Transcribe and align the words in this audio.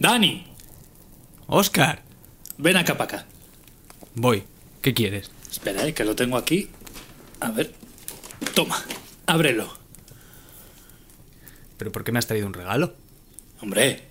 Dani, 0.00 0.46
Oscar, 1.46 2.02
ven 2.56 2.78
acá 2.78 2.96
para 2.96 3.18
acá. 3.18 3.26
voy. 4.14 4.44
¿Qué 4.80 4.94
quieres? 4.94 5.30
Espera, 5.50 5.86
eh, 5.86 5.92
que 5.92 6.04
lo 6.04 6.16
tengo 6.16 6.38
aquí. 6.38 6.70
A 7.40 7.50
ver. 7.50 7.74
Toma, 8.54 8.82
ábrelo. 9.26 9.76
¿Pero 11.76 11.92
por 11.92 12.02
qué 12.02 12.12
me 12.12 12.18
has 12.18 12.26
traído 12.26 12.46
un 12.46 12.54
regalo? 12.54 12.94
Hombre, 13.60 14.08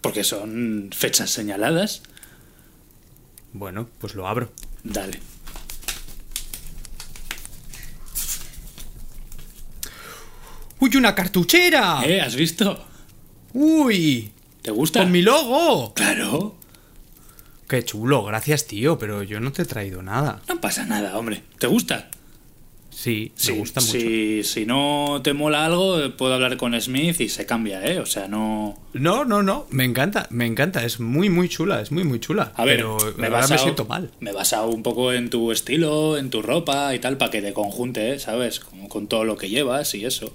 porque 0.00 0.22
son 0.22 0.90
fechas 0.96 1.30
señaladas. 1.30 2.02
Bueno, 3.52 3.88
pues 3.98 4.14
lo 4.14 4.28
abro. 4.28 4.52
Dale. 4.84 5.18
¡Uy, 10.78 10.94
una 10.94 11.16
cartuchera! 11.16 12.02
¿Eh? 12.04 12.20
¿Has 12.20 12.36
visto? 12.36 12.86
¡Uy! 13.54 14.32
¿Te 14.66 14.72
gusta? 14.72 15.02
¡Con 15.02 15.12
mi 15.12 15.22
logo! 15.22 15.94
Claro. 15.94 16.56
Qué 17.68 17.84
chulo, 17.84 18.24
gracias 18.24 18.66
tío, 18.66 18.98
pero 18.98 19.22
yo 19.22 19.38
no 19.38 19.52
te 19.52 19.62
he 19.62 19.64
traído 19.64 20.02
nada. 20.02 20.42
No 20.48 20.60
pasa 20.60 20.84
nada, 20.84 21.16
hombre. 21.16 21.44
¿Te 21.60 21.68
gusta? 21.68 22.08
Sí, 22.90 23.30
Sí, 23.36 23.52
me 23.52 23.58
gusta 23.58 23.80
mucho. 23.80 23.92
Si, 23.92 24.42
si 24.42 24.66
no 24.66 25.20
te 25.22 25.34
mola 25.34 25.66
algo, 25.66 25.98
puedo 26.16 26.34
hablar 26.34 26.56
con 26.56 26.80
Smith 26.80 27.20
y 27.20 27.28
se 27.28 27.46
cambia, 27.46 27.84
¿eh? 27.86 28.00
O 28.00 28.06
sea, 28.06 28.26
no... 28.26 28.76
No, 28.92 29.24
no, 29.24 29.44
no, 29.44 29.68
me 29.70 29.84
encanta, 29.84 30.26
me 30.30 30.46
encanta, 30.46 30.82
es 30.84 30.98
muy, 30.98 31.30
muy 31.30 31.48
chula, 31.48 31.80
es 31.80 31.92
muy, 31.92 32.02
muy 32.02 32.18
chula. 32.18 32.50
A 32.56 32.64
ver, 32.64 32.78
pero 32.78 32.96
me 33.18 33.26
ahora 33.26 33.28
me 33.28 33.30
basado- 33.42 33.62
siento 33.62 33.84
mal. 33.84 34.10
Me 34.18 34.30
he 34.30 34.34
basado 34.34 34.66
un 34.70 34.82
poco 34.82 35.12
en 35.12 35.30
tu 35.30 35.52
estilo, 35.52 36.18
en 36.18 36.28
tu 36.30 36.42
ropa 36.42 36.92
y 36.92 36.98
tal, 36.98 37.18
para 37.18 37.30
que 37.30 37.40
te 37.40 37.52
conjunte, 37.52 38.14
¿eh? 38.14 38.18
¿sabes? 38.18 38.58
Con, 38.58 38.88
con 38.88 39.06
todo 39.06 39.22
lo 39.24 39.36
que 39.36 39.48
llevas 39.48 39.94
y 39.94 40.04
eso. 40.04 40.34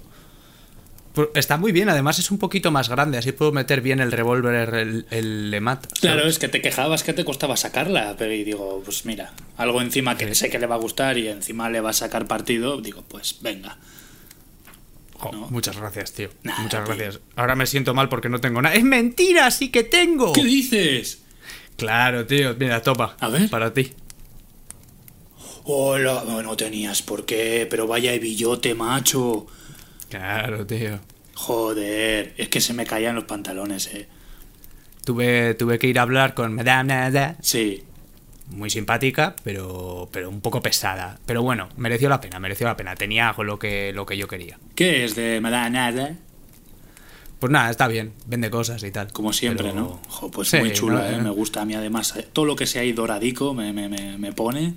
Está 1.34 1.58
muy 1.58 1.72
bien, 1.72 1.90
además 1.90 2.18
es 2.18 2.30
un 2.30 2.38
poquito 2.38 2.70
más 2.70 2.88
grande, 2.88 3.18
así 3.18 3.32
puedo 3.32 3.52
meter 3.52 3.82
bien 3.82 4.00
el 4.00 4.12
revólver, 4.12 4.74
el, 4.74 5.06
el. 5.10 5.78
Claro, 6.00 6.26
es 6.26 6.38
que 6.38 6.48
te 6.48 6.62
quejabas 6.62 7.02
que 7.02 7.12
te 7.12 7.24
costaba 7.24 7.56
sacarla, 7.58 8.14
pero 8.16 8.32
y 8.32 8.44
digo, 8.44 8.80
pues 8.84 9.04
mira, 9.04 9.34
algo 9.58 9.82
encima 9.82 10.16
que 10.16 10.34
sé 10.34 10.48
que 10.48 10.58
le 10.58 10.66
va 10.66 10.76
a 10.76 10.78
gustar 10.78 11.18
y 11.18 11.28
encima 11.28 11.68
le 11.68 11.82
va 11.82 11.90
a 11.90 11.92
sacar 11.92 12.26
partido, 12.26 12.80
digo, 12.80 13.04
pues 13.08 13.36
venga. 13.42 13.76
No. 15.30 15.48
Muchas 15.50 15.76
gracias, 15.76 16.12
tío. 16.12 16.30
Nada, 16.42 16.62
muchas 16.62 16.84
tío. 16.84 16.96
gracias. 16.96 17.20
Ahora 17.36 17.54
me 17.54 17.66
siento 17.66 17.94
mal 17.94 18.08
porque 18.08 18.28
no 18.28 18.40
tengo 18.40 18.60
nada. 18.60 18.74
¡Es 18.74 18.82
mentira! 18.82 19.50
¡Sí 19.52 19.68
que 19.68 19.84
tengo! 19.84 20.32
¿Qué 20.32 20.42
dices? 20.42 21.22
Claro, 21.76 22.26
tío. 22.26 22.56
Mira, 22.58 22.82
topa. 22.82 23.16
A 23.20 23.28
ver. 23.28 23.48
Para 23.48 23.72
ti. 23.72 23.92
Hola, 25.64 26.24
no, 26.26 26.42
no 26.42 26.56
tenías 26.56 27.02
por 27.02 27.24
qué, 27.24 27.68
pero 27.70 27.86
vaya 27.86 28.18
billote, 28.18 28.74
macho. 28.74 29.46
Claro, 30.18 30.66
tío. 30.66 30.98
Joder, 31.34 32.34
es 32.36 32.48
que 32.48 32.60
se 32.60 32.74
me 32.74 32.84
caían 32.84 33.14
los 33.14 33.24
pantalones, 33.24 33.86
eh. 33.94 34.06
Tuve, 35.04 35.54
tuve 35.54 35.78
que 35.78 35.86
ir 35.88 35.98
a 35.98 36.02
hablar 36.02 36.34
con 36.34 36.54
Madame 36.54 36.84
Nada. 36.94 37.36
Sí, 37.40 37.82
Muy 38.50 38.68
simpática, 38.68 39.34
pero, 39.42 40.08
pero 40.12 40.28
un 40.28 40.40
poco 40.42 40.60
pesada. 40.60 41.18
Pero 41.24 41.42
bueno, 41.42 41.70
mereció 41.76 42.08
la 42.10 42.20
pena, 42.20 42.38
mereció 42.38 42.66
la 42.66 42.76
pena. 42.76 42.94
Tenía 42.94 43.34
lo 43.38 43.58
que, 43.58 43.92
lo 43.94 44.04
que 44.04 44.16
yo 44.18 44.28
quería. 44.28 44.58
¿qué 44.74 45.04
es 45.04 45.14
de 45.16 45.40
me 45.40 45.50
da 45.50 45.70
nada? 45.70 46.14
Pues 47.40 47.50
nada, 47.50 47.70
está 47.70 47.88
bien. 47.88 48.12
Vende 48.26 48.50
cosas 48.50 48.82
y 48.84 48.90
tal. 48.90 49.10
Como 49.12 49.32
siempre, 49.32 49.70
Pero- 49.70 49.80
¿no? 49.80 50.00
Jo, 50.08 50.30
pues 50.30 50.48
Sí, 50.48 50.58
muy 50.58 50.72
chula, 50.72 51.10
no, 51.10 51.16
¿eh? 51.16 51.22
Me 51.22 51.30
gusta 51.30 51.62
a 51.62 51.64
mí 51.64 51.74
además. 51.74 52.14
eh, 52.16 52.28
Todo 52.32 52.44
lo 52.44 52.54
que 52.54 52.66
sea 52.66 52.82
ahí 52.82 52.92
doradico 52.92 53.54
me, 53.54 53.72
me, 53.72 53.88
me, 53.88 54.18
me 54.18 54.32
pone. 54.32 54.74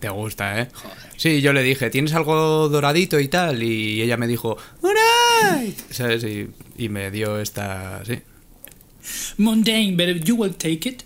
Te 0.00 0.08
gusta, 0.10 0.60
¿eh? 0.60 0.68
Joder. 0.74 0.96
Sí, 1.16 1.40
yo 1.40 1.52
le 1.52 1.62
dije, 1.62 1.88
¿tienes 1.90 2.12
algo 2.14 2.68
doradito 2.68 3.18
y 3.18 3.28
tal? 3.28 3.62
Y 3.62 4.02
ella 4.02 4.16
me 4.16 4.26
dijo, 4.26 4.58
¡Alright! 4.82 5.78
¿Sabes? 5.90 6.22
Y, 6.24 6.48
y 6.76 6.88
me 6.88 7.10
dio 7.10 7.40
esta... 7.40 8.02
Sí. 8.04 8.20
Mundane, 9.38 9.92
but 9.96 10.24
you 10.24 10.34
will 10.36 10.54
take 10.54 10.88
it. 10.88 11.02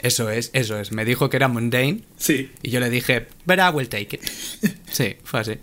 Eso 0.00 0.30
es, 0.30 0.50
eso 0.52 0.78
es. 0.78 0.92
Me 0.92 1.04
dijo 1.04 1.30
que 1.30 1.36
era 1.36 1.48
mundane 1.48 2.00
Sí. 2.16 2.50
y 2.62 2.70
yo 2.70 2.80
le 2.80 2.90
dije, 2.90 3.26
but 3.46 3.58
I 3.58 3.70
will 3.74 3.88
take 3.88 4.16
it. 4.16 4.22
Sí, 4.90 5.16
fue 5.24 5.40
así. 5.40 5.54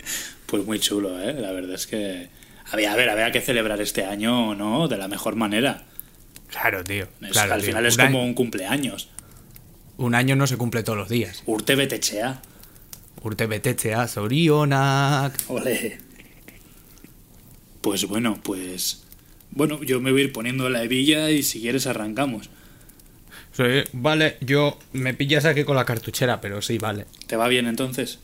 Pues 0.46 0.66
muy 0.66 0.80
chulo, 0.80 1.18
¿eh? 1.22 1.34
La 1.34 1.51
verdad 1.53 1.75
es 1.75 1.88
que. 1.88 2.28
Había, 2.72 2.91
a 2.91 2.96
ver, 2.97 3.09
había 3.09 3.31
que 3.31 3.40
celebrar 3.41 3.80
este 3.81 4.03
año, 4.06 4.56
¿no? 4.56 4.88
De 4.90 4.97
la 4.97 5.07
mejor 5.07 5.35
manera. 5.38 5.84
Claro, 6.50 6.84
tío. 6.84 7.07
Es- 7.22 7.31
claro, 7.31 7.53
al 7.53 7.62
tío. 7.62 7.68
final 7.69 7.85
es 7.85 7.96
como 7.97 8.24
un 8.25 8.34
cumpleaños. 8.34 9.09
Un 10.01 10.16
año 10.16 10.35
no 10.35 10.47
se 10.47 10.57
cumple 10.57 10.84
todos 10.84 10.97
los 10.97 11.09
días. 11.09 11.44
Urte 11.45 11.75
betechea. 11.75 12.41
Urte 13.23 13.45
betetzea 13.45 14.07
zorionak. 14.07 15.34
Ole. 15.47 16.00
Pues 17.81 18.06
bueno, 18.06 18.39
pues. 18.41 19.03
Bueno, 19.51 19.84
yo 19.84 20.00
me 20.00 20.12
voy 20.12 20.22
a 20.22 20.23
ir 20.25 20.34
poniendo 20.34 20.69
la 20.69 20.84
hebilla 20.84 21.29
y 21.29 21.44
si 21.44 21.62
quieres 21.62 21.88
arrancamos. 21.88 22.50
Sí, 23.53 23.63
vale, 23.91 24.38
yo 24.41 24.79
me 24.94 25.13
pillas 25.13 25.45
aquí 25.45 25.63
con 25.66 25.75
la 25.75 25.85
cartuchera, 25.85 26.39
pero 26.39 26.62
sí, 26.62 26.78
vale. 26.78 27.06
¿Te 27.28 27.35
va 27.35 27.47
bien 27.47 27.68
entonces? 27.68 28.19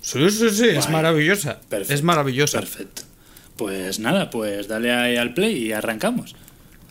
Sí, 0.00 0.28
sí, 0.30 0.50
sí, 0.50 0.68
es 0.68 0.90
maravillosa. 0.90 1.60
Perfecto, 1.60 1.94
Es 1.94 2.02
maravillosa. 2.02 2.58
Perfecto. 2.58 3.02
Pues 3.56 4.00
nada, 4.00 4.30
pues 4.30 4.66
dale 4.68 4.92
ahí 4.92 5.16
al 5.16 5.32
play 5.32 5.56
y 5.56 5.72
arrancamos. 5.72 6.34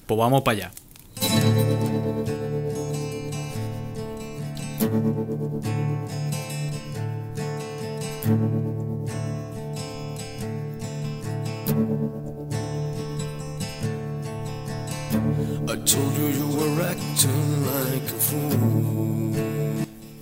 Pues 0.07 0.17
vamos 0.17 0.41
para 0.43 0.57
allá. 0.57 1.72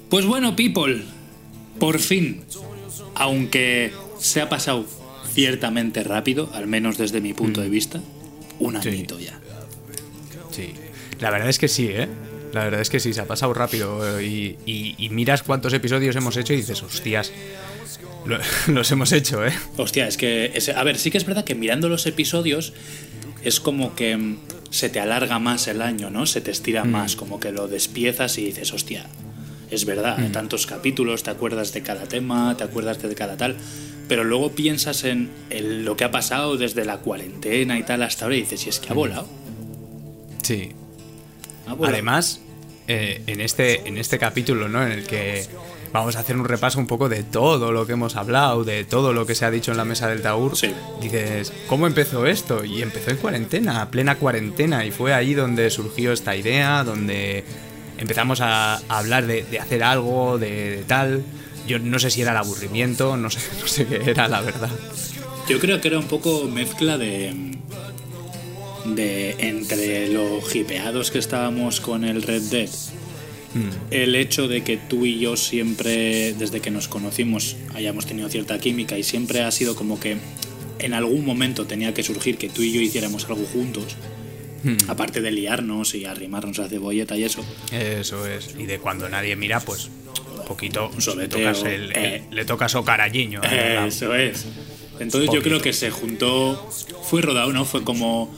Pues 0.10 0.26
bueno, 0.26 0.56
people, 0.56 1.04
por 1.80 2.00
fin, 2.00 2.42
aunque 3.16 3.94
se 4.20 4.42
ha 4.42 4.50
pasado 4.50 4.86
ciertamente 5.34 6.04
rápido, 6.04 6.50
al 6.54 6.68
menos 6.68 6.98
desde 6.98 7.22
mi 7.22 7.34
punto 7.34 7.62
de 7.62 7.70
vista, 7.70 8.02
un 8.60 8.76
Mm. 8.76 8.82
Sí. 8.82 8.90
añito 8.90 9.20
ya. 9.20 9.40
Sí. 10.52 10.74
La 11.20 11.30
verdad 11.32 11.48
es 11.50 11.58
que 11.60 11.68
sí, 11.70 11.88
¿eh? 11.90 12.10
La 12.54 12.64
verdad 12.66 12.82
es 12.82 12.90
que 12.90 13.00
sí, 13.00 13.14
se 13.14 13.22
ha 13.22 13.26
pasado 13.26 13.54
rápido. 13.54 14.20
eh, 14.20 14.26
Y, 14.26 14.58
y- 14.66 14.96
y 14.98 15.10
miras 15.10 15.44
cuántos 15.44 15.74
episodios 15.74 16.16
hemos 16.16 16.36
hecho 16.38 16.54
y 16.54 16.58
dices, 16.58 16.82
hostias, 16.84 17.32
lo- 18.26 18.38
los 18.68 18.92
hemos 18.92 19.12
hecho, 19.14 19.46
¿eh? 19.46 19.54
Hostia, 19.78 20.08
es 20.08 20.18
que, 20.18 20.52
a 20.76 20.84
ver, 20.84 20.98
sí 20.98 21.12
que 21.12 21.18
es 21.18 21.26
verdad 21.26 21.44
que 21.46 21.56
mirando 21.56 21.88
los 21.90 22.06
episodios 22.08 22.74
es 23.44 23.60
como 23.60 23.96
que 23.96 24.18
mm, 24.18 24.38
se 24.70 24.90
te 24.90 25.00
alarga 25.00 25.40
más 25.40 25.68
el 25.68 25.82
año, 25.82 26.10
¿no? 26.10 26.26
Se 26.26 26.42
te 26.42 26.52
estira 26.52 26.84
más, 26.84 27.16
como 27.16 27.40
que 27.40 27.52
lo 27.52 27.68
despiezas 27.68 28.38
y 28.38 28.46
dices, 28.46 28.74
hostia, 28.74 29.06
es 29.70 29.86
verdad, 29.86 30.18
hay 30.20 30.30
tantos 30.30 30.68
capítulos, 30.68 31.24
te 31.24 31.30
acuerdas 31.30 31.72
de 31.74 31.82
cada 31.82 32.04
tema, 32.04 32.56
te 32.58 32.64
acuerdas 32.66 33.02
de 33.02 33.16
cada 33.16 33.38
tal, 33.38 33.56
pero 34.10 34.26
luego 34.26 34.52
piensas 34.52 35.06
en 35.06 35.30
el- 35.50 35.86
lo 35.86 35.96
que 35.96 36.04
ha 36.04 36.12
pasado 36.12 36.58
desde 36.58 36.84
la 36.84 36.98
cuarentena 36.98 37.80
y 37.80 37.84
tal 37.84 38.04
hasta 38.04 38.26
ahora 38.26 38.36
y 38.36 38.42
dices, 38.42 38.66
y 38.66 38.70
es 38.70 38.80
que 38.80 38.90
ha 38.90 38.94
volado. 38.94 39.28
Sí. 40.44 40.74
Ha 41.68 41.74
volado". 41.74 41.94
Además, 41.94 42.42
eh, 42.88 43.22
en, 43.28 43.42
este, 43.42 43.88
en 43.88 43.98
este 43.98 44.18
capítulo, 44.18 44.68
¿no? 44.68 44.84
En 44.84 44.92
el 44.92 45.06
que 45.06 45.46
vamos 45.94 46.16
a 46.16 46.20
hacer 46.20 46.38
un 46.38 46.46
repaso 46.46 46.80
un 46.80 46.88
poco 46.88 47.10
de 47.10 47.24
todo 47.24 47.72
lo 47.72 47.86
que 47.86 47.94
hemos 47.94 48.16
hablado, 48.16 48.64
de 48.64 48.84
todo 48.86 49.14
lo 49.14 49.26
que 49.26 49.36
se 49.36 49.46
ha 49.46 49.52
dicho 49.52 49.72
en 49.72 49.78
la 49.78 49.86
mesa 49.86 50.08
del 50.08 50.22
Taur. 50.22 50.56
Sí. 50.58 50.74
Dices, 51.02 51.54
¿cómo 51.68 51.88
empezó 51.88 52.26
esto? 52.26 52.64
Y 52.64 52.82
empezó 52.82 53.12
en 53.12 53.18
cuarentena, 53.18 53.90
plena 53.90 54.16
cuarentena, 54.16 54.86
y 54.86 54.92
fue 54.92 55.14
ahí 55.14 55.34
donde 55.34 55.70
surgió 55.70 56.12
esta 56.12 56.36
idea, 56.36 56.84
donde 56.84 57.44
empezamos 57.98 58.42
a, 58.42 58.76
a 58.76 58.98
hablar 58.98 59.28
de, 59.28 59.44
de 59.44 59.60
hacer 59.60 59.84
algo, 59.84 60.38
de, 60.38 60.78
de 60.78 60.84
tal. 60.84 61.24
Yo 61.68 61.78
no 61.80 62.00
sé 62.00 62.10
si 62.10 62.22
era 62.22 62.32
el 62.32 62.38
aburrimiento, 62.38 63.16
no 63.18 63.30
sé, 63.30 63.40
no 63.62 63.68
sé 63.68 63.86
qué 63.86 64.12
era, 64.12 64.28
la 64.28 64.42
verdad. 64.42 64.70
Yo 65.48 65.60
creo 65.60 65.82
que 65.82 65.90
era 65.90 66.00
un 66.00 66.08
poco 66.08 66.46
mezcla 66.46 66.98
de. 66.98 67.58
De 68.86 69.36
entre 69.40 70.08
los 70.10 70.56
hipeados 70.56 71.12
que 71.12 71.20
estábamos 71.20 71.80
con 71.82 72.04
el 72.04 72.22
Red 72.22 72.42
Dead. 72.44 72.70
El 73.90 74.16
hecho 74.16 74.48
de 74.48 74.64
que 74.64 74.78
tú 74.78 75.06
y 75.06 75.20
yo 75.20 75.36
siempre, 75.36 76.34
desde 76.34 76.62
que 76.62 76.72
nos 76.72 76.88
conocimos, 76.88 77.58
hayamos 77.74 78.06
tenido 78.06 78.30
cierta 78.30 78.58
química 78.60 78.98
y 78.98 79.04
siempre 79.04 79.42
ha 79.42 79.52
sido 79.52 79.76
como 79.76 80.00
que 80.00 80.18
en 80.80 80.94
algún 80.94 81.26
momento 81.26 81.66
tenía 81.68 81.94
que 81.94 82.02
surgir 82.02 82.38
que 82.38 82.48
tú 82.50 82.62
y 82.62 82.72
yo 82.72 82.80
hiciéramos 82.80 83.26
algo 83.26 83.46
juntos, 83.46 83.98
aparte 84.88 85.20
de 85.22 85.32
liarnos 85.32 85.94
y 85.96 86.06
arrimarnos 86.06 86.60
a 86.60 86.70
cebolleta 86.70 87.18
y 87.18 87.24
eso. 87.26 87.44
Eso 87.74 88.26
es. 88.26 88.56
Y 88.58 88.66
de 88.68 88.80
cuando 88.80 89.10
nadie 89.10 89.36
mira, 89.36 89.60
pues 89.60 89.90
un 90.40 90.46
poquito 90.48 90.90
le 90.96 91.02
sobeteo, 91.02 91.40
tocas, 91.40 91.64
el, 91.66 91.92
eh. 91.92 92.24
el- 92.30 92.36
le 92.36 92.46
tocas 92.46 92.74
o 92.76 92.86
carañiño. 92.86 93.42
¿verdad? 93.42 93.86
Eso 93.88 94.16
es. 94.16 94.46
Entonces 95.00 95.28
yo 95.30 95.38
Poquito. 95.38 95.44
creo 95.44 95.62
que 95.62 95.74
se 95.74 95.90
juntó, 95.92 96.70
fue 97.04 97.22
rodado, 97.22 97.52
¿no? 97.52 97.66
Fue 97.66 97.84
como, 97.84 98.34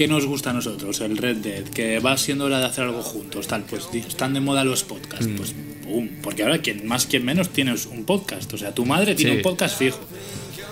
¿qué 0.00 0.08
nos 0.08 0.24
gusta 0.24 0.48
a 0.48 0.52
nosotros? 0.54 0.98
El 1.02 1.18
Red 1.18 1.36
Dead, 1.36 1.64
que 1.64 1.98
va 1.98 2.16
siendo 2.16 2.46
hora 2.46 2.58
de 2.58 2.64
hacer 2.64 2.84
algo 2.84 3.02
juntos, 3.02 3.46
tal, 3.46 3.64
pues 3.64 3.86
están 3.92 4.32
de 4.32 4.40
moda 4.40 4.64
los 4.64 4.82
podcasts, 4.82 5.26
Mm. 5.26 5.36
pues 5.36 5.54
pum, 5.84 6.08
porque 6.22 6.42
ahora 6.42 6.56
quien 6.62 6.86
más, 6.86 7.04
quien 7.04 7.22
menos 7.22 7.50
tienes 7.50 7.84
un 7.84 8.04
podcast, 8.04 8.50
o 8.54 8.56
sea, 8.56 8.74
tu 8.74 8.86
madre 8.86 9.14
tiene 9.14 9.32
Sí. 9.32 9.36
un 9.36 9.42
podcast 9.42 9.78
fijo. 9.78 9.98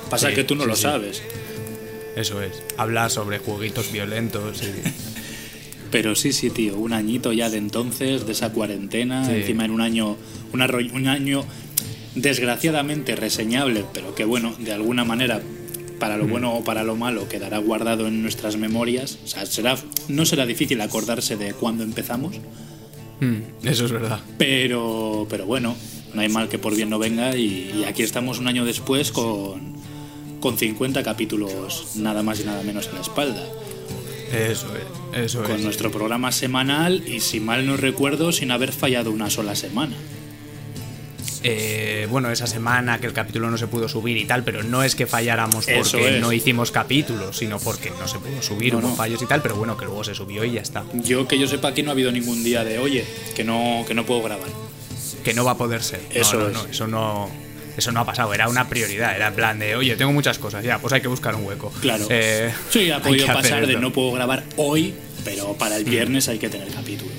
Pasa 0.08 0.30
Sí, 0.30 0.34
que 0.34 0.44
tú 0.44 0.54
no 0.54 0.62
sí, 0.62 0.68
lo 0.70 0.76
sabes. 0.76 1.22
Eso 2.16 2.40
es. 2.40 2.62
Habla 2.78 3.10
sobre 3.10 3.38
jueguitos 3.38 3.92
violentos. 3.92 4.62
y- 4.62 4.64
Pero 5.90 6.14
sí, 6.14 6.32
sí, 6.32 6.48
tío, 6.48 6.78
un 6.78 6.94
añito 6.94 7.30
ya 7.34 7.50
de 7.50 7.58
entonces, 7.58 8.24
de 8.24 8.32
esa 8.32 8.50
cuarentena, 8.54 9.30
encima 9.30 9.66
en 9.66 9.72
un 9.72 9.82
año, 9.82 10.16
una 10.54 10.66
un 10.94 11.06
año 11.06 11.44
desgraciadamente 12.14 13.14
reseñable, 13.14 13.84
pero 13.92 14.14
que 14.14 14.24
bueno, 14.24 14.54
de 14.58 14.72
alguna 14.72 15.04
manera, 15.04 15.42
para 15.98 16.16
Mm. 16.16 16.20
lo 16.20 16.26
bueno 16.28 16.54
o 16.54 16.64
para 16.64 16.82
lo 16.84 16.96
malo, 16.96 17.28
quedará 17.28 17.58
guardado 17.58 18.06
en 18.06 18.22
nuestras 18.22 18.56
memorias. 18.56 19.18
O 19.24 19.28
sea, 19.28 19.44
será, 19.46 19.76
no 20.08 20.24
será 20.26 20.46
difícil 20.46 20.80
acordarse 20.80 21.36
de 21.36 21.52
cuándo 21.54 21.82
empezamos, 21.84 22.36
Mm, 23.20 23.66
eso 23.66 23.84
es 23.86 23.90
verdad. 23.92 24.20
pero, 24.38 25.26
pero 25.28 25.44
bueno, 25.44 25.74
no 26.14 26.20
hay 26.20 26.28
mal 26.28 26.48
que 26.48 26.58
por 26.58 26.76
bien 26.76 26.88
no 26.88 26.98
venga 27.00 27.36
y, 27.36 27.72
y 27.80 27.84
aquí 27.84 28.02
estamos 28.04 28.38
un 28.38 28.46
año 28.46 28.64
después 28.64 29.10
con, 29.10 29.74
con 30.40 30.56
50 30.56 31.02
capítulos 31.02 31.96
nada 31.96 32.22
más 32.22 32.38
y 32.40 32.44
nada 32.44 32.62
menos 32.62 32.86
en 32.86 32.94
la 32.94 33.00
espalda. 33.00 33.44
Eso 34.32 34.66
es, 34.76 35.24
eso 35.24 35.42
Con 35.42 35.56
es. 35.56 35.62
nuestro 35.62 35.90
programa 35.90 36.30
semanal 36.32 37.02
y 37.08 37.20
si 37.20 37.40
mal 37.40 37.66
no 37.66 37.76
recuerdo 37.76 38.30
sin 38.30 38.50
haber 38.52 38.72
fallado 38.72 39.10
una 39.10 39.30
sola 39.30 39.54
semana. 39.56 39.96
Eh, 41.42 42.06
bueno, 42.10 42.30
esa 42.30 42.46
semana 42.46 42.98
que 42.98 43.06
el 43.06 43.12
capítulo 43.12 43.50
no 43.50 43.58
se 43.58 43.66
pudo 43.66 43.88
subir 43.88 44.16
y 44.16 44.24
tal, 44.24 44.42
pero 44.44 44.62
no 44.62 44.82
es 44.82 44.94
que 44.94 45.06
falláramos 45.06 45.66
porque 45.66 46.16
es. 46.16 46.20
no 46.20 46.32
hicimos 46.32 46.70
capítulos, 46.70 47.36
sino 47.36 47.58
porque 47.58 47.90
no 47.90 48.08
se 48.08 48.18
pudo 48.18 48.42
subir, 48.42 48.72
No, 48.72 48.80
hubo 48.80 48.88
no. 48.88 48.96
fallos 48.96 49.22
y 49.22 49.26
tal, 49.26 49.40
pero 49.42 49.54
bueno, 49.56 49.76
que 49.76 49.84
luego 49.84 50.02
se 50.04 50.14
subió 50.14 50.44
y 50.44 50.52
ya 50.52 50.62
está. 50.62 50.84
Yo 50.94 51.28
que 51.28 51.38
yo 51.38 51.46
sepa 51.46 51.68
aquí 51.68 51.82
no 51.82 51.90
ha 51.90 51.92
habido 51.92 52.10
ningún 52.10 52.42
día 52.42 52.64
de 52.64 52.78
oye, 52.78 53.04
que 53.36 53.44
no, 53.44 53.84
que 53.86 53.94
no 53.94 54.04
puedo 54.04 54.22
grabar. 54.22 54.48
Que 55.24 55.34
no 55.34 55.44
va 55.44 55.52
a 55.52 55.56
poder 55.58 55.82
ser. 55.82 56.00
Eso 56.10 56.38
no, 56.38 56.46
es. 56.48 56.52
no, 56.54 56.66
eso 56.66 56.86
no. 56.88 57.30
Eso 57.76 57.92
no 57.92 58.00
ha 58.00 58.04
pasado, 58.04 58.34
era 58.34 58.48
una 58.48 58.68
prioridad, 58.68 59.14
era 59.14 59.28
en 59.28 59.34
plan 59.34 59.56
de, 59.60 59.76
oye, 59.76 59.94
tengo 59.94 60.12
muchas 60.12 60.40
cosas, 60.40 60.64
ya, 60.64 60.80
pues 60.80 60.92
hay 60.92 61.00
que 61.00 61.06
buscar 61.06 61.36
un 61.36 61.44
hueco. 61.44 61.72
Claro. 61.80 62.06
Eh, 62.10 62.52
sí, 62.70 62.90
ha 62.90 63.00
podido 63.00 63.24
pasar 63.28 63.68
de 63.68 63.76
no 63.76 63.92
puedo 63.92 64.10
grabar 64.10 64.42
hoy, 64.56 64.94
pero 65.24 65.52
para 65.54 65.76
el 65.76 65.84
viernes 65.84 66.26
hay 66.28 66.40
que 66.40 66.48
tener 66.48 66.66
capítulo. 66.72 67.12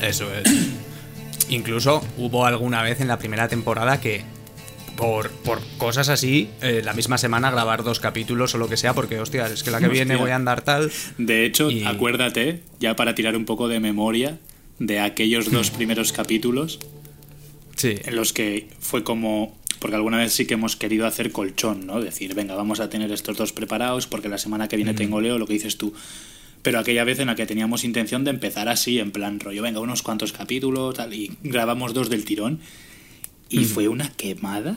Eso 0.00 0.26
es. 0.32 0.50
Incluso 1.48 2.04
hubo 2.16 2.44
alguna 2.46 2.82
vez 2.82 3.00
en 3.00 3.08
la 3.08 3.18
primera 3.18 3.48
temporada 3.48 4.00
que 4.00 4.22
por, 4.96 5.30
por 5.30 5.60
cosas 5.78 6.08
así, 6.08 6.48
eh, 6.60 6.82
la 6.84 6.92
misma 6.92 7.18
semana 7.18 7.50
grabar 7.50 7.84
dos 7.84 8.00
capítulos 8.00 8.54
o 8.54 8.58
lo 8.58 8.68
que 8.68 8.76
sea, 8.76 8.94
porque 8.94 9.20
hostia, 9.20 9.46
es 9.46 9.62
que 9.62 9.70
la 9.70 9.78
que 9.78 9.88
viene 9.88 10.16
voy 10.16 10.30
a 10.32 10.36
andar 10.36 10.62
tal. 10.62 10.90
De 11.18 11.44
hecho, 11.46 11.70
Y- 11.70 11.84
acuérdate, 11.84 12.62
ya 12.80 12.96
para 12.96 13.14
tirar 13.14 13.36
un 13.36 13.44
poco 13.44 13.68
de 13.68 13.78
memoria, 13.80 14.38
de 14.80 14.98
aquellos 15.00 15.50
dos 15.50 15.70
primeros 15.78 16.12
capítulos 16.12 16.78
Sí. 17.76 17.94
en 18.04 18.16
los 18.16 18.32
que 18.32 18.68
fue 18.80 19.04
como 19.04 19.56
porque 19.78 19.94
alguna 19.94 20.16
vez 20.18 20.32
sí 20.32 20.44
que 20.46 20.54
hemos 20.54 20.74
querido 20.74 21.06
hacer 21.06 21.30
colchón, 21.30 21.86
¿no? 21.86 22.00
Decir, 22.00 22.34
venga, 22.34 22.56
vamos 22.56 22.80
a 22.80 22.90
tener 22.90 23.12
estos 23.12 23.36
dos 23.36 23.52
preparados 23.52 24.08
porque 24.08 24.28
la 24.28 24.36
semana 24.38 24.66
que 24.66 24.74
viene 24.74 24.92
tengo 24.94 25.20
Leo, 25.20 25.38
lo 25.38 25.46
que 25.46 25.52
dices 25.52 25.78
tú. 25.78 25.94
Pero 26.68 26.80
aquella 26.80 27.02
vez 27.04 27.18
en 27.18 27.28
la 27.28 27.34
que 27.34 27.46
teníamos 27.46 27.82
intención 27.82 28.24
de 28.24 28.30
empezar 28.30 28.68
así, 28.68 28.98
en 28.98 29.10
plan 29.10 29.40
rollo, 29.40 29.62
venga, 29.62 29.80
unos 29.80 30.02
cuantos 30.02 30.34
capítulos, 30.34 30.94
tal, 30.96 31.14
y 31.14 31.32
grabamos 31.42 31.94
dos 31.94 32.10
del 32.10 32.26
tirón. 32.26 32.60
Y 33.48 33.64
fue 33.64 33.88
una 33.88 34.10
quemada. 34.12 34.76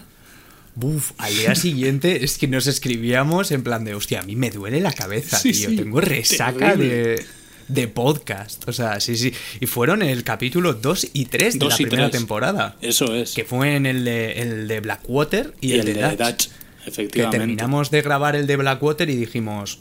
Buf, 0.75 1.11
al 1.17 1.35
día 1.35 1.53
siguiente 1.53 2.23
es 2.23 2.37
que 2.37 2.47
nos 2.47 2.67
escribíamos 2.67 3.51
en 3.51 3.61
plan 3.63 3.83
de, 3.83 3.93
hostia, 3.93 4.21
a 4.21 4.23
mí 4.23 4.37
me 4.37 4.51
duele 4.51 4.79
la 4.79 4.93
cabeza, 4.93 5.37
Sí, 5.37 5.51
tío. 5.51 5.69
sí, 5.71 5.75
Tengo 5.75 5.99
resaca 5.99 6.77
de, 6.77 7.21
de 7.67 7.87
podcast. 7.89 8.65
O 8.69 8.71
sea, 8.71 9.01
sí, 9.01 9.17
sí. 9.17 9.33
Y 9.59 9.65
fueron 9.65 10.01
el 10.01 10.23
capítulo 10.23 10.73
2 10.75 11.07
y 11.11 11.25
3 11.25 11.59
de 11.59 11.65
la 11.67 11.75
primera 11.75 12.09
tres. 12.09 12.11
temporada. 12.21 12.77
Eso 12.81 13.13
es. 13.13 13.33
Que 13.33 13.43
fue 13.43 13.75
en 13.75 13.85
el 13.85 14.05
de, 14.05 14.31
el 14.41 14.69
de 14.69 14.79
Blackwater 14.79 15.53
y, 15.59 15.71
y 15.71 15.73
el 15.73 15.83
de 15.87 15.93
Dutch. 15.95 16.17
Dutch, 16.17 16.47
que 16.85 16.89
efectivamente. 16.89 17.37
terminamos 17.37 17.91
de 17.91 18.01
grabar 18.01 18.37
el 18.37 18.47
de 18.47 18.55
Blackwater 18.55 19.09
y 19.09 19.17
dijimos 19.17 19.79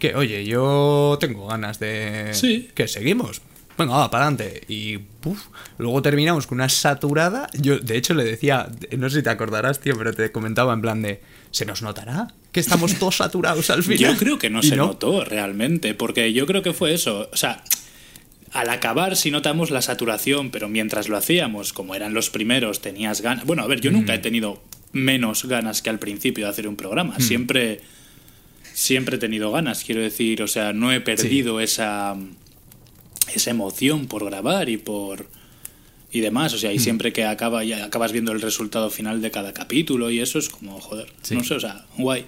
que, 0.00 0.16
oye, 0.16 0.44
yo 0.44 1.16
tengo 1.20 1.46
ganas 1.46 1.78
de... 1.78 2.30
Sí. 2.32 2.70
Que 2.74 2.88
seguimos. 2.88 3.40
Venga, 3.78 3.96
va, 3.96 4.10
para 4.10 4.26
adelante. 4.26 4.62
Y 4.68 4.98
luego 5.78 6.02
terminamos 6.02 6.46
con 6.46 6.58
una 6.58 6.68
saturada. 6.68 7.48
Yo, 7.54 7.78
de 7.78 7.96
hecho, 7.96 8.14
le 8.14 8.24
decía, 8.24 8.68
no 8.98 9.08
sé 9.08 9.18
si 9.18 9.22
te 9.22 9.30
acordarás, 9.30 9.80
tío, 9.80 9.96
pero 9.96 10.12
te 10.12 10.32
comentaba 10.32 10.74
en 10.74 10.82
plan 10.82 11.00
de, 11.00 11.22
¿se 11.50 11.64
nos 11.64 11.80
notará 11.80 12.34
que 12.52 12.60
estamos 12.60 12.98
todos 12.98 13.16
saturados 13.16 13.70
al 13.70 13.82
final? 13.84 14.12
Yo 14.14 14.18
creo 14.18 14.38
que 14.38 14.50
no 14.50 14.60
Y 14.60 14.64
se 14.64 14.76
notó 14.76 15.24
realmente, 15.24 15.94
porque 15.94 16.32
yo 16.32 16.46
creo 16.46 16.62
que 16.62 16.72
fue 16.72 16.92
eso. 16.92 17.30
O 17.32 17.36
sea, 17.36 17.62
al 18.52 18.68
acabar 18.68 19.16
sí 19.16 19.30
notamos 19.30 19.70
la 19.70 19.80
saturación, 19.80 20.50
pero 20.50 20.68
mientras 20.68 21.08
lo 21.08 21.16
hacíamos, 21.16 21.72
como 21.72 21.94
eran 21.94 22.12
los 22.12 22.30
primeros, 22.30 22.80
tenías 22.80 23.20
ganas. 23.20 23.46
Bueno, 23.46 23.62
a 23.62 23.66
ver, 23.66 23.80
yo 23.80 23.90
nunca 23.92 24.14
he 24.14 24.18
tenido 24.18 24.62
menos 24.92 25.44
ganas 25.44 25.82
que 25.82 25.90
al 25.90 25.98
principio 25.98 26.44
de 26.44 26.50
hacer 26.50 26.66
un 26.66 26.76
programa. 26.76 27.18
Siempre, 27.20 27.80
siempre 28.80 29.16
he 29.16 29.18
tenido 29.18 29.52
ganas, 29.52 29.84
quiero 29.84 30.00
decir. 30.00 30.42
O 30.42 30.48
sea, 30.48 30.72
no 30.72 30.90
he 30.92 31.00
perdido 31.00 31.60
esa, 31.60 32.16
esa 33.34 33.50
emoción 33.50 34.06
por 34.06 34.24
grabar 34.24 34.68
y 34.68 34.76
por 34.78 35.28
y 36.10 36.20
demás. 36.20 36.54
O 36.54 36.58
sea, 36.58 36.72
y 36.72 36.78
siempre 36.78 37.12
que 37.12 37.24
acaba, 37.24 37.62
ya 37.62 37.84
acabas 37.84 38.10
viendo 38.12 38.32
el 38.32 38.40
resultado 38.40 38.90
final 38.90 39.20
de 39.22 39.30
cada 39.30 39.52
capítulo 39.52 40.10
y 40.10 40.20
eso 40.20 40.38
es 40.38 40.48
como, 40.48 40.80
joder, 40.80 41.06
Sí. 41.22 41.34
no 41.36 41.44
sé, 41.44 41.54
o 41.54 41.60
sea, 41.60 41.84
guay. 41.98 42.24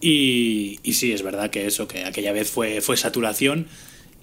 Y, 0.00 0.80
y 0.82 0.92
sí, 0.92 1.12
es 1.12 1.22
verdad 1.22 1.50
que 1.50 1.66
eso, 1.66 1.88
que 1.88 2.04
aquella 2.04 2.32
vez 2.32 2.50
fue, 2.50 2.80
fue 2.82 2.96
saturación 2.96 3.66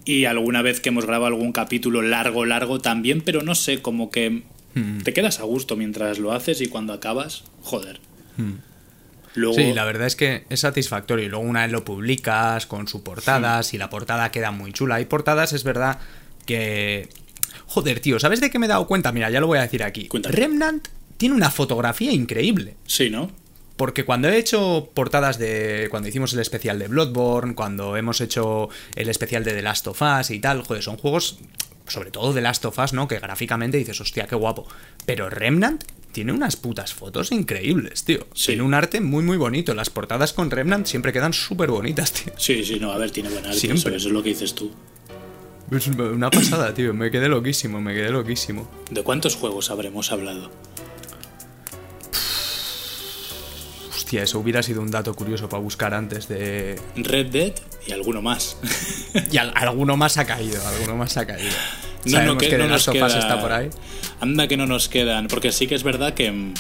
y 0.06 0.26
alguna 0.26 0.62
vez 0.62 0.80
que 0.80 0.90
hemos 0.90 1.06
grabado 1.06 1.28
algún 1.28 1.52
capítulo 1.54 2.02
largo, 2.04 2.46
largo 2.46 2.80
también, 2.80 3.22
pero 3.22 3.42
no 3.42 3.56
sé, 3.56 3.82
como 3.82 4.12
que 4.12 4.44
te 5.04 5.12
quedas 5.12 5.40
a 5.40 5.44
gusto 5.44 5.76
mientras 5.76 6.18
lo 6.20 6.32
haces 6.32 6.62
y 6.62 6.68
cuando 6.68 6.94
acabas, 6.94 7.44
joder. 7.62 8.00
Luego, 9.36 9.56
Sí, 9.56 9.74
la 9.74 9.86
verdad 9.86 10.08
es 10.08 10.16
que 10.16 10.46
es 10.50 10.60
satisfactorio. 10.60 11.26
Y 11.26 11.30
luego 11.30 11.46
una 11.46 11.62
vez 11.64 11.72
lo 11.72 11.86
publicas 11.86 12.66
con 12.66 12.88
su 12.88 13.04
portada, 13.04 13.64
si 13.64 13.78
la 13.78 13.90
portada 13.90 14.32
queda 14.32 14.52
muy 14.52 14.74
chula. 14.74 14.96
Hay 14.96 15.06
portadas, 15.06 15.54
es 15.54 15.64
verdad, 15.64 16.00
que... 16.46 17.10
Joder, 17.68 18.02
tío, 18.02 18.20
¿sabes 18.20 18.42
de 18.42 18.50
qué 18.50 18.60
me 18.60 18.66
he 18.66 18.70
dado 18.70 18.86
cuenta? 18.88 19.12
Mira, 19.14 19.30
ya 19.30 19.40
lo 19.40 19.48
voy 19.48 19.58
a 19.58 19.62
decir 19.62 19.84
aquí. 19.84 20.08
Cuéntame. 20.08 20.36
Remnant 20.36 20.88
tiene 21.18 21.36
una 21.36 21.50
fotografía 21.50 22.12
increíble. 22.12 22.76
sí, 22.86 23.10
¿no? 23.10 23.32
Porque 23.78 24.06
cuando 24.06 24.30
he 24.30 24.38
hecho 24.38 24.92
portadas 24.94 25.40
de. 25.40 25.88
Cuando 25.90 26.08
hicimos 26.08 26.34
el 26.34 26.40
especial 26.40 26.78
de 26.78 26.88
Bloodborne, 26.88 27.56
cuando 27.56 27.98
hemos 27.98 28.22
hecho 28.22 28.70
el 28.96 29.10
especial 29.10 29.44
de 29.44 29.54
The 29.54 29.64
Last 29.64 29.88
of 29.88 30.00
Us 30.02 30.30
y 30.30 30.40
tal, 30.40 30.62
joder, 30.62 30.84
son 30.84 30.98
juegos. 30.98 31.40
Sobre 31.88 32.12
todo 32.12 32.32
The 32.32 32.42
Last 32.42 32.64
of 32.66 32.78
Us, 32.78 32.94
¿no? 32.94 33.08
Que 33.08 33.18
gráficamente 33.18 33.78
dices, 33.78 34.00
hostia, 34.00 34.28
qué 34.28 34.36
guapo. 34.36 34.68
Pero 35.08 35.32
Remnant 35.32 35.84
tiene 36.12 36.32
unas 36.34 36.56
putas 36.56 36.94
fotos 36.94 37.32
increíbles, 37.32 38.04
tío. 38.04 38.28
Sí. 38.34 38.48
Tiene 38.48 38.64
un 38.64 38.74
arte 38.74 39.02
muy, 39.02 39.24
muy 39.24 39.38
bonito. 39.38 39.74
Las 39.74 39.90
portadas 39.90 40.34
con 40.34 40.52
Remnant 40.52 40.86
siempre 40.86 41.12
quedan 41.14 41.34
súper 41.34 41.72
bonitas, 41.72 42.12
tío. 42.12 42.34
Sí, 42.38 42.64
sí, 42.64 42.80
no, 42.80 42.92
a 42.92 42.98
ver, 42.98 43.12
tiene 43.12 43.30
buen 43.30 43.46
arte, 43.46 43.58
Siempre. 43.58 43.80
eso, 43.80 43.90
eso 43.98 44.08
es 44.08 44.14
lo 44.14 44.22
que 44.24 44.30
dices 44.30 44.54
tú. 44.54 44.72
Es 45.72 45.88
una 45.88 46.30
pasada, 46.30 46.74
tío. 46.74 46.94
Me 46.94 47.10
quedé 47.10 47.30
loquísimo, 47.30 47.80
me 47.80 47.94
quedé 47.94 48.10
loquísimo. 48.12 48.70
¿De 48.90 49.04
cuántos 49.04 49.36
juegos 49.38 49.72
habremos 49.72 50.12
hablado? 50.12 50.52
Hostia, 54.12 54.24
eso 54.24 54.40
hubiera 54.40 54.62
sido 54.62 54.82
un 54.82 54.92
dato 54.92 55.14
curioso 55.14 55.48
para 55.48 55.64
buscar 55.64 55.94
antes 55.94 56.28
de. 56.28 56.78
Red 56.98 57.28
Dead 57.28 57.54
y 57.88 57.94
alguno 57.94 58.22
más. 58.22 58.58
Y 59.32 59.38
al- 59.38 59.54
alguno 59.56 59.96
más 59.96 60.18
ha 60.18 60.26
caído, 60.26 60.62
alguno 60.68 60.98
más 60.98 61.16
ha 61.16 61.26
caído. 61.26 61.54
No, 62.04 62.12
Sabemos 62.12 62.34
no, 62.36 62.40
que 62.42 62.50
que 62.50 62.58
no 62.58 62.68
nos 62.68 62.90
queda- 62.90 63.08
está 63.08 63.40
por 63.40 63.54
ahí. 63.54 63.70
Anda 64.20 64.50
que 64.50 64.58
no 64.58 64.66
nos 64.66 64.90
quedan, 64.90 65.30
porque 65.30 65.54
sí 65.54 65.66
que 65.66 65.76
es 65.76 65.84
verdad 65.84 66.14
que 66.14 66.30
mm, 66.30 66.54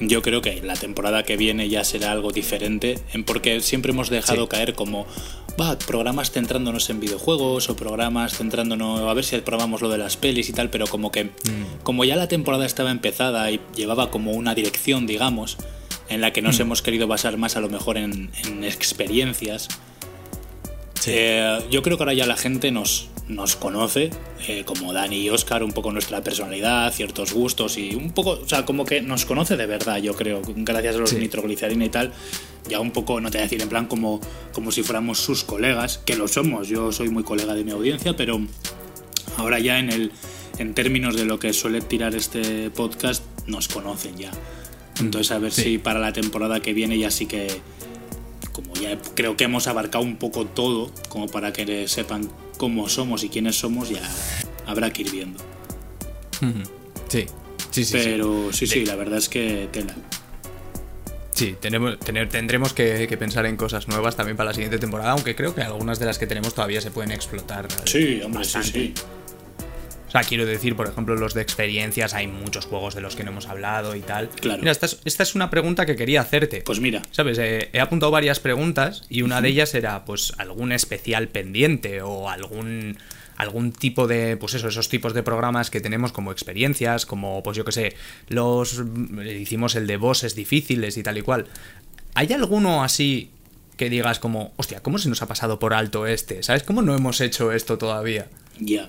yo 0.00 0.22
creo 0.22 0.40
que 0.40 0.62
la 0.62 0.76
temporada 0.76 1.24
que 1.24 1.36
viene 1.36 1.68
ya 1.68 1.84
será 1.84 2.10
algo 2.10 2.32
diferente, 2.32 2.98
en- 3.12 3.24
porque 3.24 3.60
siempre 3.60 3.92
hemos 3.92 4.08
dejado 4.08 4.44
Sí. 4.44 4.48
caer 4.48 4.72
como, 4.74 5.06
va, 5.60 5.76
programas 5.78 6.30
centrándonos 6.30 6.88
en 6.88 7.00
videojuegos 7.00 7.68
o 7.68 7.76
programas 7.76 8.32
centrándonos, 8.38 9.02
a 9.02 9.12
ver 9.12 9.24
si 9.26 9.36
probamos 9.42 9.82
lo 9.82 9.90
de 9.90 9.98
las 9.98 10.16
pelis 10.16 10.48
y 10.48 10.54
tal, 10.54 10.70
pero 10.70 10.86
como 10.86 11.12
que, 11.12 11.24
Mm. 11.24 11.82
como 11.82 12.06
ya 12.06 12.16
la 12.16 12.28
temporada 12.28 12.64
estaba 12.64 12.90
empezada 12.90 13.50
y 13.50 13.60
llevaba 13.76 14.10
como 14.10 14.32
una 14.32 14.54
dirección, 14.54 15.06
digamos, 15.06 15.58
en 16.14 16.20
la 16.20 16.32
que 16.32 16.40
Mm. 16.40 16.44
nos 16.44 16.60
hemos 16.60 16.80
querido 16.82 17.06
basar 17.06 17.36
más 17.36 17.56
a 17.56 17.60
lo 17.60 17.68
mejor 17.68 17.96
en, 17.98 18.30
en 18.44 18.64
experiencias, 18.64 19.68
eh, 21.06 21.58
yo 21.70 21.82
creo 21.82 21.96
que 21.96 22.02
ahora 22.02 22.14
ya 22.14 22.26
la 22.26 22.36
gente 22.36 22.70
nos, 22.70 23.08
nos 23.28 23.56
conoce, 23.56 24.10
eh, 24.48 24.64
como 24.64 24.92
Dani 24.92 25.16
y 25.22 25.30
Oscar, 25.30 25.62
un 25.62 25.72
poco 25.72 25.92
nuestra 25.92 26.22
personalidad, 26.22 26.90
ciertos 26.92 27.32
gustos 27.34 27.76
y 27.76 27.94
un 27.94 28.12
poco, 28.12 28.30
o 28.42 28.48
sea, 28.48 28.64
como 28.64 28.86
que 28.86 29.02
nos 29.02 29.26
conoce 29.26 29.56
de 29.56 29.66
verdad, 29.66 29.98
yo 29.98 30.14
creo, 30.14 30.40
gracias 30.46 30.96
a 30.96 30.98
los 30.98 31.10
Sí. 31.10 31.16
nitroglicerina 31.16 31.84
y 31.84 31.90
tal. 31.90 32.12
Ya 32.68 32.80
un 32.80 32.92
poco, 32.92 33.20
no 33.20 33.30
te 33.30 33.36
voy 33.36 33.42
a 33.42 33.44
decir 33.44 33.60
en 33.60 33.68
plan 33.68 33.86
como, 33.86 34.20
como 34.52 34.72
si 34.72 34.82
fuéramos 34.82 35.18
sus 35.18 35.44
colegas, 35.44 35.98
que 36.06 36.16
lo 36.16 36.26
somos, 36.28 36.68
yo 36.68 36.92
soy 36.92 37.10
muy 37.10 37.22
colega 37.22 37.54
de 37.54 37.64
mi 37.64 37.72
audiencia, 37.72 38.16
pero 38.16 38.40
ahora 39.36 39.58
ya 39.58 39.78
en, 39.78 39.90
el, 39.90 40.12
en 40.58 40.72
términos 40.72 41.14
de 41.16 41.26
lo 41.26 41.38
que 41.38 41.52
suele 41.52 41.82
tirar 41.82 42.14
este 42.14 42.70
podcast, 42.70 43.22
nos 43.46 43.68
conocen 43.68 44.16
ya. 44.16 44.30
Entonces 45.00 45.30
a 45.32 45.38
ver 45.38 45.52
Sí. 45.52 45.62
si 45.62 45.78
para 45.78 46.00
la 46.00 46.12
temporada 46.12 46.60
que 46.60 46.72
viene 46.72 46.98
ya 46.98 47.10
sí 47.10 47.26
que 47.26 47.48
como 48.52 48.72
ya 48.74 48.96
creo 49.14 49.36
que 49.36 49.44
hemos 49.44 49.66
abarcado 49.66 50.04
un 50.04 50.16
poco 50.16 50.46
todo, 50.46 50.90
como 51.08 51.26
para 51.26 51.52
que 51.52 51.88
sepan 51.88 52.30
cómo 52.56 52.88
somos 52.88 53.24
y 53.24 53.28
quiénes 53.28 53.56
somos, 53.58 53.88
ya 53.90 54.00
habrá 54.66 54.92
que 54.92 55.02
ir 55.02 55.10
viendo. 55.10 55.42
Sí, 57.08 57.26
sí, 57.70 57.84
sí. 57.84 57.92
Pero 57.92 58.52
sí, 58.52 58.66
sí, 58.66 58.84
la 58.84 58.94
verdad 58.96 59.18
es 59.18 59.28
que 59.28 59.68
tela. 59.72 59.94
Sí, 61.32 61.56
tenemos, 61.60 61.98
tener- 61.98 62.28
tendremos 62.28 62.72
que, 62.74 63.06
que 63.08 63.16
pensar 63.16 63.44
en 63.46 63.56
cosas 63.56 63.88
nuevas 63.88 64.14
también 64.14 64.36
para 64.36 64.50
la 64.50 64.54
siguiente 64.54 64.78
temporada, 64.78 65.10
aunque 65.12 65.34
creo 65.34 65.52
que 65.54 65.62
algunas 65.62 65.98
de 65.98 66.06
las 66.06 66.18
que 66.18 66.28
tenemos 66.28 66.54
todavía 66.54 66.80
se 66.80 66.92
pueden 66.92 67.10
explotar. 67.10 67.64
¿no? 67.64 67.86
Sí, 67.86 68.20
hombre, 68.24 68.44
sí, 68.44 68.54
Bastante. 68.58 68.70
sí. 68.70 68.94
Sea, 70.18 70.28
quiero 70.28 70.46
decir, 70.46 70.76
por 70.76 70.86
ejemplo, 70.86 71.16
los 71.16 71.34
de 71.34 71.42
experiencias, 71.42 72.14
hay 72.14 72.26
muchos 72.26 72.66
juegos 72.66 72.94
de 72.94 73.00
los 73.00 73.16
que 73.16 73.24
no 73.24 73.32
hemos 73.32 73.48
hablado 73.48 73.96
y 73.96 74.00
tal. 74.00 74.28
Claro. 74.28 74.60
Mira, 74.60 74.72
esta 74.72 74.86
es, 74.86 75.00
esta 75.04 75.22
es 75.24 75.34
una 75.34 75.50
pregunta 75.50 75.86
que 75.86 75.96
quería 75.96 76.20
hacerte. 76.20 76.62
Pues 76.64 76.80
mira, 76.80 77.02
¿Sabes? 77.10 77.38
Eh, 77.38 77.68
he 77.72 77.80
apuntado 77.80 78.12
varias 78.12 78.38
preguntas 78.38 79.02
y 79.08 79.22
una 79.22 79.40
de 79.40 79.48
ellas 79.48 79.74
era, 79.74 80.04
pues, 80.04 80.32
algún 80.38 80.72
especial 80.72 81.28
pendiente 81.28 82.02
o 82.02 82.30
algún 82.30 82.96
algún 83.36 83.72
tipo 83.72 84.06
de, 84.06 84.36
pues 84.36 84.54
eso, 84.54 84.68
esos 84.68 84.88
tipos 84.88 85.12
de 85.12 85.24
programas 85.24 85.68
que 85.68 85.80
tenemos 85.80 86.12
como 86.12 86.30
experiencias, 86.30 87.04
como, 87.04 87.42
pues 87.42 87.56
yo 87.56 87.64
que 87.64 87.72
sé, 87.72 87.96
los, 88.28 88.80
hicimos 89.24 89.74
el 89.74 89.88
de 89.88 89.96
bosses 89.96 90.36
difíciles 90.36 90.96
y 90.96 91.02
tal 91.02 91.18
y 91.18 91.22
cual. 91.22 91.46
¿Hay 92.14 92.32
alguno 92.32 92.84
así 92.84 93.30
que 93.76 93.90
digas 93.90 94.20
como, 94.20 94.52
hostia, 94.56 94.84
¿cómo 94.84 94.98
se 94.98 95.08
nos 95.08 95.20
ha 95.22 95.26
pasado 95.26 95.58
por 95.58 95.74
alto 95.74 96.06
este? 96.06 96.44
¿Sabes? 96.44 96.62
¿Cómo 96.62 96.80
no 96.80 96.94
hemos 96.94 97.20
hecho 97.20 97.50
esto 97.50 97.76
todavía? 97.76 98.28
ya. 98.60 98.86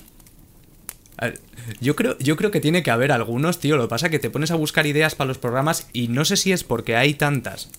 Yo 1.80 1.96
creo, 1.96 2.18
yo 2.20 2.36
creo 2.36 2.52
que 2.52 2.60
tiene 2.60 2.84
que 2.84 2.92
haber 2.92 3.12
algunos, 3.12 3.60
tío. 3.60 3.78
Lo 3.78 3.84
que 3.84 3.90
pasa 3.90 4.08
es 4.08 4.12
que 4.12 4.20
te 4.20 4.30
pones 4.30 4.52
a 4.52 4.56
buscar 4.56 4.86
ideas 4.86 5.16
para 5.16 5.28
los 5.28 5.38
programas 5.38 5.88
y 5.94 6.08
no 6.10 6.26
sé 6.26 6.38
si 6.38 6.52
es 6.52 6.64
porque 6.64 6.96
hay 6.96 7.14
tantas 7.14 7.70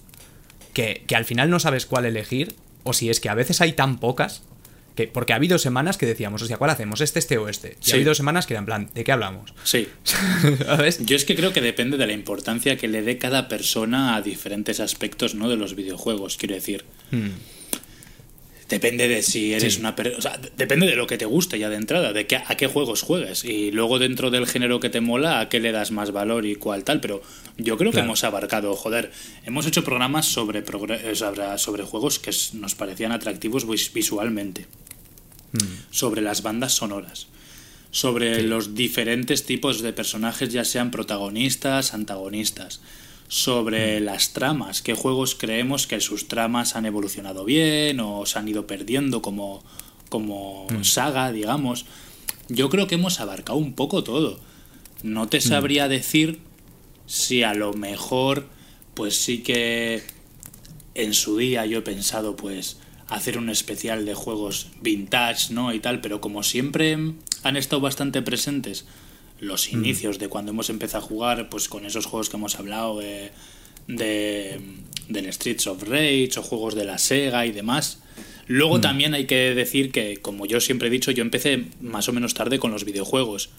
que, 0.73 1.03
que 1.07 1.17
al 1.17 1.25
final 1.25 1.51
no 1.51 1.61
sabes 1.61 1.87
cuál 1.87 2.07
elegir 2.07 2.55
o 2.83 2.93
si 2.93 3.11
es 3.11 3.21
que 3.21 3.29
a 3.29 3.35
veces 3.35 3.61
hay 3.61 3.73
tan 3.73 3.99
pocas 3.99 4.43
que... 4.95 5.07
Porque 5.07 5.33
ha 5.35 5.37
habido 5.37 5.59
semanas 5.59 5.99
que 5.99 6.07
decíamos, 6.07 6.41
o 6.43 6.47
sea, 6.47 6.57
¿cuál 6.57 6.71
hacemos? 6.71 7.01
¿Este, 7.03 7.19
este 7.19 7.37
o 7.37 7.49
este? 7.49 7.77
Y 7.81 7.85
Sí. 7.85 7.93
ha 7.93 7.95
habido 7.97 8.15
semanas 8.15 8.47
que 8.47 8.55
eran 8.55 8.63
en 8.63 8.67
plan, 8.67 8.91
¿de 8.95 9.05
qué 9.05 9.13
hablamos? 9.13 9.53
Sí. 9.63 9.89
¿Sabes? 10.65 11.05
Yo 11.05 11.17
es 11.17 11.25
que 11.27 11.37
creo 11.37 11.53
que 11.53 11.61
depende 11.61 11.99
de 11.99 12.07
la 12.07 12.15
importancia 12.15 12.77
que 12.79 12.89
le 12.89 13.03
dé 13.03 13.19
cada 13.19 13.49
persona 13.49 14.17
a 14.17 14.23
diferentes 14.23 14.81
aspectos 14.81 15.35
¿no? 15.35 15.49
de 15.51 15.57
los 15.57 15.75
videojuegos, 15.77 16.37
quiero 16.39 16.55
decir. 16.55 16.85
Hmm. 17.11 17.31
Depende 18.69 19.07
de 19.07 19.23
si 19.23 19.53
eres 19.55 19.75
Sí. 19.75 19.81
una 19.81 19.95
persona. 19.95 20.19
O 20.19 20.23
sea, 20.23 20.41
depende 20.57 20.87
de 20.89 20.97
lo 20.97 21.07
que 21.07 21.17
te 21.19 21.25
guste 21.25 21.57
ya 21.59 21.69
de 21.71 21.77
entrada, 21.77 22.13
de 22.13 22.27
qué, 22.27 22.37
a 22.45 22.57
qué 22.57 22.67
juegos 22.67 23.03
juegues. 23.03 23.45
Y 23.45 23.71
luego 23.71 24.01
dentro 24.01 24.31
del 24.33 24.45
género 24.49 24.81
que 24.81 24.91
te 24.91 25.01
mola, 25.01 25.39
a 25.39 25.49
qué 25.49 25.61
le 25.61 25.71
das 25.71 25.93
más 25.93 26.11
valor 26.11 26.47
y 26.47 26.57
cuál 26.57 26.83
tal. 26.83 27.01
Pero 27.01 27.23
yo 27.59 27.79
creo 27.79 27.93
que 27.93 28.01
hemos 28.01 28.25
abarcado, 28.25 28.75
joder, 28.75 29.13
hemos 29.45 29.67
hecho 29.69 29.85
programas 29.85 30.27
sobre, 30.27 30.65
eh, 30.65 31.15
sobre, 31.59 31.85
juegos 31.85 32.19
que 32.19 32.33
nos 32.55 32.75
parecían 32.75 33.13
atractivos 33.13 33.69
vis- 33.69 33.93
visualmente. 33.93 34.67
Sobre 35.91 36.21
las 36.21 36.43
bandas 36.43 36.75
sonoras. 36.75 37.29
Sobre 37.93 38.43
los 38.43 38.75
diferentes 38.75 39.47
tipos 39.47 39.81
de 39.81 39.93
personajes, 39.93 40.53
ya 40.53 40.65
sean 40.65 40.91
protagonistas, 40.91 41.95
antagonistas. 41.95 42.81
Sobre 43.29 44.01
las 44.01 44.33
tramas, 44.33 44.83
qué 44.83 44.95
juegos 44.95 45.35
creemos 45.35 45.87
que 45.87 46.01
sus 46.01 46.29
tramas 46.29 46.77
han 46.77 46.87
evolucionado 46.87 47.45
bien 47.45 47.99
o 48.01 48.25
se 48.25 48.39
han 48.39 48.49
ido 48.49 48.67
perdiendo 48.67 49.21
como, 49.21 49.65
como 50.09 50.67
saga, 50.83 51.33
digamos. 51.33 51.87
Yo 52.49 52.69
creo 52.71 52.87
que 52.87 52.95
hemos 52.95 53.19
abarcado 53.21 53.59
un 53.59 53.75
poco 53.75 54.05
todo. 54.05 54.39
No 55.03 55.29
te 55.29 55.41
sabría 55.41 55.89
decir 55.89 56.41
si 57.07 57.43
a 57.43 57.55
lo 57.55 57.73
mejor, 57.73 58.47
pues 58.95 59.17
sí 59.17 59.43
que 59.43 60.03
en 60.95 61.13
su 61.13 61.37
día 61.37 61.67
yo 61.67 61.79
he 61.79 61.83
pensado, 61.83 62.37
pues, 62.37 62.79
hacer 63.09 63.39
un 63.39 63.51
especial 63.51 64.05
de 64.05 64.15
juegos 64.15 64.69
vintage, 64.81 65.53
¿no? 65.53 65.73
Y 65.73 65.81
tal, 65.81 66.01
pero 66.01 66.21
como 66.21 66.43
siempre 66.43 66.97
han 67.43 67.57
estado 67.57 67.81
bastante 67.81 68.23
presentes 68.23 68.87
los 69.41 69.73
inicios 69.73 70.19
de 70.19 70.29
cuando 70.29 70.53
hemos 70.53 70.71
empezado 70.71 71.05
a 71.05 71.07
jugar, 71.07 71.49
pues 71.49 71.69
con 71.69 71.85
esos 71.85 72.07
juegos 72.07 72.31
que 72.31 72.37
hemos 72.37 72.59
hablado 72.59 72.99
de, 72.99 73.31
de 73.87 74.61
del 75.09 75.33
Streets 75.33 75.67
of 75.67 75.83
Rage 75.85 76.31
o 76.37 76.43
juegos 76.43 76.75
de 76.75 76.85
la 76.85 76.99
Sega 76.99 77.47
y 77.47 77.53
demás. 77.53 78.01
Luego 78.49 78.81
también 78.81 79.15
hay 79.15 79.27
que 79.27 79.55
decir 79.55 79.91
que, 79.91 80.19
como 80.19 80.47
yo 80.47 80.61
siempre 80.61 80.89
he 80.89 80.91
dicho, 80.91 81.11
yo 81.11 81.23
empecé 81.23 81.65
más 81.81 82.09
o 82.09 82.13
menos 82.13 82.35
tarde 82.35 82.59
con 82.59 82.71
los 82.71 82.85
videojuegos. 82.85 83.51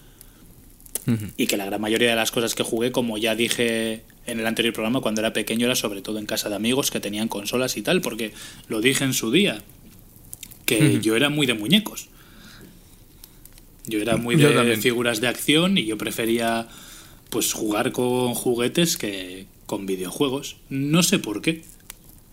Y 1.38 1.46
que 1.46 1.56
la 1.56 1.64
gran 1.64 1.80
mayoría 1.80 2.10
de 2.10 2.16
las 2.16 2.30
cosas 2.30 2.54
que 2.54 2.62
jugué, 2.62 2.92
como 2.92 3.16
ya 3.16 3.34
dije 3.34 4.02
en 4.26 4.40
el 4.40 4.46
anterior 4.46 4.74
programa, 4.74 5.00
cuando 5.00 5.22
era 5.22 5.32
pequeño, 5.32 5.64
era 5.64 5.74
sobre 5.74 6.02
todo 6.02 6.18
en 6.18 6.26
casa 6.26 6.50
de 6.50 6.56
amigos 6.56 6.90
que 6.90 7.00
tenían 7.00 7.28
consolas 7.28 7.78
y 7.78 7.82
tal, 7.82 8.02
porque 8.02 8.32
lo 8.68 8.82
dije 8.82 9.04
en 9.04 9.14
su 9.14 9.30
día, 9.30 9.62
que 10.66 11.00
yo 11.00 11.16
era 11.16 11.30
muy 11.30 11.46
de 11.46 11.54
muñecos. 11.54 12.08
Yo 13.88 14.00
era 14.00 14.16
muy 14.16 14.36
Yo 14.36 14.48
de 14.50 14.54
también. 14.54 14.80
figuras 14.80 15.20
de 15.20 15.28
acción 15.28 15.78
y 15.78 15.84
yo 15.86 15.98
prefería 15.98 16.68
pues 17.30 17.52
jugar 17.52 17.92
con 17.92 18.34
juguetes 18.34 18.96
que 18.96 19.46
con 19.66 19.86
videojuegos. 19.86 20.56
No 20.70 21.02
sé 21.02 21.18
por 21.18 21.42
qué. 21.42 21.62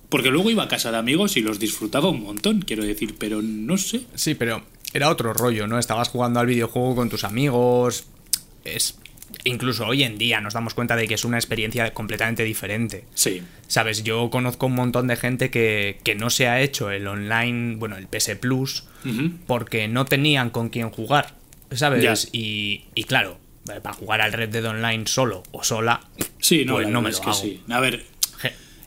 Porque 0.10 0.30
luego 0.30 0.50
iba 0.52 0.64
a 0.64 0.68
casa 0.68 0.92
de 0.92 0.98
amigos 0.98 1.36
y 1.36 1.42
los 1.42 1.60
disfrutaba 1.60 2.10
un 2.10 2.22
montón, 2.24 2.62
quiero 2.62 2.84
decir, 2.86 3.16
pero 3.18 3.42
no 3.42 3.78
sé. 3.78 4.02
Sí, 4.14 4.36
pero 4.36 4.64
era 4.94 5.10
otro 5.10 5.34
rollo, 5.34 5.68
¿no? 5.68 5.80
Estabas 5.80 6.10
jugando 6.10 6.40
al 6.40 6.46
videojuego 6.48 6.96
con 6.96 7.10
tus 7.10 7.24
amigos. 7.24 8.06
Es. 8.64 8.98
Incluso 9.44 9.86
hoy 9.88 10.04
en 10.04 10.18
día 10.18 10.40
nos 10.40 10.54
damos 10.54 10.74
cuenta 10.76 10.96
de 10.96 11.08
que 11.08 11.16
es 11.16 11.26
una 11.26 11.38
experiencia 11.38 11.94
completamente 11.94 12.44
diferente. 12.44 13.04
Sí, 13.16 13.42
Sabes, 13.68 14.04
yo 14.04 14.30
conozco 14.30 14.68
un 14.68 14.76
montón 14.76 15.08
de 15.08 15.16
gente 15.18 15.50
que, 15.50 16.00
que 16.04 16.16
no 16.16 16.30
se 16.30 16.48
ha 16.48 16.62
hecho 16.62 16.92
el 16.92 17.08
online, 17.08 17.76
bueno, 17.76 17.98
el 17.98 18.08
PS 18.08 18.36
Plus, 18.40 18.84
porque 19.48 19.88
no 19.88 20.06
tenían 20.06 20.52
con 20.52 20.70
quién 20.70 20.92
jugar, 20.92 21.36
¿sabes? 21.72 22.30
Y, 22.32 22.86
y 22.96 23.04
claro, 23.04 23.38
eh, 23.74 23.80
para 23.82 23.94
jugar 23.96 24.22
al 24.22 24.34
Red 24.34 24.50
Dead 24.50 24.66
Online 24.66 25.06
solo 25.08 25.44
o 25.52 25.64
sola, 25.64 26.02
Sí, 26.40 26.64
no, 26.66 26.76
pues 26.76 26.88
no 26.88 27.02
me 27.02 27.10
lo 27.10 27.16
es 27.16 27.20
que 27.22 27.30
hago. 27.30 27.40
sí. 27.40 27.62
A 27.70 27.80
ver, 27.80 28.06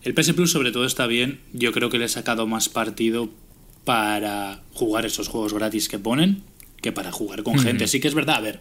el 0.02 0.14
PS 0.14 0.32
Plus 0.35 0.52
sobre 0.52 0.70
todo 0.73 0.85
está 0.87 1.06
bien. 1.06 1.40
Yo 1.52 1.73
creo 1.73 1.90
que 1.90 1.99
le 1.99 2.04
he 2.04 2.08
sacado 2.08 2.47
más 2.47 2.68
partido 2.68 3.30
para 3.85 4.61
jugar 4.75 5.06
esos 5.06 5.28
juegos 5.28 5.52
gratis 5.54 5.88
que 5.88 5.99
ponen 5.99 6.42
que 6.82 6.92
para 6.92 7.11
jugar 7.11 7.42
con 7.42 7.58
gente. 7.58 7.88
Sí 7.88 7.99
que 8.00 8.06
es 8.08 8.14
verdad, 8.14 8.37
a 8.37 8.40
ver, 8.40 8.61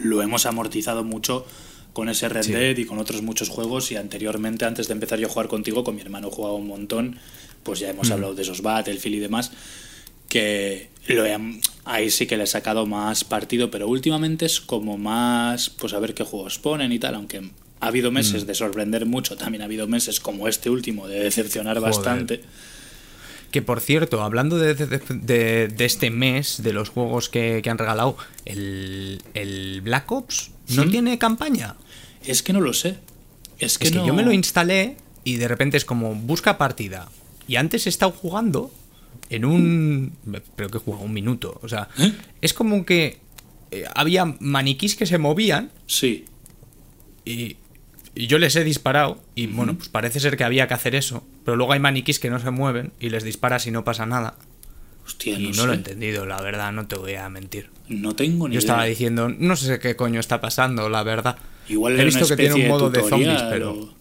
lo 0.00 0.22
hemos 0.22 0.44
amortizado 0.46 1.04
mucho 1.04 1.46
con 1.92 2.08
ese 2.08 2.28
Red 2.28 2.42
Sí. 2.42 2.52
Dead 2.52 2.76
y 2.76 2.84
con 2.86 2.98
otros 2.98 3.22
muchos 3.22 3.48
juegos 3.50 3.92
y 3.92 3.96
anteriormente, 3.96 4.64
antes 4.64 4.88
de 4.88 4.94
empezar 4.94 5.18
yo 5.20 5.28
a 5.28 5.30
jugar 5.30 5.46
contigo, 5.46 5.84
con 5.84 5.94
mi 5.94 6.00
hermano 6.00 6.30
jugaba 6.30 6.54
un 6.54 6.66
montón, 6.66 7.18
pues 7.62 7.78
ya 7.78 7.90
hemos 7.90 8.10
hablado 8.10 8.34
de 8.34 8.42
esos 8.42 8.62
Battlefield 8.62 9.16
y 9.16 9.20
demás, 9.20 9.52
que 10.32 10.88
lo 11.08 11.26
he- 11.26 11.60
ahí 11.84 12.10
sí 12.10 12.26
que 12.26 12.38
le 12.38 12.44
he 12.44 12.46
sacado 12.46 12.86
más 12.86 13.22
partido, 13.24 13.70
pero 13.70 13.86
últimamente 13.86 14.46
es 14.46 14.60
como 14.62 14.96
más, 14.96 15.68
pues 15.68 15.92
a 15.92 15.98
ver 15.98 16.14
qué 16.14 16.24
juegos 16.24 16.58
ponen 16.58 16.90
y 16.92 16.98
tal, 16.98 17.16
aunque 17.16 17.50
ha 17.80 17.86
habido 17.86 18.10
meses 18.10 18.46
de 18.46 18.54
sorprender 18.54 19.04
mucho, 19.04 19.36
también 19.36 19.60
ha 19.60 19.66
habido 19.66 19.86
meses 19.88 20.20
como 20.20 20.48
este 20.48 20.70
último 20.70 21.06
de 21.08 21.20
decepcionar 21.20 21.76
Joder. 21.78 21.92
bastante. 21.92 22.40
Que 23.50 23.60
por 23.60 23.80
cierto, 23.82 24.22
hablando 24.22 24.56
de, 24.56 24.74
de- 24.74 24.86
de- 25.10 25.68
de 25.68 25.84
este 25.84 26.08
mes, 26.10 26.62
de 26.62 26.72
los 26.72 26.88
juegos 26.88 27.28
que, 27.28 27.60
que 27.62 27.68
han 27.68 27.76
regalado, 27.76 28.16
el, 28.46 29.20
el 29.34 29.82
Black 29.82 30.10
Ops 30.10 30.50
no 30.68 30.84
¿Sí? 30.84 30.88
tiene 30.88 31.18
campaña. 31.18 31.74
Es 32.24 32.42
que 32.42 32.54
no 32.54 32.60
lo 32.62 32.72
sé. 32.72 32.96
Es 33.58 33.76
que, 33.76 33.88
Es 33.88 33.92
que 33.92 34.06
yo 34.06 34.14
me 34.14 34.22
lo 34.22 34.32
instalé 34.32 34.96
y 35.24 35.36
de 35.36 35.48
repente 35.48 35.76
es 35.76 35.84
como 35.84 36.14
busca 36.14 36.56
partida. 36.56 37.08
Y 37.46 37.56
antes 37.56 37.84
he 37.86 37.90
estado 37.90 38.12
jugando 38.12 38.70
en 39.34 39.44
un. 39.44 40.12
Creo 40.56 40.68
que 40.68 40.78
he 40.78 40.80
jugado 40.80 41.04
un 41.04 41.12
minuto. 41.12 41.58
O 41.62 41.68
sea, 41.68 41.88
¿Eh? 41.98 42.12
es 42.40 42.54
como 42.54 42.84
que 42.84 43.18
eh, 43.70 43.84
había 43.94 44.24
maniquís 44.40 44.94
que 44.96 45.06
se 45.06 45.18
movían 45.18 45.70
Sí, 45.86 46.24
y, 47.24 47.56
y 48.14 48.26
yo 48.26 48.38
les 48.38 48.56
he 48.56 48.64
disparado. 48.64 49.20
Y 49.34 49.46
bueno, 49.46 49.74
pues 49.76 49.88
parece 49.88 50.20
ser 50.20 50.36
que 50.36 50.44
había 50.44 50.68
que 50.68 50.74
hacer 50.74 50.94
eso. 50.94 51.24
Pero 51.44 51.56
luego 51.56 51.72
hay 51.72 51.80
maniquís 51.80 52.18
que 52.18 52.30
no 52.30 52.38
se 52.38 52.50
mueven 52.50 52.92
y 53.00 53.10
les 53.10 53.24
disparas 53.24 53.66
y 53.66 53.70
no 53.70 53.84
pasa 53.84 54.06
nada. 54.06 54.34
hostia, 55.04 55.38
Y 55.38 55.44
no, 55.44 55.48
no, 55.48 55.54
sé. 55.54 55.66
lo 55.66 55.72
he 55.72 55.76
entendido, 55.76 56.26
la 56.26 56.40
verdad, 56.40 56.72
no 56.72 56.86
te 56.86 56.96
voy 56.96 57.14
a 57.14 57.28
mentir. 57.28 57.70
No 57.88 58.14
tengo 58.14 58.48
ni 58.48 58.54
Yo 58.54 58.58
estaba 58.58 58.84
diciendo, 58.84 59.28
no 59.28 59.56
sé 59.56 59.78
qué 59.78 59.96
coño 59.96 60.20
está 60.20 60.40
pasando, 60.40 60.88
la 60.88 61.02
verdad. 61.02 61.36
Igual 61.68 61.98
he 61.98 62.04
visto 62.04 62.26
que 62.26 62.36
tiene 62.36 62.54
un 62.54 62.68
modo 62.68 62.90
de 62.90 63.00
tutorial 63.00 63.38
zombies, 63.38 63.50
pero. 63.50 63.94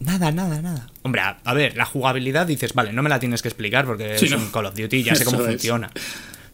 Nada, 0.00 0.30
nada, 0.30 0.60
nada. 0.60 0.86
Hombre, 1.02 1.22
a, 1.22 1.38
a 1.44 1.54
ver, 1.54 1.76
la 1.76 1.86
jugabilidad 1.86 2.46
dices, 2.46 2.74
vale, 2.74 2.92
no 2.92 3.02
me 3.02 3.08
la 3.08 3.18
tienes 3.18 3.40
que 3.42 3.48
explicar 3.48 3.86
porque 3.86 4.18
Sí, 4.18 4.26
es 4.26 4.30
no. 4.32 4.38
un 4.38 4.50
Call 4.50 4.66
of 4.66 4.74
Duty, 4.74 5.02
ya 5.02 5.14
sé 5.14 5.24
cómo 5.24 5.38
Eso 5.40 5.46
es. 5.48 5.54
funciona. 5.54 5.90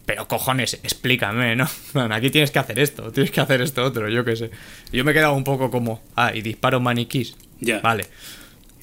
Pero 0.07 0.27
cojones, 0.29 0.75
explícame, 0.83 1.55
¿no? 1.57 1.69
Bueno, 1.93 2.15
aquí 2.15 2.31
tienes 2.31 2.51
que 2.51 2.59
hacer 2.59 2.79
esto, 2.79 3.11
tienes 3.13 3.31
que 3.31 3.41
hacer 3.41 3.61
esto 3.63 3.85
otro, 3.85 4.09
yo 4.09 4.25
qué 4.25 4.37
sé. 4.37 4.51
Yo 4.93 5.05
me 5.05 5.11
he 5.13 5.15
quedado 5.15 5.35
un 5.35 5.45
poco 5.45 5.71
como, 5.71 6.03
ah, 6.17 6.33
y 6.35 6.43
disparo 6.43 6.81
maniquís. 6.81 7.37
Ya. 7.61 7.81
Vale. 7.81 8.07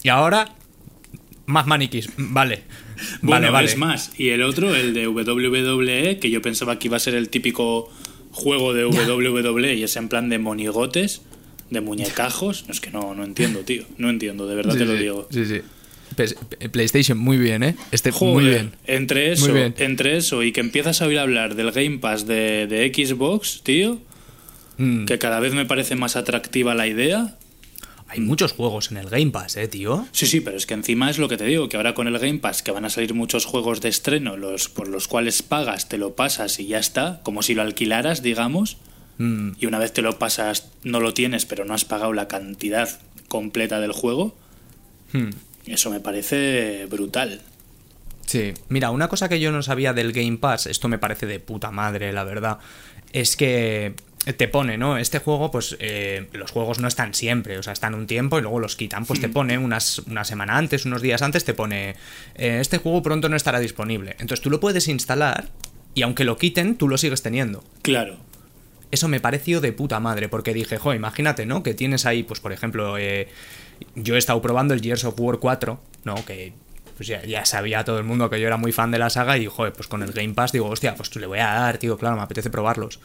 Y 0.04 0.10
ahora, 0.10 0.54
más 1.46 1.66
maniquís. 1.68 2.10
Vale. 2.18 2.64
Bueno, 3.22 3.44
vale, 3.48 3.50
vale. 3.50 3.68
es 3.70 3.78
más, 3.78 4.12
y 4.20 4.28
el 4.32 4.44
otro, 4.44 4.76
el 4.76 4.94
de 4.94 5.08
WWE, 5.08 6.20
que 6.20 6.30
yo 6.30 6.42
pensaba 6.42 6.78
que 6.80 6.90
iba 6.90 6.98
a 6.98 7.00
ser 7.00 7.16
el 7.16 7.30
típico 7.30 7.90
juego 8.32 8.74
de 8.74 8.86
WWE 8.86 9.74
y 9.76 9.84
es 9.84 9.96
en 9.96 10.10
plan 10.10 10.28
de 10.28 10.38
monigotes, 10.38 11.22
de 11.70 11.82
muñecajos. 11.82 12.66
Es 12.70 12.80
que 12.82 12.92
no, 12.92 13.14
no 13.16 13.24
entiendo, 13.24 13.60
tío. 13.62 13.84
No 13.98 14.10
entiendo, 14.10 14.48
de 14.48 14.56
verdad 14.56 14.74
Sí, 14.74 14.80
te 14.80 14.86
lo 14.86 14.94
sí, 14.94 15.00
digo. 15.00 15.28
Sí, 15.32 15.46
sí. 15.46 15.62
Pes- 16.16 16.36
PlayStation, 16.72 17.18
muy 17.18 17.38
bien, 17.38 17.64
¿eh? 17.64 17.76
Este, 17.92 18.12
Joder, 18.12 18.34
muy 18.34 18.46
bien. 18.46 18.72
Entre 18.86 19.32
eso, 19.32 19.54
bien. 19.54 19.76
entre 19.78 20.18
eso 20.18 20.44
y 20.44 20.52
que 20.52 20.60
empiezas 20.60 21.02
a 21.02 21.06
oír 21.08 21.20
hablar 21.20 21.56
del 21.56 21.72
Game 21.72 22.00
Pass 22.00 22.26
de, 22.26 22.68
de 22.68 22.92
Xbox, 22.94 23.62
tío, 23.64 24.00
Mm. 24.78 25.06
que 25.06 25.20
cada 25.20 25.40
vez 25.42 25.54
me 25.54 25.66
parece 25.66 25.96
más 25.96 26.16
atractiva 26.16 26.74
la 26.74 26.88
idea. 26.88 27.36
Hay 28.08 28.22
muchos 28.22 28.54
juegos 28.54 28.90
en 28.92 28.98
el 28.98 29.10
Game 29.10 29.30
Pass, 29.30 29.58
eh, 29.58 29.68
tío. 29.68 30.08
Sí, 30.14 30.26
sí, 30.26 30.40
pero 30.40 30.56
es 30.58 30.66
que 30.66 30.74
encima 30.74 31.10
es 31.12 31.20
lo 31.20 31.28
que 31.28 31.36
te 31.38 31.44
digo, 31.44 31.68
que 31.70 31.76
ahora 31.78 31.94
con 31.94 32.08
el 32.08 32.18
Game 32.18 32.40
Pass 32.40 32.64
que 32.64 32.72
van 32.72 32.86
a 32.86 32.90
salir 32.90 33.14
muchos 33.14 33.46
juegos 33.46 33.82
de 33.82 33.90
estreno, 33.90 34.36
los 34.38 34.68
por 34.70 34.88
los 34.88 35.08
cuales 35.08 35.44
pagas, 35.44 35.90
te 35.90 35.98
lo 35.98 36.16
pasas 36.16 36.60
y 36.60 36.68
ya 36.68 36.80
está, 36.80 37.20
como 37.24 37.44
si 37.44 37.54
lo 37.56 37.62
alquilaras, 37.62 38.24
digamos, 38.24 38.78
Mm, 39.20 39.52
y 39.60 39.66
una 39.66 39.80
vez 39.80 39.94
te 39.94 40.02
lo 40.02 40.18
pasas 40.18 40.72
no 40.84 41.00
lo 41.00 41.14
tienes, 41.14 41.46
pero 41.46 41.66
no 41.66 41.74
has 41.74 41.86
pagado 41.86 42.14
la 42.14 42.28
cantidad 42.28 43.00
completa 43.28 43.80
del 43.80 43.92
juego, 43.92 44.36
hmm. 45.14 45.30
eso 45.68 45.92
me 45.92 46.00
parece 46.00 46.88
brutal. 46.88 47.42
Sí, 48.26 48.54
mira, 48.70 48.92
una 48.92 49.10
cosa 49.10 49.28
que 49.28 49.40
yo 49.40 49.52
no 49.52 49.62
sabía 49.62 49.94
del 49.94 50.14
Game 50.14 50.38
Pass, 50.38 50.68
esto 50.68 50.88
me 50.88 50.98
parece 50.98 51.26
de 51.26 51.40
puta 51.40 51.70
madre, 51.70 52.14
la 52.14 52.24
verdad, 52.24 52.60
es 53.12 53.36
que 53.36 53.94
te 54.38 54.48
pone, 54.48 54.78
¿no? 54.78 54.98
Este 54.98 55.20
juego, 55.20 55.52
pues 55.52 55.76
eh, 55.80 56.28
los 56.34 56.52
juegos 56.52 56.80
no 56.80 56.88
están 56.88 57.14
siempre, 57.14 57.58
o 57.58 57.64
sea, 57.64 57.74
están 57.74 57.96
un 57.96 58.08
tiempo 58.08 58.38
y 58.38 58.42
luego 58.42 58.60
los 58.60 58.76
quitan. 58.76 59.06
Pues 59.06 59.20
te 59.20 59.30
pone 59.30 59.58
unas, 59.58 60.00
una 60.00 60.24
semana 60.24 60.58
antes, 60.58 60.86
unos 60.86 61.02
días 61.02 61.22
antes, 61.22 61.44
te 61.44 61.54
pone, 61.54 61.96
eh, 62.36 62.60
este 62.62 62.78
juego 62.78 63.02
pronto 63.02 63.30
no 63.30 63.36
estará 63.36 63.60
disponible. 63.60 64.12
Entonces 64.20 64.42
tú 64.42 64.50
lo 64.50 64.60
puedes 64.60 64.88
instalar 64.88 65.50
y 65.96 66.04
aunque 66.04 66.24
lo 66.24 66.38
quiten, 66.38 66.76
tú 66.76 66.88
lo 66.88 66.98
sigues 66.98 67.22
teniendo. 67.22 67.64
Claro. 67.82 68.29
Eso 68.92 69.08
me 69.08 69.20
pareció 69.20 69.62
de 69.62 69.72
puta 69.72 70.00
madre, 70.00 70.30
porque 70.30 70.54
dije, 70.54 70.78
jo, 70.78 70.94
imagínate, 70.94 71.46
¿no? 71.46 71.62
Que 71.64 71.74
tienes 71.74 72.06
ahí, 72.06 72.24
pues 72.24 72.40
por 72.40 72.52
ejemplo, 72.54 72.98
eh, 72.98 73.28
yo 73.96 74.16
he 74.16 74.18
estado 74.18 74.42
probando 74.42 74.74
el 74.74 74.82
Gears 74.82 75.04
of 75.06 75.20
War 75.20 75.38
4, 75.38 75.80
¿no? 76.06 76.16
Que 76.26 76.54
pues 76.98 77.08
ya, 77.08 77.24
ya 77.26 77.46
sabía 77.46 77.86
todo 77.86 77.98
el 77.98 78.04
mundo 78.04 78.30
que 78.30 78.42
yo 78.42 78.48
era 78.48 78.58
muy 78.58 78.72
fan 78.74 78.92
de 78.92 79.00
la 79.00 79.10
saga 79.10 79.38
y, 79.38 79.46
joder, 79.46 79.72
pues 79.74 79.88
con 79.88 80.04
el 80.04 80.12
Game 80.12 80.34
Pass 80.34 80.52
digo, 80.52 80.68
hostia, 80.68 80.96
pues 80.96 81.16
le 81.16 81.26
voy 81.28 81.40
a 81.40 81.46
dar, 81.46 81.78
tío, 81.78 81.98
claro, 81.98 82.18
me 82.18 82.24
apetece 82.24 82.50
probarlos. 82.50 83.00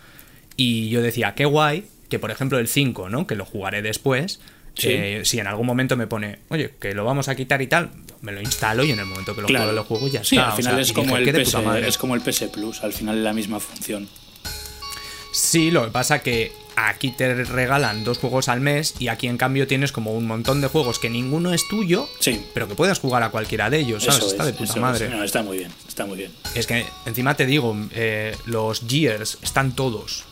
Y 0.56 0.88
yo 0.88 1.00
decía, 1.02 1.34
qué 1.34 1.44
guay, 1.44 1.84
que 2.08 2.18
por 2.18 2.30
ejemplo 2.32 2.58
el 2.58 2.66
5, 2.66 3.08
¿no? 3.08 3.26
Que 3.26 3.36
lo 3.36 3.44
jugaré 3.44 3.82
después. 3.82 4.40
Sí. 4.76 4.88
eh, 4.90 5.20
si 5.24 5.38
en 5.38 5.46
algún 5.46 5.66
momento 5.68 5.96
me 5.96 6.08
pone, 6.08 6.40
oye, 6.48 6.72
que 6.80 6.94
lo 6.94 7.04
vamos 7.04 7.28
a 7.28 7.36
quitar 7.36 7.62
y 7.62 7.68
tal, 7.68 7.90
me 8.22 8.32
lo 8.32 8.40
instalo 8.40 8.82
y 8.82 8.90
en 8.90 8.98
el 8.98 9.06
momento 9.06 9.32
que 9.36 9.42
lo 9.42 9.46
Claro. 9.46 9.66
juego, 9.66 9.76
lo 9.76 9.84
juego 9.84 10.08
ya 10.08 10.24
Sí, 10.24 10.34
está. 10.34 10.48
al 10.48 10.52
o 10.54 10.56
final 10.56 10.72
sea, 10.74 10.82
es 10.82 10.92
como, 10.92 11.16
dije, 11.16 11.30
el 11.30 11.42
PS, 11.44 11.54
es 11.86 11.96
como 11.98 12.14
el 12.16 12.20
PS 12.22 12.48
Plus, 12.52 12.82
al 12.82 12.92
final 12.92 13.18
es 13.18 13.22
la 13.22 13.32
misma 13.32 13.60
función. 13.60 14.08
Sí, 15.34 15.72
lo 15.72 15.84
que 15.84 15.90
pasa 15.90 16.20
que 16.20 16.52
aquí 16.76 17.10
te 17.10 17.34
regalan 17.44 18.04
dos 18.04 18.18
juegos 18.18 18.48
al 18.48 18.60
mes 18.60 18.94
y 19.00 19.08
aquí 19.08 19.26
en 19.26 19.36
cambio 19.36 19.66
tienes 19.66 19.90
como 19.90 20.12
un 20.14 20.26
montón 20.28 20.60
de 20.60 20.68
juegos 20.68 21.00
que 21.00 21.10
ninguno 21.10 21.52
es 21.52 21.66
tuyo, 21.68 22.08
Sí. 22.20 22.40
pero 22.54 22.68
que 22.68 22.76
puedes 22.76 23.00
jugar 23.00 23.24
a 23.24 23.30
cualquiera 23.30 23.68
de 23.68 23.78
ellos, 23.80 24.04
¿sabes? 24.04 24.18
Eso 24.20 24.28
está 24.30 24.42
es, 24.44 24.52
de 24.52 24.52
puta 24.58 24.72
es. 24.74 24.80
madre. 24.80 25.08
No, 25.08 25.24
está 25.24 25.42
muy 25.42 25.58
bien, 25.58 25.72
está 25.88 26.06
muy 26.06 26.18
bien. 26.18 26.32
Es 26.54 26.68
que 26.68 26.86
encima 27.04 27.36
te 27.36 27.46
digo, 27.46 27.76
eh, 27.92 28.36
los 28.46 28.82
Gears 28.86 29.38
están 29.42 29.74
todos. 29.74 30.24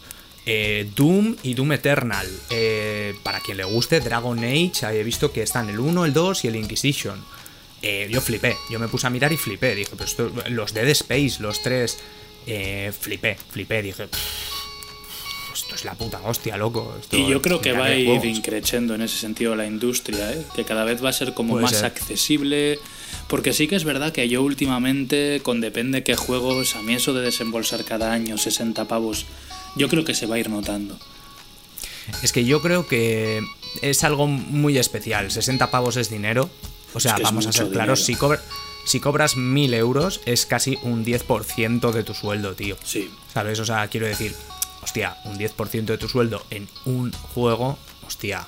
Eh, 0.46 0.88
Doom 0.94 1.36
y 1.42 1.54
Doom 1.54 1.72
Eternal. 1.72 2.28
Eh, 2.50 3.14
para 3.24 3.40
quien 3.40 3.56
le 3.56 3.64
guste, 3.64 3.98
Dragon 4.00 4.38
Age, 4.38 4.72
he 4.92 5.02
visto 5.02 5.32
que 5.32 5.42
están 5.42 5.68
el 5.68 5.80
1, 5.80 6.04
el 6.04 6.12
2 6.12 6.44
y 6.44 6.48
el 6.48 6.56
Inquisition. 6.56 7.24
Yo 8.08 8.20
flipé, 8.20 8.56
yo 8.70 8.78
me 8.78 8.86
puse 8.86 9.08
a 9.08 9.10
mirar 9.10 9.32
y 9.32 9.36
flipé. 9.36 9.74
Dije, 9.74 9.90
pero 9.92 10.04
esto, 10.04 10.30
los 10.50 10.72
Dead 10.72 10.86
Space, 10.90 11.38
los 11.40 11.60
tres, 11.62 11.98
flipé, 13.00 13.36
flipé. 13.50 13.82
Dije, 13.82 14.06
"Pff, 14.06 14.51
esto 15.54 15.74
es 15.74 15.84
la 15.84 15.94
puta 15.94 16.20
hostia, 16.24 16.56
loco. 16.56 16.96
Esto 17.00 17.16
Y 17.16 17.28
yo 17.28 17.40
creo 17.42 17.60
que 17.60 17.72
va 17.72 17.86
a 17.86 17.94
ir 17.94 18.06
juegos". 18.06 18.24
increciendo 18.26 18.94
en 18.94 19.02
ese 19.02 19.18
sentido 19.18 19.54
la 19.56 19.66
industria, 19.66 20.32
¿eh? 20.32 20.42
que 20.54 20.64
cada 20.64 20.84
vez 20.84 21.02
va 21.04 21.08
a 21.10 21.12
ser 21.12 21.34
como 21.34 21.50
Puede 21.54 21.62
más 21.64 21.72
ser. 21.72 21.84
accesible. 21.86 22.78
Porque 23.28 23.52
sí 23.52 23.68
que 23.68 23.76
es 23.76 23.84
verdad 23.84 24.12
que 24.12 24.28
yo 24.28 24.42
últimamente, 24.42 25.40
con 25.42 25.60
depende 25.60 26.02
qué 26.02 26.16
juegos, 26.16 26.76
a 26.76 26.82
mí 26.82 26.94
eso 26.94 27.12
de 27.14 27.22
desembolsar 27.22 27.84
cada 27.84 28.12
año 28.12 28.36
60 28.38 28.86
pavos, 28.88 29.26
yo 29.76 29.88
creo 29.88 30.04
que 30.04 30.14
se 30.14 30.26
va 30.26 30.36
a 30.36 30.38
ir 30.38 30.50
notando. 30.50 30.98
Es 32.22 32.32
que 32.32 32.44
yo 32.44 32.60
creo 32.60 32.86
que 32.86 33.40
es 33.80 34.04
algo 34.04 34.26
muy 34.26 34.76
especial. 34.78 35.30
60 35.30 35.70
pavos 35.70 35.96
es 35.96 36.10
dinero. 36.10 36.50
O 36.94 37.00
sea, 37.00 37.12
Es 37.12 37.16
que 37.16 37.22
es 37.22 37.28
vamos 37.28 37.46
a 37.46 37.52
ser 37.52 37.70
claros, 37.70 38.00
si, 38.00 38.12
dinero. 38.12 38.20
cobra- 38.20 38.42
si 38.84 39.00
cobras 39.00 39.36
1000 39.36 39.72
euros 39.74 40.20
es 40.26 40.44
casi 40.44 40.78
un 40.82 41.04
10% 41.04 41.92
de 41.92 42.02
tu 42.02 42.12
sueldo, 42.14 42.54
tío. 42.54 42.76
Sí, 42.84 43.08
¿Sabes? 43.32 43.60
O 43.60 43.64
sea, 43.64 43.86
quiero 43.88 44.06
decir, 44.06 44.34
hostia, 44.82 45.16
un 45.24 45.38
10% 45.38 45.84
de 45.84 45.98
tu 45.98 46.08
sueldo 46.08 46.44
en 46.50 46.68
un 46.84 47.12
juego, 47.12 47.78
hostia. 48.06 48.46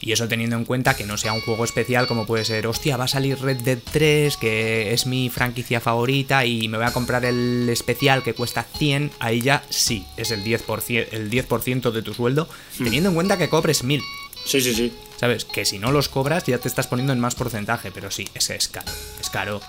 Y 0.00 0.12
eso 0.12 0.28
teniendo 0.28 0.56
en 0.56 0.64
cuenta 0.64 0.94
que 0.94 1.04
no 1.04 1.16
sea 1.16 1.32
un 1.32 1.40
juego 1.40 1.64
especial 1.64 2.06
como 2.06 2.26
puede 2.26 2.44
ser, 2.44 2.66
hostia, 2.66 2.96
va 2.96 3.04
a 3.04 3.08
salir 3.08 3.40
Red 3.40 3.62
Dead 3.62 3.78
3, 3.90 4.36
que 4.36 4.92
es 4.92 5.06
mi 5.06 5.30
franquicia 5.30 5.80
favorita 5.80 6.44
y 6.44 6.68
me 6.68 6.76
voy 6.76 6.86
a 6.86 6.92
comprar 6.92 7.24
el 7.24 7.68
especial 7.70 8.22
que 8.22 8.34
cuesta 8.34 8.62
100, 8.62 9.12
ahí 9.20 9.40
ya 9.40 9.64
sí, 9.70 10.06
es 10.16 10.30
el 10.30 10.44
10%, 10.44 11.08
el 11.12 11.30
10 11.30 11.48
de 11.94 12.02
tu 12.02 12.12
sueldo, 12.12 12.48
teniendo 12.76 13.08
en 13.08 13.14
cuenta 13.14 13.38
que 13.38 13.48
cobres 13.48 13.84
1000. 13.84 14.02
sí, 14.44 14.60
sí, 14.60 14.74
sí. 14.74 14.92
¿Sabes? 15.16 15.46
Que 15.46 15.64
si 15.64 15.78
no 15.78 15.92
los 15.92 16.10
cobras 16.10 16.44
ya 16.44 16.58
te 16.58 16.68
estás 16.68 16.86
poniendo 16.86 17.14
en 17.14 17.20
más 17.20 17.34
porcentaje, 17.34 17.90
pero 17.90 18.10
sí, 18.10 18.28
ese 18.34 18.54
es 18.54 18.68
caro, 18.68 18.92
es 19.18 19.30
caro. 19.30 19.62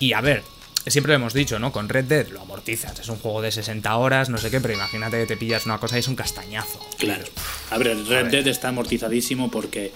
Y 0.00 0.12
a 0.12 0.20
ver, 0.20 0.42
siempre 0.90 1.10
lo 1.10 1.16
hemos 1.16 1.34
dicho, 1.34 1.58
¿no? 1.58 1.72
Con 1.72 1.88
Red 1.88 2.04
Dead 2.04 2.28
lo 2.28 2.40
amortizas, 2.40 2.98
es 2.98 3.08
un 3.08 3.16
juego 3.16 3.42
de 3.42 3.50
60 3.52 3.96
horas, 3.96 4.28
no 4.28 4.38
sé 4.38 4.50
qué, 4.50 4.60
pero 4.60 4.74
imagínate 4.74 5.18
que 5.18 5.26
te 5.26 5.36
pillas 5.36 5.66
una 5.66 5.78
cosa 5.78 5.96
y 5.96 6.00
es 6.00 6.08
un 6.08 6.16
castañazo. 6.16 6.78
Claro. 6.98 7.24
A 7.70 7.78
ver, 7.78 7.96
Red 7.96 8.06
ver. 8.06 8.30
Dead 8.30 8.46
está 8.46 8.68
amortizadísimo 8.68 9.50
porque 9.50 9.92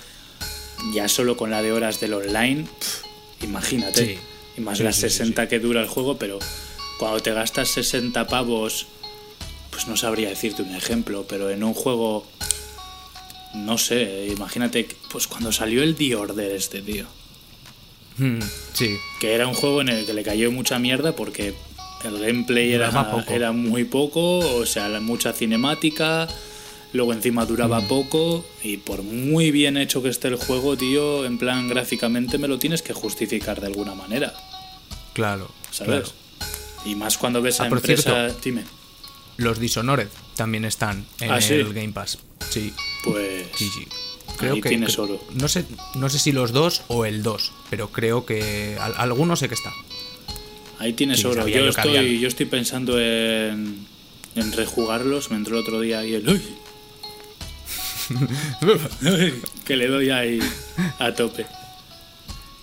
ya 0.94 1.08
solo 1.08 1.36
con 1.36 1.50
la 1.50 1.62
de 1.62 1.72
horas 1.72 2.00
del 2.00 2.14
online, 2.14 2.64
pff, 2.64 3.04
imagínate. 3.42 4.04
Sí. 4.04 4.18
Y 4.56 4.60
más 4.62 4.78
Sí, 4.78 4.84
las 4.84 4.96
sí, 4.96 5.02
sí, 5.02 5.10
60 5.10 5.48
que 5.48 5.60
dura 5.60 5.80
el 5.80 5.88
juego, 5.88 6.18
pero 6.18 6.38
cuando 6.98 7.20
te 7.20 7.32
gastas 7.32 7.68
60 7.68 8.26
pavos, 8.26 8.86
pues 9.70 9.86
no 9.86 9.96
sabría 9.96 10.28
decirte 10.28 10.62
un 10.62 10.74
ejemplo, 10.74 11.24
pero 11.28 11.50
en 11.50 11.62
un 11.62 11.72
juego, 11.72 12.26
no 13.54 13.78
sé, 13.78 14.26
imagínate, 14.26 14.88
pues 15.10 15.26
cuando 15.26 15.52
salió 15.52 15.82
el 15.82 15.94
The 15.94 16.16
Order 16.16 16.52
este 16.52 16.82
tío, 16.82 17.06
Mm, 18.20 18.40
sí, 18.74 18.96
que 19.18 19.32
era 19.34 19.46
un 19.46 19.54
juego 19.54 19.80
en 19.80 19.88
el 19.88 20.04
que 20.06 20.12
le 20.12 20.22
cayó 20.22 20.50
mucha 20.52 20.78
mierda 20.78 21.16
porque 21.16 21.54
el 22.04 22.18
gameplay 22.18 22.72
era, 22.72 22.88
Duraba 22.88 23.10
poco. 23.12 23.32
era 23.32 23.52
muy 23.52 23.84
poco, 23.84 24.38
o 24.38 24.66
sea, 24.66 24.88
mucha 25.00 25.32
cinemática, 25.32 26.28
luego 26.92 27.12
encima 27.12 27.46
duraba 27.46 27.80
poco 27.88 28.44
y 28.62 28.76
por 28.78 29.02
muy 29.02 29.50
bien 29.50 29.76
hecho 29.76 30.02
que 30.02 30.08
esté 30.10 30.28
el 30.28 30.36
juego, 30.36 30.76
tío, 30.76 31.24
en 31.24 31.38
plan 31.38 31.68
gráficamente 31.68 32.36
me 32.38 32.46
lo 32.48 32.58
tienes 32.58 32.82
que 32.82 32.92
justificar 32.92 33.60
de 33.60 33.68
alguna 33.68 33.94
manera, 33.94 34.34
claro. 35.14 35.50
¿sabes? 35.70 36.08
claro. 36.10 36.20
Y 36.84 36.94
más 36.94 37.16
cuando 37.18 37.40
ves 37.42 37.60
a 37.60 37.64
Ah, 37.64 37.68
empresa, 37.68 38.02
cierto. 38.28 38.40
dime, 38.44 38.64
Los 39.36 39.58
Dishonored 39.60 40.08
también 40.36 40.64
están 40.64 41.06
en 41.20 41.30
Ah, 41.30 41.40
¿sí? 41.40 41.54
el 41.54 41.72
Game 41.74 41.92
Pass. 41.92 42.18
Sí, 42.50 42.72
pues 43.04 43.46
sí. 43.56 43.68
Creo 44.40 44.54
Ahí 44.54 44.60
que 44.62 44.68
tienes 44.70 44.98
oro. 44.98 45.22
No 45.34 45.46
sé, 45.48 45.64
no 45.94 46.08
sé 46.08 46.18
si 46.18 46.32
los 46.32 46.50
dos 46.52 46.82
o 46.88 47.04
el 47.04 47.22
2, 47.22 47.52
pero 47.70 47.88
creo 47.92 48.24
que 48.26 48.76
al- 48.80 48.94
alguno 48.96 49.36
sé 49.36 49.48
que 49.48 49.54
está. 49.54 49.70
ahí 50.78 50.92
tienes 50.94 51.20
Sí, 51.20 51.26
oro. 51.26 51.46
Yo 51.46 51.68
estoy, 51.68 52.18
yo 52.20 52.26
estoy 52.28 52.46
pensando 52.46 52.98
en, 53.00 53.86
en 54.34 54.52
rejugarlos, 54.52 55.30
me 55.30 55.36
entró 55.36 55.56
el 55.56 55.62
otro 55.62 55.80
día 55.80 56.04
y 56.04 56.14
el... 56.14 56.28
¡Uy! 56.28 56.40
Que 59.64 59.76
le 59.76 59.86
doy 59.86 60.10
ahí 60.10 60.40
a 60.98 61.12
tope. 61.14 61.46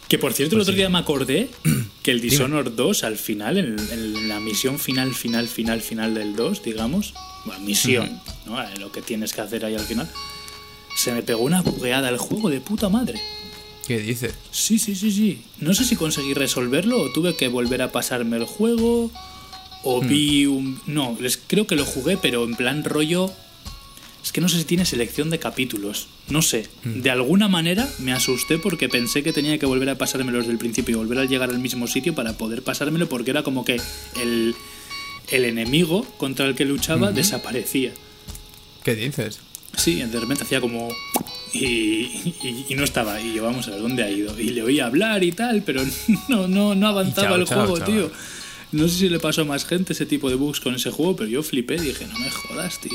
Que 0.08 0.18
por 0.18 0.34
cierto, 0.34 0.56
el 0.56 0.60
Pues 0.60 0.68
otro 0.70 0.76
día 0.78 0.90
me 0.90 1.00
acordé 1.00 1.50
que 2.04 2.12
el 2.12 2.22
Dishonored 2.22 2.72
2, 2.72 3.04
al 3.04 3.18
final, 3.18 3.58
en, 3.58 3.78
en 3.92 4.28
la 4.30 4.40
misión 4.40 4.80
final, 4.80 5.14
final, 5.14 5.48
final, 5.48 5.82
final 5.82 6.14
del 6.16 6.36
2, 6.36 6.64
digamos, 6.64 7.14
bueno, 7.46 7.62
misión, 7.62 8.22
¿no? 8.46 8.62
Eh, 8.62 8.78
lo 8.80 8.92
que 8.92 9.02
tienes 9.02 9.34
que 9.34 9.42
hacer 9.42 9.66
ahí 9.66 9.76
al 9.76 9.86
final, 9.86 10.10
se 10.98 11.14
me 11.14 11.22
pegó 11.22 11.44
una 11.44 11.62
bugueada 11.62 12.10
el 12.10 12.18
juego 12.18 12.50
de 12.50 12.60
puta 12.60 12.90
madre. 12.90 13.22
¿Qué 13.86 14.00
dices? 14.00 14.34
Sí, 14.52 14.80
sí, 14.80 14.96
sí, 14.96 15.12
sí. 15.12 15.42
No 15.60 15.74
sé 15.76 15.86
si 15.86 15.96
conseguí 15.96 16.34
resolverlo 16.34 17.00
o 17.00 17.12
tuve 17.14 17.36
que 17.36 17.48
volver 17.48 17.84
a 17.84 17.92
pasarme 17.92 18.38
el 18.38 18.46
juego 18.46 19.12
o 19.84 20.02
vi 20.02 20.48
un... 20.48 20.82
No, 20.88 21.16
les, 21.22 21.38
creo 21.38 21.68
que 21.68 21.76
lo 21.76 21.86
jugué, 21.86 22.18
pero 22.18 22.44
en 22.44 22.56
plan 22.56 22.84
rollo... 22.84 23.32
Es 24.24 24.32
que 24.34 24.42
no 24.42 24.50
sé 24.50 24.58
si 24.58 24.66
tiene 24.66 24.86
selección 24.86 25.30
de 25.30 25.40
capítulos. 25.40 26.08
No 26.28 26.42
sé. 26.42 26.68
De 26.84 27.12
alguna 27.12 27.48
manera 27.48 27.88
me 28.00 28.12
asusté 28.12 28.58
porque 28.58 28.90
pensé 28.90 29.24
que 29.24 29.32
tenía 29.32 29.58
que 29.58 29.68
volver 29.68 29.90
a 29.90 29.98
pasármelo 29.98 30.40
desde 30.40 30.52
el 30.52 30.58
principio 30.58 30.96
y 30.96 30.98
volver 30.98 31.20
a 31.20 31.26
llegar 31.26 31.50
al 31.50 31.60
mismo 31.60 31.88
sitio 31.88 32.14
para 32.16 32.34
poder 32.34 32.64
pasármelo 32.64 33.08
porque 33.08 33.32
era 33.32 33.44
como 33.44 33.64
que 33.64 33.80
el, 34.20 34.56
el 35.30 35.46
enemigo 35.46 36.06
contra 36.18 36.48
el 36.48 36.56
que 36.56 36.66
luchaba 36.66 37.12
desaparecía. 37.12 37.94
¿Qué 38.84 38.96
dices? 38.96 39.40
Sí, 39.78 40.02
de 40.02 40.20
repente 40.20 40.44
hacía 40.44 40.60
como... 40.60 40.90
Y, 41.54 41.64
y- 42.44 42.66
y 42.70 42.76
no 42.76 42.84
estaba. 42.84 43.22
Y 43.22 43.34
yo, 43.36 43.44
vamos 43.46 43.68
a 43.68 43.72
ver 43.72 43.82
dónde 43.82 44.04
ha 44.04 44.10
ido. 44.12 44.38
Y 44.40 44.50
le 44.50 44.64
oía 44.64 44.86
hablar 44.88 45.24
y 45.24 45.32
tal, 45.32 45.64
pero 45.64 45.82
no, 46.28 46.48
no, 46.48 46.76
no 46.76 46.88
avanzaba 46.88 47.28
chao, 47.30 47.36
el 47.38 47.46
chao, 47.46 47.66
juego, 47.68 47.80
tío. 47.86 48.12
No 48.74 48.88
sé 48.90 48.96
si 48.96 49.10
le 49.10 49.20
pasó 49.20 49.44
a 49.44 49.46
más 49.46 49.64
gente 49.66 49.94
ese 49.94 50.06
tipo 50.06 50.30
de 50.30 50.36
bugs 50.36 50.60
con 50.60 50.76
ese 50.76 50.92
juego, 50.92 51.16
pero 51.16 51.30
yo 51.30 51.42
flipé. 51.44 51.80
Dije, 51.80 52.06
no 52.08 52.20
me 52.20 52.30
jodas, 52.30 52.80
tío. 52.82 52.92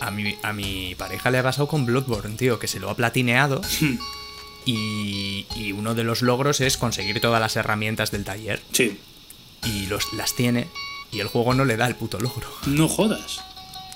A 0.00 0.10
mi, 0.10 0.34
a 0.42 0.52
mi 0.52 0.94
pareja 0.96 1.30
le 1.30 1.38
ha 1.38 1.42
pasado 1.42 1.68
con 1.68 1.86
Bloodborne, 1.86 2.36
tío, 2.36 2.58
que 2.58 2.68
se 2.68 2.78
lo 2.80 2.90
ha 2.90 2.96
platineado. 2.96 3.62
y, 4.64 5.46
y 5.56 5.72
uno 5.72 5.94
de 5.94 6.04
los 6.04 6.22
logros 6.22 6.60
es 6.60 6.76
conseguir 6.76 7.20
todas 7.20 7.40
las 7.40 7.56
herramientas 7.56 8.10
del 8.10 8.24
taller. 8.24 8.60
Sí, 8.72 8.98
Y 9.64 9.86
los, 9.86 10.12
las 10.12 10.34
tiene. 10.34 10.68
Y 11.12 11.20
el 11.20 11.28
juego 11.28 11.54
no 11.54 11.64
le 11.64 11.76
da 11.76 11.86
el 11.86 11.94
puto 11.96 12.18
logro. 12.20 12.48
no 12.66 12.88
jodas. 12.88 13.40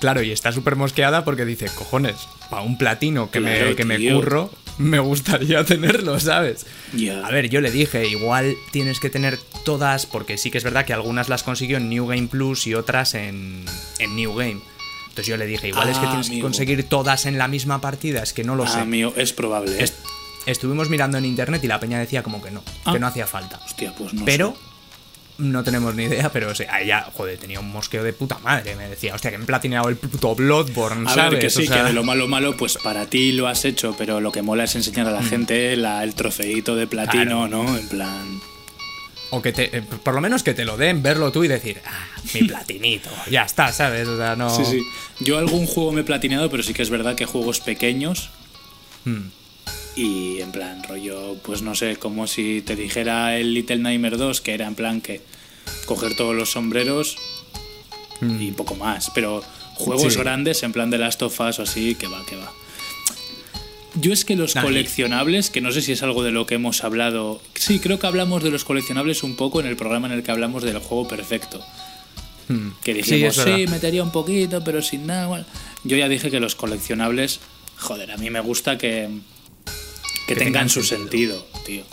Claro, 0.00 0.22
y 0.22 0.30
está 0.30 0.52
súper 0.52 0.76
mosqueada 0.76 1.24
porque 1.24 1.44
dice, 1.44 1.66
cojones, 1.74 2.16
para 2.50 2.62
un 2.62 2.76
platino 2.78 3.30
que, 3.30 3.38
Claro, 3.40 3.66
me, 3.70 3.74
que 3.76 3.84
me 3.84 4.12
curro, 4.12 4.50
me 4.78 4.98
gustaría 4.98 5.64
tenerlo, 5.64 6.20
¿sabes? 6.20 6.66
Ya. 6.94 7.26
A 7.26 7.30
ver, 7.30 7.48
yo 7.48 7.60
le 7.62 7.70
dije, 7.70 8.06
igual 8.06 8.54
tienes 8.72 9.00
que 9.00 9.08
tener 9.10 9.38
todas, 9.64 10.04
porque 10.06 10.36
sí 10.36 10.50
que 10.50 10.58
es 10.58 10.64
verdad 10.64 10.84
que 10.84 10.92
algunas 10.92 11.28
las 11.30 11.42
consiguió 11.42 11.78
en 11.78 11.88
New 11.88 12.06
Game 12.06 12.26
Plus 12.28 12.66
y 12.66 12.74
otras 12.74 13.14
en, 13.14 13.64
en 13.98 14.16
New 14.16 14.34
Game. 14.34 14.60
Entonces 15.08 15.26
yo 15.28 15.38
le 15.38 15.46
dije, 15.46 15.68
igual 15.68 15.88
es 15.88 15.96
que 15.98 16.04
Ah, 16.06 16.10
tienes 16.10 16.26
amigo. 16.26 16.40
que 16.40 16.42
conseguir 16.42 16.82
todas 16.84 17.24
en 17.24 17.38
la 17.38 17.48
misma 17.48 17.80
partida, 17.80 18.22
es 18.22 18.34
que 18.34 18.44
no 18.44 18.54
lo 18.54 18.66
sé. 18.66 18.80
Ah, 18.80 18.84
mío, 18.84 19.14
es 19.16 19.32
probable. 19.32 19.72
¿eh? 19.78 19.84
Est- 19.84 19.94
estuvimos 20.44 20.90
mirando 20.90 21.16
en 21.16 21.24
internet 21.24 21.64
y 21.64 21.68
la 21.68 21.80
peña 21.80 21.98
decía 21.98 22.22
como 22.22 22.42
que 22.42 22.50
no, 22.50 22.62
Ah. 22.84 22.92
que 22.92 22.98
no 22.98 23.06
hacía 23.06 23.26
falta. 23.26 23.58
Hostia, 23.64 23.94
pues 23.96 24.12
no 24.12 24.26
Pero 24.26 24.50
sé. 24.50 24.56
No 25.38 25.62
tenemos 25.64 25.94
ni 25.94 26.04
idea, 26.04 26.30
pero 26.32 26.50
o 26.50 26.54
sea, 26.54 26.80
ella, 26.80 27.08
joder, 27.14 27.38
tenía 27.38 27.60
un 27.60 27.70
mosqueo 27.70 28.02
de 28.02 28.12
puta 28.12 28.38
madre. 28.38 28.74
Me 28.76 28.88
decía, 28.88 29.14
hostia, 29.14 29.30
que 29.30 29.38
me 29.38 29.44
he 29.44 29.46
platinado 29.46 29.88
el 29.88 29.96
puto 29.96 30.34
Bloodborne, 30.34 31.08
A 31.10 31.14
¿sabes? 31.14 31.30
ver, 31.32 31.40
que 31.40 31.46
O 31.48 31.50
sí, 31.50 31.66
sea, 31.66 31.76
que 31.78 31.82
de 31.84 31.92
lo 31.92 32.04
malo 32.04 32.26
malo, 32.28 32.56
pues 32.56 32.78
para 32.82 33.06
ti 33.06 33.32
lo 33.32 33.46
has 33.46 33.64
hecho, 33.64 33.94
pero 33.98 34.20
lo 34.20 34.32
que 34.32 34.42
mola 34.42 34.64
es 34.64 34.74
enseñar 34.76 35.06
a 35.08 35.10
la 35.10 35.22
gente 35.22 35.76
la, 35.76 36.02
el 36.04 36.14
trofeito 36.14 36.74
de 36.74 36.86
platino, 36.86 37.46
Mm. 37.46 37.48
Claro. 37.50 37.64
¿no? 37.64 37.76
En 37.78 37.88
plan... 37.88 38.40
O 39.30 39.42
que 39.42 39.52
te, 39.52 39.76
eh, 39.78 39.82
por 39.82 40.14
lo 40.14 40.20
menos 40.20 40.42
que 40.44 40.54
te 40.54 40.64
lo 40.64 40.76
den, 40.76 41.02
verlo 41.02 41.32
tú 41.32 41.42
y 41.42 41.48
decir, 41.48 41.80
ah, 41.84 42.06
mi 42.32 42.42
platinito, 42.48 43.10
ya 43.30 43.42
está, 43.42 43.72
¿sabes? 43.72 44.06
O 44.06 44.16
sea, 44.16 44.36
no. 44.36 44.48
Sí, 44.48 44.64
sí. 44.64 44.80
Yo 45.24 45.38
algún 45.38 45.66
juego 45.66 45.90
me 45.92 46.02
he 46.02 46.04
platinado, 46.04 46.48
pero 46.48 46.62
sí 46.62 46.72
que 46.72 46.82
es 46.82 46.90
verdad 46.90 47.14
que 47.16 47.26
juegos 47.26 47.60
pequeños 47.60 48.30
Hmm. 49.04 49.28
Y 49.96 50.40
en 50.40 50.52
plan 50.52 50.82
rollo, 50.84 51.36
pues 51.42 51.62
no 51.62 51.74
sé, 51.74 51.96
como 51.96 52.26
si 52.26 52.60
te 52.60 52.76
dijera 52.76 53.36
el 53.38 53.54
Little 53.54 53.78
Nightmare 53.78 54.18
2, 54.18 54.42
que 54.42 54.52
era 54.52 54.66
en 54.66 54.74
plan 54.74 55.00
que 55.00 55.22
coger 55.86 56.14
todos 56.14 56.34
los 56.34 56.50
sombreros 56.50 57.16
y 58.20 58.52
poco 58.52 58.74
más, 58.74 59.10
pero 59.14 59.42
juegos. 59.74 60.12
Sí. 60.12 60.18
grandes 60.18 60.62
en 60.62 60.72
plan 60.72 60.90
de 60.90 60.98
Last 60.98 61.22
of 61.22 61.40
Us 61.40 61.58
o 61.58 61.62
así, 61.62 61.94
que 61.94 62.06
va, 62.06 62.24
que 62.26 62.36
va. 62.36 62.52
Yo 63.94 64.12
es 64.12 64.26
que 64.26 64.36
los 64.36 64.54
coleccionables, 64.54 65.48
que 65.48 65.62
no 65.62 65.72
sé 65.72 65.80
si 65.80 65.92
es 65.92 66.02
algo 66.02 66.22
de 66.22 66.30
lo 66.30 66.44
que 66.46 66.56
hemos 66.56 66.84
hablado, 66.84 67.40
sí, 67.54 67.78
creo 67.78 67.98
que 67.98 68.06
hablamos 68.06 68.42
de 68.42 68.50
los 68.50 68.64
coleccionables 68.64 69.22
un 69.22 69.36
poco 69.36 69.60
en 69.60 69.66
el 69.66 69.76
programa 69.76 70.06
en 70.08 70.12
el 70.12 70.22
que 70.22 70.30
hablamos 70.30 70.62
del 70.62 70.78
juego 70.78 71.08
perfecto. 71.08 71.64
Hmm. 72.48 72.72
Que 72.84 72.92
dijimos, 72.92 73.36
sí, 73.36 73.66
metería 73.68 74.02
un 74.02 74.12
poquito, 74.12 74.62
pero 74.62 74.82
sin 74.82 75.06
nada. 75.06 75.24
igual". 75.24 75.46
Yo 75.84 75.96
ya 75.96 76.08
dije 76.08 76.30
que 76.30 76.40
los 76.40 76.54
coleccionables, 76.54 77.40
joder, 77.78 78.12
a 78.12 78.18
mí 78.18 78.28
me 78.28 78.40
gusta 78.40 78.76
que, 78.76 79.08
que, 80.26 80.34
Que 80.34 80.40
tengan, 80.40 80.52
tengan 80.52 80.68
su 80.68 80.82
sentido. 80.82 81.40
sentido, 81.40 81.64
tío. 81.64 81.84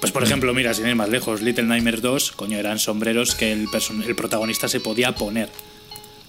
Pues 0.00 0.12
por 0.12 0.22
ejemplo, 0.22 0.54
mira, 0.54 0.74
sin 0.74 0.86
ir 0.86 0.94
más 0.94 1.08
lejos, 1.08 1.42
Little 1.42 1.64
Nightmares 1.64 2.02
2, 2.02 2.32
coño, 2.32 2.56
eran 2.58 2.78
sombreros 2.78 3.34
que 3.34 3.52
el, 3.52 3.66
el 4.06 4.14
protagonista 4.14 4.68
se 4.68 4.78
podía 4.78 5.14
poner, 5.16 5.48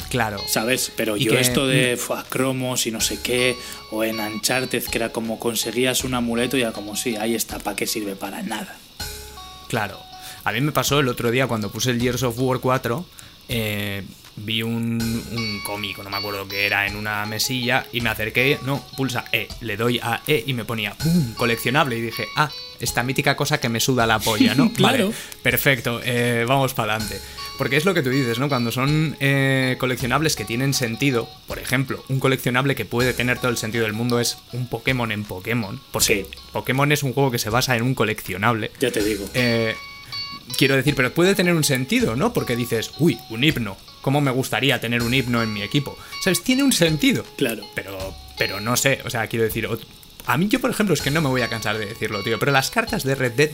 Claro. 0.10 0.42
¿sabes? 0.48 0.92
Pero 0.96 1.18
yo 1.18 1.34
que- 1.34 1.40
esto 1.40 1.68
de 1.68 1.96
fua, 1.96 2.26
cromos 2.28 2.88
y 2.88 2.92
no 2.92 3.00
sé 3.00 3.20
qué, 3.22 3.56
o 3.92 4.04
en 4.04 4.20
Uncharted, 4.20 4.84
que 4.86 4.98
era 4.98 5.12
como 5.12 5.38
conseguías 5.40 6.04
un 6.04 6.16
amuleto 6.16 6.58
y 6.58 6.62
era 6.62 6.72
como, 6.72 6.96
sí, 6.96 7.16
ahí 7.16 7.36
está, 7.36 7.60
¿para 7.60 7.76
qué 7.76 7.86
sirve? 7.86 8.16
Para 8.16 8.42
nada. 8.42 8.76
Claro. 9.68 10.00
A 10.46 10.52
mí 10.52 10.62
me 10.62 10.72
pasó 10.72 11.00
el 11.00 11.08
otro 11.10 11.30
día 11.30 11.46
cuando 11.46 11.72
puse 11.72 11.92
el 11.92 12.02
Gears 12.02 12.24
of 12.24 12.40
War 12.40 12.60
4. 12.60 13.06
eh, 13.50 14.04
vi 14.36 14.62
un, 14.64 15.02
un 15.32 15.62
cómic, 15.66 15.98
no 16.00 16.10
me 16.10 16.18
acuerdo 16.18 16.48
qué 16.48 16.66
era, 16.66 16.88
en 16.88 16.96
una 16.96 17.26
mesilla 17.26 17.86
y 17.92 18.02
me 18.02 18.10
acerqué, 18.10 18.58
no, 18.66 18.84
pulsa 18.98 19.26
E, 19.32 19.48
le 19.62 19.78
doy 19.78 20.00
a 20.02 20.22
E 20.28 20.44
y 20.48 20.54
me 20.54 20.66
ponía 20.66 20.94
¡pum! 20.94 21.34
coleccionable 21.36 21.98
y 21.98 22.02
dije, 22.02 22.26
ah, 22.36 22.50
esta 22.80 23.04
mítica 23.04 23.36
cosa 23.36 23.60
que 23.60 23.70
me 23.70 23.80
suda 23.80 24.08
la 24.08 24.20
polla, 24.20 24.56
¿no? 24.56 24.72
Claro. 24.74 25.06
Vale, 25.08 25.16
perfecto, 25.44 26.00
eh, 26.04 26.46
vamos 26.48 26.74
para 26.74 26.96
adelante. 26.96 27.20
Porque 27.58 27.76
es 27.76 27.84
lo 27.84 27.94
que 27.94 28.02
tú 28.02 28.10
dices, 28.10 28.40
¿no? 28.40 28.48
Cuando 28.48 28.72
son 28.72 29.18
eh, 29.20 29.76
coleccionables 29.80 30.38
que 30.38 30.46
tienen 30.46 30.74
sentido, 30.74 31.28
por 31.46 31.60
ejemplo, 31.60 32.02
un 32.08 32.22
coleccionable 32.22 32.74
que 32.74 32.86
puede 32.86 33.12
tener 33.12 33.38
todo 33.40 33.52
el 33.52 33.58
sentido 33.58 33.84
del 33.84 33.92
mundo 33.92 34.22
es 34.22 34.38
un 34.54 34.70
Pokémon 34.70 35.12
en 35.12 35.26
Pokémon. 35.26 35.78
Porque 35.92 36.24
Sí. 36.24 36.38
Pokémon 36.54 36.90
es 36.94 37.04
un 37.04 37.12
juego 37.12 37.32
que 37.32 37.38
se 37.38 37.50
basa 37.50 37.76
en 37.76 37.84
un 37.84 37.96
coleccionable. 37.96 38.72
Ya 38.80 38.92
te 38.92 39.04
digo. 39.04 39.30
Eh, 39.34 39.76
quiero 40.58 40.78
decir, 40.78 40.96
pero 40.96 41.14
puede 41.14 41.36
tener 41.36 41.54
un 41.54 41.66
sentido, 41.66 42.16
¿no? 42.16 42.32
Porque 42.32 42.56
dices, 42.56 42.92
uy, 42.98 43.18
un 43.30 43.44
himno. 43.44 43.76
¿Cómo 44.02 44.22
me 44.22 44.32
gustaría 44.32 44.80
tener 44.80 45.02
un 45.04 45.14
himno 45.14 45.42
en 45.44 45.54
mi 45.54 45.62
equipo? 45.62 45.98
¿Sabes? 46.24 46.44
Tiene 46.44 46.64
un 46.64 46.72
sentido. 46.72 47.26
Claro. 47.38 47.66
Pero, 47.76 48.14
pero 48.38 48.60
no 48.60 48.76
sé, 48.78 49.00
o 49.06 49.10
sea, 49.10 49.28
quiero 49.28 49.46
decir, 49.46 49.68
a 50.26 50.38
mí 50.38 50.48
yo, 50.48 50.60
por 50.62 50.72
ejemplo, 50.72 50.94
es 50.94 51.02
que 51.02 51.12
no 51.12 51.22
me 51.22 51.30
voy 51.30 51.42
a 51.42 51.50
cansar 51.50 51.78
de 51.78 51.86
decirlo, 51.86 52.24
tío, 52.24 52.40
pero 52.40 52.52
las 52.52 52.70
cartas 52.72 53.04
de 53.04 53.16
Red 53.16 53.34
Dead, 53.34 53.50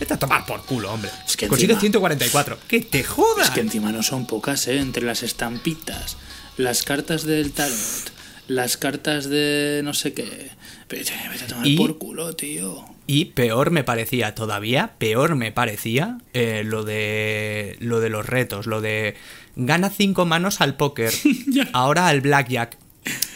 vete 0.00 0.14
a 0.14 0.18
tomar 0.18 0.46
por 0.46 0.62
culo, 0.64 0.92
hombre. 0.92 1.10
Es 1.26 1.36
que 1.36 1.48
Consigue 1.48 1.72
encima- 1.74 1.80
144. 1.80 2.58
¡Que 2.68 2.80
te 2.80 3.04
jodas! 3.04 3.48
Es 3.48 3.54
que 3.54 3.60
encima 3.60 3.92
no 3.92 4.02
son 4.02 4.26
pocas, 4.26 4.66
¿eh? 4.68 4.78
Entre 4.78 5.02
las 5.04 5.22
estampitas, 5.22 6.16
las 6.56 6.82
cartas 6.82 7.24
del 7.24 7.52
tarot, 7.52 8.12
las 8.48 8.76
cartas 8.76 9.28
de 9.28 9.80
no 9.84 9.94
sé 9.94 10.12
qué. 10.14 10.50
Vete, 10.88 11.12
vete 11.30 11.44
a 11.44 11.46
tomar 11.48 11.66
Y- 11.66 11.76
por 11.76 11.98
culo, 11.98 12.34
tío. 12.34 12.84
Y 13.06 13.26
peor 13.26 13.70
me 13.72 13.82
parecía 13.82 14.34
todavía, 14.34 14.92
peor 14.98 15.34
me 15.34 15.50
parecía 15.50 16.18
eh, 16.34 16.62
lo 16.64 16.84
de 16.84 17.76
lo 17.80 17.98
de 18.00 18.08
los 18.10 18.24
retos, 18.26 18.66
lo 18.66 18.80
de 18.80 19.16
gana 19.56 19.90
cinco 19.90 20.24
manos 20.26 20.60
al 20.60 20.76
póker, 20.76 21.12
ahora 21.72 22.08
al 22.08 22.20
blackjack, 22.20 22.76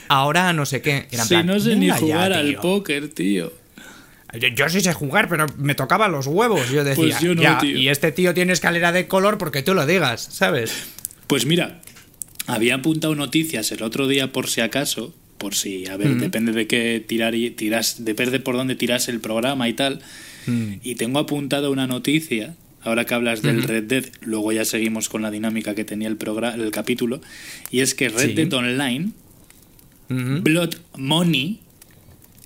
ahora 0.09 0.49
a 0.49 0.53
no 0.53 0.67
sé 0.67 0.81
qué. 0.83 1.07
Era 1.11 1.23
en 1.23 1.29
Si 1.29 1.35
plan, 1.35 1.47
no 1.47 1.61
sé 1.61 1.77
ni 1.77 1.87
"Venga 1.87 1.95
ya, 1.95 2.01
jugar 2.01 2.33
al 2.33 2.49
tío". 2.51 2.61
póker, 2.61 3.09
tío. 3.11 3.53
Yo, 4.41 4.49
yo 4.49 4.69
sí 4.69 4.81
sé 4.81 4.93
jugar, 4.93 5.29
pero 5.29 5.47
me 5.57 5.75
tocaba 5.75 6.09
los 6.09 6.27
huevos. 6.27 6.69
Yo 6.71 6.85
decía, 6.85 6.97
Pues 7.05 7.21
yo 7.21 7.35
no, 7.35 7.43
"Ya, 7.43 7.59
tío". 7.59 7.77
y 7.79 7.89
este 7.89 8.13
tío 8.13 8.35
tiene 8.35 8.53
escalera 8.53 8.93
de 8.93 9.07
color 9.09 9.39
porque 9.39 9.63
tú 9.63 9.73
lo 9.75 9.87
digas, 9.87 10.21
¿sabes? 10.31 10.73
Pues 11.27 11.47
mira, 11.47 11.81
había 12.47 12.75
apuntado 12.75 13.15
noticias 13.15 13.71
el 13.73 13.83
otro 13.83 14.09
día 14.09 14.33
por 14.33 14.49
si 14.49 14.61
acaso, 14.61 15.15
por 15.39 15.55
si, 15.55 15.87
a 15.87 15.97
ver, 15.97 16.17
depende 16.17 16.53
de 16.53 16.67
qué 16.67 17.03
tirar 17.07 17.35
y 17.35 17.51
tiras, 17.51 18.05
depende 18.05 18.41
por 18.41 18.57
dónde 18.57 18.75
tiras 18.75 19.09
el 19.09 19.21
programa 19.21 19.69
y 19.69 19.73
tal. 19.75 20.01
Y 20.83 20.95
tengo 20.97 21.19
apuntado 21.19 21.71
una 21.73 21.87
noticia, 21.87 22.55
ahora 22.87 23.05
que 23.05 23.15
hablas 23.15 23.43
del 23.43 23.63
Red 23.63 23.85
Dead, 23.85 24.05
luego 24.23 24.53
ya 24.53 24.65
seguimos 24.65 25.09
con 25.09 25.23
la 25.23 25.31
dinámica 25.31 25.75
que 25.75 25.85
tenía 25.85 26.09
el 26.09 26.17
programa, 26.17 26.55
el 26.63 26.71
capítulo, 26.71 27.21
y 27.71 27.81
es 27.81 27.95
que 27.95 28.09
Red 28.09 28.29
Sí. 28.29 28.35
Dead 28.35 28.53
Online. 28.53 29.11
Blood 30.09 30.75
Money, 30.97 31.59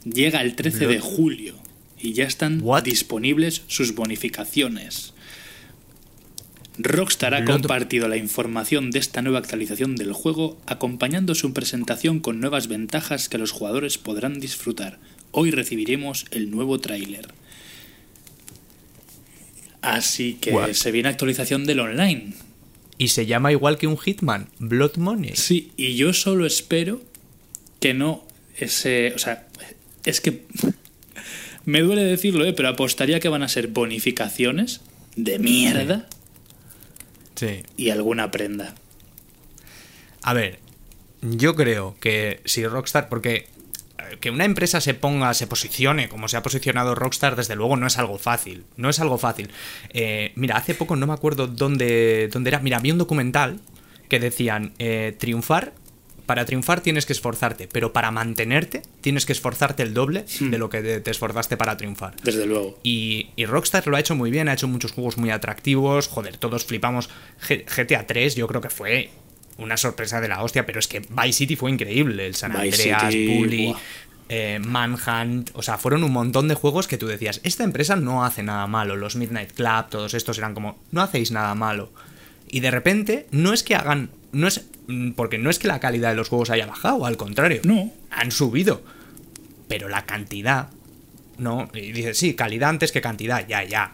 llega 0.05 0.41
el 0.41 0.57
13 0.57 0.87
de 0.87 0.99
julio 0.99 1.55
y 2.01 2.15
ya 2.15 2.25
están 2.25 2.61
What? 2.63 2.85
disponibles 2.85 3.63
sus 3.67 3.95
bonificaciones. 3.95 5.13
Rockstar 6.79 7.35
ha 7.35 7.41
Blood- 7.43 7.61
compartido 7.61 8.09
la 8.09 8.17
información 8.17 8.91
de 8.91 8.99
esta 9.01 9.21
nueva 9.21 9.41
actualización 9.41 9.97
del 9.97 10.15
juego, 10.15 10.59
acompañando 10.67 11.35
su 11.35 11.53
presentación 11.53 12.21
con 12.21 12.41
nuevas 12.41 12.69
ventajas 12.69 13.29
que 13.29 13.37
los 13.37 13.51
jugadores 13.51 13.99
podrán 13.99 14.41
disfrutar. 14.41 14.99
Hoy 15.33 15.51
recibiremos 15.51 16.25
el 16.31 16.51
nuevo 16.51 16.81
tráiler. 16.81 17.29
Así 19.83 20.35
que 20.35 20.53
What? 20.53 20.73
se 20.73 20.91
viene 20.93 21.09
actualización 21.09 21.65
del 21.67 21.81
online. 21.81 22.35
Y 22.99 23.09
se 23.09 23.25
llama 23.27 23.51
igual 23.51 23.79
que 23.79 23.87
un 23.87 23.97
Hitman, 23.97 24.49
Blood 24.59 24.97
Money. 24.97 25.33
Sí, 25.35 25.73
y 25.77 25.97
yo 25.97 26.13
solo 26.13 26.45
espero 26.47 27.03
que 27.81 27.95
no 27.95 28.25
ese, 28.59 29.13
o 29.15 29.19
sea, 29.19 29.47
es 30.05 30.21
que 30.21 30.45
me 31.65 31.81
duele 31.81 32.05
decirlo, 32.05 32.45
¿eh? 32.45 32.53
pero 32.53 32.69
apostaría 32.69 33.21
que 33.21 33.29
van 33.31 33.43
a 33.43 33.49
ser 33.49 33.69
bonificaciones 33.69 34.83
de 35.17 35.39
mierda 35.39 36.07
Sí. 37.37 37.63
y 37.79 37.89
alguna 37.89 38.31
prenda. 38.31 38.75
A 40.23 40.35
ver, 40.35 40.59
yo 41.23 41.57
creo 41.57 41.97
que 42.01 42.41
si 42.45 42.67
Rockstar, 42.67 43.09
porque 43.09 43.47
que 44.19 44.31
una 44.31 44.45
empresa 44.45 44.81
se 44.81 44.95
ponga, 44.95 45.33
se 45.35 45.47
posicione 45.47 46.09
como 46.09 46.29
se 46.29 46.37
ha 46.37 46.43
posicionado 46.43 46.95
Rockstar, 46.95 47.37
desde 47.37 47.55
luego 47.57 47.77
no 47.77 47.87
es 47.87 47.99
algo 47.99 48.19
fácil. 48.19 48.65
No 48.77 48.89
es 48.89 48.99
algo 49.01 49.19
fácil. 49.19 49.51
Eh, 49.91 50.33
mira, 50.35 50.57
hace 50.57 50.75
poco 50.75 50.97
no 50.97 51.07
me 51.07 51.13
acuerdo 51.13 51.47
dónde, 51.47 52.29
dónde 52.33 52.49
era. 52.51 52.59
Mira, 52.61 52.79
vi 52.81 52.91
un 52.91 52.99
documental 52.99 53.61
que 54.09 54.19
decían 54.21 54.73
eh, 54.79 55.15
triunfar. 55.19 55.73
Para 56.27 56.45
triunfar 56.45 56.81
tienes 56.81 57.07
que 57.07 57.13
esforzarte, 57.13 57.67
pero 57.67 57.93
para 57.93 58.13
mantenerte 58.13 58.83
tienes 59.01 59.27
que 59.27 59.33
esforzarte 59.33 59.83
el 59.83 59.95
doble 59.95 60.27
de 60.39 60.59
lo 60.59 60.71
que 60.71 60.81
te 60.81 61.01
te 61.01 61.11
esforzaste 61.11 61.57
para 61.57 61.77
triunfar. 61.77 62.15
Desde 62.23 62.47
luego. 62.47 62.79
Y, 62.85 63.31
y 63.35 63.47
Rockstar 63.47 63.85
lo 63.89 63.97
ha 63.97 64.01
hecho 64.01 64.15
muy 64.15 64.31
bien, 64.31 64.49
ha 64.49 64.53
hecho 64.53 64.69
muchos 64.69 64.93
juegos 64.93 65.19
muy 65.19 65.31
atractivos. 65.31 66.07
Joder, 66.07 66.37
todos 66.37 66.65
flipamos. 66.65 67.11
G- 67.49 67.65
GTA 67.67 68.07
3 68.07 68.37
yo 68.37 68.47
creo 68.47 68.61
que 68.61 68.71
fue 68.71 69.11
una 69.61 69.77
sorpresa 69.77 70.21
de 70.21 70.29
la 70.29 70.43
hostia, 70.43 70.67
pero 70.67 70.79
es 70.81 70.89
que 70.89 71.01
Vice 71.01 71.33
City 71.33 71.57
fue 71.57 71.71
increíble. 71.71 72.27
El 72.27 72.35
San 72.35 72.53
Vice 72.53 72.93
Andreas, 72.93 73.13
City, 73.13 73.39
Bully, 73.39 73.75
eh, 74.29 74.59
Manhunt. 74.65 75.51
O 75.55 75.63
sea, 75.63 75.79
fueron 75.79 76.05
un 76.05 76.13
montón 76.13 76.49
de 76.49 76.55
juegos 76.55 76.89
que 76.89 76.97
tú 76.99 77.07
decías, 77.07 77.41
esta 77.45 77.65
empresa 77.65 77.97
no 77.97 78.25
hace 78.25 78.43
nada 78.43 78.67
malo. 78.67 78.97
Los 78.97 79.17
Midnight 79.17 79.53
Club, 79.53 79.89
todos 79.91 80.15
estos 80.15 80.39
eran 80.39 80.55
como, 80.55 80.79
no 80.91 81.03
hacéis 81.03 81.31
nada 81.31 81.55
malo. 81.55 81.93
Y 82.49 82.61
de 82.61 82.71
repente, 82.71 83.27
no 83.31 83.53
es 83.53 83.63
que 83.63 83.75
hagan. 83.77 84.11
No 84.33 84.49
es. 84.49 84.67
mm, 84.89 85.13
Porque 85.13 85.39
no 85.39 85.51
es 85.51 85.59
que 85.59 85.69
la 85.69 85.81
calidad 85.81 86.11
de 86.11 86.17
los 86.17 86.29
juegos 86.29 86.51
haya 86.51 86.67
bajado, 86.67 87.07
al 87.07 87.17
contrario. 87.17 87.61
No. 87.65 87.93
Han 88.11 88.31
subido. 88.33 88.83
Pero 89.69 89.89
la 89.89 90.05
cantidad. 90.05 90.69
No. 91.39 91.71
Y 91.73 91.93
dices, 91.93 92.19
sí, 92.19 92.35
calidad 92.35 92.71
antes 92.71 92.91
que 92.93 93.01
cantidad, 93.01 93.47
ya, 93.47 93.63
ya. 93.65 93.93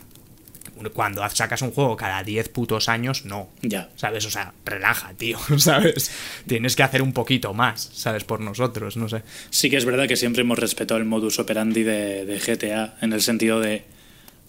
Cuando 0.92 1.26
sacas 1.30 1.62
un 1.62 1.70
juego 1.72 1.96
cada 1.96 2.22
10 2.22 2.48
putos 2.50 2.88
años, 2.88 3.24
no. 3.24 3.48
Ya. 3.62 3.90
¿Sabes? 3.96 4.24
O 4.26 4.30
sea, 4.30 4.52
relaja, 4.64 5.12
tío, 5.14 5.38
¿sabes? 5.58 6.10
Tienes 6.46 6.76
que 6.76 6.82
hacer 6.82 7.02
un 7.02 7.12
poquito 7.12 7.54
más, 7.54 7.90
¿sabes? 7.94 8.24
Por 8.24 8.40
nosotros, 8.40 8.96
no 8.96 9.08
sé. 9.08 9.22
Sí 9.50 9.70
que 9.70 9.76
es 9.76 9.84
verdad 9.84 10.06
que 10.08 10.16
siempre 10.16 10.42
hemos 10.42 10.58
respetado 10.58 10.98
el 10.98 11.06
modus 11.06 11.38
operandi 11.38 11.82
de, 11.82 12.24
de 12.24 12.38
GTA, 12.38 12.96
en 13.00 13.12
el 13.12 13.22
sentido 13.22 13.60
de 13.60 13.84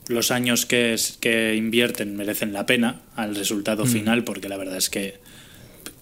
los 0.07 0.31
años 0.31 0.65
que, 0.65 0.93
es- 0.93 1.17
que 1.19 1.55
invierten 1.55 2.15
merecen 2.15 2.53
la 2.53 2.65
pena 2.65 3.01
al 3.15 3.35
resultado 3.35 3.85
final, 3.85 4.23
porque 4.23 4.47
la 4.49 4.57
verdad 4.57 4.77
es 4.77 4.89
que 4.89 5.19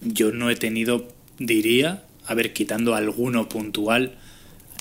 yo 0.00 0.30
no 0.32 0.50
he 0.50 0.56
tenido, 0.56 1.08
diría, 1.38 2.04
a 2.26 2.34
ver, 2.34 2.52
quitando 2.52 2.94
alguno 2.94 3.48
puntual, 3.48 4.16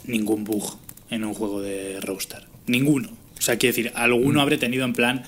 ningún 0.06 0.44
bug 0.44 0.78
en 1.10 1.24
un 1.24 1.34
juego 1.34 1.62
de 1.62 2.00
Rockstar. 2.02 2.46
Ninguno. 2.68 3.10
O 3.46 3.48
sea, 3.48 3.58
quiero 3.60 3.76
decir, 3.76 3.92
alguno 3.94 4.42
habré 4.42 4.58
tenido 4.58 4.86
en 4.86 4.94
plan... 4.94 5.22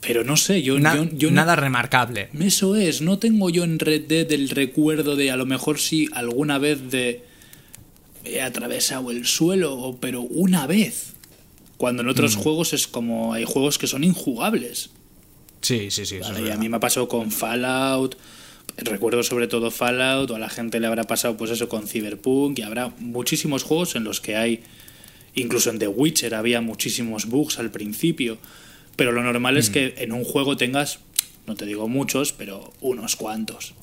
Pero 0.00 0.22
no 0.22 0.36
sé, 0.36 0.62
yo, 0.62 0.78
Na- 0.78 0.94
yo, 0.94 1.06
yo 1.12 1.28
no- 1.30 1.34
nada 1.34 1.56
remarcable. 1.56 2.28
eso 2.40 2.76
es, 2.76 3.00
no 3.02 3.18
tengo 3.18 3.50
yo 3.50 3.64
en 3.64 3.80
Red 3.80 4.02
Dead 4.06 4.30
el 4.30 4.48
recuerdo 4.50 5.16
de 5.16 5.32
a 5.32 5.36
lo 5.36 5.44
mejor 5.44 5.80
sí 5.80 6.08
alguna 6.12 6.58
vez 6.58 6.88
de 6.92 7.24
he 8.24 8.40
atravesado 8.40 9.10
el 9.10 9.26
suelo, 9.26 9.98
pero 10.00 10.20
una 10.20 10.68
vez. 10.68 11.14
Cuando 11.78 12.02
en 12.02 12.08
otros 12.08 12.36
juegos 12.36 12.72
es 12.74 12.86
como 12.86 13.34
hay 13.34 13.44
juegos 13.44 13.76
que 13.76 13.88
son 13.88 14.04
injugables. 14.04 14.90
Sí, 15.62 15.90
sí, 15.90 16.06
sí. 16.06 16.18
¿vale? 16.20 16.46
Y 16.46 16.50
a 16.52 16.56
mí 16.56 16.68
me 16.68 16.76
ha 16.76 16.80
pasado 16.80 17.08
con 17.08 17.32
Fallout, 17.32 18.16
recuerdo 18.76 19.24
sobre 19.24 19.48
todo 19.48 19.72
Fallout, 19.72 20.30
o 20.30 20.36
a 20.36 20.38
la 20.38 20.48
gente 20.48 20.78
le 20.78 20.86
habrá 20.86 21.02
pasado 21.04 21.36
pues 21.36 21.50
eso 21.50 21.68
con 21.68 21.88
Cyberpunk, 21.88 22.60
y 22.60 22.62
habrá 22.62 22.94
muchísimos 23.00 23.64
juegos 23.64 23.96
en 23.96 24.04
los 24.04 24.20
que 24.20 24.36
hay, 24.36 24.60
incluso 25.40 25.70
en 25.70 25.78
The 25.78 25.88
Witcher 25.88 26.34
había 26.34 26.60
muchísimos 26.60 27.26
bugs 27.26 27.58
al 27.58 27.70
principio, 27.70 28.38
pero 28.96 29.12
lo 29.12 29.22
normal 29.22 29.54
Mm. 29.54 29.58
es 29.58 29.70
que 29.70 29.94
en 29.98 30.12
un 30.12 30.24
juego 30.24 30.56
tengas, 30.56 30.98
no 31.46 31.54
te 31.54 31.66
digo 31.66 31.88
muchos, 31.88 32.32
pero 32.32 32.72
unos 32.80 33.16
cuantos. 33.16 33.74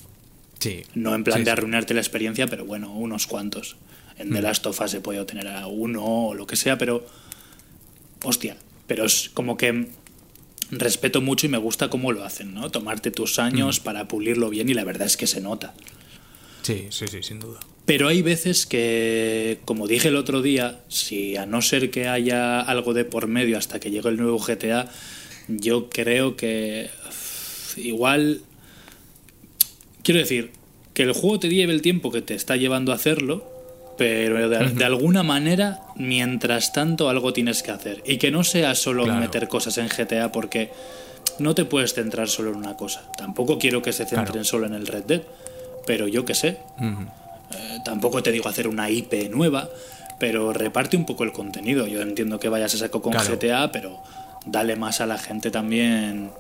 Sí. 0.60 0.84
No 0.96 1.14
en 1.16 1.24
plan 1.24 1.38
Sí, 1.40 1.44
de 1.44 1.46
sí. 1.46 1.52
arruinarte 1.52 1.94
la 1.94 2.02
experiencia, 2.02 2.48
pero 2.48 2.66
bueno, 2.66 2.92
unos 2.94 3.28
cuantos. 3.28 3.76
En 4.18 4.32
The 4.32 4.42
Last 4.42 4.66
of 4.66 4.80
Us 4.80 4.92
se 4.92 5.02
puede 5.02 5.20
obtener 5.20 5.48
a 5.50 5.68
uno 5.68 6.04
o 6.28 6.34
lo 6.34 6.48
que 6.48 6.56
sea, 6.56 6.78
pero. 6.78 7.06
Hostia. 8.24 8.56
Pero 8.88 9.06
es 9.06 9.30
como 9.34 9.58
que 9.58 9.90
respeto 10.72 11.22
mucho 11.22 11.46
y 11.46 11.50
me 11.50 11.58
gusta 11.58 11.90
cómo 11.90 12.12
lo 12.12 12.24
hacen, 12.24 12.54
¿no? 12.54 12.72
Tomarte 12.72 13.12
tus 13.12 13.40
años 13.40 13.80
para 13.80 14.08
pulirlo 14.08 14.50
bien 14.50 14.70
y 14.70 14.74
la 14.74 14.84
verdad 14.84 15.08
es 15.08 15.18
que 15.18 15.28
se 15.28 15.42
nota. 15.42 15.74
Sí, 16.62 16.88
sí, 16.90 17.08
sí, 17.08 17.22
sin 17.24 17.40
duda. 17.40 17.60
Pero 17.86 18.08
hay 18.08 18.22
veces 18.24 18.66
que, 18.66 19.60
como 19.66 19.88
dije 19.88 20.08
el 20.08 20.16
otro 20.16 20.42
día, 20.42 20.80
si 20.88 21.38
a 21.38 21.46
no 21.46 21.62
ser 21.62 21.92
que 21.92 22.08
haya 22.08 22.60
algo 22.62 22.94
de 22.94 23.06
por 23.06 23.28
medio 23.28 23.58
hasta 23.60 23.80
que 23.80 23.92
llegue 23.92 24.10
el 24.10 24.18
nuevo 24.18 24.40
GTA, 24.40 24.88
yo 25.48 25.90
creo 25.90 26.36
que 26.36 26.90
igual... 27.78 28.42
Quiero 30.04 30.20
decir, 30.20 30.52
que 30.94 31.04
el 31.04 31.14
juego 31.14 31.40
te 31.40 31.50
lleve 31.50 31.74
el 31.74 31.82
tiempo 31.82 32.12
que 32.12 32.22
te 32.22 32.34
está 32.34 32.56
llevando 32.56 32.92
a 32.92 32.96
hacerlo, 32.96 33.44
pero 33.98 34.50
de, 34.50 34.70
de 34.70 34.86
alguna 34.86 35.22
manera, 35.24 35.82
mientras 35.96 36.74
tanto, 36.74 37.10
algo 37.10 37.34
tienes 37.34 37.62
que 37.64 37.72
hacer. 37.72 38.02
Y 38.06 38.18
que 38.18 38.32
no 38.32 38.44
sea 38.44 38.74
solo 38.76 39.04
Claro. 39.04 39.20
meter 39.20 39.48
cosas 39.48 39.78
en 39.78 39.88
GTA 39.90 40.32
porque 40.32 40.72
no 41.40 41.54
te 41.54 41.66
puedes 41.66 41.94
centrar 41.94 42.30
solo 42.30 42.50
en 42.52 42.58
una 42.58 42.76
cosa. 42.78 43.12
Tampoco 43.18 43.60
quiero 43.60 43.82
que 43.84 43.94
se 43.94 44.06
centren 44.06 44.26
Claro. 44.28 44.44
solo 44.44 44.66
en 44.68 44.74
el 44.74 44.88
Red 44.88 45.04
Dead, 45.04 45.22
pero 45.86 46.08
yo 46.08 46.26
qué 46.26 46.34
sé. 46.34 46.58
Eh, 47.58 47.80
tampoco 47.84 48.22
te 48.24 48.32
digo 48.32 48.48
hacer 48.50 48.68
una 48.68 48.90
IP 48.90 49.30
nueva, 49.30 49.70
pero 50.20 50.54
reparte 50.54 50.96
un 50.98 51.06
poco 51.06 51.24
el 51.24 51.32
contenido. 51.32 51.88
Yo 51.88 52.02
entiendo 52.02 52.40
que 52.40 52.50
vayas 52.50 52.74
a 52.76 52.78
saco 52.78 53.02
con 53.02 53.14
Claro. 53.14 53.36
GTA, 53.36 53.72
pero 53.72 54.00
dale 54.46 54.76
más 54.76 55.02
a 55.02 55.06
la 55.06 55.18
gente 55.18 55.52
también 55.52 56.32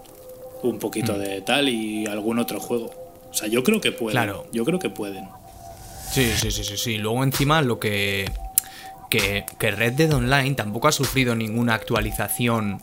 un 0.64 0.80
poquito 0.80 1.14
Mm. 1.14 1.20
de 1.20 1.42
tal 1.42 1.70
y 1.70 2.06
algún 2.08 2.40
otro 2.40 2.60
juego. 2.60 2.92
O 3.30 3.34
sea, 3.34 3.48
yo 3.48 3.64
creo 3.64 3.82
que 3.82 3.92
pueden. 3.92 4.14
Claro. 4.14 4.48
Yo 4.54 4.64
creo 4.66 4.80
que 4.80 4.90
pueden. 4.90 5.28
Sí, 6.12 6.32
sí, 6.40 6.52
sí, 6.52 6.64
sí, 6.64 6.78
sí. 6.78 6.98
Luego 6.98 7.24
encima 7.24 7.62
lo 7.62 7.80
que, 7.80 8.32
que, 9.10 9.46
que 9.60 9.72
Red 9.72 9.94
Dead 9.94 10.14
Online 10.14 10.56
tampoco 10.56 10.88
ha 10.88 10.92
sufrido 10.94 11.36
ninguna 11.36 11.74
actualización 11.74 12.82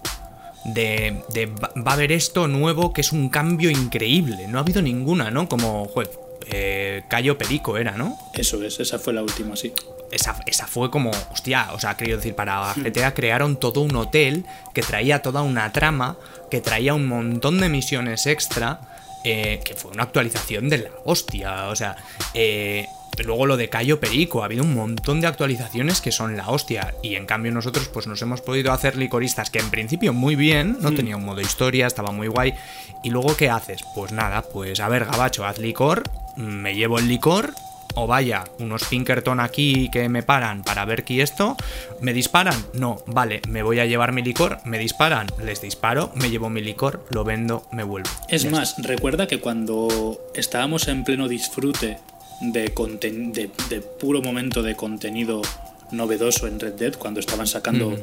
de, 0.64 1.22
de 1.32 1.46
va 1.46 1.72
va 1.76 1.92
a 1.92 1.94
haber 1.94 2.12
esto 2.12 2.46
nuevo 2.46 2.92
que 2.92 3.00
es 3.00 3.12
un 3.12 3.30
cambio 3.30 3.70
increíble. 3.70 4.46
No 4.48 4.58
ha 4.58 4.60
habido 4.60 4.82
ninguna, 4.82 5.30
¿no? 5.30 5.48
Como, 5.48 5.86
joder, 5.86 6.10
eh, 6.50 7.02
Cayo 7.08 7.38
Perico 7.38 7.76
era, 7.76 7.92
¿no? 7.92 8.18
Eso 8.34 8.62
es, 8.62 8.80
esa 8.80 8.98
fue 8.98 9.12
la 9.12 9.22
última, 9.22 9.56
sí. 9.56 9.72
Esa, 10.10 10.36
esa 10.46 10.66
fue 10.66 10.90
como, 10.90 11.10
hostia, 11.32 11.70
o 11.72 11.80
sea, 11.80 11.94
quiero 11.94 12.16
decir, 12.16 12.34
para 12.34 12.74
GTA 12.74 13.14
crearon 13.14 13.56
todo 13.56 13.80
un 13.80 13.96
hotel 13.96 14.44
que 14.74 14.82
traía 14.82 15.22
toda 15.22 15.42
una 15.42 15.72
trama, 15.72 16.16
que 16.50 16.60
traía 16.60 16.92
un 16.94 17.06
montón 17.06 17.60
de 17.60 17.68
misiones 17.70 18.26
extra, 18.26 18.80
eh, 19.24 19.60
que 19.64 19.74
fue 19.74 19.92
una 19.92 20.02
actualización 20.02 20.68
de 20.68 20.78
la 20.78 20.90
hostia, 21.04 21.68
o 21.68 21.76
sea, 21.76 21.96
eh, 22.34 22.86
luego 23.18 23.46
lo 23.46 23.56
de 23.56 23.68
Cayo 23.68 24.00
Perico, 24.00 24.42
ha 24.42 24.46
habido 24.46 24.64
un 24.64 24.74
montón 24.74 25.20
de 25.20 25.26
actualizaciones 25.26 26.00
que 26.00 26.12
son 26.12 26.36
la 26.36 26.48
hostia, 26.48 26.94
y 27.02 27.14
en 27.14 27.26
cambio 27.26 27.52
nosotros 27.52 27.88
pues 27.88 28.06
nos 28.06 28.22
hemos 28.22 28.40
podido 28.40 28.72
hacer 28.72 28.96
licoristas, 28.96 29.50
que 29.50 29.58
en 29.58 29.70
principio 29.70 30.12
muy 30.12 30.36
bien, 30.36 30.78
no 30.80 30.92
tenía 30.92 31.16
un 31.16 31.24
modo 31.24 31.40
historia, 31.40 31.86
estaba 31.86 32.12
muy 32.12 32.28
guay, 32.28 32.54
y 33.02 33.10
luego 33.10 33.36
¿qué 33.36 33.50
haces? 33.50 33.82
Pues 33.94 34.12
nada, 34.12 34.42
pues 34.42 34.80
a 34.80 34.88
ver, 34.88 35.04
Gabacho, 35.04 35.44
haz 35.44 35.58
licor, 35.58 36.04
me 36.36 36.74
llevo 36.74 36.98
el 36.98 37.08
licor, 37.08 37.54
o 37.94 38.06
vaya, 38.06 38.44
unos 38.58 38.84
Pinkerton 38.84 39.40
aquí 39.40 39.90
que 39.90 40.08
me 40.08 40.22
paran 40.22 40.62
para 40.62 40.84
ver 40.84 41.04
qué 41.04 41.22
esto, 41.22 41.56
¿me 42.00 42.12
disparan? 42.12 42.56
No, 42.72 43.02
vale, 43.06 43.42
me 43.48 43.62
voy 43.62 43.80
a 43.80 43.86
llevar 43.86 44.12
mi 44.12 44.22
licor, 44.22 44.58
me 44.64 44.78
disparan, 44.78 45.26
les 45.44 45.60
disparo, 45.60 46.10
me 46.14 46.30
llevo 46.30 46.48
mi 46.48 46.62
licor, 46.62 47.04
lo 47.10 47.24
vendo, 47.24 47.66
me 47.72 47.84
vuelvo. 47.84 48.08
Es 48.28 48.50
más, 48.50 48.76
recuerda 48.78 49.26
que 49.26 49.40
cuando 49.40 50.18
estábamos 50.34 50.88
en 50.88 51.04
pleno 51.04 51.28
disfrute 51.28 51.98
de, 52.40 52.74
conten- 52.74 53.32
de, 53.32 53.50
de 53.68 53.80
puro 53.80 54.22
momento 54.22 54.62
de 54.62 54.74
contenido 54.76 55.42
novedoso 55.90 56.46
en 56.46 56.58
Red 56.58 56.74
Dead, 56.74 56.94
cuando 56.94 57.20
estaban 57.20 57.46
sacando 57.46 57.96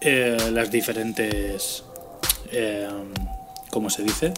eh, 0.00 0.36
las 0.52 0.70
diferentes. 0.70 1.82
eh, 2.52 2.88
¿Cómo 3.70 3.90
se 3.90 4.02
dice? 4.02 4.32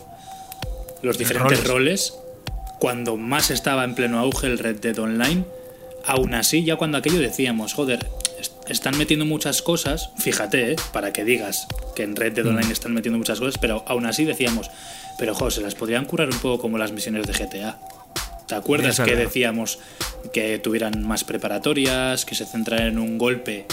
Los 1.03 1.19
diferentes 1.19 1.59
Roles. 1.65 2.11
roles. 2.13 2.15
Cuando 2.79 3.17
más 3.17 3.51
estaba 3.51 3.85
en 3.85 3.95
pleno 3.95 4.19
auge 4.19 4.47
el 4.47 4.59
Red 4.59 4.81
Dead 4.81 4.99
Online, 4.99 5.45
aún 6.07 6.35
así, 6.35 6.65
ya 6.65 6.77
cuando 6.77 6.97
aquello 6.99 7.19
decíamos, 7.19 7.75
joder, 7.75 8.09
est- 8.41 8.55
están 8.71 8.97
metiendo 8.97 9.27
muchas 9.27 9.61
cosas, 9.61 10.11
fíjate, 10.17 10.73
eh, 10.73 10.77
para 10.93 11.13
que 11.13 11.25
digas 11.25 11.67
que 11.95 12.03
en 12.05 12.17
Red 12.17 12.33
Dead 12.33 12.47
Online 12.47 12.73
están 12.73 12.95
metiendo 12.95 13.19
muchas 13.19 13.39
cosas, 13.39 13.59
pero 13.59 13.85
aún 13.87 14.07
así 14.07 14.25
decíamos, 14.25 14.71
pero 15.19 15.35
joder, 15.35 15.53
se 15.53 15.61
las 15.61 15.75
podrían 15.75 16.07
curar 16.07 16.29
un 16.31 16.39
poco 16.39 16.59
como 16.63 16.79
las 16.79 16.91
misiones 16.93 17.27
de 17.27 17.35
GTA. 17.35 17.79
¿Te 18.51 18.57
acuerdas 18.57 18.99
que 18.99 19.15
decíamos 19.15 19.79
que 20.33 20.59
tuvieran 20.59 21.07
más 21.07 21.23
preparatorias, 21.23 22.25
que 22.25 22.35
se 22.35 22.45
centraran 22.45 22.89
en 22.89 22.99
un 22.99 23.17
golpe, 23.17 23.67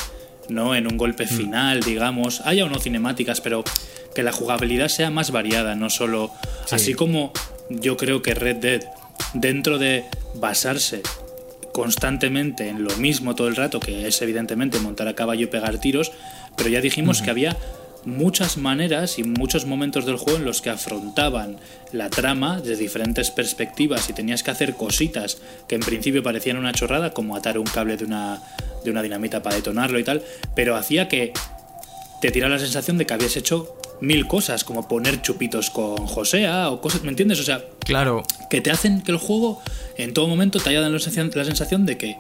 ¿no? 0.50 0.76
En 0.76 0.86
un 0.86 0.98
golpe 0.98 1.26
final, 1.26 1.82
digamos. 1.82 2.42
Haya 2.46 2.66
o 2.66 2.70
no 2.70 2.80
cinemáticas, 2.80 3.42
pero 3.42 3.64
que 4.14 4.22
la 4.22 4.32
jugabilidad 4.32 4.88
sea 4.88 5.10
más 5.10 5.32
variada, 5.32 5.74
no 5.74 5.90
solo. 5.90 6.32
Sí. 6.66 6.76
Así 6.76 6.94
como 6.94 7.34
yo 7.70 7.98
creo 7.98 8.22
que 8.22 8.36
Red 8.36 8.58
Dead, 8.58 8.84
dentro 9.34 9.80
de 9.80 10.06
basarse 10.36 11.02
constantemente 11.74 12.70
en 12.70 12.84
lo 12.84 12.96
mismo 12.98 13.34
todo 13.34 13.48
el 13.48 13.56
rato, 13.56 13.80
que 13.80 14.08
es 14.08 14.22
evidentemente 14.22 14.80
montar 14.80 15.08
a 15.08 15.16
caballo 15.16 15.44
y 15.44 15.48
pegar 15.48 15.80
tiros, 15.80 16.12
pero 16.56 16.70
ya 16.70 16.82
dijimos 16.82 17.22
que 17.24 17.32
había 17.32 17.58
muchas 18.08 18.58
maneras 18.58 19.20
y 19.20 19.24
muchos 19.24 19.66
momentos 19.66 20.06
del 20.06 20.16
juego 20.16 20.40
en 20.40 20.46
los 20.46 20.62
que 20.62 20.70
afrontaban 20.70 21.58
la 21.92 22.10
trama 22.10 22.62
de 22.62 22.76
diferentes 22.78 23.32
perspectivas 23.32 24.10
y 24.10 24.14
tenías 24.14 24.44
que 24.44 24.52
hacer 24.52 24.76
cositas 24.76 25.40
que 25.68 25.76
en 25.76 25.82
principio 25.82 26.24
parecían 26.24 26.58
una 26.58 26.72
chorrada, 26.72 27.14
como 27.14 27.36
atar 27.36 27.60
un 27.60 27.66
cable 27.66 27.98
de 27.98 28.06
una, 28.06 28.42
de 28.84 28.92
una 28.92 29.02
dinamita 29.02 29.44
para 29.44 29.58
detonarlo 29.58 30.00
y 30.00 30.04
tal, 30.04 30.24
pero 30.56 30.76
hacía 30.76 31.08
que 31.10 31.34
te 32.22 32.32
tira 32.32 32.48
la 32.50 32.60
sensación 32.60 32.98
de 32.98 33.06
que 33.06 33.14
habías 33.14 33.36
hecho 33.36 33.76
mil 34.00 34.26
cosas, 34.26 34.64
como 34.64 34.88
poner 34.88 35.22
chupitos 35.22 35.70
con 35.70 35.98
Josea 36.08 36.70
o 36.70 36.82
cosas, 36.82 37.04
¿me 37.04 37.10
entiendes? 37.10 37.40
O 37.40 37.44
sea, 37.44 37.64
Claro, 37.80 38.24
que 38.50 38.62
te 38.62 38.72
hacen 38.72 39.02
que 39.02 39.12
el 39.12 39.18
juego 39.18 39.62
en 39.98 40.14
todo 40.14 40.28
momento 40.28 40.60
te 40.60 40.70
haya 40.70 40.80
dado 40.82 40.94
la 40.94 41.00
sensación, 41.00 41.32
la 41.36 41.46
sensación 41.46 41.86
de 41.86 41.98
que 41.98 42.18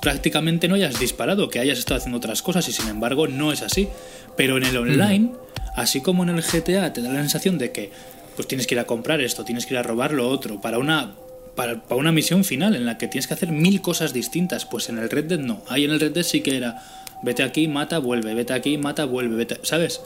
prácticamente 0.00 0.68
no 0.68 0.74
hayas 0.74 0.98
disparado, 0.98 1.48
que 1.48 1.58
hayas 1.58 1.78
estado 1.78 1.98
haciendo 1.98 2.18
otras 2.18 2.42
cosas 2.42 2.68
y 2.68 2.72
sin 2.72 2.88
embargo 2.88 3.26
no 3.26 3.52
es 3.52 3.62
así. 3.62 3.88
Pero 4.36 4.56
en 4.56 4.64
el 4.64 4.76
online, 4.76 5.32
así 5.76 6.00
como 6.00 6.22
en 6.22 6.30
el 6.30 6.42
GTA, 6.42 6.92
te 6.92 7.02
da 7.02 7.10
la 7.10 7.20
sensación 7.20 7.58
de 7.58 7.72
que 7.72 7.90
pues 8.36 8.48
tienes 8.48 8.66
que 8.66 8.74
ir 8.74 8.80
a 8.80 8.84
comprar 8.84 9.20
esto, 9.20 9.44
tienes 9.44 9.66
que 9.66 9.74
ir 9.74 9.78
a 9.78 9.82
robar 9.82 10.12
lo 10.12 10.28
otro, 10.28 10.60
para 10.60 10.78
una, 10.78 11.14
para, 11.54 11.80
para 11.82 11.96
una 11.96 12.10
misión 12.10 12.44
final 12.44 12.74
en 12.74 12.84
la 12.84 12.98
que 12.98 13.06
tienes 13.06 13.28
que 13.28 13.34
hacer 13.34 13.52
mil 13.52 13.80
cosas 13.80 14.12
distintas. 14.12 14.64
Pues 14.64 14.88
en 14.88 14.98
el 14.98 15.08
Red 15.08 15.26
Dead 15.26 15.38
no. 15.38 15.62
Ahí 15.68 15.84
en 15.84 15.92
el 15.92 16.00
Red 16.00 16.12
Dead 16.12 16.24
sí 16.24 16.40
que 16.40 16.56
era 16.56 16.82
vete 17.22 17.42
aquí, 17.42 17.68
mata, 17.68 17.98
vuelve, 17.98 18.34
vete 18.34 18.52
aquí, 18.52 18.78
mata, 18.78 19.04
vuelve, 19.04 19.36
vete, 19.36 19.58
¿sabes? 19.62 20.00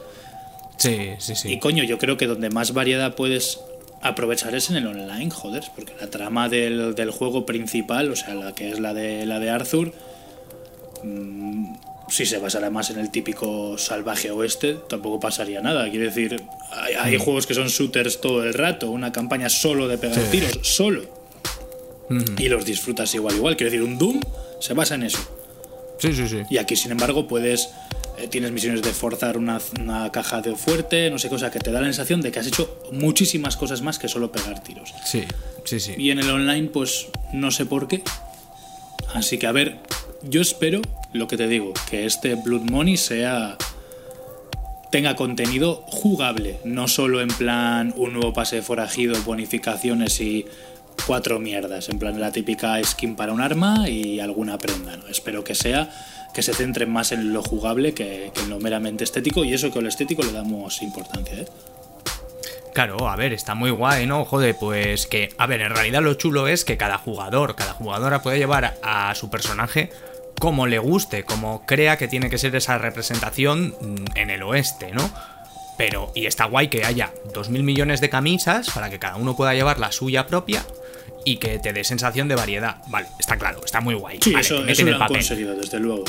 sí, 0.77 1.11
sí, 1.19 1.35
sí. 1.35 1.53
Y 1.53 1.59
coño, 1.59 1.83
yo 1.83 1.99
creo 1.99 2.17
que 2.17 2.27
donde 2.27 2.51
más 2.51 2.73
variedad 2.73 3.15
puedes 3.15 3.61
aprovechar 4.03 4.55
es 4.55 4.71
en 4.71 4.77
el 4.77 4.87
online, 4.87 5.31
joder, 5.31 5.65
porque 5.75 5.93
la 6.01 6.09
trama 6.09 6.49
del, 6.49 6.95
del 6.95 7.11
juego 7.11 7.45
principal, 7.47 8.11
o 8.11 8.17
sea, 8.17 8.35
la 8.35 8.55
que 8.55 8.71
es 8.71 8.79
la 8.81 8.95
de 8.95 9.27
la 9.27 9.39
de 9.41 9.51
Arthur, 9.51 9.93
mm, 11.03 11.75
si 12.09 12.25
se 12.27 12.39
basara 12.39 12.71
más 12.71 12.91
en 12.91 12.99
el 12.99 13.11
típico 13.11 13.77
salvaje 13.77 14.31
oeste, 14.31 14.77
tampoco 14.89 15.21
pasaría 15.21 15.61
nada. 15.61 15.89
Quiere 15.91 16.07
decir, 16.07 16.43
hay, 16.73 16.95
hay 16.95 17.19
juegos 17.19 17.47
que 17.47 17.55
son 17.55 17.69
shooters 17.69 18.21
todo 18.21 18.45
el 18.45 18.55
rato, 18.55 18.91
una 18.91 19.13
campaña 19.13 19.49
solo 19.51 19.89
de 19.89 19.99
pegar 19.99 20.19
Sí. 20.21 20.31
tiros, 20.31 20.59
solo. 20.63 21.03
Y 22.39 22.49
los 22.49 22.65
disfrutas 22.65 23.15
igual, 23.15 23.37
igual. 23.37 23.57
Quiero 23.57 23.71
decir, 23.71 23.87
un 23.87 23.99
Doom 23.99 24.21
se 24.61 24.73
basa 24.73 24.95
en 24.95 25.03
eso. 25.03 25.19
Sí, 25.99 26.15
sí, 26.15 26.27
sí. 26.27 26.39
Y 26.49 26.57
aquí, 26.57 26.75
sin 26.77 26.91
embargo, 26.93 27.29
puedes. 27.29 27.69
Eh, 28.19 28.29
tienes 28.29 28.53
misiones 28.53 28.83
de 28.83 28.93
forzar 28.93 29.37
una, 29.37 29.61
una 29.81 30.11
caja 30.11 30.41
de 30.41 30.55
fuerte, 30.57 31.11
no 31.11 31.19
sé, 31.19 31.29
cosa 31.29 31.51
que 31.51 31.59
te 31.59 31.71
da 31.71 31.81
la 31.81 31.87
sensación 31.87 32.21
de 32.21 32.33
que 32.33 32.41
has 32.41 32.47
hecho 32.47 32.83
muchísimas 32.93 33.57
cosas 33.57 33.83
más 33.83 33.99
que 33.99 34.09
solo 34.09 34.33
pegar 34.33 34.63
tiros. 34.63 34.95
Sí, 35.05 35.25
sí, 35.65 35.81
sí. 35.81 35.95
Y 35.97 36.11
en 36.11 36.19
el 36.19 36.31
online, 36.31 36.69
pues 36.69 37.09
no 37.33 37.51
sé 37.51 37.67
por 37.67 37.89
qué. 37.89 38.03
Así 39.15 39.39
que 39.39 39.47
a 39.47 39.53
ver, 39.53 39.79
yo 40.23 40.41
espero, 40.41 40.81
lo 41.13 41.29
que 41.29 41.37
te 41.37 41.49
digo, 41.49 41.73
que 41.89 42.07
este 42.07 42.35
Blood 42.35 42.63
Money 42.63 42.97
sea. 42.97 43.57
tenga 44.91 45.17
contenido 45.17 45.83
jugable, 45.87 46.59
no 46.65 46.89
solo 46.89 47.21
en 47.21 47.29
plan 47.29 47.93
un 47.97 48.15
nuevo 48.15 48.33
pase 48.33 48.57
de 48.57 48.63
forajido, 48.63 49.23
bonificaciones 49.23 50.21
y 50.21 50.47
cuatro 51.07 51.39
mierdas, 51.39 51.89
en 51.89 51.99
plan 51.99 52.21
la 52.21 52.33
típica 52.33 52.83
skin 52.83 53.15
para 53.15 53.33
un 53.33 53.41
arma 53.41 53.89
y 53.89 54.21
alguna 54.21 54.59
prenda. 54.59 54.97
¿no? 54.97 55.07
Espero 55.09 55.45
que 55.45 55.55
sea 55.55 55.91
que 56.39 56.43
se 56.45 56.55
centre 56.55 56.87
más 56.87 57.11
en 57.11 57.33
lo 57.33 57.43
jugable 57.43 57.95
que, 57.95 58.31
que 58.33 58.43
en 58.43 58.49
lo 58.49 58.61
meramente 58.61 59.03
estético 59.03 59.45
y 59.45 59.55
eso 59.55 59.73
que 59.73 59.81
a 59.81 59.83
lo 59.83 59.89
estético 59.89 60.23
le 60.23 60.31
damos 60.31 60.83
importancia. 60.83 61.35
¿eh? 61.35 61.49
Claro, 62.73 63.09
a 63.09 63.17
ver, 63.17 63.33
está 63.33 63.57
muy 63.57 63.73
guay, 63.73 64.07
¿no? 64.07 64.25
Joder, 64.25 64.55
pues 64.55 65.09
que, 65.09 65.31
a 65.37 65.49
ver, 65.49 65.63
en 65.63 65.75
realidad 65.75 66.01
lo 66.01 66.15
chulo 66.15 66.47
es 66.47 66.65
que 66.65 66.77
cada 66.77 66.97
jugador, 66.97 67.57
cada 67.57 67.73
jugadora 67.73 68.23
puede 68.23 68.39
llevar 68.39 68.79
a 68.85 69.13
su 69.17 69.31
personaje 69.31 69.91
como 70.39 70.69
le 70.69 70.79
guste, 70.79 71.25
como 71.25 71.67
crea 71.67 71.99
que 71.99 72.07
tiene 72.07 72.31
que 72.31 72.39
ser 72.39 72.55
esa 72.55 72.79
representación 72.79 73.75
mm, 73.81 74.05
en 74.15 74.31
el 74.31 74.45
oeste, 74.45 74.93
¿no? 74.93 75.11
Pero, 75.77 76.13
y 76.15 76.27
está 76.27 76.45
guay 76.45 76.69
que 76.69 76.85
haya 76.85 77.13
2.000 77.35 77.65
millones 77.65 78.01
de 78.01 78.11
camisas 78.11 78.71
para 78.71 78.91
que 78.91 79.01
cada 79.01 79.17
uno 79.17 79.35
pueda 79.35 79.55
llevar 79.55 79.81
la 79.81 79.91
suya 79.91 80.29
propia 80.29 80.65
y 81.25 81.37
que 81.39 81.59
te 81.59 81.73
dé 81.73 81.85
sensación 81.85 82.29
de 82.29 82.35
variedad. 82.37 82.77
Vale, 82.89 83.09
está 83.19 83.37
claro, 83.37 83.61
está 83.65 83.81
muy 83.81 83.95
guay. 83.95 84.19
Sí, 84.23 84.33
Vale, 84.33 84.41
eso, 84.47 84.65
eso 84.67 84.83
el 84.83 84.89
lo 84.89 84.95
han 84.95 84.99
papel 85.01 85.17
conseguido, 85.19 85.55
desde 85.57 85.79
luego. 85.81 86.05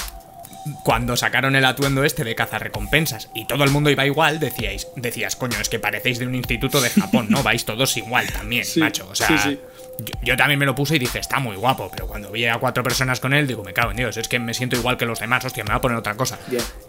cuando 0.84 1.16
sacaron 1.18 1.56
el 1.56 1.66
atuendo 1.66 2.04
este 2.04 2.24
de 2.24 2.36
cazarrecompensas 2.36 3.30
y 3.34 3.46
todo 3.46 3.64
el 3.64 3.72
mundo 3.72 3.90
iba 3.90 4.06
igual, 4.06 4.40
decíais, 4.40 4.88
decías, 4.96 5.36
coño, 5.36 5.60
es 5.60 5.70
que 5.70 5.80
parecéis 5.80 6.20
de 6.20 6.28
un 6.28 6.36
instituto 6.36 6.80
de 6.82 6.90
Japón, 6.90 7.28
¿no? 7.30 7.42
Vais 7.44 7.66
todos 7.66 7.96
igual 7.98 8.28
también, 8.32 8.66
Sí, 8.66 8.80
macho. 8.80 9.08
O 9.10 9.16
sea, 9.16 9.28
sí, 9.28 9.36
sí. 9.38 9.60
Yo, 10.00 10.14
yo 10.22 10.38
también 10.38 10.58
me 10.60 10.66
lo 10.66 10.76
puse 10.76 10.96
y 10.96 11.00
dije, 11.00 11.20
está 11.20 11.40
muy 11.40 11.58
guapo, 11.58 11.90
pero 11.92 12.08
cuando 12.08 12.32
vi 12.32 12.46
a 12.46 12.58
cuatro 12.58 12.84
personas 12.84 13.20
con 13.20 13.34
él, 13.34 13.48
digo, 13.48 13.64
me 13.64 13.74
cago 13.74 13.92
en 13.92 13.98
Dios, 13.98 14.16
es 14.16 14.28
que 14.30 14.40
me 14.40 14.54
siento 14.54 14.78
igual 14.78 14.96
que 14.98 15.06
los 15.06 15.20
demás, 15.20 15.44
hostia, 15.44 15.64
me 15.66 15.72
voy 15.72 15.78
a 15.78 15.82
poner 15.82 15.98
otra 15.98 16.16
cosa. 16.16 16.40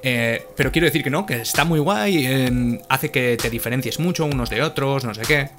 Eh, 0.02 0.44
pero 0.56 0.70
quiero 0.70 0.86
decir 0.86 1.02
que 1.02 1.10
no, 1.10 1.26
que 1.26 1.36
está 1.40 1.64
muy 1.64 1.80
guay, 1.80 2.26
eh, 2.26 2.80
hace 2.88 3.10
que 3.10 3.36
te 3.36 3.50
diferencies 3.50 3.98
mucho 3.98 4.26
unos 4.26 4.48
de 4.50 4.62
otros, 4.62 5.04
no 5.04 5.12
sé 5.14 5.22
qué. 5.22 5.50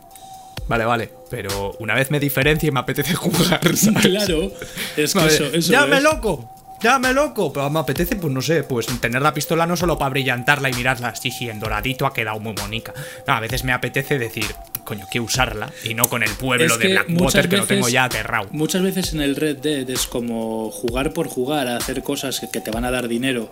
Vale, 0.68 0.86
vale, 0.86 1.10
pero 1.30 1.76
una 1.80 1.96
vez 1.96 2.12
me 2.12 2.20
diferencie 2.20 2.70
y 2.70 2.72
me 2.72 2.80
apetece 2.80 3.14
jugar, 3.16 3.60
¿sabes? 3.76 4.02
Claro, 4.06 4.52
es 4.98 5.14
que 5.14 5.26
eso, 5.26 5.46
eso 5.46 5.72
¡Llame 5.72 5.98
es. 5.98 6.04
loco! 6.04 6.50
¡Llame 6.82 7.14
loco! 7.14 7.54
Pero 7.54 7.70
me 7.70 7.80
apetece, 7.80 8.16
pues 8.16 8.34
no 8.34 8.42
sé, 8.42 8.64
pues 8.64 8.88
tener 9.00 9.22
la 9.22 9.34
pistola 9.34 9.68
no 9.68 9.78
solo 9.78 9.98
para 9.98 10.10
brillantarla 10.10 10.70
y 10.70 10.74
mirarla, 10.74 11.14
sí, 11.16 11.30
sí, 11.30 11.50
en 11.50 11.60
doradito 11.60 12.06
ha 12.06 12.14
quedado 12.14 12.40
muy 12.40 12.54
bonita. 12.54 12.94
No, 13.28 13.34
a 13.34 13.40
veces 13.40 13.64
me 13.64 13.72
apetece 13.72 14.18
decir, 14.18 14.46
coño, 14.84 15.06
que 15.12 15.20
usarla 15.20 15.72
y 15.84 15.94
no 15.94 16.10
con 16.10 16.24
el 16.24 16.32
pueblo 16.32 16.66
Es 16.66 16.80
de 16.80 16.88
Blackwater 16.88 17.50
que 17.50 17.58
lo 17.58 17.66
tengo 17.66 17.88
ya 17.90 18.06
aterrado. 18.06 18.48
Muchas 18.52 18.82
veces 18.82 19.14
en 19.14 19.22
el 19.22 19.36
Red 19.36 19.58
Dead 19.58 19.90
es 19.90 20.08
como 20.08 20.72
jugar 20.72 21.14
por 21.14 21.28
jugar, 21.28 21.68
hacer 21.68 22.02
cosas 22.02 22.40
que 22.52 22.62
te 22.62 22.72
van 22.72 22.86
a 22.86 22.92
dar 22.92 23.08
dinero, 23.08 23.52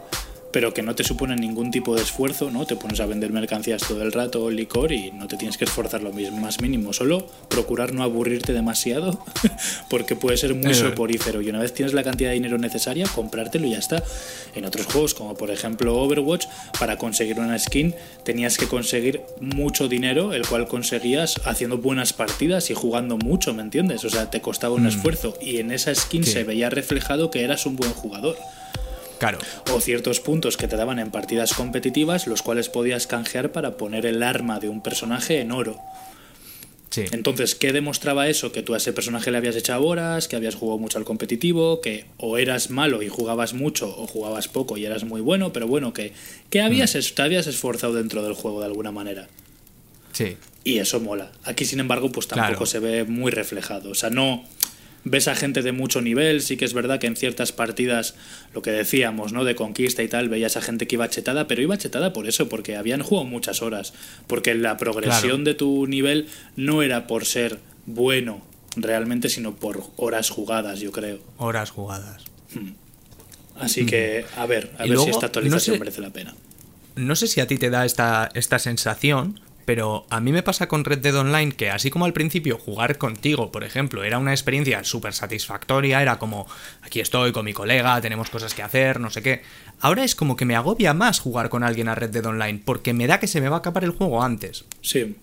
pero 0.52 0.74
que 0.74 0.82
no 0.82 0.96
te 0.96 1.04
suponen 1.04 1.40
ningún 1.40 1.72
tipo 1.72 1.96
de 1.96 2.02
esfuerzo, 2.02 2.50
¿no? 2.52 2.66
Te 2.66 2.76
pones 2.76 3.00
a 3.00 3.06
vender 3.06 3.32
mercancías 3.32 3.82
todo 3.88 4.02
el 4.02 4.12
rato, 4.12 4.50
licor, 4.50 4.92
y 4.92 5.12
no 5.12 5.28
te 5.28 5.38
tienes 5.38 5.58
que 5.58 5.66
esforzar 5.66 6.02
lo 6.02 6.12
mismo, 6.12 6.38
más 6.38 6.60
mínimo. 6.62 6.92
Solo 6.94 7.28
procurar 7.50 7.94
no 7.94 8.04
aburrirte 8.04 8.54
demasiado, 8.54 9.24
porque 9.90 10.16
puede 10.16 10.38
ser 10.38 10.56
muy 10.56 10.74
soporífero. 10.74 11.42
Y 11.42 11.50
una 11.50 11.60
vez 11.60 11.74
tienes 11.74 11.94
la 11.94 12.04
cantidad 12.04 12.30
de 12.30 12.36
dinero 12.36 12.58
necesaria, 12.58 13.06
comprártelo 13.14 13.68
y 13.68 13.72
ya 13.72 13.78
está. 13.80 14.04
En 14.56 14.66
otros 14.66 14.88
juegos, 14.88 15.14
como 15.14 15.36
por 15.36 15.52
ejemplo 15.52 15.96
Overwatch, 16.02 16.46
para 16.80 16.98
conseguir 16.98 17.40
una 17.40 17.58
skin 17.60 17.94
tenías 18.24 18.58
que 18.58 18.68
conseguir 18.68 19.22
mucho 19.40 19.88
dinero, 19.88 20.34
el 20.34 20.48
cual 20.48 20.68
conseguías 20.68 21.36
haciendo 21.46 21.78
buenas 21.78 22.14
partidas 22.14 22.70
y 22.70 22.74
jugando 22.74 23.18
mucho, 23.18 23.54
¿me 23.54 23.62
entiendes? 23.62 24.04
O 24.06 24.10
sea, 24.10 24.30
te 24.30 24.42
costaba 24.42 24.76
un 24.76 24.88
esfuerzo. 24.88 25.36
Y 25.42 25.58
en 25.58 25.72
esa 25.72 25.94
skin 25.94 26.24
Sí. 26.24 26.32
se 26.32 26.44
veía 26.44 26.70
reflejado 26.70 27.30
que 27.32 27.44
eras 27.44 27.66
un 27.66 27.76
buen 27.76 27.92
jugador 27.94 28.36
Claro. 29.20 29.38
o 29.74 29.82
ciertos 29.82 30.20
puntos 30.20 30.58
que 30.58 30.68
te 30.68 30.76
daban 30.78 30.98
en 31.00 31.12
partidas 31.12 31.54
competitivas, 31.54 32.26
los 32.28 32.42
cuales 32.42 32.70
podías 32.70 33.06
canjear 33.06 33.52
para 33.52 33.78
poner 33.78 34.06
el 34.06 34.24
arma 34.24 34.60
de 34.60 34.70
un 34.70 34.82
personaje 34.82 35.42
en 35.42 35.52
oro. 35.52 35.78
Sí. 36.90 37.04
Entonces, 37.12 37.54
¿qué 37.54 37.72
demostraba 37.72 38.28
eso? 38.30 38.52
Que 38.52 38.64
tú 38.64 38.74
a 38.74 38.78
ese 38.78 38.94
personaje 38.94 39.30
le 39.30 39.38
habías 39.38 39.56
echado 39.56 39.86
horas, 39.86 40.28
que 40.28 40.36
habías 40.36 40.56
jugado 40.56 40.80
mucho 40.80 40.98
al 40.98 41.04
competitivo, 41.06 41.82
que 41.82 42.06
o 42.18 42.40
eras 42.40 42.72
malo 42.72 43.04
y 43.04 43.10
jugabas 43.10 43.54
mucho, 43.54 43.88
o 43.96 44.08
jugabas 44.08 44.48
poco 44.48 44.76
y 44.76 44.86
eras 44.86 45.04
muy 45.04 45.22
bueno, 45.22 45.54
pero 45.54 45.68
bueno, 45.68 45.94
que, 45.94 46.14
que 46.50 46.62
habías, 46.62 46.96
es- 46.96 47.14
te 47.14 47.22
habías 47.22 47.46
esforzado 47.46 47.94
dentro 47.94 48.24
del 48.24 48.34
juego 48.34 48.62
de 48.62 48.66
alguna 48.66 48.92
manera. 48.92 49.28
Sí. 50.14 50.36
Y 50.64 50.80
eso 50.80 51.00
mola. 51.00 51.32
Aquí, 51.44 51.64
sin 51.66 51.80
embargo, 51.80 52.12
pues 52.12 52.28
tampoco 52.28 52.50
Claro. 52.52 52.66
se 52.66 52.80
ve 52.80 53.04
muy 53.04 53.32
reflejado. 53.32 53.92
O 53.92 53.96
sea, 53.96 54.10
no 54.10 54.44
ves 55.04 55.28
a 55.28 55.36
gente 55.36 55.62
de 55.62 55.72
mucho 55.72 56.02
nivel. 56.02 56.42
Sí 56.42 56.58
que 56.58 56.66
es 56.66 56.74
verdad 56.74 57.00
que 57.00 57.08
en 57.08 57.16
ciertas 57.16 57.52
partidas, 57.52 58.16
lo 58.54 58.62
que 58.62 58.72
decíamos, 58.72 59.34
¿no? 59.34 59.44
De 59.46 59.56
conquista 59.56 60.04
y 60.04 60.08
tal, 60.08 60.30
veías 60.30 60.58
a 60.58 60.62
gente 60.62 60.88
que 60.88 60.96
iba 60.96 61.10
chetada, 61.10 61.48
pero 61.48 61.62
iba 61.62 61.78
chetada 61.78 62.14
por 62.14 62.28
eso, 62.28 62.50
porque 62.50 62.76
habían 62.78 63.02
jugado 63.04 63.26
muchas 63.28 63.62
horas. 63.62 63.94
Porque 64.28 64.56
la 64.56 64.78
progresión 64.78 65.22
Claro. 65.38 65.44
de 65.44 65.54
tu 65.54 65.88
nivel 65.88 66.28
no 66.56 66.82
era 66.84 67.08
por 67.08 67.26
ser 67.26 67.60
bueno 67.86 68.46
realmente, 68.76 69.30
sino 69.30 69.56
por 69.56 69.84
horas 69.96 70.30
jugadas, 70.30 70.80
yo 70.80 70.92
creo. 70.92 71.20
Horas 71.38 71.72
jugadas. 71.72 72.24
Así 73.60 73.86
que, 73.86 74.26
a 74.38 74.46
ver, 74.46 74.72
a 74.78 74.86
Y 74.86 74.90
ver 74.90 74.96
luego, 74.96 75.04
si 75.06 75.10
esta 75.12 75.26
actualización 75.26 75.74
no 75.74 75.78
sé- 75.78 75.80
merece 75.80 76.02
la 76.02 76.12
pena. 76.12 76.36
No 76.96 77.16
sé 77.16 77.28
si 77.28 77.40
a 77.42 77.48
ti 77.48 77.58
te 77.58 77.70
da 77.70 77.86
esta, 77.86 78.30
esta 78.34 78.60
sensación, 78.60 79.40
pero 79.70 80.08
a 80.10 80.20
mí 80.20 80.32
me 80.32 80.42
pasa 80.42 80.68
con 80.68 80.84
Red 80.84 80.98
Dead 80.98 81.16
Online 81.16 81.52
que 81.52 81.70
así 81.70 81.92
como 81.92 82.06
al 82.06 82.12
principio 82.12 82.58
jugar 82.58 82.98
contigo, 82.98 83.52
por 83.52 83.64
ejemplo, 83.64 84.04
era 84.04 84.18
una 84.18 84.32
experiencia 84.32 84.84
súper 84.84 85.14
satisfactoria, 85.14 86.02
era 86.02 86.18
como, 86.18 86.48
aquí 86.82 87.02
estoy 87.02 87.32
con 87.34 87.46
mi 87.46 87.54
colega, 87.54 88.02
tenemos 88.02 88.32
cosas 88.32 88.56
que 88.56 88.64
hacer, 88.64 89.00
no 89.00 89.12
sé 89.12 89.22
qué. 89.22 89.44
Ahora 89.80 90.04
es 90.04 90.16
como 90.16 90.36
que 90.36 90.46
me 90.46 90.56
agobia 90.56 90.96
más 90.96 91.20
jugar 91.20 91.50
con 91.50 91.64
alguien 91.64 91.88
a 91.88 91.94
Red 91.94 92.10
Dead 92.10 92.26
Online, 92.26 92.60
porque 92.66 92.94
me 92.94 93.06
da 93.06 93.20
que 93.20 93.28
se 93.28 93.42
me 93.42 93.50
va 93.50 93.58
a 93.58 93.60
acabar 93.60 93.84
el 93.84 93.92
juego 93.92 94.24
antes. 94.24 94.66
Sí, 94.82 95.18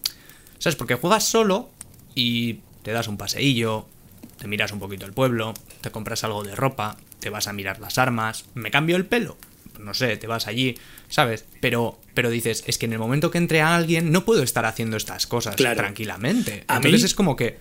¿Sabes? 0.59 0.77
Porque 0.77 0.95
juegas 0.95 1.25
solo 1.25 1.69
y 2.15 2.61
te 2.85 2.93
das 2.93 3.09
un 3.09 3.17
paseillo, 3.17 3.89
te 4.39 4.47
miras 4.47 4.71
un 4.71 4.79
poquito 4.79 5.07
el 5.07 5.13
pueblo, 5.13 5.55
te 5.81 5.91
compras 5.91 6.23
algo 6.23 6.45
de 6.45 6.55
ropa, 6.55 6.99
te 7.19 7.31
vas 7.31 7.49
a 7.49 7.53
mirar 7.53 7.81
las 7.81 7.99
armas, 7.99 8.45
me 8.55 8.71
cambio 8.71 8.95
el 8.95 9.07
pelo, 9.07 9.39
no 9.79 9.95
sé, 9.95 10.17
te 10.17 10.27
vas 10.27 10.47
allí, 10.47 10.77
¿sabes? 11.09 11.45
Pero, 11.61 11.99
pero 12.15 12.31
dices, 12.31 12.65
es 12.67 12.79
que 12.79 12.87
en 12.87 12.93
el 12.93 12.99
momento 12.99 13.31
que 13.31 13.39
entre 13.39 13.61
a 13.61 13.75
alguien 13.77 14.11
no 14.12 14.25
puedo 14.25 14.43
estar 14.43 14.65
haciendo 14.67 14.97
estas 14.97 15.27
cosas 15.27 15.57
Claro. 15.57 15.77
tranquilamente. 15.77 16.65
A 16.69 16.77
Entonces 16.77 17.01
mí- 17.03 17.07
es 17.07 17.15
como 17.15 17.37
que 17.37 17.59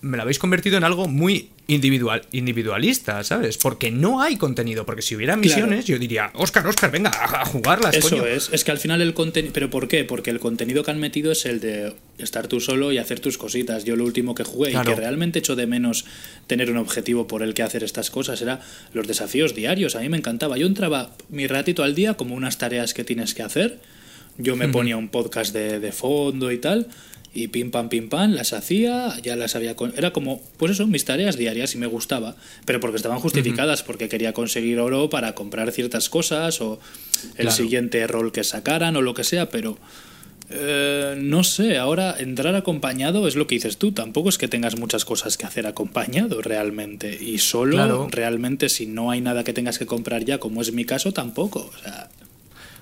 me 0.00 0.16
lo 0.16 0.22
habéis 0.22 0.38
convertido 0.38 0.76
en 0.76 0.84
algo 0.84 1.08
muy 1.08 1.50
individual, 1.66 2.22
individualista, 2.32 3.22
¿sabes? 3.24 3.58
Porque 3.58 3.90
no 3.90 4.22
hay 4.22 4.36
contenido, 4.36 4.86
porque 4.86 5.02
si 5.02 5.14
hubiera 5.16 5.36
misiones 5.36 5.84
yo 5.84 5.98
diría, 5.98 6.30
Oscar, 6.34 6.66
Oscar, 6.66 6.90
venga, 6.90 7.10
a 7.10 7.42
a 7.42 7.44
jugarlas, 7.44 7.94
Eso 7.94 8.10
coño". 8.10 8.26
es, 8.26 8.48
es 8.52 8.64
que 8.64 8.70
al 8.70 8.78
final 8.78 9.02
el 9.02 9.12
contenido... 9.14 9.52
¿Pero 9.52 9.68
por 9.70 9.86
qué? 9.88 10.04
Porque 10.04 10.30
el 10.30 10.40
contenido 10.40 10.82
que 10.82 10.90
han 10.90 10.98
metido 10.98 11.30
es 11.32 11.44
el 11.46 11.60
de 11.60 11.94
estar 12.18 12.46
tú 12.48 12.60
solo 12.60 12.90
y 12.92 12.98
hacer 12.98 13.20
tus 13.20 13.36
cositas. 13.38 13.84
Yo 13.84 13.96
lo 13.96 14.04
último 14.04 14.34
que 14.34 14.44
jugué 14.44 14.70
Claro. 14.70 14.90
y 14.90 14.94
que 14.94 15.00
realmente 15.00 15.40
echo 15.40 15.56
de 15.56 15.66
menos 15.66 16.04
tener 16.46 16.70
un 16.70 16.78
objetivo 16.78 17.26
por 17.26 17.42
el 17.42 17.52
que 17.54 17.62
hacer 17.62 17.84
estas 17.84 18.10
cosas 18.10 18.40
era 18.40 18.60
los 18.94 19.06
desafíos 19.06 19.54
diarios. 19.54 19.94
A 19.94 20.00
mí 20.00 20.08
me 20.08 20.16
encantaba. 20.16 20.56
Yo 20.58 20.66
entraba 20.66 21.14
mi 21.28 21.46
ratito 21.46 21.82
al 21.82 21.94
día 21.94 22.14
como 22.14 22.34
unas 22.34 22.56
tareas 22.58 22.94
que 22.94 23.04
tienes 23.04 23.34
que 23.34 23.42
hacer. 23.42 23.80
Yo 24.38 24.54
me 24.56 24.68
ponía 24.68 24.96
un 24.96 25.08
podcast 25.08 25.52
de, 25.52 25.80
de 25.80 25.92
fondo 25.92 26.50
y 26.52 26.58
tal. 26.58 26.86
Y 27.42 27.48
pim 27.48 27.70
pam 27.70 27.88
pim 27.88 28.08
pam, 28.08 28.32
las 28.32 28.52
hacía, 28.52 29.14
ya 29.22 29.36
las 29.36 29.54
había... 29.56 29.76
con- 29.76 29.92
Era 29.96 30.12
como, 30.12 30.40
pues 30.56 30.72
eso, 30.72 30.86
mis 30.86 31.04
tareas 31.04 31.36
diarias 31.36 31.74
y 31.74 31.78
me 31.78 31.86
gustaba. 31.86 32.34
Pero 32.64 32.80
porque 32.80 32.96
estaban 32.96 33.20
justificadas, 33.20 33.82
porque 33.82 34.08
quería 34.08 34.32
conseguir 34.32 34.80
oro 34.80 35.08
para 35.10 35.34
comprar 35.34 35.70
ciertas 35.72 36.08
cosas 36.08 36.60
o 36.60 36.80
el 37.36 37.46
Claro. 37.46 37.50
siguiente 37.52 38.06
rol 38.06 38.32
que 38.32 38.44
sacaran 38.44 38.96
o 38.96 39.02
lo 39.02 39.14
que 39.14 39.24
sea, 39.24 39.48
pero... 39.50 39.78
eh, 40.50 41.14
no 41.18 41.44
sé, 41.44 41.76
ahora 41.76 42.16
entrar 42.18 42.54
acompañado 42.54 43.28
es 43.28 43.36
lo 43.36 43.46
que 43.46 43.56
dices 43.56 43.76
tú. 43.76 43.92
Tampoco 43.92 44.30
es 44.30 44.38
que 44.38 44.48
tengas 44.48 44.78
muchas 44.78 45.04
cosas 45.04 45.36
que 45.36 45.44
hacer 45.46 45.66
acompañado 45.66 46.40
realmente. 46.40 47.18
Y 47.22 47.38
solo 47.38 47.76
Claro. 47.76 48.08
realmente 48.10 48.68
si 48.70 48.86
no 48.86 49.10
hay 49.10 49.20
nada 49.20 49.44
que 49.44 49.52
tengas 49.52 49.78
que 49.78 49.84
comprar 49.86 50.24
ya, 50.24 50.38
como 50.38 50.62
es 50.62 50.72
mi 50.72 50.84
caso, 50.86 51.12
tampoco. 51.12 51.70
O 51.74 51.82
sea, 51.82 52.08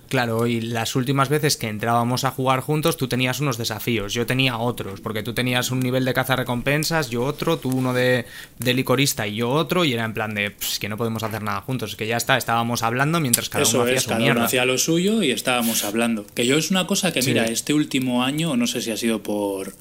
Claro, 0.09 0.46
y 0.46 0.61
las 0.61 0.94
últimas 0.94 1.28
veces 1.28 1.57
que 1.57 1.68
entrábamos 1.68 2.22
a 2.24 2.30
jugar 2.30 2.61
juntos, 2.61 2.96
tú 2.96 3.09
tenías 3.09 3.40
unos 3.40 3.59
desafíos, 3.59 4.14
yo 4.14 4.24
tenía 4.24 4.57
otros, 4.59 5.00
porque 5.00 5.22
tú 5.24 5.34
tenías 5.34 5.70
un 5.72 5.80
nivel 5.80 6.04
de 6.04 6.14
caza 6.14 6.36
recompensas, 6.36 7.11
yo 7.11 7.24
otro, 7.24 7.59
tú 7.59 7.70
uno 7.70 7.92
de, 7.92 8.24
de 8.61 8.74
licorista 8.74 9.26
y 9.26 9.36
yo 9.36 9.50
otro, 9.50 9.84
y 9.84 9.92
era 9.94 10.04
en 10.04 10.14
plan 10.14 10.32
de 10.34 10.50
"Pss, 10.52 10.78
que 10.78 10.88
no 10.88 10.96
podemos 10.96 11.24
hacer 11.24 11.42
nada 11.42 11.61
juntos, 11.62 11.96
que 11.96 12.07
ya 12.07 12.16
está, 12.16 12.36
estábamos 12.36 12.84
hablando 12.84 13.18
mientras 13.20 13.48
cada 13.48 13.62
Eso 13.64 13.78
uno 13.78 13.84
hacía 13.86 13.96
es, 13.96 14.02
su 14.04 14.09
cada 14.11 14.18
uno 14.20 14.24
mierda. 14.26 14.44
hacía 14.44 14.64
lo 14.64 14.78
suyo 14.78 15.22
y 15.22 15.32
estábamos 15.32 15.82
hablando. 15.84 16.24
Que 16.34 16.46
yo 16.46 16.57
es 16.57 16.70
una 16.70 16.86
cosa 16.86 17.12
que, 17.12 17.22
Sí. 17.22 17.30
mira, 17.30 17.46
este 17.46 17.74
último 17.74 18.22
año, 18.22 18.57
no 18.57 18.66
sé 18.68 18.82
si 18.82 18.92
ha 18.92 18.96
sido 18.96 19.22
por. 19.24 19.74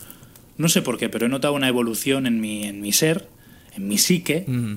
No 0.57 0.69
sé 0.69 0.81
por 0.81 0.97
qué, 0.97 1.07
pero 1.09 1.25
he 1.27 1.29
notado 1.29 1.53
una 1.53 1.67
evolución 1.67 2.25
en 2.25 2.39
mi, 2.41 2.63
en 2.63 2.81
mi 2.81 2.93
ser, 2.93 3.27
en 3.75 3.87
mi 3.87 3.97
psique. 3.99 4.45
Mm, 4.47 4.75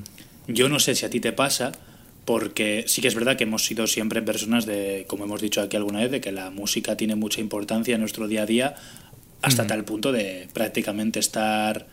Yo 0.49 0.69
no 0.69 0.79
sé 0.81 0.95
si 0.95 1.07
a 1.07 1.11
ti 1.11 1.21
te 1.21 1.33
pasa, 1.33 1.73
porque 2.29 2.85
sí 2.87 3.01
que 3.01 3.09
es 3.09 3.15
verdad 3.15 3.39
que 3.39 3.45
hemos 3.45 3.65
sido 3.65 3.87
siempre 3.87 4.21
personas 4.21 4.67
de, 4.67 5.07
como 5.09 5.25
hemos 5.25 5.41
dicho 5.41 5.63
aquí 5.63 5.79
alguna 5.79 6.01
vez, 6.01 6.11
de 6.11 6.21
que 6.21 6.31
la 6.31 6.51
música 6.51 6.95
tiene 6.95 7.15
mucha 7.15 7.41
importancia 7.41 7.95
en 7.95 8.03
nuestro 8.03 8.29
día 8.29 8.43
a 8.43 8.45
día, 8.45 8.75
hasta 9.41 9.67
tal 9.67 9.87
punto 9.87 10.13
de 10.13 10.47
prácticamente 10.53 11.21
estar 11.21 11.87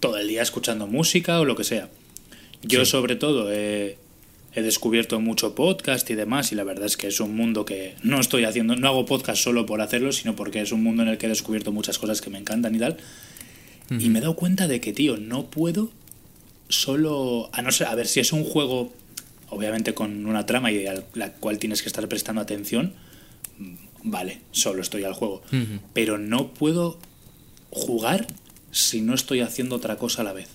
todo 0.00 0.16
el 0.16 0.26
día 0.26 0.40
escuchando 0.40 0.86
música 0.86 1.38
o 1.38 1.44
lo 1.44 1.54
que 1.54 1.64
sea. 1.64 1.90
Yo 2.62 2.86
Sí. 2.86 2.92
sobre 2.92 3.16
todo 3.16 3.52
he, 3.52 3.98
he 4.54 4.62
descubierto 4.62 5.20
mucho 5.20 5.54
podcast 5.54 6.08
y 6.08 6.14
demás 6.14 6.50
y 6.50 6.54
la 6.54 6.64
verdad 6.64 6.86
es 6.86 6.96
que 6.96 7.08
es 7.08 7.20
un 7.20 7.36
mundo 7.36 7.66
que 7.66 7.94
no 8.02 8.20
estoy 8.20 8.44
haciendo, 8.44 8.76
no 8.76 8.88
hago 8.88 9.04
podcast 9.04 9.42
solo 9.42 9.66
por 9.66 9.82
hacerlo, 9.82 10.12
sino 10.12 10.34
porque 10.34 10.62
es 10.62 10.72
un 10.72 10.82
mundo 10.82 11.02
en 11.02 11.10
el 11.10 11.18
que 11.18 11.26
he 11.26 11.28
descubierto 11.28 11.72
muchas 11.72 11.98
cosas 11.98 12.22
que 12.22 12.30
me 12.30 12.38
encantan 12.38 12.74
y 12.74 12.78
tal. 12.78 12.96
Y 13.90 14.08
me 14.08 14.20
he 14.20 14.22
dado 14.22 14.34
cuenta 14.34 14.66
de 14.66 14.80
que, 14.80 14.94
tío, 14.94 15.18
no 15.18 15.44
puedo 15.50 15.90
solo. 16.70 17.50
A 17.52 17.60
no 17.60 17.70
ser, 17.70 17.88
a 17.88 17.94
ver, 17.94 18.06
si 18.06 18.20
es 18.20 18.32
un 18.32 18.44
juego, 18.44 18.94
obviamente 19.54 19.94
con 19.94 20.26
una 20.26 20.46
trama 20.46 20.70
y 20.70 20.86
a 20.86 21.04
la 21.14 21.32
cual 21.32 21.58
tienes 21.58 21.82
que 21.82 21.88
estar 21.88 22.06
prestando 22.08 22.40
atención, 22.40 22.94
mm, 23.58 23.74
vale, 24.04 24.40
solo 24.50 24.82
estoy 24.82 25.04
al 25.04 25.14
juego. 25.14 25.42
Pero 25.92 26.18
no 26.18 26.52
puedo 26.52 26.98
jugar 27.70 28.26
si 28.70 29.00
no 29.00 29.14
estoy 29.14 29.40
haciendo 29.40 29.76
otra 29.76 29.96
cosa 29.96 30.22
a 30.22 30.24
la 30.24 30.32
vez. 30.32 30.48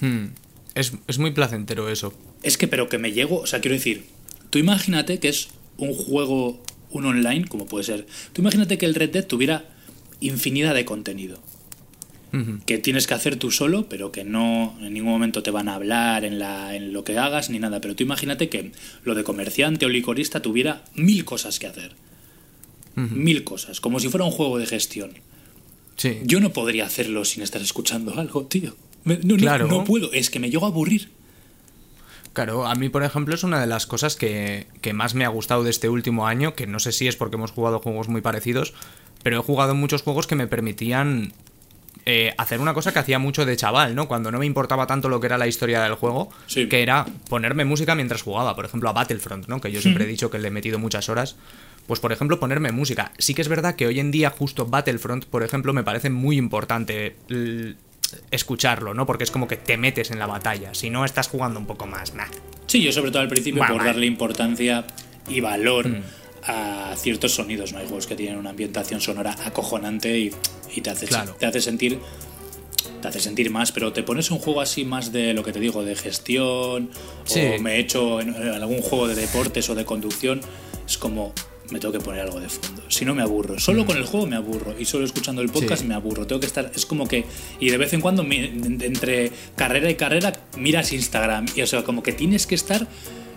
mm. 0.00 0.26
Es, 0.74 0.92
es 1.08 1.18
muy 1.18 1.32
placentero 1.32 1.88
eso. 1.88 2.14
Es 2.44 2.56
que, 2.56 2.68
pero 2.68 2.88
que 2.88 2.98
me 2.98 3.10
llego, 3.12 3.40
o 3.40 3.46
sea, 3.46 3.60
quiero 3.60 3.74
decir, 3.74 4.04
tú 4.50 4.58
imagínate 4.58 5.18
que 5.18 5.28
es 5.28 5.48
un 5.76 5.92
juego, 5.92 6.62
un 6.90 7.04
online, 7.04 7.46
como 7.46 7.66
puede 7.66 7.84
ser. 7.84 8.06
Tú 8.32 8.42
imagínate 8.42 8.78
que 8.78 8.86
el 8.86 8.94
Red 8.94 9.10
Dead 9.10 9.26
tuviera 9.26 9.64
infinidad 10.20 10.74
de 10.74 10.84
contenido. 10.84 11.42
Que 12.66 12.76
tienes 12.78 13.06
que 13.06 13.14
hacer 13.14 13.36
tú 13.36 13.50
solo, 13.50 13.88
pero 13.88 14.12
que 14.12 14.22
no 14.22 14.76
en 14.82 14.92
ningún 14.92 15.10
momento 15.12 15.42
te 15.42 15.50
van 15.50 15.68
a 15.68 15.74
hablar 15.74 16.24
en, 16.26 16.38
la, 16.38 16.74
en 16.74 16.92
lo 16.92 17.02
que 17.02 17.16
hagas 17.18 17.48
ni 17.48 17.58
nada. 17.58 17.80
Pero 17.80 17.96
tú 17.96 18.02
imagínate 18.02 18.48
que 18.50 18.72
lo 19.04 19.14
de 19.14 19.24
comerciante 19.24 19.86
o 19.86 19.88
licorista 19.88 20.42
tuviera 20.42 20.84
mil 20.94 21.24
cosas 21.24 21.58
que 21.58 21.66
hacer. 21.66 21.94
Mil 22.96 23.44
cosas, 23.44 23.80
como 23.80 24.00
si 24.00 24.08
fuera 24.08 24.24
un 24.26 24.32
juego 24.32 24.58
de 24.58 24.66
gestión. 24.66 25.12
Sí. 25.96 26.18
Yo 26.24 26.40
no 26.40 26.52
podría 26.52 26.84
hacerlo 26.86 27.24
sin 27.24 27.42
estar 27.44 27.62
escuchando 27.62 28.18
algo, 28.18 28.46
tío. 28.46 28.76
No- 29.04 29.36
Claro. 29.36 29.68
no 29.68 29.84
puedo, 29.84 30.12
es 30.12 30.30
que 30.30 30.38
me 30.40 30.50
llego 30.50 30.66
a 30.66 30.68
aburrir. 30.68 31.08
Claro, 32.32 32.66
a 32.66 32.74
mí, 32.74 32.88
por 32.88 33.02
ejemplo, 33.04 33.34
es 33.34 33.42
una 33.42 33.60
de 33.60 33.66
las 33.66 33.86
cosas 33.86 34.16
que, 34.16 34.66
que 34.80 34.92
más 34.92 35.14
me 35.14 35.24
ha 35.24 35.28
gustado 35.28 35.64
de 35.64 35.70
este 35.70 35.88
último 35.88 36.26
año, 36.26 36.54
que 36.54 36.66
no 36.66 36.78
sé 36.78 36.92
si 36.92 37.06
es 37.08 37.16
porque 37.16 37.36
hemos 37.36 37.52
jugado 37.52 37.78
juegos 37.80 38.08
muy 38.08 38.20
parecidos, 38.20 38.74
pero 39.22 39.38
he 39.38 39.42
jugado 39.42 39.74
muchos 39.74 40.02
juegos 40.02 40.26
que 40.26 40.34
me 40.36 40.46
permitían 40.46 41.32
eh, 42.10 42.32
hacer 42.38 42.58
una 42.60 42.72
cosa 42.72 42.90
que 42.90 43.00
hacía 43.00 43.18
mucho 43.18 43.44
de 43.44 43.54
chaval, 43.54 43.94
¿no? 43.94 44.08
Cuando 44.08 44.30
no 44.30 44.38
me 44.38 44.46
importaba 44.46 44.86
tanto 44.86 45.10
lo 45.10 45.20
que 45.20 45.26
era 45.26 45.36
la 45.36 45.46
historia 45.46 45.82
del 45.82 45.92
juego, 45.92 46.30
Sí. 46.46 46.66
que 46.66 46.82
era 46.82 47.04
ponerme 47.28 47.66
música 47.66 47.94
mientras 47.94 48.22
jugaba, 48.22 48.56
por 48.56 48.64
ejemplo, 48.64 48.88
a 48.88 48.94
Battlefront, 48.94 49.46
¿no? 49.46 49.60
Que 49.60 49.70
yo 49.70 49.82
siempre 49.82 50.04
he 50.04 50.06
dicho 50.06 50.30
que 50.30 50.38
le 50.38 50.48
he 50.48 50.50
metido 50.50 50.78
muchas 50.78 51.10
horas. 51.10 51.36
Pues, 51.86 52.00
por 52.00 52.10
ejemplo, 52.12 52.40
ponerme 52.40 52.72
música. 52.72 53.12
Sí 53.18 53.34
que 53.34 53.42
es 53.42 53.48
verdad 53.48 53.74
que 53.76 53.86
hoy 53.86 54.00
en 54.00 54.10
día, 54.10 54.30
justo 54.30 54.64
Battlefront, 54.64 55.26
por 55.26 55.42
ejemplo, 55.42 55.74
me 55.74 55.82
parece 55.84 56.08
muy 56.08 56.38
importante 56.38 57.16
escucharlo, 58.30 58.94
¿no? 58.94 59.04
Porque 59.04 59.24
es 59.24 59.30
como 59.30 59.46
que 59.46 59.56
te 59.58 59.76
metes 59.76 60.10
en 60.10 60.18
la 60.18 60.26
batalla. 60.26 60.74
Si 60.74 60.88
no, 60.88 61.04
estás 61.04 61.28
jugando 61.28 61.60
un 61.60 61.66
poco 61.66 61.86
más, 61.86 62.14
nah. 62.14 62.24
Sí, 62.66 62.82
yo 62.82 62.90
sobre 62.92 63.10
todo 63.10 63.20
al 63.22 63.28
principio 63.28 63.62
por 63.66 63.84
darle 63.84 64.06
importancia 64.06 64.86
y 65.28 65.40
valor 65.40 65.88
Mm. 65.88 66.02
A 66.44 66.94
ciertos 66.96 67.34
sonidos. 67.34 67.72
¿no? 67.72 67.78
Hay 67.78 67.86
juegos 67.86 68.06
que 68.06 68.14
tienen 68.16 68.38
una 68.38 68.50
ambientación 68.50 69.00
sonora 69.00 69.36
acojonante 69.44 70.18
y, 70.18 70.30
y 70.74 70.80
te, 70.80 70.90
hace, 70.90 71.06
Claro. 71.06 71.34
te 71.38 71.46
hace 71.46 71.60
sentir 71.60 71.98
te 73.02 73.06
hace 73.06 73.20
sentir 73.20 73.48
más, 73.50 73.70
pero 73.70 73.92
te 73.92 74.02
pones 74.02 74.28
un 74.32 74.38
juego 74.38 74.60
así 74.60 74.84
más 74.84 75.12
de 75.12 75.32
lo 75.32 75.44
que 75.44 75.52
te 75.52 75.60
digo, 75.60 75.84
de 75.84 75.94
gestión, 75.94 76.90
Sí. 77.24 77.40
o 77.56 77.60
me 77.62 77.76
he 77.76 77.78
hecho 77.78 78.20
en, 78.20 78.34
algún 78.34 78.80
juego 78.82 79.06
de 79.06 79.14
deportes 79.14 79.70
o 79.70 79.76
de 79.76 79.84
conducción, 79.84 80.40
es 80.84 80.98
como 80.98 81.32
me 81.70 81.78
tengo 81.78 81.92
que 81.92 82.00
poner 82.00 82.22
algo 82.22 82.40
de 82.40 82.48
fondo. 82.48 82.82
Si 82.88 83.04
no 83.04 83.14
me 83.14 83.22
aburro, 83.22 83.58
solo 83.60 83.86
con 83.86 83.96
el 83.98 84.04
juego 84.04 84.26
me 84.26 84.34
aburro 84.34 84.74
y 84.76 84.84
solo 84.84 85.04
escuchando 85.04 85.42
el 85.42 85.48
podcast 85.50 85.82
Mm. 85.82 85.84
Sí. 85.84 85.88
me 85.88 85.94
aburro. 85.94 86.26
Tengo 86.26 86.40
que 86.40 86.46
estar, 86.46 86.72
es 86.74 86.86
como 86.86 87.06
que 87.06 87.24
y 87.60 87.70
de 87.70 87.76
vez 87.78 87.92
en 87.92 88.00
cuando 88.00 88.22
entre 88.22 89.30
carrera 89.54 89.90
y 89.90 89.94
carrera 89.94 90.32
miras 90.56 90.92
Instagram 90.92 91.46
y 91.54 91.62
o 91.62 91.66
sea, 91.68 91.84
como 91.84 92.02
que 92.02 92.12
tienes 92.12 92.46
que 92.48 92.54
estar 92.56 92.88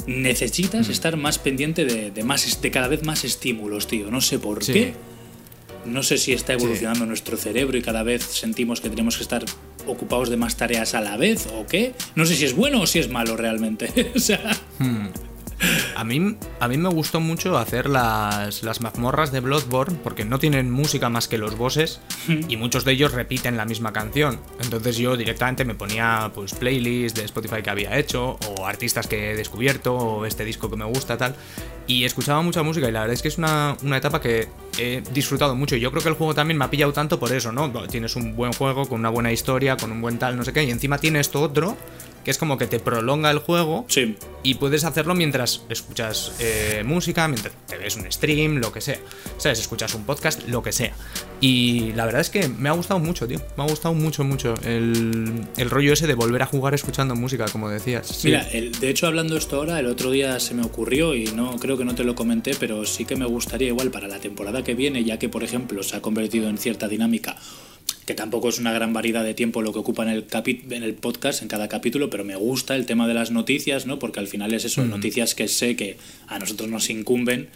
necesitas 0.07 0.87
Mm. 0.87 0.91
estar 0.91 1.17
más 1.17 1.39
pendiente 1.39 1.85
de, 1.85 2.11
de 2.11 2.23
más 2.23 2.61
de 2.61 2.71
cada 2.71 2.87
vez 2.87 3.03
más 3.03 3.23
estímulos, 3.23 3.87
tío. 3.87 4.09
No 4.11 4.21
sé 4.21 4.39
por 4.39 4.63
Sí. 4.63 4.73
qué. 4.73 4.93
No 5.85 6.03
sé 6.03 6.17
si 6.19 6.31
está 6.33 6.53
evolucionando 6.53 7.05
nuestro 7.07 7.37
cerebro 7.37 7.75
y 7.77 7.81
cada 7.81 8.03
vez 8.03 8.23
sentimos 8.23 8.81
que 8.81 8.89
tenemos 8.89 9.17
que 9.17 9.23
estar 9.23 9.43
ocupados 9.87 10.29
de 10.29 10.37
más 10.37 10.55
tareas 10.55 10.93
a 10.93 11.01
la 11.01 11.17
vez 11.17 11.47
o 11.55 11.65
qué. 11.65 11.93
No 12.15 12.25
sé 12.27 12.35
si 12.35 12.45
es 12.45 12.55
bueno 12.55 12.81
o 12.81 12.85
si 12.87 12.99
es 12.99 13.09
malo 13.09 13.35
realmente. 13.35 14.11
o 14.15 14.19
sea, 14.19 14.39
A 15.95 16.03
mí, 16.03 16.35
a 16.59 16.67
mí 16.67 16.77
me 16.77 16.89
gustó 16.89 17.19
mucho 17.19 17.57
hacer 17.57 17.87
las, 17.87 18.63
las 18.63 18.81
mazmorras 18.81 19.31
de 19.31 19.39
Bloodborne 19.39 19.99
porque 20.03 20.25
no 20.25 20.39
tienen 20.39 20.71
música 20.71 21.09
más 21.09 21.27
que 21.27 21.37
los 21.37 21.57
bosses 21.57 22.01
y 22.27 22.57
muchos 22.57 22.85
de 22.85 22.93
ellos 22.93 23.11
repiten 23.11 23.57
la 23.57 23.65
misma 23.65 23.93
canción. 23.93 24.39
Entonces 24.61 24.97
yo 24.97 25.15
directamente 25.15 25.63
me 25.65 25.75
ponía 25.75 26.31
pues 26.33 26.53
playlists 26.55 27.19
de 27.19 27.25
Spotify 27.25 27.61
que 27.61 27.69
había 27.69 27.97
hecho 27.97 28.37
o 28.47 28.65
artistas 28.65 29.07
que 29.07 29.31
he 29.31 29.35
descubierto 29.35 29.95
o 29.95 30.25
este 30.25 30.45
disco 30.45 30.69
que 30.69 30.77
me 30.77 30.85
gusta 30.85 31.17
tal 31.17 31.35
y 31.87 32.05
escuchaba 32.05 32.41
mucha 32.41 32.63
música 32.63 32.87
y 32.87 32.91
la 32.91 33.01
verdad 33.01 33.13
es 33.13 33.21
que 33.21 33.27
es 33.27 33.37
una, 33.37 33.75
una 33.83 33.97
etapa 33.97 34.21
que 34.21 34.47
he 34.77 35.03
disfrutado 35.13 35.55
mucho 35.55 35.75
y 35.75 35.79
yo 35.79 35.91
creo 35.91 36.01
que 36.01 36.09
el 36.09 36.15
juego 36.15 36.33
también 36.33 36.57
me 36.57 36.65
ha 36.65 36.69
pillado 36.69 36.93
tanto 36.93 37.19
por 37.19 37.31
eso, 37.33 37.51
¿no? 37.51 37.69
Tienes 37.87 38.15
un 38.15 38.35
buen 38.35 38.53
juego 38.53 38.87
con 38.87 38.99
una 38.99 39.09
buena 39.09 39.31
historia, 39.31 39.77
con 39.77 39.91
un 39.91 40.01
buen 40.01 40.17
tal, 40.17 40.37
no 40.37 40.43
sé 40.43 40.53
qué 40.53 40.63
y 40.63 40.71
encima 40.71 40.97
tiene 40.97 41.19
esto 41.19 41.41
otro 41.41 41.77
que 42.23 42.31
es 42.31 42.37
como 42.37 42.57
que 42.57 42.67
te 42.67 42.79
prolonga 42.79 43.31
el 43.31 43.39
juego 43.39 43.85
sí. 43.87 44.15
y 44.43 44.55
puedes 44.55 44.83
hacerlo 44.83 45.15
mientras 45.15 45.63
escuchas 45.69 46.33
eh, 46.39 46.83
música, 46.85 47.27
mientras 47.27 47.53
te 47.67 47.77
ves 47.77 47.95
un 47.95 48.11
stream, 48.11 48.57
lo 48.57 48.71
que 48.71 48.81
sea. 48.81 48.99
¿Sabes? 49.37 49.59
Escuchas 49.59 49.93
un 49.95 50.03
podcast, 50.05 50.47
lo 50.47 50.61
que 50.61 50.71
sea. 50.71 50.93
Y 51.39 51.93
la 51.93 52.05
verdad 52.05 52.21
es 52.21 52.29
que 52.29 52.47
me 52.47 52.69
ha 52.69 52.73
gustado 52.73 52.99
mucho, 52.99 53.27
tío. 53.27 53.39
Me 53.57 53.63
ha 53.63 53.67
gustado 53.67 53.93
mucho, 53.95 54.23
mucho 54.23 54.53
el, 54.63 55.43
el 55.57 55.69
rollo 55.69 55.93
ese 55.93 56.05
de 56.07 56.13
volver 56.13 56.43
a 56.43 56.45
jugar 56.45 56.73
escuchando 56.75 57.15
música, 57.15 57.45
como 57.51 57.69
decías. 57.69 58.05
Sí. 58.07 58.27
Mira, 58.27 58.47
el- 58.51 58.71
de 58.79 58.89
hecho 58.89 59.07
hablando 59.07 59.35
esto 59.37 59.55
ahora, 59.57 59.79
el 59.79 59.87
otro 59.87 60.11
día 60.11 60.39
se 60.39 60.53
me 60.53 60.63
ocurrió 60.63 61.15
y 61.15 61.25
no 61.25 61.55
creo 61.57 61.77
que 61.77 61.85
no 61.85 61.95
te 61.95 62.03
lo 62.03 62.13
comenté, 62.15 62.51
pero 62.59 62.85
sí 62.85 63.05
que 63.05 63.15
me 63.15 63.25
gustaría 63.25 63.69
igual 63.69 63.89
para 63.89 64.07
la 64.07 64.19
temporada 64.19 64.63
que 64.63 64.75
viene, 64.75 65.03
ya 65.03 65.17
que 65.17 65.29
por 65.29 65.43
ejemplo 65.43 65.81
se 65.83 65.95
ha 65.95 66.01
convertido 66.01 66.47
en 66.49 66.57
cierta 66.59 66.87
dinámica, 66.87 67.35
que 68.11 68.15
tampoco 68.15 68.49
es 68.49 68.59
una 68.59 68.73
gran 68.73 68.91
variedad 68.91 69.23
de 69.23 69.33
tiempo 69.33 69.61
lo 69.61 69.71
que 69.71 69.79
ocupa 69.79 70.03
en 70.03 70.09
el, 70.09 70.27
capi- 70.27 70.61
en 70.69 70.83
el 70.83 70.93
podcast, 70.95 71.41
en 71.41 71.47
cada 71.47 71.69
capítulo, 71.69 72.09
pero 72.09 72.25
me 72.25 72.35
gusta 72.35 72.75
el 72.75 72.85
tema 72.85 73.07
de 73.07 73.13
las 73.13 73.31
noticias, 73.31 73.85
¿no? 73.85 73.99
Porque 73.99 74.19
al 74.19 74.27
final 74.27 74.53
es 74.53 74.65
eso, 74.65 74.83
noticias 74.85 75.33
que 75.33 75.47
sé 75.47 75.77
que 75.77 75.95
a 76.27 76.37
nosotros 76.39 76.69
nos 76.69 76.89
incumben 76.89 77.47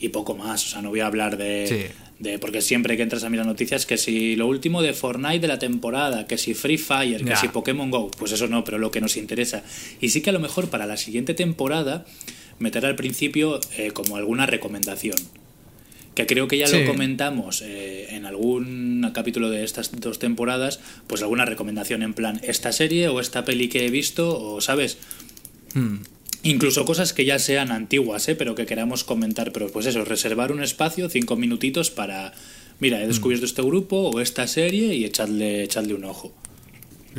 y 0.00 0.08
poco 0.08 0.34
más. 0.34 0.64
O 0.64 0.68
sea, 0.70 0.80
no 0.80 0.88
voy 0.88 1.00
a 1.00 1.06
hablar 1.06 1.36
de, 1.36 1.66
Sí. 1.66 1.94
de 2.20 2.38
porque 2.38 2.62
siempre 2.62 2.96
que 2.96 3.02
entras 3.02 3.22
a 3.24 3.28
mirar 3.28 3.44
noticias, 3.46 3.84
que 3.84 3.98
si 3.98 4.34
lo 4.36 4.46
último 4.46 4.80
de 4.80 4.94
Fortnite 4.94 5.40
de 5.40 5.48
la 5.48 5.58
temporada, 5.58 6.26
que 6.26 6.38
si 6.38 6.54
Free 6.54 6.78
Fire, 6.78 7.22
que 7.24 7.36
si 7.36 7.48
Pokémon 7.48 7.90
Go, 7.90 8.10
pues 8.18 8.32
eso 8.32 8.46
no, 8.46 8.64
pero 8.64 8.78
lo 8.78 8.90
que 8.90 9.00
nos 9.02 9.16
interesa. 9.18 9.62
Y 10.00 10.08
sí 10.08 10.22
que 10.22 10.30
a 10.30 10.32
lo 10.32 10.40
mejor 10.40 10.70
para 10.70 10.86
la 10.86 10.96
siguiente 10.96 11.34
temporada 11.34 12.06
meter 12.58 12.86
al 12.86 12.96
principio 12.96 13.60
eh, 13.76 13.90
como 13.92 14.16
alguna 14.16 14.46
recomendación. 14.46 15.16
Que 16.18 16.26
creo 16.26 16.48
que 16.48 16.58
ya 16.58 16.66
Sí. 16.66 16.80
lo 16.80 16.86
comentamos 16.90 17.62
eh, 17.62 18.08
en 18.10 18.26
algún 18.26 19.08
capítulo 19.14 19.50
de 19.50 19.62
estas 19.62 19.92
dos 20.00 20.18
temporadas, 20.18 20.80
pues 21.06 21.22
alguna 21.22 21.44
recomendación 21.44 22.02
en 22.02 22.12
plan 22.12 22.40
esta 22.42 22.72
serie 22.72 23.06
o 23.06 23.20
esta 23.20 23.44
peli 23.44 23.68
que 23.68 23.86
he 23.86 23.90
visto, 23.90 24.36
o 24.36 24.60
sabes, 24.60 24.98
Hmm. 25.74 25.98
Incluso 26.44 26.84
cosas 26.84 27.12
que 27.12 27.24
ya 27.24 27.38
sean 27.38 27.70
antiguas, 27.70 28.26
¿eh? 28.28 28.34
pero 28.34 28.54
que 28.54 28.64
queramos 28.64 29.04
comentar. 29.04 29.52
Pero 29.52 29.68
pues 29.68 29.86
eso, 29.86 30.04
reservar 30.04 30.50
un 30.50 30.62
espacio, 30.62 31.08
cinco 31.08 31.36
minutitos 31.36 31.90
para. 31.90 32.32
Mira, 32.80 33.02
he 33.02 33.06
descubierto 33.06 33.44
este 33.44 33.60
grupo 33.62 34.08
o 34.10 34.20
esta 34.20 34.46
serie 34.46 34.94
y 34.94 35.04
echadle, 35.04 35.62
echadle 35.64 35.94
un 35.94 36.04
ojo. 36.04 36.32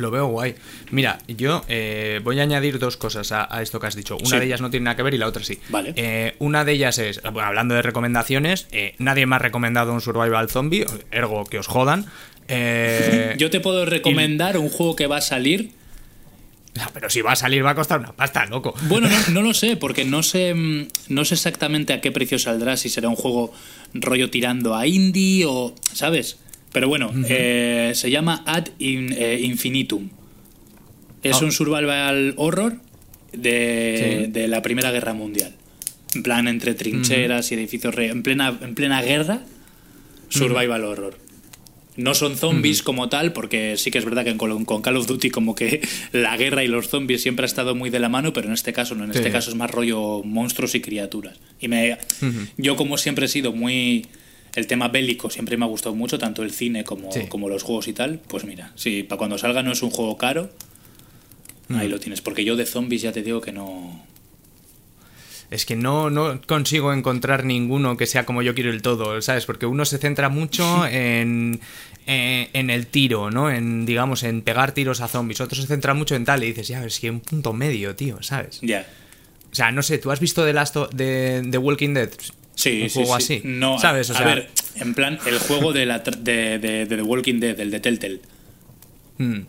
Lo 0.00 0.10
veo 0.10 0.26
guay. 0.26 0.54
Mira, 0.90 1.18
yo 1.28 1.64
eh, 1.68 2.20
voy 2.24 2.40
a 2.40 2.42
añadir 2.42 2.78
dos 2.78 2.96
cosas 2.96 3.30
a, 3.32 3.46
a 3.54 3.62
esto 3.62 3.78
que 3.78 3.86
has 3.86 3.94
dicho. 3.94 4.16
Una 4.16 4.28
Sí. 4.28 4.36
de 4.38 4.46
ellas 4.46 4.60
no 4.60 4.70
tiene 4.70 4.84
nada 4.84 4.96
que 4.96 5.02
ver 5.02 5.14
y 5.14 5.18
la 5.18 5.26
otra 5.26 5.44
sí. 5.44 5.58
Vale. 5.68 5.92
Eh, 5.96 6.34
una 6.38 6.64
de 6.64 6.72
ellas 6.72 6.98
es, 6.98 7.20
bueno, 7.22 7.42
hablando 7.48 7.74
de 7.74 7.82
recomendaciones, 7.82 8.66
eh, 8.72 8.94
nadie 8.98 9.26
me 9.26 9.36
ha 9.36 9.38
recomendado 9.38 9.92
un 9.92 10.00
survival 10.00 10.48
zombie, 10.48 10.86
ergo 11.10 11.44
que 11.44 11.58
os 11.58 11.66
jodan. 11.66 12.06
Yo 13.38 13.50
te 13.50 13.60
puedo 13.60 13.84
recomendar 13.86 14.58
un 14.58 14.68
juego 14.70 14.96
que 14.96 15.06
va 15.06 15.18
a 15.18 15.20
salir 15.20 15.70
Pero 16.94 17.08
si 17.10 17.20
va 17.20 17.32
a 17.32 17.36
salir 17.36 17.64
va 17.64 17.70
a 17.70 17.74
costar 17.74 18.00
una 18.00 18.12
pasta, 18.12 18.46
loco. 18.46 18.74
Bueno, 18.88 19.08
no, 19.08 19.18
no 19.34 19.42
lo 19.42 19.54
sé, 19.62 19.76
porque 19.76 20.04
no 20.04 20.22
sé, 20.22 20.54
mm, 20.54 20.88
no 21.08 21.24
sé 21.24 21.34
exactamente 21.34 21.92
a 21.92 22.00
qué 22.00 22.10
precio 22.10 22.38
saldrá, 22.38 22.76
si 22.76 22.88
será 22.88 23.08
un 23.08 23.16
juego 23.16 23.52
rollo 23.94 24.30
tirando 24.30 24.74
a 24.74 24.86
indie 24.86 25.44
o. 25.46 25.74
¿Sabes? 25.92 26.38
Pero 26.72 26.88
bueno, 26.88 27.12
eh, 27.28 27.92
se 27.94 28.10
llama 28.10 28.42
Ad 28.46 28.68
In- 28.78 29.12
eh, 29.16 29.40
Infinitum. 29.42 30.08
Es 31.22 31.36
Ah. 31.42 31.44
un 31.44 31.52
survival 31.52 32.34
horror 32.36 32.76
de, 33.32 34.22
Sí. 34.26 34.30
de 34.32 34.48
la 34.48 34.62
Primera 34.62 34.90
Guerra 34.92 35.12
Mundial. 35.14 35.54
En 36.14 36.22
plan, 36.22 36.48
entre 36.48 36.74
trincheras 36.74 37.50
y 37.52 37.54
edificios. 37.54 37.94
re- 37.94 38.08
en, 38.08 38.22
plena, 38.22 38.58
en 38.62 38.74
plena 38.74 39.02
guerra, 39.02 39.42
survival 40.28 40.84
horror. 40.84 41.18
No 41.96 42.14
son 42.14 42.36
zombies 42.36 42.82
como 42.82 43.08
tal, 43.08 43.32
porque 43.32 43.76
sí 43.76 43.90
que 43.90 43.98
es 43.98 44.04
verdad 44.04 44.24
que 44.24 44.36
con, 44.36 44.64
con 44.64 44.80
Call 44.80 44.96
of 44.96 45.06
Duty 45.06 45.30
como 45.30 45.54
que 45.54 45.80
la 46.12 46.36
guerra 46.36 46.64
y 46.64 46.68
los 46.68 46.88
zombies 46.88 47.20
siempre 47.22 47.44
ha 47.44 47.46
estado 47.46 47.74
muy 47.74 47.90
de 47.90 47.98
la 47.98 48.08
mano, 48.08 48.32
pero 48.32 48.46
en 48.46 48.54
este 48.54 48.72
caso 48.72 48.94
no, 48.94 49.04
en 49.04 49.10
este 49.10 49.30
caso 49.30 49.50
es 49.50 49.56
más 49.56 49.70
rollo 49.70 50.22
monstruos 50.24 50.74
y 50.76 50.80
criaturas. 50.80 51.38
Y 51.60 51.68
me 51.68 51.98
yo 52.56 52.76
como 52.76 52.96
siempre 52.96 53.26
he 53.26 53.28
sido 53.28 53.52
muy 53.52 54.06
el 54.54 54.66
tema 54.66 54.88
bélico 54.88 55.30
siempre 55.30 55.56
me 55.56 55.64
ha 55.64 55.68
gustado 55.68 55.94
mucho, 55.94 56.18
tanto 56.18 56.42
el 56.42 56.50
cine 56.50 56.84
como, 56.84 57.12
Sí. 57.12 57.22
como 57.28 57.48
los 57.48 57.62
juegos 57.62 57.88
y 57.88 57.92
tal, 57.92 58.18
pues 58.28 58.44
mira, 58.44 58.72
si 58.74 59.02
para 59.02 59.18
cuando 59.18 59.38
salga 59.38 59.62
no 59.62 59.72
es 59.72 59.82
un 59.82 59.90
juego 59.90 60.16
caro, 60.16 60.50
ahí 61.74 61.88
lo 61.88 62.00
tienes, 62.00 62.20
porque 62.20 62.44
yo 62.44 62.56
de 62.56 62.66
zombies 62.66 63.02
ya 63.02 63.12
te 63.12 63.22
digo 63.22 63.40
que 63.40 63.52
no 63.52 64.04
Es 65.50 65.66
que 65.66 65.74
no, 65.76 66.10
no 66.10 66.40
consigo 66.46 66.92
encontrar 66.92 67.44
ninguno 67.44 67.96
que 67.96 68.06
sea 68.06 68.24
como 68.24 68.40
yo 68.42 68.54
quiero 68.54 68.70
el 68.70 68.82
todo, 68.82 69.20
¿sabes? 69.20 69.46
Porque 69.46 69.66
uno 69.66 69.84
se 69.84 69.98
centra 69.98 70.28
mucho 70.28 70.86
en, 70.90 71.60
en, 72.06 72.48
en 72.52 72.70
el 72.70 72.86
tiro, 72.86 73.30
¿no? 73.32 73.50
En, 73.50 73.84
digamos, 73.84 74.22
en 74.22 74.42
pegar 74.42 74.72
tiros 74.72 75.00
a 75.00 75.08
zombies. 75.08 75.40
Otro 75.40 75.60
se 75.60 75.66
centra 75.66 75.92
mucho 75.94 76.14
en 76.14 76.24
tal 76.24 76.44
y 76.44 76.48
dices, 76.48 76.68
ya, 76.68 76.84
es 76.84 77.00
que 77.00 77.10
un 77.10 77.18
punto 77.20 77.52
medio, 77.52 77.96
tío, 77.96 78.22
¿sabes? 78.22 78.60
ya. 78.62 78.86
O 79.50 79.54
sea, 79.56 79.72
no 79.72 79.82
sé, 79.82 79.98
¿tú 79.98 80.12
has 80.12 80.20
visto 80.20 80.44
The 80.44 80.52
Last 80.52 80.76
of- 80.76 80.90
de, 80.94 81.42
de 81.44 81.58
Walking 81.58 81.94
Dead? 81.94 82.10
Sí, 82.60 82.82
un 82.82 82.90
sí, 82.90 82.98
juego 83.00 83.20
sí. 83.20 83.34
así. 83.36 83.42
No, 83.44 83.78
¿sabes? 83.78 84.10
O 84.10 84.14
a 84.14 84.16
sea, 84.18 84.26
ver, 84.26 84.48
en 84.76 84.94
plan, 84.94 85.18
el 85.26 85.38
juego 85.38 85.72
de, 85.72 85.86
la, 85.86 85.98
de, 86.00 86.58
de- 86.58 86.86
de 86.86 86.96
The 86.96 87.02
Walking 87.02 87.40
Dead, 87.40 87.58
el 87.58 87.70
de 87.70 87.80
Telltale. 87.80 88.20
mm, 89.18 89.40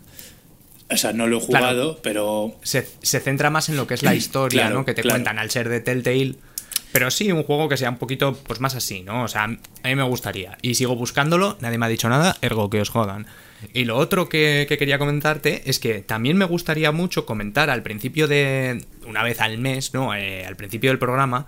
O 0.90 0.96
sea, 0.96 1.12
no 1.12 1.26
lo 1.26 1.38
he 1.38 1.46
Claro. 1.46 1.66
jugado, 1.66 2.00
pero 2.02 2.56
se, 2.62 2.86
se 3.02 3.20
centra 3.20 3.48
más 3.50 3.68
en 3.68 3.76
lo 3.76 3.86
que 3.86 3.94
es 3.94 4.02
la 4.02 4.14
historia, 4.14 4.62
Claro, 4.62 4.76
¿no? 4.80 4.84
Que 4.84 4.94
te 4.94 5.02
claro. 5.02 5.14
cuentan 5.16 5.38
al 5.38 5.50
ser 5.50 5.68
de 5.68 5.80
Telltale. 5.80 6.34
Pero 6.92 7.10
sí, 7.10 7.32
un 7.32 7.42
juego 7.44 7.70
que 7.70 7.78
sea 7.78 7.88
un 7.88 7.96
poquito 7.96 8.34
pues 8.46 8.60
más 8.60 8.74
así, 8.74 9.02
¿no? 9.02 9.22
O 9.24 9.28
sea, 9.28 9.44
a 9.44 9.48
mí 9.48 9.94
me 9.94 10.02
gustaría. 10.02 10.58
Y 10.60 10.74
sigo 10.74 10.94
buscándolo, 10.94 11.56
nadie 11.62 11.78
me 11.78 11.86
ha 11.86 11.88
dicho 11.88 12.10
nada, 12.10 12.36
ergo 12.42 12.68
que 12.68 12.82
os 12.82 12.90
jodan. 12.90 13.26
Y 13.72 13.86
lo 13.86 13.96
otro 13.96 14.28
que, 14.28 14.66
que 14.68 14.76
quería 14.76 14.98
comentarte 14.98 15.62
es 15.70 15.78
que 15.78 16.00
también 16.02 16.36
me 16.36 16.44
gustaría 16.44 16.92
mucho 16.92 17.24
comentar 17.24 17.70
al 17.70 17.82
principio 17.82 18.28
de. 18.28 18.84
una 19.06 19.22
vez 19.22 19.40
al 19.40 19.56
mes, 19.56 19.94
¿no? 19.94 20.14
Eh, 20.14 20.44
al 20.44 20.56
principio 20.56 20.90
del 20.90 20.98
programa, 20.98 21.46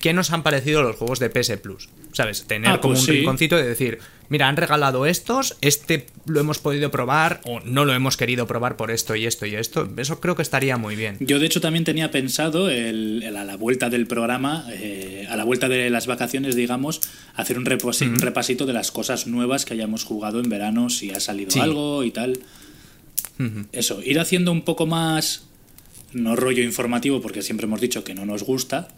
qué 0.00 0.12
nos 0.12 0.30
han 0.32 0.42
parecido 0.42 0.82
los 0.82 0.96
juegos 0.96 1.18
de 1.18 1.28
PS 1.30 1.56
Plus. 1.58 1.88
¿Sabes? 2.12 2.44
Tener 2.46 2.70
Ah, 2.70 2.80
como 2.80 2.94
pues 2.94 3.00
un 3.00 3.06
sí. 3.06 3.12
rinconcito 3.12 3.56
de 3.56 3.64
decir, 3.68 3.98
mira, 4.28 4.48
han 4.48 4.56
regalado 4.56 5.06
estos, 5.06 5.56
este 5.60 6.06
lo 6.26 6.40
hemos 6.40 6.58
podido 6.58 6.90
probar 6.90 7.40
o 7.44 7.60
no 7.60 7.84
lo 7.84 7.92
hemos 7.94 8.16
querido 8.16 8.46
probar 8.46 8.76
por 8.76 8.90
esto 8.90 9.14
y 9.14 9.26
esto 9.26 9.44
y 9.46 9.54
esto. 9.54 9.88
Eso 9.96 10.18
creo 10.20 10.34
que 10.34 10.42
estaría 10.42 10.76
muy 10.78 10.96
bien. 10.96 11.16
yo 11.20 11.38
de 11.38 11.46
hecho 11.46 11.60
también 11.60 11.84
tenía 11.84 12.10
pensado 12.10 12.70
el, 12.70 13.22
el 13.22 13.36
a 13.36 13.44
la 13.44 13.56
vuelta 13.56 13.90
del 13.90 14.06
programa, 14.06 14.64
eh, 14.70 15.26
a 15.28 15.36
la 15.36 15.44
vuelta 15.44 15.68
de 15.68 15.90
las 15.90 16.06
vacaciones, 16.06 16.56
digamos, 16.56 17.00
hacer 17.34 17.58
un, 17.58 17.66
repasi- 17.66 18.08
un 18.08 18.18
repasito 18.20 18.64
de 18.66 18.72
las 18.72 18.90
cosas 18.90 19.26
nuevas 19.26 19.64
que 19.64 19.74
hayamos 19.74 20.04
jugado 20.04 20.40
en 20.40 20.48
verano, 20.48 20.88
si 20.90 21.10
ha 21.10 21.20
salido 21.20 21.50
Sí. 21.50 21.60
algo 21.60 22.04
y 22.04 22.10
tal. 22.10 22.40
Eso, 23.72 24.02
ir 24.02 24.18
haciendo 24.18 24.50
un 24.50 24.62
poco 24.62 24.86
más, 24.86 25.44
no 26.12 26.34
rollo 26.34 26.64
informativo, 26.64 27.20
porque 27.20 27.42
siempre 27.42 27.66
hemos 27.66 27.80
dicho 27.80 28.02
que 28.02 28.14
no 28.14 28.26
nos 28.26 28.42
gusta, 28.42 28.88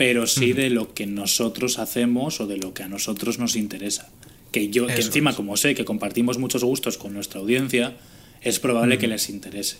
pero 0.00 0.26
sí 0.26 0.54
de 0.54 0.70
lo 0.70 0.94
que 0.94 1.04
nosotros 1.04 1.78
hacemos 1.78 2.40
o 2.40 2.46
de 2.46 2.56
lo 2.56 2.72
que 2.72 2.82
a 2.82 2.88
nosotros 2.88 3.38
nos 3.38 3.54
interesa. 3.54 4.08
Que 4.50 4.70
yo, 4.70 4.86
que 4.86 4.94
encima, 4.94 5.28
es. 5.28 5.36
como 5.36 5.58
sé 5.58 5.74
que 5.74 5.84
compartimos 5.84 6.38
muchos 6.38 6.64
gustos 6.64 6.96
con 6.96 7.12
nuestra 7.12 7.38
audiencia, 7.38 7.98
es 8.40 8.58
probable 8.60 8.96
que 8.96 9.08
les 9.08 9.28
interese. 9.28 9.76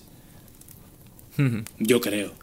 Yo 1.79 2.03
creo. 2.03 2.35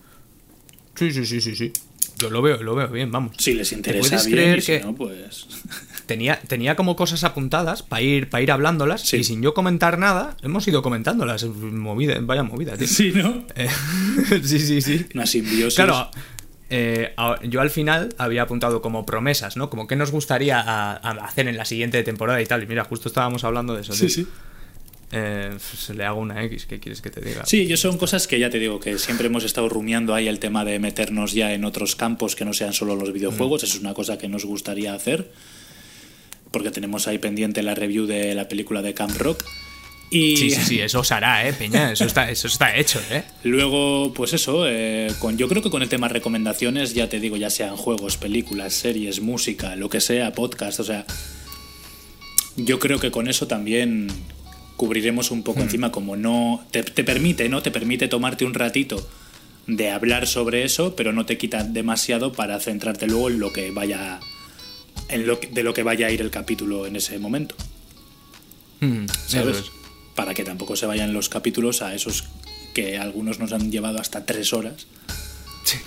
Sí, 0.96 1.12
sí, 1.12 1.24
sí, 1.28 1.40
sí, 1.40 1.56
sí. 1.56 1.72
Yo 2.18 2.32
lo 2.32 2.42
veo, 2.42 2.64
lo 2.64 2.74
veo 2.74 2.88
bien, 2.88 3.12
vamos. 3.12 3.36
Si 3.38 3.54
les 3.54 3.72
interesa 3.72 4.10
puedes 4.10 4.26
bien, 4.26 4.38
creer 4.40 4.58
y 4.58 4.62
si 4.62 4.72
que- 4.72 4.80
no, 4.80 4.96
pues. 4.96 5.46
Tenía, 6.08 6.40
tenía 6.48 6.76
como 6.76 6.96
cosas 6.96 7.24
apuntadas 7.26 7.84
para 7.84 8.02
ir, 8.02 8.28
para 8.30 8.42
ir 8.42 8.50
hablándolas 8.52 9.02
Sí. 9.02 9.18
y 9.18 9.24
sin 9.24 9.42
yo 9.44 9.54
comentar 9.54 10.00
nada, 10.00 10.36
hemos 10.42 10.68
ido 10.68 10.82
comentándolas. 10.82 11.44
Movida, 11.44 12.18
vaya 12.22 12.42
movida, 12.42 12.76
tío. 12.76 12.88
sí, 12.88 13.12
¿no? 13.14 13.46
Eh, 13.56 13.68
sí, 14.44 14.58
sí, 14.58 14.82
sí. 14.82 15.06
Una 15.14 15.28
simbiosis. 15.28 15.76
Claro, 15.76 16.10
eh, 16.70 17.14
yo 17.44 17.62
al 17.62 17.70
final 17.70 18.10
había 18.18 18.42
apuntado 18.44 18.82
como 18.82 19.06
promesas, 19.06 19.56
¿no? 19.58 19.70
Como 19.70 19.88
qué 19.88 19.96
nos 19.96 20.12
gustaría 20.12 20.60
a- 20.60 20.94
a 20.96 21.12
hacer 21.26 21.48
en 21.48 21.58
la 21.58 21.66
siguiente 21.66 22.04
temporada 22.04 22.42
y 22.42 22.46
tal. 22.46 22.64
Y 22.64 22.68
mira, 22.68 22.84
justo 22.84 23.08
estábamos 23.10 23.44
hablando 23.44 23.74
de 23.76 23.82
eso. 23.82 23.94
Sí, 23.94 24.08
tío. 24.08 24.10
sí. 24.10 24.28
Eh, 25.14 25.56
se 25.60 25.94
le 25.94 26.04
hago 26.04 26.20
una 26.20 26.44
X, 26.44 26.66
¿qué 26.66 26.80
quieres 26.82 27.02
que 27.02 27.10
te 27.10 27.22
diga? 27.22 27.46
Sí, 27.46 27.66
yo 27.66 27.78
son 27.78 27.98
cosas 27.98 28.28
que 28.28 28.40
ya 28.40 28.50
te 28.50 28.60
digo 28.60 28.82
que 28.82 28.98
siempre 29.00 29.28
hemos 29.28 29.46
estado 29.46 29.70
rumiando 29.70 30.14
ahí 30.14 30.28
el 30.28 30.40
tema 30.40 30.66
de 30.66 30.80
meternos 30.80 31.32
ya 31.32 31.54
en 31.54 31.64
otros 31.64 31.96
campos 31.96 32.36
que 32.36 32.44
no 32.44 32.52
sean 32.52 32.74
solo 32.74 32.98
los 32.98 33.14
videojuegos. 33.14 33.64
Eso 33.64 33.76
es 33.78 33.80
una 33.82 33.94
cosa 33.94 34.18
que 34.18 34.28
nos 34.28 34.44
gustaría 34.44 34.94
hacer. 34.94 35.32
Porque 36.52 36.72
tenemos 36.72 37.08
ahí 37.08 37.20
pendiente 37.20 37.62
la 37.64 37.76
review 37.76 38.06
de 38.06 38.36
la 38.36 38.50
película 38.50 38.82
de 38.82 38.94
Camp 38.94 39.16
Rock. 39.18 39.44
Y 40.10 40.38
Sí, 40.38 40.50
sí, 40.52 40.62
sí, 40.64 40.80
eso 40.80 41.04
se 41.04 41.14
hará, 41.14 41.48
¿eh, 41.48 41.54
Peña? 41.54 41.92
Eso 41.92 42.06
está, 42.06 42.32
eso 42.32 42.48
está 42.48 42.76
hecho, 42.78 43.02
¿eh? 43.12 43.24
luego, 43.44 44.14
pues 44.14 44.32
eso, 44.34 44.64
eh, 44.66 45.12
con, 45.20 45.38
yo 45.38 45.50
creo 45.50 45.62
que 45.62 45.70
con 45.70 45.82
el 45.82 45.90
tema 45.90 46.08
recomendaciones, 46.08 46.94
ya 46.94 47.10
te 47.10 47.20
digo, 47.20 47.36
ya 47.36 47.50
sean 47.50 47.76
juegos, 47.76 48.16
películas, 48.16 48.74
series, 48.74 49.20
música, 49.20 49.76
lo 49.76 49.90
que 49.90 50.00
sea, 50.00 50.32
podcast, 50.32 50.80
o 50.80 50.84
sea, 50.86 51.06
yo 52.56 52.80
creo 52.80 53.00
que 53.00 53.12
con 53.12 53.28
eso 53.28 53.48
también 53.48 54.08
cubriremos 54.78 55.32
un 55.32 55.44
poco 55.44 55.62
encima, 55.62 55.92
como 55.92 56.16
no 56.16 56.66
te, 56.72 56.84
te 56.84 57.04
permite, 57.04 57.50
¿no? 57.50 57.62
Te 57.62 57.72
permite 57.72 58.08
tomarte 58.08 58.46
un 58.46 58.54
ratito 58.54 59.08
de 59.66 59.92
hablar 59.92 60.26
sobre 60.28 60.64
eso, 60.64 60.96
pero 60.96 61.12
no 61.12 61.26
te 61.26 61.38
quita 61.38 61.64
demasiado 61.64 62.32
para 62.32 62.60
centrarte 62.60 63.08
luego 63.08 63.30
en 63.30 63.40
lo 63.40 63.52
que 63.52 63.72
vaya 63.72 64.20
en 65.10 65.28
lo 65.28 65.40
que- 65.40 65.48
de 65.48 65.64
lo 65.64 65.74
que 65.74 65.84
vaya 65.84 66.08
a 66.08 66.12
ir 66.12 66.22
el 66.22 66.30
capítulo 66.32 66.86
en 66.88 66.96
ese 66.96 67.20
momento, 67.20 67.56
Mm, 68.80 69.06
¿sabes? 69.28 69.58
eso 69.58 69.66
es. 69.66 69.72
Para 70.18 70.34
que 70.34 70.44
tampoco 70.44 70.76
se 70.76 70.86
vayan 70.88 71.14
los 71.14 71.30
capítulos 71.30 71.82
a 71.82 71.94
esos 71.96 72.26
que 72.74 72.98
algunos 72.98 73.38
nos 73.40 73.54
han 73.54 73.72
llevado 73.72 74.00
hasta 74.02 74.26
tres 74.26 74.52
horas. 74.52 74.88
Sí. 75.64 75.78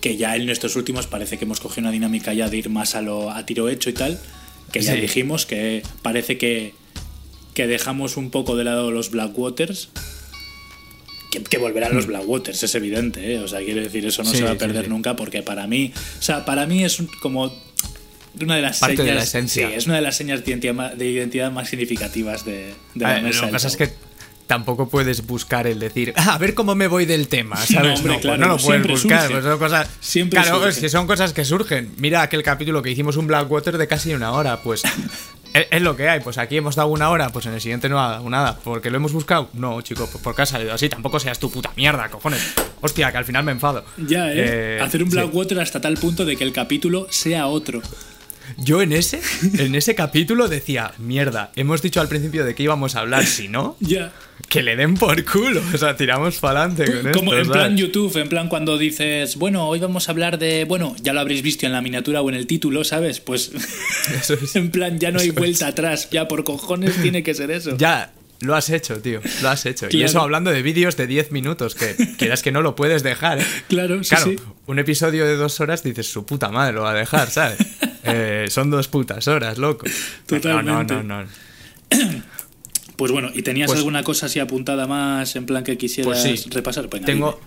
Que 0.00 0.16
ya 0.16 0.34
en 0.36 0.48
estos 0.48 0.74
últimos 0.74 1.06
parece 1.06 1.36
que 1.38 1.44
hemos 1.44 1.60
cogido 1.60 1.82
una 1.82 1.90
dinámica 1.92 2.32
ya 2.32 2.48
de 2.48 2.56
ir 2.56 2.70
más 2.70 2.94
a 2.94 3.02
lo 3.02 3.30
a 3.30 3.44
tiro 3.46 3.68
hecho 3.68 3.90
y 3.90 3.92
tal. 3.92 4.18
Que 4.72 4.80
ya 4.80 4.94
Sí. 4.94 5.00
dijimos 5.02 5.44
que 5.46 5.82
parece 6.02 6.38
que, 6.38 6.74
que 7.52 7.66
dejamos 7.66 8.16
un 8.16 8.30
poco 8.30 8.56
de 8.56 8.64
lado 8.64 8.90
los 8.90 9.10
Blackwaters. 9.10 9.90
Que, 11.30 11.42
que 11.42 11.58
volverán 11.58 11.94
los 11.94 12.06
Blackwaters, 12.06 12.62
es 12.62 12.74
evidente, 12.74 13.34
¿eh? 13.34 13.38
O 13.40 13.48
sea, 13.48 13.60
quiero 13.60 13.82
decir, 13.82 14.06
eso 14.06 14.22
no. 14.22 14.30
Sí, 14.30 14.38
se 14.38 14.44
va 14.44 14.52
a 14.52 14.58
perder 14.58 14.84
sí. 14.84 14.90
nunca 14.90 15.14
porque 15.16 15.42
para 15.42 15.66
mí, 15.66 15.92
o 16.18 16.22
sea, 16.22 16.44
para 16.46 16.64
mí 16.66 16.84
es 16.84 17.02
como 17.20 17.52
una 18.40 18.56
de 18.56 18.62
las 18.62 18.78
Parte 18.78 18.96
de 18.96 19.02
señas, 19.02 19.16
la 19.16 19.22
esencia. 19.22 19.68
sí, 19.68 19.74
es 19.74 19.86
una 19.86 19.96
de 19.96 20.02
las 20.02 20.16
señas 20.16 20.44
de 20.44 20.50
identidad, 21.06 21.46
de 21.46 21.50
más 21.50 21.68
significativas 21.68 22.44
de, 22.44 22.74
de 22.94 23.04
la 23.04 23.14
ver, 23.14 23.22
mesa 23.22 23.40
lo 23.42 23.46
que 23.48 23.52
pasa 23.52 23.68
es 23.68 23.76
que 23.76 23.92
tampoco 24.46 24.88
puedes 24.88 25.26
buscar 25.26 25.66
el 25.66 25.78
decir, 25.78 26.12
"Ah, 26.16 26.34
a 26.34 26.38
ver 26.38 26.54
cómo 26.54 26.74
me 26.74 26.86
voy 26.86 27.06
del 27.06 27.28
tema, 27.28 27.56
¿sabes? 27.66 27.74
No, 27.82 27.94
hombre, 27.94 28.12
pues 28.14 28.20
claro, 28.22 28.38
no 28.38 28.48
lo 28.48 28.56
puedes 28.58 28.86
buscar, 28.86 29.30
pues 29.30 29.44
son 29.44 29.58
cosas. 29.58 29.88
Siempre 30.00 30.40
claro, 30.40 30.62
surge. 30.62 30.80
que 30.80 30.88
son 30.88 31.06
cosas 31.06 31.32
que 31.32 31.44
surgen. 31.44 31.94
Mira 31.98 32.22
aquel 32.22 32.42
capítulo 32.42 32.82
que 32.82 32.90
hicimos 32.90 33.16
un 33.16 33.26
Blackwater 33.26 33.78
de 33.78 33.86
casi 33.88 34.12
una 34.14 34.32
hora, 34.32 34.60
pues. 34.62 34.82
es, 35.54 35.66
es 35.70 35.80
lo 35.82 35.96
que 35.96 36.08
hay, 36.08 36.20
pues 36.20 36.36
aquí 36.36 36.56
hemos 36.58 36.74
dado 36.76 36.88
una 36.88 37.08
hora, 37.10 37.30
pues 37.30 37.46
en 37.46 37.54
el 37.54 37.60
siguiente 37.60 37.88
no 37.88 37.98
ha 38.02 38.08
dado 38.10 38.28
nada. 38.28 38.58
¿Porque 38.62 38.90
lo 38.90 38.96
hemos 38.96 39.12
buscado? 39.12 39.48
No, 39.54 39.80
chico, 39.80 40.06
pues 40.10 40.22
porque 40.22 40.42
ha 40.42 40.46
salido 40.46 40.74
así. 40.74 40.88
Tampoco 40.90 41.18
seas 41.20 41.38
tu 41.38 41.50
puta 41.50 41.70
mierda, 41.76 42.08
cojones. 42.10 42.42
Hostia, 42.82 43.10
que 43.12 43.16
al 43.18 43.24
final 43.24 43.44
me 43.44 43.52
enfado. 43.52 43.82
Ya, 43.96 44.30
¿eh? 44.30 44.34
Eh, 44.36 44.80
Hacer 44.82 45.02
un 45.02 45.10
sí. 45.10 45.16
Blackwater 45.16 45.58
hasta 45.60 45.80
tal 45.80 45.94
punto 45.96 46.24
de 46.26 46.36
que 46.36 46.44
el 46.44 46.52
capítulo 46.52 47.06
sea 47.10 47.46
otro. 47.46 47.80
Yo 48.58 48.82
en 48.82 48.92
ese, 48.92 49.20
en 49.58 49.74
ese 49.74 49.94
capítulo 49.94 50.48
decía, 50.48 50.92
mierda, 50.98 51.52
hemos 51.56 51.82
dicho 51.82 52.00
al 52.00 52.08
principio 52.08 52.44
de 52.44 52.54
que 52.54 52.62
íbamos 52.62 52.94
a 52.96 53.00
hablar, 53.00 53.24
si 53.26 53.48
no, 53.48 53.76
que 54.48 54.62
le 54.62 54.76
den 54.76 54.94
por 54.96 55.24
culo. 55.24 55.62
O 55.72 55.78
sea, 55.78 55.96
tiramos 55.96 56.38
para 56.38 56.64
adelante 56.64 56.84
con 57.02 57.12
Como 57.12 57.32
esto, 57.32 57.38
en 57.40 57.46
¿sabes? 57.46 57.48
plan 57.50 57.76
YouTube, 57.76 58.16
en 58.16 58.28
plan 58.28 58.48
cuando 58.48 58.78
dices, 58.78 59.36
bueno, 59.36 59.66
hoy 59.68 59.78
vamos 59.80 60.08
a 60.08 60.12
hablar 60.12 60.38
de. 60.38 60.64
Bueno, 60.64 60.94
ya 61.02 61.12
lo 61.12 61.20
habréis 61.20 61.42
visto 61.42 61.66
en 61.66 61.72
la 61.72 61.80
miniatura 61.80 62.20
o 62.22 62.28
en 62.28 62.36
el 62.36 62.46
título, 62.46 62.84
¿sabes? 62.84 63.20
Pues. 63.20 63.50
Eso 64.14 64.34
es. 64.34 64.54
en 64.56 64.70
plan, 64.70 64.98
ya 64.98 65.10
no 65.10 65.20
hay 65.20 65.30
vuelta 65.30 65.68
atrás. 65.68 66.08
Ya 66.10 66.28
por 66.28 66.44
cojones 66.44 66.94
tiene 67.02 67.22
que 67.22 67.34
ser 67.34 67.50
eso. 67.50 67.76
Ya, 67.76 68.12
lo 68.40 68.54
has 68.54 68.68
hecho, 68.70 69.00
tío. 69.00 69.20
Lo 69.42 69.48
has 69.48 69.64
hecho. 69.66 69.86
Y 69.90 70.02
eso 70.02 70.20
hablando 70.20 70.50
de 70.50 70.60
vídeos 70.62 70.96
de 70.96 71.06
10 71.06 71.32
minutos, 71.32 71.74
que 71.74 71.94
quieras 72.18 72.42
que 72.42 72.52
no 72.52 72.60
lo 72.60 72.76
puedes 72.76 73.02
dejar. 73.02 73.38
¿eh? 73.40 73.44
Claro, 73.68 74.02
sí, 74.04 74.10
Claro, 74.10 74.24
sí. 74.30 74.36
un 74.66 74.78
episodio 74.78 75.24
de 75.24 75.36
dos 75.36 75.60
horas 75.60 75.82
dices, 75.82 76.06
su 76.06 76.26
puta 76.26 76.50
madre 76.50 76.74
lo 76.74 76.82
va 76.82 76.90
a 76.90 76.94
dejar, 76.94 77.30
¿sabes? 77.30 77.58
Eh, 78.04 78.46
son 78.50 78.70
dos 78.70 78.88
putas 78.88 79.26
horas, 79.28 79.58
loco. 79.58 79.86
Totalmente. 80.26 80.94
No, 80.94 81.02
no, 81.02 81.22
no, 81.22 81.24
no. 81.24 81.28
Pues 82.96 83.10
bueno, 83.10 83.30
¿y 83.34 83.42
tenías 83.42 83.66
Pues- 83.68 83.78
alguna 83.78 84.02
cosa 84.04 84.26
así 84.26 84.38
apuntada 84.38 84.86
más 84.86 85.34
en 85.36 85.46
plan 85.46 85.64
que 85.64 85.76
quisieras 85.76 86.22
Pues 86.22 86.42
sí. 86.42 86.50
repasar? 86.50 86.88
Venga, 86.88 87.06
Tengo, 87.06 87.30
dime. 87.32 87.46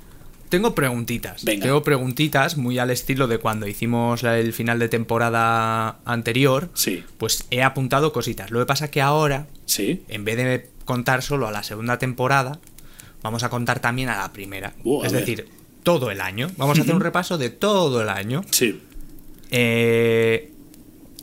tengo 0.49 0.75
preguntitas. 0.75 1.45
Venga. 1.45 1.63
Tengo 1.65 1.83
preguntitas 1.83 2.57
muy 2.57 2.79
al 2.79 2.89
estilo 2.91 3.27
de 3.27 3.37
cuando 3.37 3.65
hicimos 3.67 4.23
el 4.23 4.51
final 4.51 4.77
de 4.79 4.89
temporada 4.89 5.99
anterior. 6.03 6.69
Sí, 6.73 7.03
Pues 7.17 7.45
he 7.49 7.63
apuntado 7.63 8.11
cositas. 8.11 8.51
Lo 8.51 8.59
que 8.59 8.65
pasa 8.65 8.91
que 8.91 9.01
ahora, 9.01 9.47
sí. 9.65 10.03
en 10.09 10.25
vez 10.25 10.35
de 10.37 10.69
contar 10.83 11.21
solo 11.21 11.47
a 11.47 11.51
la 11.51 11.63
segunda 11.63 11.97
temporada, 11.97 12.59
vamos 13.23 13.43
a 13.43 13.49
contar 13.49 13.79
también 13.79 14.09
a 14.09 14.17
la 14.17 14.33
primera. 14.33 14.73
Uh, 14.83 15.03
a 15.03 15.07
es 15.07 15.13
ver. 15.13 15.21
decir, 15.21 15.47
todo 15.83 16.11
el 16.11 16.19
año. 16.19 16.51
Vamos 16.57 16.77
a 16.77 16.81
hacer 16.81 16.93
un 16.93 17.01
repaso 17.09 17.37
de 17.37 17.49
todo 17.51 18.01
el 18.01 18.09
año. 18.09 18.43
Sí. 18.51 18.81
Eh, 19.51 20.51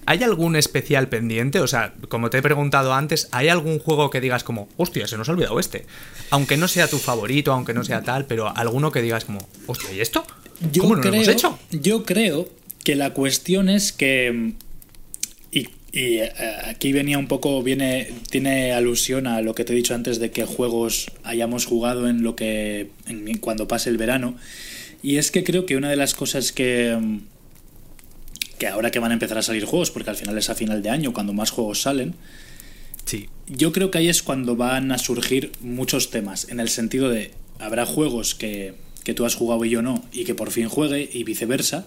¿Hay 0.07 0.23
algún 0.23 0.55
especial 0.57 1.09
pendiente? 1.09 1.61
O 1.61 1.67
sea, 1.67 1.95
como 2.09 2.29
te 2.29 2.37
he 2.39 2.43
preguntado 2.43 2.93
antes, 2.93 3.29
¿hay 3.33 3.49
algún 3.49 3.79
juego 3.79 4.11
que 4.11 4.21
digas 4.21 4.45
como, 4.45 4.69
hostia, 4.77 5.07
se 5.07 5.17
nos 5.17 5.29
ha 5.29 5.33
olvidado 5.33 5.59
este? 5.59 5.87
Aunque 6.29 6.59
no 6.59 6.69
sea 6.69 6.89
tu 6.89 6.99
favorito, 6.99 7.53
aunque 7.53 7.73
no 7.73 7.85
sea 7.85 8.03
tal, 8.03 8.27
pero 8.27 8.55
alguno 8.55 8.93
que 8.93 9.01
digas 9.01 9.25
como, 9.25 9.49
hostia, 9.67 9.93
¿y 9.95 10.01
esto? 10.01 10.27
Yo 10.73 10.83
¿Cómo 10.83 10.97
no 10.97 11.01
creo, 11.01 11.13
lo 11.13 11.17
hemos 11.23 11.29
hecho? 11.29 11.59
Yo 11.71 12.05
creo 12.05 12.51
que 12.85 12.97
la 12.97 13.15
cuestión 13.15 13.71
es 13.71 13.93
que. 13.93 14.53
Y, 15.51 15.69
y, 15.93 16.19
eh, 16.19 16.33
aquí 16.67 16.93
venía 16.93 17.17
un 17.19 17.27
poco, 17.27 17.63
viene, 17.63 18.13
tiene 18.31 18.73
alusión 18.73 19.27
a 19.27 19.41
lo 19.41 19.55
que 19.55 19.65
te 19.65 19.73
he 19.73 19.77
dicho 19.77 19.95
antes 19.95 20.19
de 20.19 20.31
que 20.31 20.45
juegos 20.45 21.11
hayamos 21.23 21.65
jugado 21.65 22.09
en 22.11 22.23
lo 22.23 22.37
que. 22.37 22.91
en- 23.07 23.39
cuando 23.39 23.67
pase 23.69 23.89
el 23.89 23.97
verano. 23.97 24.37
Y 25.03 25.17
es 25.17 25.31
que 25.31 25.45
creo 25.45 25.65
que 25.65 25.77
una 25.79 25.89
de 25.89 25.97
las 25.97 26.15
cosas 26.15 26.53
que. 26.53 27.21
Que 28.59 28.67
ahora 28.67 28.91
que 28.91 28.99
van 28.99 29.11
a 29.11 29.15
empezar 29.15 29.39
a 29.39 29.43
salir 29.43 29.65
juegos, 29.65 29.91
porque 29.91 30.11
al 30.11 30.17
final 30.17 30.37
es 30.39 30.51
a 30.51 30.55
final 30.55 30.83
de 30.83 30.91
año, 30.91 31.13
cuando 31.13 31.33
más 31.33 31.51
juegos 31.51 31.83
salen, 31.83 32.15
Sí. 33.05 33.29
yo 33.49 33.73
creo 33.73 33.91
que 33.91 33.99
ahí 33.99 34.09
es 34.09 34.23
cuando 34.23 34.57
van 34.57 34.91
a 34.93 34.99
surgir 34.99 35.53
muchos 35.61 36.11
temas, 36.11 36.49
en 36.49 36.61
el 36.61 36.69
sentido 36.69 37.09
de 37.11 37.33
habrá 37.59 37.85
juegos 37.87 38.35
que, 38.35 38.75
que 39.05 39.13
tú 39.15 39.25
has 39.27 39.35
jugado 39.35 39.65
y 39.65 39.71
yo 39.71 39.83
no, 39.83 40.05
y 40.13 40.25
que 40.25 40.35
por 40.35 40.51
fin 40.51 40.69
juegue, 40.69 41.09
y 41.13 41.25
viceversa, 41.25 41.87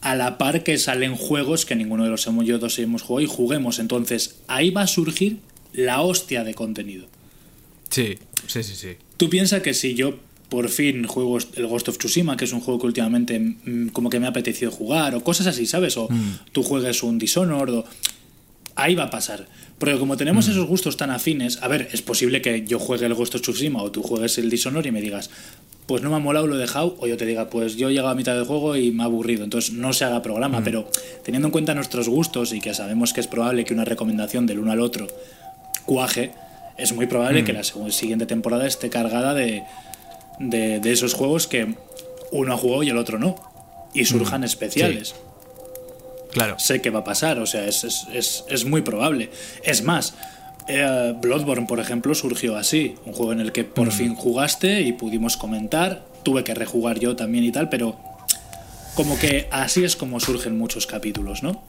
a 0.00 0.14
la 0.14 0.36
par 0.38 0.62
que 0.62 0.76
salen 0.78 1.16
juegos 1.16 1.64
que 1.64 1.74
ninguno 1.76 2.04
de 2.04 2.10
los 2.10 2.26
hemos, 2.26 2.44
yo 2.44 2.58
dos 2.58 2.78
hemos 2.78 3.02
jugado 3.02 3.24
y 3.24 3.26
juguemos. 3.26 3.78
Entonces 3.78 4.36
ahí 4.48 4.70
va 4.70 4.82
a 4.82 4.86
surgir 4.86 5.38
la 5.72 6.02
hostia 6.02 6.44
de 6.44 6.52
contenido. 6.54 7.06
Sí, 7.88 8.18
sí, 8.46 8.62
sí, 8.62 8.74
sí. 8.76 8.96
Tú 9.16 9.30
piensas 9.30 9.62
que 9.62 9.72
si 9.72 9.94
yo 9.94 10.18
por 10.54 10.68
fin 10.68 11.04
juego 11.04 11.38
el 11.56 11.66
Ghost 11.66 11.88
of 11.88 11.98
Tsushima, 11.98 12.36
que 12.36 12.44
es 12.44 12.52
un 12.52 12.60
juego 12.60 12.78
que 12.78 12.86
últimamente 12.86 13.40
mm, 13.40 13.88
como 13.88 14.08
que 14.08 14.20
me 14.20 14.26
ha 14.26 14.28
apetecido 14.28 14.70
jugar, 14.70 15.16
o 15.16 15.24
cosas 15.24 15.48
así, 15.48 15.66
¿sabes? 15.66 15.96
O 15.96 16.08
tú 16.52 16.62
juegues 16.62 17.02
un 17.02 17.18
Dishonored, 17.18 17.74
o... 17.74 17.84
ahí 18.76 18.94
va 18.94 19.04
a 19.04 19.10
pasar. 19.10 19.48
Porque 19.78 19.98
como 19.98 20.16
tenemos 20.16 20.46
esos 20.46 20.68
gustos 20.68 20.96
tan 20.96 21.10
afines, 21.10 21.60
a 21.60 21.66
ver, 21.66 21.88
es 21.92 22.02
posible 22.02 22.40
que 22.40 22.64
yo 22.64 22.78
juegue 22.78 23.04
el 23.06 23.14
Ghost 23.14 23.34
of 23.34 23.42
Tsushima 23.42 23.82
o 23.82 23.90
tú 23.90 24.04
juegues 24.04 24.38
el 24.38 24.48
Dishonored 24.48 24.86
y 24.86 24.92
me 24.92 25.00
digas, 25.00 25.28
pues 25.86 26.02
no 26.02 26.10
me 26.10 26.16
ha 26.16 26.20
molado, 26.20 26.46
lo 26.46 26.54
he 26.54 26.58
dejado, 26.58 26.96
o 27.00 27.08
yo 27.08 27.16
te 27.16 27.26
diga, 27.26 27.50
pues 27.50 27.74
yo 27.74 27.88
he 27.88 27.92
llegado 27.92 28.10
a 28.10 28.14
mitad 28.14 28.36
del 28.36 28.44
juego 28.44 28.76
y 28.76 28.92
me 28.92 29.02
ha 29.02 29.06
aburrido, 29.06 29.42
entonces 29.42 29.74
no 29.74 29.92
se 29.92 30.04
haga 30.04 30.22
programa, 30.22 30.62
pero 30.62 30.88
teniendo 31.24 31.48
en 31.48 31.52
cuenta 31.52 31.74
nuestros 31.74 32.08
gustos 32.08 32.52
y 32.52 32.60
que 32.60 32.74
sabemos 32.74 33.12
que 33.12 33.20
es 33.20 33.26
probable 33.26 33.64
que 33.64 33.74
una 33.74 33.84
recomendación 33.84 34.46
del 34.46 34.60
uno 34.60 34.70
al 34.70 34.80
otro 34.80 35.08
cuaje, 35.84 36.30
es 36.78 36.92
muy 36.92 37.06
probable 37.06 37.42
que 37.42 37.52
la 37.52 37.64
siguiente 37.64 38.26
temporada 38.26 38.66
esté 38.66 38.88
cargada 38.88 39.34
de, 39.34 39.64
de, 40.38 40.80
de 40.80 40.92
esos 40.92 41.14
juegos 41.14 41.46
que 41.46 41.74
uno 42.30 42.52
ha 42.52 42.56
jugado 42.56 42.82
y 42.82 42.90
el 42.90 42.98
otro 42.98 43.18
no. 43.18 43.36
Y 43.92 44.06
surjan 44.06 44.42
especiales. 44.42 45.14
Claro. 46.32 46.58
Sé 46.58 46.82
que 46.82 46.90
va 46.90 47.00
a 47.00 47.04
pasar, 47.04 47.38
o 47.38 47.46
sea, 47.46 47.66
es, 47.66 47.84
es, 47.84 48.06
es, 48.12 48.44
es 48.48 48.64
muy 48.64 48.82
probable. 48.82 49.30
Es 49.62 49.84
más, 49.84 50.14
eh, 50.66 51.14
Bloodborne, 51.20 51.66
por 51.66 51.78
ejemplo, 51.78 52.14
surgió 52.14 52.56
así. 52.56 52.96
Un 53.04 53.12
juego 53.12 53.32
en 53.32 53.40
el 53.40 53.52
que 53.52 53.64
por 53.64 53.92
fin 53.92 54.14
jugaste 54.14 54.82
y 54.82 54.92
pudimos 54.92 55.36
comentar. 55.36 56.04
Tuve 56.22 56.42
que 56.42 56.54
rejugar 56.54 56.98
yo 56.98 57.16
también 57.16 57.44
y 57.44 57.52
tal, 57.52 57.68
pero 57.68 57.96
como 58.94 59.18
que 59.18 59.48
así 59.50 59.84
es 59.84 59.96
como 59.96 60.20
surgen 60.20 60.56
muchos 60.56 60.86
capítulos, 60.86 61.42
¿no? 61.42 61.62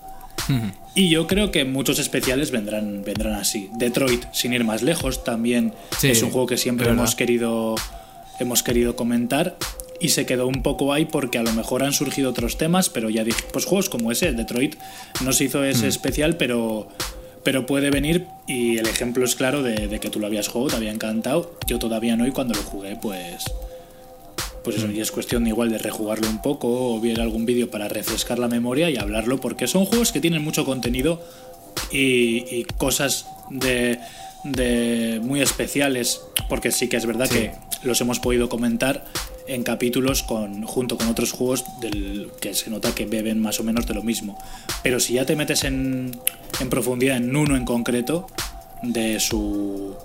Y 0.93 1.09
yo 1.09 1.25
creo 1.25 1.49
que 1.49 1.65
muchos 1.65 1.97
especiales 1.97 2.51
vendrán, 2.51 3.03
vendrán 3.03 3.33
así. 3.33 3.69
Detroit, 3.77 4.25
sin 4.31 4.53
ir 4.53 4.63
más 4.63 4.83
lejos, 4.83 5.23
también 5.23 5.73
Sí, 5.97 6.09
es 6.09 6.21
un 6.21 6.29
juego 6.29 6.45
que 6.45 6.57
siempre 6.57 6.89
hemos 6.89 7.15
querido, 7.15 7.75
hemos 8.39 8.63
querido 8.63 8.95
comentar 8.95 9.57
y 9.99 10.09
se 10.09 10.25
quedó 10.25 10.47
un 10.47 10.61
poco 10.61 10.93
ahí 10.93 11.05
porque 11.05 11.37
a 11.37 11.43
lo 11.43 11.53
mejor 11.53 11.83
han 11.83 11.93
surgido 11.93 12.29
otros 12.29 12.57
temas, 12.57 12.89
pero 12.89 13.09
ya 13.09 13.23
dije, 13.23 13.43
pues 13.51 13.65
juegos 13.65 13.89
como 13.89 14.11
ese, 14.11 14.33
Detroit, 14.33 14.75
no 15.23 15.31
se 15.33 15.45
hizo 15.45 15.63
ese 15.63 15.87
especial, 15.87 16.37
pero, 16.37 16.89
pero 17.43 17.65
puede 17.65 17.89
venir 17.91 18.25
y 18.47 18.77
el 18.77 18.87
ejemplo 18.87 19.23
es 19.25 19.35
claro 19.35 19.63
de, 19.63 19.87
de 19.87 19.99
que 19.99 20.09
tú 20.09 20.19
lo 20.19 20.27
habías 20.27 20.47
jugado, 20.47 20.71
te 20.71 20.75
había 20.77 20.91
encantado, 20.91 21.57
yo 21.65 21.79
todavía 21.79 22.17
no 22.17 22.27
y 22.27 22.31
cuando 22.31 22.53
lo 22.53 22.61
jugué, 22.61 22.97
pues... 23.01 23.45
Pues 24.63 24.77
eso, 24.77 24.89
y 24.89 24.99
es 24.99 25.11
cuestión 25.11 25.45
igual 25.45 25.69
de 25.69 25.77
rejugarlo 25.77 26.27
un 26.27 26.41
poco 26.41 26.95
o 26.95 26.99
ver 26.99 27.21
algún 27.21 27.45
vídeo 27.45 27.69
para 27.69 27.87
refrescar 27.87 28.39
la 28.39 28.47
memoria 28.47 28.89
y 28.89 28.97
hablarlo, 28.97 29.39
porque 29.39 29.67
son 29.67 29.85
juegos 29.85 30.11
que 30.11 30.19
tienen 30.19 30.43
mucho 30.43 30.65
contenido 30.65 31.21
y, 31.91 32.45
y 32.49 32.65
cosas 32.79 33.27
de, 33.51 33.99
de 34.45 35.19
muy 35.23 35.41
especiales, 35.41 36.21
porque 36.49 36.71
sí 36.71 36.87
que 36.87 36.97
es 36.97 37.05
verdad 37.05 37.27
Sí. 37.29 37.33
que 37.35 37.51
los 37.83 37.99
hemos 38.01 38.19
podido 38.19 38.47
comentar 38.49 39.05
en 39.47 39.63
capítulos 39.63 40.23
con, 40.23 40.63
junto 40.63 40.97
con 40.97 41.07
otros 41.07 41.31
juegos 41.31 41.65
del, 41.81 42.29
que 42.39 42.53
se 42.55 42.69
nota 42.69 42.95
que 42.95 43.05
beben 43.05 43.39
más 43.39 43.59
o 43.59 43.63
menos 43.63 43.85
de 43.85 43.93
lo 43.93 44.01
mismo. 44.03 44.37
Pero 44.83 44.99
si 44.99 45.13
ya 45.13 45.25
te 45.25 45.35
metes 45.35 45.63
en, 45.63 46.11
en 46.59 46.69
profundidad 46.69 47.17
en 47.17 47.35
uno 47.35 47.55
en 47.55 47.65
concreto, 47.65 48.27
de 48.81 49.19
su 49.19 49.95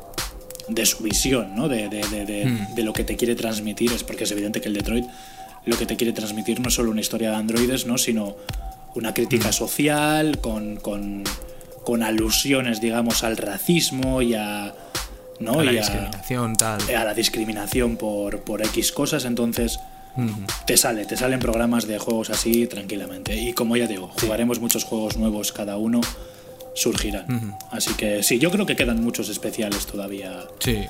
de 0.69 0.87
su 0.87 1.03
visión, 1.03 1.55
¿no? 1.57 1.69
De, 1.69 1.89
de- 1.89 2.07
de- 2.09 2.25
de- 2.25 2.67
de 2.77 2.83
lo 2.85 2.93
que 2.93 3.03
te 3.03 3.17
quiere 3.17 3.35
transmitir, 3.35 3.93
es 3.93 4.05
porque 4.05 4.23
es 4.25 4.31
evidente 4.31 4.61
que 4.61 4.69
el 4.69 4.75
Detroit 4.75 5.05
lo 5.67 5.77
que 5.77 5.85
te 5.85 5.97
quiere 5.97 6.13
transmitir 6.13 6.61
no 6.61 6.69
es 6.69 6.75
solo 6.75 6.91
una 6.93 7.01
historia 7.01 7.31
de 7.31 7.37
androides, 7.37 7.87
¿no? 7.87 7.99
Sino 7.99 8.37
una 8.95 9.13
crítica 9.13 9.51
social, 9.53 10.39
con, 10.41 10.77
con, 10.77 11.25
con 11.91 12.05
alusiones, 12.05 12.81
digamos, 12.81 13.25
al 13.25 13.37
racismo 13.37 14.23
y 14.23 14.35
a. 14.35 14.73
¿no? 15.41 15.59
A 15.59 15.65
la 15.65 15.73
y 15.73 15.79
a- 15.79 15.81
discriminación, 15.81 16.55
tal. 16.55 16.81
a 16.95 17.05
la 17.05 17.15
discriminación 17.15 17.97
por, 17.97 18.41
por 18.43 18.63
X 18.63 18.93
cosas, 18.93 19.25
entonces 19.25 19.81
te 20.67 20.77
sale, 20.77 21.05
te 21.07 21.17
salen 21.17 21.41
programas 21.41 21.89
de 21.89 21.99
juegos 21.99 22.31
así 22.31 22.69
tranquilamente. 22.69 23.35
Y 23.37 23.53
como 23.55 23.77
ya 23.77 23.89
digo, 23.89 24.09
jugaremos 24.21 24.61
muchos 24.61 24.85
juegos 24.85 25.17
nuevos 25.17 25.51
cada 25.51 25.77
uno, 25.79 26.01
surgirán. 26.77 27.57
Así 27.73 27.95
que 27.95 28.23
sí, 28.23 28.39
yo 28.39 28.53
creo 28.53 28.67
que 28.67 28.77
quedan 28.77 29.03
muchos 29.03 29.29
especiales 29.29 29.87
todavía. 29.87 30.45
Sí. 30.61 30.87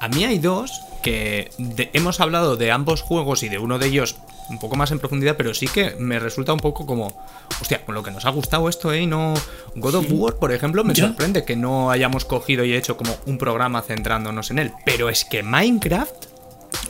A 0.00 0.08
mí 0.08 0.24
hay 0.24 0.38
dos 0.38 0.82
que 1.02 1.50
de- 1.58 1.90
hemos 1.92 2.20
hablado 2.20 2.56
de 2.56 2.70
ambos 2.70 3.02
juegos 3.02 3.42
y 3.42 3.48
de 3.48 3.58
uno 3.58 3.78
de 3.80 3.86
ellos 3.88 4.14
un 4.48 4.58
poco 4.58 4.76
más 4.76 4.90
en 4.90 4.98
profundidad, 4.98 5.36
pero 5.36 5.52
sí 5.54 5.66
que 5.66 5.96
me 5.98 6.18
resulta 6.18 6.52
un 6.52 6.60
poco 6.60 6.86
como, 6.86 7.12
hostia, 7.60 7.84
con 7.84 7.94
lo 7.94 8.02
que 8.02 8.10
nos 8.10 8.24
ha 8.26 8.30
gustado 8.30 8.68
esto, 8.68 8.92
¿eh? 8.92 9.02
Y 9.02 9.06
No, 9.06 9.34
God 9.74 9.94
of 9.96 10.06
War, 10.10 10.36
por 10.36 10.52
ejemplo, 10.52 10.84
me 10.84 10.94
Ya. 10.94 11.08
sorprende 11.08 11.44
que 11.44 11.56
no 11.56 11.90
hayamos 11.90 12.24
cogido 12.24 12.64
y 12.64 12.74
hecho 12.74 12.96
como 12.96 13.16
un 13.26 13.38
programa 13.38 13.82
centrándonos 13.82 14.50
en 14.50 14.58
él. 14.58 14.72
Pero 14.84 15.08
es 15.08 15.24
que 15.24 15.42
Minecraft, 15.42 16.26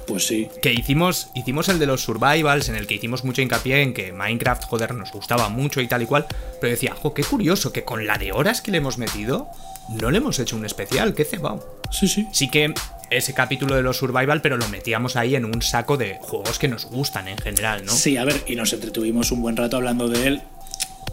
Pues 0.07 0.27
sí. 0.27 0.49
que 0.63 0.73
hicimos, 0.73 1.29
hicimos 1.35 1.69
el 1.69 1.79
de 1.79 1.87
los 1.87 2.03
survivals, 2.03 2.69
en 2.69 2.77
el 2.77 2.87
que 2.87 2.95
hicimos 2.95 3.25
mucho 3.25 3.43
hincapié 3.43 3.83
en 3.83 3.93
que 3.95 4.13
Minecraft, 4.13 4.65
joder, 4.65 4.95
nos 4.95 5.13
gustaba 5.13 5.49
mucho 5.49 5.81
y 5.81 5.89
tal 5.89 6.03
y 6.03 6.07
cual, 6.07 6.27
pero 6.61 6.71
decía, 6.71 6.95
jo, 7.01 7.13
qué 7.15 7.25
curioso 7.25 7.73
que 7.73 7.85
con 7.85 8.07
la 8.07 8.17
de 8.19 8.33
horas 8.33 8.61
que 8.61 8.71
le 8.71 8.79
hemos 8.79 8.99
metido, 8.99 9.49
no 9.89 10.11
le 10.11 10.19
hemos 10.19 10.39
hecho 10.39 10.57
un 10.57 10.65
especial, 10.65 11.15
qué 11.15 11.25
cebado. 11.25 11.81
Sí, 11.91 12.09
sí. 12.09 12.27
Sí 12.33 12.49
que 12.49 12.75
ese 13.11 13.35
capítulo 13.35 13.77
de 13.77 13.83
los 13.83 13.97
survival, 13.99 14.41
pero 14.43 14.57
lo 14.57 14.69
metíamos 14.69 15.17
ahí 15.17 15.37
en 15.37 15.45
un 15.45 15.63
saco 15.63 15.97
de 15.97 16.19
juegos 16.21 16.59
que 16.59 16.69
nos 16.69 16.87
gustan 16.87 17.29
en 17.29 17.39
general, 17.39 17.85
¿no? 17.85 17.93
Sí, 17.93 18.17
a 18.17 18.25
ver, 18.25 18.43
y 18.47 18.57
nos 18.57 18.73
entretuvimos 18.73 19.31
un 19.31 19.43
buen 19.43 19.57
rato 19.57 19.77
hablando 19.77 20.09
de 20.09 20.27
él. 20.27 20.43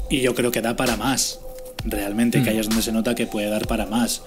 Y 0.09 0.21
yo 0.21 0.33
creo 0.35 0.51
que 0.51 0.61
da 0.61 0.75
para 0.75 0.97
más. 0.97 1.39
Realmente, 1.85 2.41
que 2.41 2.49
ahí 2.49 2.59
es 2.59 2.67
donde 2.67 2.81
se 2.81 2.91
nota 2.91 3.13
que 3.13 3.27
puede 3.27 3.49
dar 3.49 3.67
para 3.67 3.85
más. 3.85 4.23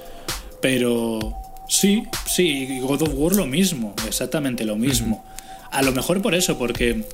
Pero 0.61 1.35
sí, 1.69 2.05
sí, 2.27 2.49
y 2.49 2.81
God 2.81 3.03
of 3.03 3.11
War 3.15 3.35
lo 3.35 3.47
mismo, 3.47 3.95
exactamente 4.07 4.65
lo 4.65 4.77
mismo. 4.77 5.25
A 5.71 5.83
lo 5.83 5.93
mejor 5.93 6.23
por 6.23 6.35
eso, 6.35 6.59
porque 6.59 7.05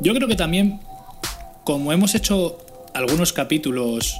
yo 0.00 0.14
creo 0.14 0.28
que 0.28 0.36
también, 0.36 0.80
como 1.64 1.92
hemos 1.92 2.14
hecho 2.14 2.58
algunos 2.94 3.32
capítulos 3.32 4.18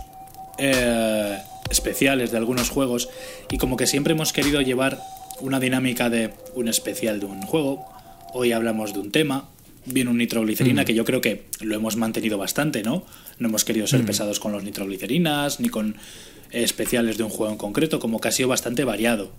eh, 0.59 1.39
especiales 1.71 2.31
de 2.31 2.37
algunos 2.39 2.71
juegos, 2.71 3.09
y 3.51 3.59
como 3.59 3.77
que 3.77 3.87
siempre 3.87 4.13
hemos 4.13 4.33
querido 4.33 4.61
llevar 4.61 5.01
una 5.41 5.61
dinámica 5.61 6.11
de 6.11 6.31
un 6.55 6.69
especial 6.69 7.21
de 7.21 7.27
un 7.27 7.43
juego, 7.43 7.85
hoy 8.35 8.53
hablamos 8.53 8.93
de 8.93 9.01
un 9.01 9.11
tema, 9.13 9.49
viene 9.87 10.11
un 10.11 10.19
nitroglicerina, 10.19 10.85
que 10.85 10.95
yo 10.95 11.05
creo 11.05 11.21
que 11.21 11.45
lo 11.61 11.75
hemos 11.75 11.97
mantenido 11.97 12.37
bastante, 12.39 12.83
¿no? 12.83 13.05
No 13.39 13.49
hemos 13.49 13.65
querido 13.65 13.87
ser 13.87 14.05
pesados 14.05 14.41
con 14.41 14.53
los 14.53 14.65
nitroglicerinas, 14.65 15.61
ni 15.61 15.69
con 15.69 15.97
especiales 16.51 17.17
de 17.19 17.25
un 17.25 17.31
juego 17.31 17.53
en 17.53 17.59
concreto, 17.59 17.99
como 18.01 18.21
que 18.21 18.29
ha 18.29 18.33
sido 18.33 18.49
bastante 18.49 18.85
variado. 18.85 19.31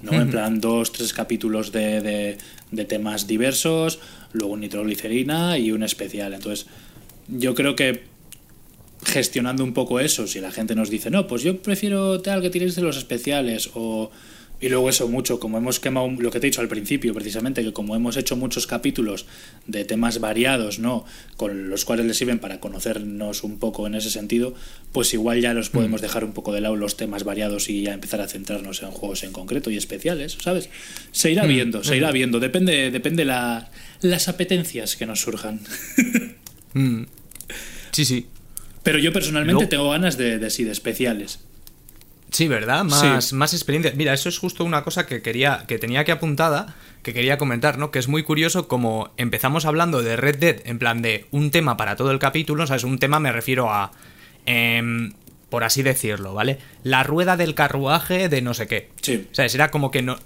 ¿no? 0.00 0.12
En 0.12 0.30
plan, 0.30 0.60
dos, 0.60 0.92
tres 0.92 1.12
capítulos 1.12 1.72
de, 1.72 2.00
de- 2.00 2.38
de 2.70 2.84
temas 2.84 3.26
diversos, 3.26 3.98
luego 4.32 4.52
un 4.54 4.60
nitroglicerina 4.60 5.58
y 5.58 5.72
un 5.72 5.82
especial. 5.82 6.34
Entonces, 6.34 6.66
yo 7.28 7.54
creo 7.56 7.74
que 7.74 8.04
gestionando 9.04 9.64
un 9.64 9.72
poco 9.72 10.00
eso. 10.00 10.26
Si 10.26 10.40
la 10.40 10.50
gente 10.50 10.74
nos 10.74 10.90
dice, 10.90 11.10
no, 11.10 11.26
pues 11.26 11.42
yo 11.42 11.60
prefiero 11.62 12.20
tal 12.20 12.42
que 12.42 12.50
tiréis 12.50 12.74
de 12.74 12.82
los 12.82 12.96
especiales 12.96 13.70
o... 13.74 14.10
Y 14.60 14.68
luego 14.70 14.88
eso 14.88 15.06
mucho, 15.06 15.38
como 15.38 15.56
hemos 15.56 15.78
quemado 15.78 16.10
lo 16.18 16.32
que 16.32 16.40
te 16.40 16.48
he 16.48 16.50
dicho 16.50 16.60
al 16.60 16.66
principio, 16.66 17.14
precisamente, 17.14 17.62
que 17.62 17.72
como 17.72 17.94
hemos 17.94 18.16
hecho 18.16 18.34
muchos 18.34 18.66
capítulos 18.66 19.24
de 19.68 19.84
temas 19.84 20.18
variados, 20.18 20.80
¿no? 20.80 21.04
Con 21.36 21.70
los 21.70 21.84
cuales 21.84 22.06
les 22.06 22.16
sirven 22.16 22.40
para 22.40 22.58
conocernos 22.58 23.44
un 23.44 23.60
poco 23.60 23.86
en 23.86 23.94
ese 23.94 24.10
sentido, 24.10 24.54
pues 24.90 25.14
igual 25.14 25.40
ya 25.40 25.54
los 25.54 25.70
podemos 25.70 26.00
dejar 26.00 26.24
un 26.24 26.32
poco 26.32 26.52
de 26.52 26.60
lado 26.60 26.74
los 26.74 26.96
temas 26.96 27.22
variados 27.22 27.70
y 27.70 27.82
ya 27.82 27.94
empezar 27.94 28.20
a 28.20 28.26
centrarnos 28.26 28.82
en 28.82 28.90
juegos 28.90 29.22
en 29.22 29.30
concreto 29.30 29.70
y 29.70 29.76
especiales, 29.76 30.36
¿sabes? 30.42 30.70
Se 31.12 31.30
irá 31.30 31.46
viendo, 31.46 31.84
se 31.84 31.96
irá 31.96 32.10
viendo, 32.10 32.40
depende, 32.40 32.90
depende 32.90 33.24
la, 33.24 33.70
las 34.00 34.26
apetencias 34.26 34.96
que 34.96 35.06
nos 35.06 35.20
surjan. 35.20 35.60
Mm. 36.74 37.06
Sí, 37.92 38.04
sí. 38.04 38.26
Pero 38.88 38.98
yo 39.00 39.12
personalmente 39.12 39.66
tengo 39.66 39.90
ganas 39.90 40.16
de, 40.16 40.38
de 40.38 40.48
sí, 40.48 40.64
de 40.64 40.72
especiales. 40.72 41.40
Sí, 42.30 42.48
¿verdad? 42.48 42.84
Más, 42.84 43.26
Sí. 43.26 43.34
más 43.34 43.52
experiencia. 43.52 43.92
Mira, 43.94 44.14
eso 44.14 44.28
es 44.30 44.38
justo 44.38 44.64
una 44.64 44.82
cosa 44.82 45.04
que 45.06 45.20
quería, 45.20 45.64
que 45.68 45.78
tenía 45.78 46.04
que 46.04 46.12
apuntada, 46.12 46.74
que 47.02 47.12
quería 47.12 47.36
comentar, 47.36 47.76
¿no? 47.76 47.90
Que 47.90 47.98
es 47.98 48.08
muy 48.08 48.22
curioso 48.22 48.66
como 48.66 49.10
empezamos 49.18 49.66
hablando 49.66 50.02
de 50.02 50.16
Red 50.16 50.36
Dead 50.38 50.56
en 50.64 50.78
plan 50.78 51.02
de 51.02 51.26
un 51.30 51.50
tema 51.50 51.76
para 51.76 51.96
todo 51.96 52.10
el 52.10 52.18
capítulo, 52.18 52.66
¿sabes? 52.66 52.84
Un 52.84 52.98
tema 52.98 53.20
me 53.20 53.30
refiero 53.30 53.70
a. 53.70 53.92
em, 54.46 55.12
por 55.50 55.64
así 55.64 55.82
decirlo, 55.82 56.32
¿vale? 56.34 56.58
La 56.82 57.02
rueda 57.02 57.36
del 57.36 57.54
carruaje 57.54 58.28
de 58.30 58.40
no 58.42 58.52
sé 58.54 58.66
qué. 58.66 58.90
Sí. 59.02 59.26
¿Sabes? 59.32 59.54
Era 59.54 59.70
como 59.70 59.90
que 59.90 60.00
no. 60.02 60.18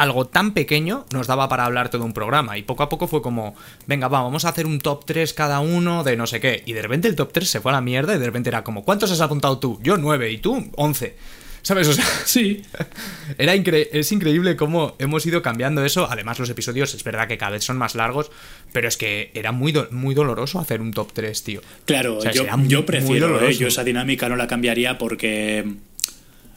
Algo 0.00 0.26
tan 0.26 0.54
pequeño 0.54 1.04
nos 1.12 1.26
daba 1.26 1.48
para 1.50 1.66
hablar 1.66 1.90
todo 1.90 2.04
un 2.04 2.14
programa. 2.14 2.56
Y 2.56 2.62
poco 2.62 2.82
a 2.82 2.88
poco 2.88 3.06
fue 3.06 3.20
como, 3.20 3.54
venga, 3.86 4.08
va, 4.08 4.22
vamos 4.22 4.46
a 4.46 4.48
hacer 4.48 4.64
un 4.66 4.78
top 4.80 5.04
3 5.04 5.34
cada 5.34 5.60
uno 5.60 6.04
de 6.04 6.16
no 6.16 6.26
sé 6.26 6.40
qué. 6.40 6.62
Y 6.64 6.72
de 6.72 6.80
repente 6.80 7.06
el 7.06 7.16
top 7.16 7.32
3 7.32 7.46
se 7.48 7.60
fue 7.60 7.70
a 7.70 7.74
la 7.74 7.80
mierda 7.82 8.14
y 8.14 8.18
de 8.18 8.24
repente 8.24 8.48
era 8.48 8.64
como, 8.64 8.82
¿cuántos 8.82 9.10
has 9.10 9.20
apuntado 9.20 9.58
tú? 9.58 9.78
Yo 9.82 9.98
9 9.98 10.30
y 10.32 10.38
tú 10.38 10.70
11. 10.76 11.16
¿Sabes? 11.62 11.88
O 11.88 11.92
sea, 11.92 12.06
Sí, 12.24 12.62
era 13.38 13.54
incre- 13.54 13.88
es 13.92 14.10
increíble 14.12 14.56
cómo 14.56 14.94
hemos 14.98 15.26
ido 15.26 15.42
cambiando 15.42 15.84
eso. 15.84 16.08
Además, 16.10 16.38
los 16.38 16.48
episodios 16.48 16.94
es 16.94 17.04
verdad 17.04 17.28
que 17.28 17.36
cada 17.36 17.50
vez 17.52 17.64
son 17.64 17.76
más 17.76 17.94
largos, 17.94 18.30
pero 18.72 18.88
es 18.88 18.96
que 18.96 19.30
era 19.34 19.52
muy, 19.52 19.70
do- 19.70 19.88
muy 19.90 20.14
doloroso 20.14 20.58
hacer 20.60 20.80
un 20.80 20.92
top 20.92 21.12
3, 21.12 21.42
tío. 21.44 21.60
Claro, 21.84 22.16
O 22.16 22.20
sea, 22.22 22.32
yo, 22.32 22.44
muy- 22.56 22.82
prefiero, 22.84 23.38
¿eh? 23.46 23.52
yo 23.54 23.66
esa 23.68 23.84
dinámica 23.84 24.30
no 24.30 24.36
la 24.36 24.46
cambiaría 24.46 24.96
porque 24.96 25.66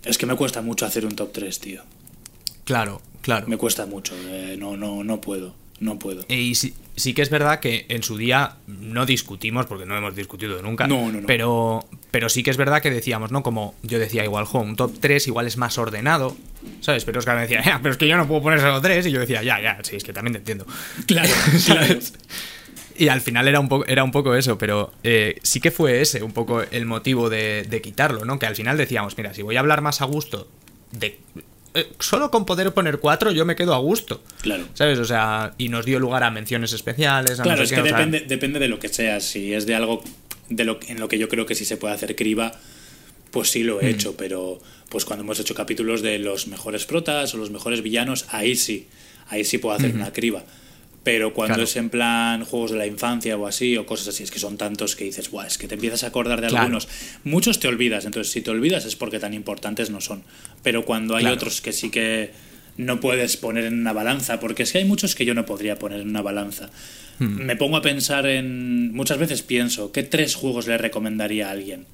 es 0.06 0.18
que 0.18 0.26
me 0.26 0.36
cuesta 0.38 0.62
mucho 0.62 0.86
hacer 0.86 1.06
un 1.06 1.18
top 1.18 1.34
3, 1.34 1.60
tío. 1.60 1.82
Claro, 2.64 3.02
claro. 3.24 3.48
Me 3.48 3.58
cuesta 3.58 3.88
mucho, 3.88 4.14
eh, 4.28 4.56
no, 4.60 4.78
no, 4.78 5.04
no 5.04 5.20
puedo, 5.20 5.56
no 5.80 5.98
puedo. 5.98 6.24
Y 6.28 6.54
sí, 6.54 6.76
sí 6.96 7.16
que 7.16 7.24
es 7.24 7.32
verdad 7.32 7.60
que 7.60 7.88
en 7.90 8.04
su 8.04 8.18
día 8.18 8.58
no 8.68 9.08
discutimos, 9.08 9.66
porque 9.66 9.88
no 9.88 9.98
hemos 9.98 10.16
discutido 10.16 10.62
nunca. 10.62 10.86
No, 10.86 11.12
no, 11.12 11.22
no. 11.22 11.28
Pero, 11.28 11.84
pero 12.12 12.30
sí 12.30 12.44
que 12.44 12.52
es 12.52 12.58
verdad 12.58 12.82
que 12.84 12.92
decíamos, 12.92 13.32
¿no? 13.32 13.42
Como 13.42 13.74
yo 13.82 13.98
decía, 13.98 14.24
igual, 14.24 14.46
jo, 14.46 14.60
un 14.60 14.76
top 14.76 14.94
3 15.00 15.26
igual 15.28 15.48
es 15.48 15.58
más 15.58 15.78
ordenado, 15.80 16.38
¿sabes? 16.82 17.04
Pero 17.06 17.18
Oscar 17.20 17.36
me 17.36 17.42
decía, 17.42 17.64
"Ya, 17.66 17.80
pero 17.82 17.94
es 17.94 17.98
que 17.98 18.08
yo 18.08 18.16
no 18.18 18.28
puedo 18.28 18.44
poner 18.44 18.60
solo 18.60 18.80
3. 18.82 19.08
Y 19.08 19.12
yo 19.12 19.20
decía, 19.20 19.42
ya, 19.42 19.60
ya, 19.60 19.80
sí, 19.84 19.96
es 19.96 20.04
que 20.04 20.14
también 20.14 20.34
te 20.34 20.40
entiendo. 20.40 20.68
Claro, 21.08 21.30
claro. 21.66 21.88
¿Sabes? 21.88 22.14
Y 22.96 23.08
al 23.08 23.22
final 23.22 23.48
era 23.48 23.60
un 23.60 23.70
poco, 23.70 23.86
era 23.88 24.04
un 24.04 24.12
poco 24.12 24.36
eso, 24.36 24.60
pero 24.60 24.92
eh, 25.04 25.40
sí 25.42 25.60
que 25.60 25.72
fue 25.72 26.02
ese 26.02 26.22
un 26.22 26.32
poco 26.32 26.62
el 26.62 26.86
motivo 26.86 27.28
de, 27.28 27.64
de 27.68 27.82
quitarlo, 27.82 28.24
¿no? 28.24 28.38
Que 28.38 28.46
al 28.46 28.56
final 28.56 28.78
decíamos, 28.78 29.18
mira, 29.18 29.34
si 29.34 29.42
voy 29.42 29.56
a 29.56 29.62
hablar 29.62 29.82
más 29.82 30.02
a 30.02 30.06
gusto 30.06 30.48
de. 30.92 31.20
Eh, 31.74 31.88
solo 32.00 32.30
con 32.32 32.46
poder 32.46 32.72
poner 32.74 33.00
cuatro 33.00 33.32
yo 33.32 33.46
me 33.46 33.56
quedo 33.56 33.74
a 33.74 33.80
gusto. 33.80 34.22
Claro. 34.42 34.66
¿Sabes? 34.74 35.00
O 35.00 35.06
sea, 35.06 35.54
y 35.58 35.70
nos 35.70 35.86
dio 35.86 36.00
lugar 36.00 36.24
a 36.24 36.32
menciones 36.32 36.74
especiales. 36.74 37.40
A 37.40 37.44
Claro, 37.44 37.58
no 37.58 37.64
es 37.64 37.70
sé 37.70 37.76
que 37.76 37.82
o 37.82 37.86
sea, 37.86 37.94
depende, 37.98 38.20
depende 38.22 38.60
de 38.60 38.68
lo 38.68 38.80
que 38.80 38.90
sea. 38.90 39.20
Si 39.20 39.54
es 39.54 39.66
de 39.66 39.76
algo 39.76 40.04
de 40.50 40.64
lo, 40.66 40.80
en 40.88 41.00
lo 41.00 41.08
que 41.08 41.18
yo 41.18 41.28
creo 41.30 41.46
que 41.46 41.56
sí 41.56 41.66
se 41.66 41.78
puede 41.78 41.94
hacer 41.94 42.16
criba, 42.16 42.52
pues 43.32 43.50
sí 43.50 43.64
lo 43.64 43.82
he 43.82 43.86
Mm. 43.86 43.90
hecho. 43.96 44.16
Pero 44.18 44.62
pues 44.90 45.06
cuando 45.06 45.24
hemos 45.24 45.40
hecho 45.40 45.56
capítulos 45.56 46.02
de 46.02 46.20
los 46.20 46.48
mejores 46.48 46.86
protas 46.86 47.34
o 47.34 47.38
los 47.38 47.50
mejores 47.50 47.82
villanos, 47.82 48.26
ahí 48.30 48.56
sí. 48.56 48.88
Ahí 49.30 49.44
sí 49.46 49.58
puedo 49.58 49.76
hacer 49.76 49.96
una 49.96 50.12
criba. 50.14 50.44
Pero 51.04 51.34
cuando 51.34 51.56
Claro. 51.56 51.64
es 51.66 51.76
en 51.76 51.90
plan 51.90 52.46
juegos 52.46 52.72
de 52.72 52.78
la 52.78 52.88
infancia 52.88 53.36
o 53.36 53.46
así, 53.46 53.76
o 53.76 53.86
cosas 53.86 54.08
así, 54.08 54.24
es 54.24 54.32
que 54.32 54.40
son 54.40 54.58
tantos 54.58 54.96
que 54.96 55.04
dices, 55.04 55.30
Buah, 55.30 55.48
es 55.48 55.58
que 55.58 55.68
te 55.68 55.76
empiezas 55.76 56.04
a 56.06 56.08
acordar 56.08 56.40
de 56.40 56.48
Claro. 56.48 56.64
algunos. 56.64 56.88
Muchos 57.26 57.60
te 57.60 57.68
olvidas, 57.68 58.06
entonces 58.06 58.32
si 58.32 58.40
te 58.42 58.52
olvidas 58.52 58.86
es 58.86 58.96
porque 58.96 59.20
tan 59.20 59.34
importantes 59.34 59.90
no 59.90 60.00
son. 60.00 60.24
Pero 60.64 60.86
cuando 60.86 61.16
hay 61.16 61.24
Claro. 61.24 61.36
otros 61.36 61.60
que 61.60 61.74
sí 61.74 61.90
que 61.90 62.32
no 62.78 63.00
puedes 63.02 63.36
poner 63.38 63.66
en 63.66 63.80
una 63.80 63.92
balanza, 63.94 64.40
porque 64.40 64.64
es 64.64 64.72
que 64.72 64.78
hay 64.80 64.86
muchos 64.86 65.14
que 65.14 65.26
yo 65.26 65.34
no 65.34 65.46
podría 65.46 65.78
poner 65.78 66.00
en 66.00 66.10
una 66.10 66.22
balanza. 66.22 66.70
Hmm. 67.20 67.44
Me 67.44 67.56
pongo 67.58 67.78
a 67.78 67.82
pensar 67.82 68.26
en. 68.26 68.94
Muchas 68.96 69.18
veces 69.18 69.42
pienso, 69.44 69.92
¿qué 69.92 70.04
tres 70.04 70.36
juegos 70.36 70.68
le 70.68 70.78
recomendaría 70.78 71.50
a 71.50 71.52
alguien? 71.52 71.86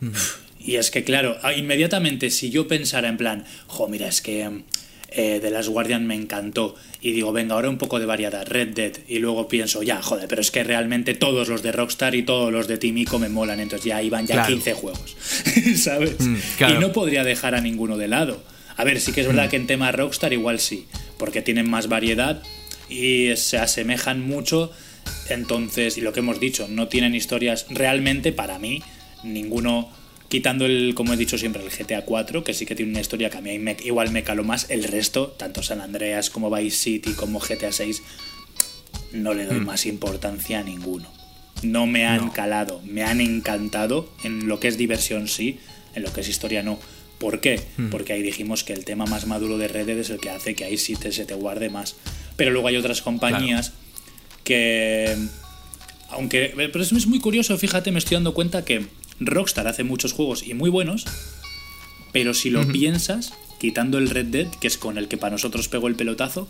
Hmm. 0.00 0.10
Y 0.58 0.76
es 0.76 0.90
que, 0.90 1.04
claro, 1.04 1.36
ah, 1.42 1.52
inmediatamente 1.52 2.30
si 2.30 2.50
yo 2.50 2.66
pensara 2.66 3.08
en 3.08 3.16
plan, 3.16 3.44
jo, 3.66 3.88
mira, 3.88 4.08
es 4.08 4.20
que 4.20 4.62
eh, 5.10 5.38
The 5.40 5.50
Last 5.50 5.68
Guardian 5.68 6.06
me 6.06 6.14
encantó, 6.14 6.74
y 7.00 7.12
digo, 7.12 7.32
venga, 7.32 7.54
ahora 7.54 7.68
un 7.70 7.78
poco 7.78 7.98
de 7.98 8.06
variedad, 8.06 8.46
Red 8.46 8.68
Dead, 8.68 8.92
y 9.08 9.18
luego 9.18 9.48
pienso, 9.48 9.82
ya, 9.82 10.02
joder, 10.02 10.28
pero 10.28 10.40
es 10.40 10.50
que 10.50 10.62
realmente 10.64 11.14
todos 11.14 11.48
los 11.48 11.62
de 11.62 11.72
Rockstar 11.72 12.14
y 12.14 12.22
todos 12.22 12.52
los 12.52 12.68
de 12.68 12.78
Team 12.78 12.98
Ico 12.98 13.18
me 13.18 13.28
molan, 13.28 13.60
entonces 13.60 13.86
ya 13.86 14.02
iban 14.02 14.26
ya 14.26 14.34
Claro. 14.34 14.48
15 14.48 14.72
juegos, 14.74 15.16
¿sabes? 15.76 16.20
Mm, 16.20 16.36
claro. 16.58 16.74
Y 16.74 16.78
no 16.78 16.92
podría 16.92 17.24
dejar 17.24 17.54
a 17.54 17.60
ninguno 17.60 17.96
de 17.96 18.08
lado. 18.08 18.42
A 18.76 18.84
ver, 18.84 19.00
sí 19.00 19.12
que 19.12 19.20
es 19.22 19.26
verdad 19.26 19.50
que 19.50 19.56
en 19.56 19.66
tema 19.66 19.92
Rockstar 19.92 20.32
igual 20.32 20.58
sí, 20.58 20.86
porque 21.18 21.42
tienen 21.42 21.68
más 21.68 21.88
variedad 21.88 22.42
y 22.88 23.36
se 23.36 23.58
asemejan 23.58 24.20
mucho. 24.26 24.70
Entonces, 25.28 25.98
y 25.98 26.00
lo 26.00 26.12
que 26.12 26.20
hemos 26.20 26.40
dicho, 26.40 26.66
no 26.68 26.88
tienen 26.88 27.14
historias 27.14 27.66
realmente 27.70 28.32
para 28.32 28.58
mí, 28.58 28.82
ninguno, 29.22 29.90
quitando 30.30 30.64
el, 30.64 30.94
como 30.94 31.12
he 31.12 31.16
dicho 31.18 31.36
siempre, 31.36 31.62
el 31.62 31.68
GTA 31.70 32.06
4, 32.06 32.42
que 32.44 32.54
sí 32.54 32.64
que 32.64 32.74
tiene 32.74 32.92
una 32.92 33.00
historia 33.02 33.28
que 33.28 33.36
a 33.36 33.40
mí 33.42 33.58
me- 33.58 33.76
igual 33.84 34.10
me 34.12 34.22
caló 34.22 34.42
más, 34.44 34.70
el 34.70 34.84
resto, 34.84 35.28
tanto 35.36 35.62
San 35.62 35.82
Andreas 35.82 36.30
como 36.30 36.50
Vice 36.50 36.76
City 36.76 37.12
como 37.12 37.38
GTA 37.40 37.72
6, 37.72 38.02
no 39.12 39.34
le 39.34 39.44
doy 39.44 39.60
más 39.60 39.84
importancia 39.86 40.60
a 40.60 40.62
ninguno. 40.62 41.12
No 41.62 41.86
me 41.86 42.06
han 42.06 42.26
No. 42.26 42.32
calado, 42.32 42.80
me 42.86 43.02
han 43.02 43.20
encantado 43.20 44.08
en 44.24 44.48
lo 44.48 44.60
que 44.60 44.68
es 44.68 44.78
diversión 44.78 45.28
sí, 45.28 45.58
en 45.94 46.02
lo 46.04 46.12
que 46.12 46.22
es 46.22 46.28
historia 46.28 46.62
no. 46.62 46.78
¿Por 47.18 47.40
qué? 47.40 47.60
Porque 47.90 48.14
ahí 48.14 48.22
dijimos 48.22 48.64
que 48.64 48.72
el 48.72 48.86
tema 48.86 49.04
más 49.04 49.26
maduro 49.26 49.58
de 49.58 49.68
Red 49.68 49.86
Dead 49.86 49.98
es 49.98 50.08
el 50.08 50.20
que 50.20 50.30
hace 50.30 50.54
que 50.54 50.64
ahí 50.64 50.78
sí 50.78 50.96
te, 50.96 51.12
se 51.12 51.26
te 51.26 51.34
guarde 51.34 51.68
más. 51.68 51.96
Pero 52.36 52.50
luego 52.50 52.68
hay 52.68 52.76
otras 52.76 53.02
compañías 53.02 53.72
que... 54.42 55.16
Aunque... 56.08 56.52
Pero 56.56 56.82
es 56.82 56.92
es 56.92 57.06
muy 57.06 57.20
curioso, 57.20 57.58
fíjate, 57.58 57.90
me 57.92 57.98
estoy 57.98 58.14
dando 58.14 58.32
cuenta 58.32 58.64
que 58.64 58.86
Rockstar 59.20 59.68
hace 59.68 59.84
muchos 59.84 60.12
juegos 60.12 60.42
y 60.46 60.54
muy 60.54 60.70
buenos, 60.70 61.04
pero 62.12 62.34
si 62.34 62.50
lo 62.50 62.66
piensas, 62.66 63.32
quitando 63.58 63.98
el 63.98 64.10
Red 64.10 64.26
Dead, 64.26 64.48
que 64.48 64.66
es 64.66 64.78
con 64.78 64.98
el 64.98 65.08
que 65.08 65.16
para 65.16 65.32
nosotros 65.32 65.68
pegó 65.68 65.88
el 65.88 65.94
pelotazo, 65.94 66.48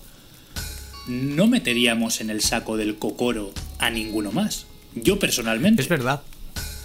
no 1.07 1.47
meteríamos 1.47 2.21
en 2.21 2.31
el 2.31 2.41
saco 2.41 2.77
del 2.77 2.97
cocoro 2.97 3.53
a 3.79 3.91
ninguno 3.91 4.33
más. 4.33 4.67
Yo 4.95 5.19
personalmente. 5.19 5.83
Es 5.83 5.89
verdad. 5.89 6.23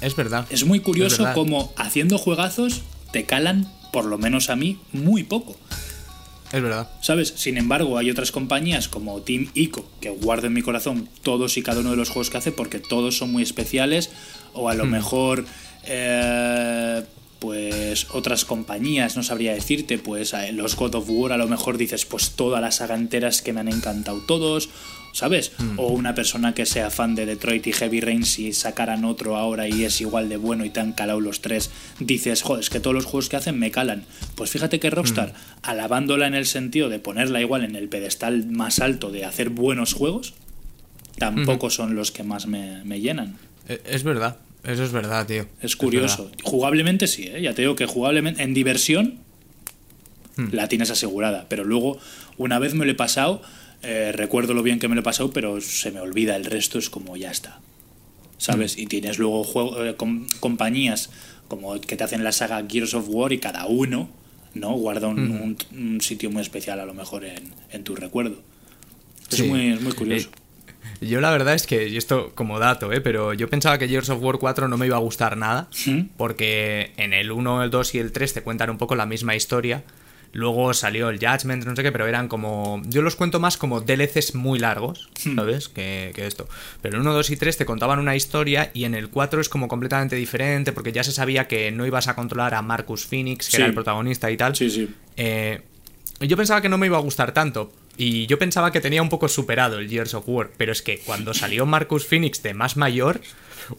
Es 0.02 0.16
verdad. 0.16 0.46
Es 0.50 0.66
muy 0.66 0.80
curioso 0.80 1.28
cómo 1.34 1.74
haciendo 1.78 2.18
juegazos 2.18 2.82
te 3.12 3.26
calan, 3.26 3.72
por 3.94 4.06
lo 4.06 4.18
menos 4.18 4.50
a 4.50 4.56
mí, 4.56 4.80
muy 4.92 5.24
poco. 5.24 5.56
Es 6.52 6.62
verdad. 6.62 6.90
¿Sabes? 7.02 7.34
Sin 7.38 7.58
embargo, 7.58 7.98
hay 7.98 8.10
otras 8.10 8.32
compañías 8.32 8.88
como 8.88 9.22
Team 9.22 9.50
Ico, 9.54 9.90
que 10.00 10.10
guardo 10.10 10.48
en 10.48 10.54
mi 10.54 10.62
corazón 10.62 11.10
todos 11.24 11.58
y 11.58 11.64
cada 11.64 11.82
uno 11.82 11.92
de 11.92 11.98
los 11.98 12.10
juegos 12.10 12.30
que 12.30 12.38
hace 12.38 12.52
porque 12.52 12.80
todos 12.80 13.18
son 13.18 13.32
muy 13.32 13.44
especiales, 13.44 14.10
o 14.54 14.70
a 14.70 14.74
lo 14.74 14.86
mejor, 14.86 15.46
eh, 15.88 17.04
pues 17.40 18.08
otras 18.12 18.46
compañías, 18.46 19.16
no 19.16 19.24
sabría 19.24 19.54
decirte, 19.54 19.98
pues 19.98 20.34
eh, 20.34 20.52
los 20.52 20.76
God 20.76 20.96
of 20.96 21.06
War 21.10 21.32
a 21.34 21.38
lo 21.38 21.48
mejor 21.48 21.78
dices, 21.78 22.06
pues 22.06 22.32
todas 22.32 22.62
las 22.62 22.76
saga 22.76 22.96
enteras 22.96 23.42
que 23.42 23.54
me 23.54 23.60
han 23.60 23.68
encantado 23.68 24.22
todos, 24.26 24.70
¿sabes? 25.14 25.52
Hmm. 25.58 25.78
O 25.80 25.88
una 25.90 26.16
persona 26.16 26.54
que 26.56 26.66
sea 26.66 26.90
fan 26.90 27.14
de 27.14 27.26
Detroit 27.26 27.68
y 27.68 27.74
Heavy 27.74 28.02
Rain, 28.02 28.26
si 28.26 28.52
sacaran 28.54 29.06
otro 29.06 29.36
ahora 29.38 29.68
y 29.68 29.84
es 29.84 30.02
igual 30.02 30.28
de 30.30 30.38
bueno 30.38 30.66
y 30.66 30.70
te 30.72 30.80
han 30.80 30.94
calado 30.94 31.20
los 31.22 31.42
tres, 31.42 31.70
dices, 32.00 32.42
joder, 32.42 32.62
es 32.64 32.70
que 32.70 32.80
todos 32.80 32.96
los 32.96 33.06
juegos 33.06 33.30
que 33.30 33.36
hacen 33.36 33.60
me 33.60 33.70
calan. 33.70 34.06
Pues 34.36 34.50
fíjate 34.50 34.80
que 34.80 34.90
Rockstar, 34.90 35.30
Hmm. 35.34 35.60
alabándola 35.64 36.28
en 36.28 36.34
el 36.36 36.46
sentido 36.48 36.90
de 36.90 37.00
ponerla 37.00 37.42
igual 37.42 37.64
en 37.64 37.76
el 37.76 37.90
pedestal 37.90 38.48
más 38.48 38.80
alto 38.80 39.12
de 39.12 39.24
hacer 39.26 39.50
buenos 39.50 39.94
juegos, 39.94 40.34
tampoco 41.18 41.70
son 41.70 41.96
los 41.96 42.12
que 42.12 42.24
más 42.24 42.48
me, 42.48 42.84
me 42.86 43.00
llenan. 43.02 43.38
E- 43.68 43.82
Es 43.86 44.04
verdad. 44.04 44.38
Eso 44.68 44.84
es 44.84 44.92
verdad, 44.92 45.26
tío. 45.28 45.46
Es 45.62 45.76
curioso. 45.76 46.32
Jugablemente 46.44 47.08
sí, 47.08 47.24
¿eh? 47.28 47.42
ya 47.42 47.54
te 47.54 47.62
digo 47.62 47.76
que 47.76 47.86
jugablemente, 47.86 48.42
en 48.44 48.54
diversión 48.54 49.20
Hmm. 50.38 50.50
la 50.52 50.68
tienes 50.68 50.90
asegurada, 50.92 51.46
pero 51.48 51.64
luego 51.64 51.98
una 52.38 52.60
vez 52.60 52.74
me 52.74 52.84
lo 52.86 52.92
he 52.92 52.96
pasado, 52.96 53.42
eh, 53.84 54.12
recuerdo 54.14 54.54
lo 54.54 54.64
bien 54.64 54.80
que 54.80 54.90
me 54.90 54.96
lo 54.96 55.00
he 55.02 55.04
pasado, 55.04 55.32
pero 55.32 55.62
se 55.62 55.92
me 55.92 56.02
olvida 56.02 56.36
el 56.36 56.44
resto, 56.44 56.78
es 56.78 56.90
como 56.90 57.16
ya 57.16 57.32
está. 57.32 57.60
¿Sabes? 58.38 58.78
Y 58.78 58.86
tienes 58.88 59.18
luego 59.18 59.46
juego- 59.46 59.86
eh, 59.86 59.96
com- 59.96 60.28
compañías 60.42 61.10
como 61.48 61.80
que 61.80 61.96
te 61.96 62.04
hacen 62.04 62.24
la 62.26 62.34
saga 62.34 62.62
Gears 62.68 62.94
of 62.96 63.06
War 63.08 63.32
y 63.32 63.38
cada 63.38 63.66
uno 63.68 64.10
no 64.54 64.74
guarda 64.74 65.08
un, 65.08 65.20
un- 65.20 65.58
un 65.78 66.02
sitio 66.02 66.30
muy 66.32 66.42
especial 66.42 66.80
a 66.82 66.86
lo 66.86 66.94
mejor 66.94 67.24
en, 67.24 67.54
en 67.72 67.84
tu 67.86 67.96
recuerdo. 67.96 68.42
Es, 69.32 69.38
Sí. 69.38 69.44
muy, 69.44 69.76
muy 69.80 69.94
curioso. 69.94 70.28
Eh, 70.30 70.40
Yo 71.02 71.22
la 71.22 71.32
verdad 71.32 71.54
es 71.54 71.68
que, 71.68 71.88
y 71.88 71.98
esto 71.98 72.32
como 72.36 72.60
dato, 72.60 72.92
¿eh? 72.94 73.02
pero 73.02 73.34
yo 73.34 73.50
pensaba 73.50 73.78
que 73.78 73.88
Gears 73.88 74.10
of 74.10 74.22
War 74.22 74.38
4 74.38 74.68
no 74.68 74.78
me 74.78 74.86
iba 74.86 74.96
a 74.96 75.00
gustar 75.00 75.38
nada, 75.38 75.68
porque 76.18 76.92
en 76.98 77.14
el 77.14 77.32
1, 77.32 77.64
el 77.64 77.70
2 77.70 77.96
y 77.96 78.00
el 78.00 78.12
3 78.12 78.34
te 78.34 78.42
cuentan 78.44 78.70
un 78.70 78.78
poco 78.78 78.96
la 78.96 79.06
misma 79.06 79.36
historia. 79.36 79.84
Luego 80.32 80.74
salió 80.74 81.08
el 81.10 81.18
Judgment, 81.18 81.64
no 81.66 81.76
sé 81.78 81.82
qué, 81.84 81.94
pero 81.94 82.08
eran 82.08 82.28
como. 82.28 82.82
Yo 82.88 83.02
los 83.02 83.16
cuento 83.16 83.40
más 83.40 83.56
como 83.56 83.80
DLCs 83.80 84.36
muy 84.36 84.60
largos, 84.60 85.10
¿sabes? 85.34 85.70
Que, 85.70 86.12
que 86.14 86.28
esto. 86.28 86.46
Pero 86.82 86.96
en 86.96 87.02
1, 87.04 87.14
2 87.14 87.30
y 87.30 87.38
3 87.38 87.56
te 87.56 87.66
contaban 87.66 88.00
una 88.00 88.18
historia 88.18 88.70
y 88.74 88.84
en 88.84 88.96
el 88.96 89.08
4 89.10 89.40
es 89.40 89.48
como 89.48 89.70
completamente 89.70 90.18
diferente, 90.18 90.74
porque 90.74 90.92
ya 90.92 91.06
se 91.06 91.14
sabía 91.14 91.48
que 91.48 91.72
no 91.72 91.86
ibas 91.86 92.10
a 92.10 92.16
controlar 92.16 92.54
a 92.54 92.62
Marcus 92.62 93.06
Phoenix, 93.06 93.46
que 93.46 93.52
Sí. 93.52 93.58
era 93.58 93.68
el 93.68 93.74
protagonista 93.74 94.30
y 94.30 94.36
tal. 94.36 94.58
Sí, 94.58 94.70
sí. 94.70 94.90
Eh, 95.16 95.62
yo 96.20 96.36
pensaba 96.36 96.60
que 96.62 96.68
no 96.68 96.78
me 96.78 96.88
iba 96.88 96.98
a 96.98 97.02
gustar 97.02 97.32
tanto. 97.32 97.72
Y 97.98 98.28
yo 98.28 98.38
pensaba 98.38 98.72
que 98.72 98.82
tenía 98.82 99.02
un 99.02 99.10
poco 99.10 99.28
superado 99.30 99.80
el 99.80 99.90
Gears 99.90 100.14
of 100.14 100.26
War. 100.28 100.52
Pero 100.58 100.72
es 100.72 100.82
que 100.82 101.00
cuando 101.00 101.34
salió 101.34 101.66
Marcus 101.66 102.06
Phoenix 102.06 102.44
de 102.44 102.54
más 102.54 102.76
mayor. 102.78 103.22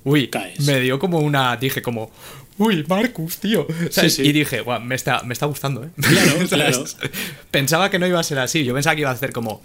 Uy, 0.05 0.29
Caes. 0.29 0.61
me 0.61 0.81
dio 0.81 0.99
como 0.99 1.19
una. 1.21 1.57
Dije 1.57 1.83
como. 1.83 2.11
Uy, 2.59 2.85
Marcus, 2.89 3.37
tío. 3.37 3.67
¿Sabes? 3.91 4.14
sí. 4.14 4.23
Y 4.23 4.33
dije, 4.33 4.62
"Guau, 4.62 4.81
me 4.81 4.95
está, 4.95 5.23
me 5.25 5.35
está 5.35 5.45
gustando, 5.47 5.85
¿eh? 5.85 5.91
Claro, 6.49 6.49
¿Sabes? 6.87 6.97
Pensaba 7.51 7.91
que 7.91 7.99
no 7.99 8.07
iba 8.07 8.19
a 8.19 8.23
ser 8.23 8.39
así. 8.39 8.64
Yo 8.64 8.73
pensaba 8.75 8.95
que 8.97 9.03
iba 9.03 9.11
a 9.11 9.14
hacer 9.14 9.33
como. 9.33 9.62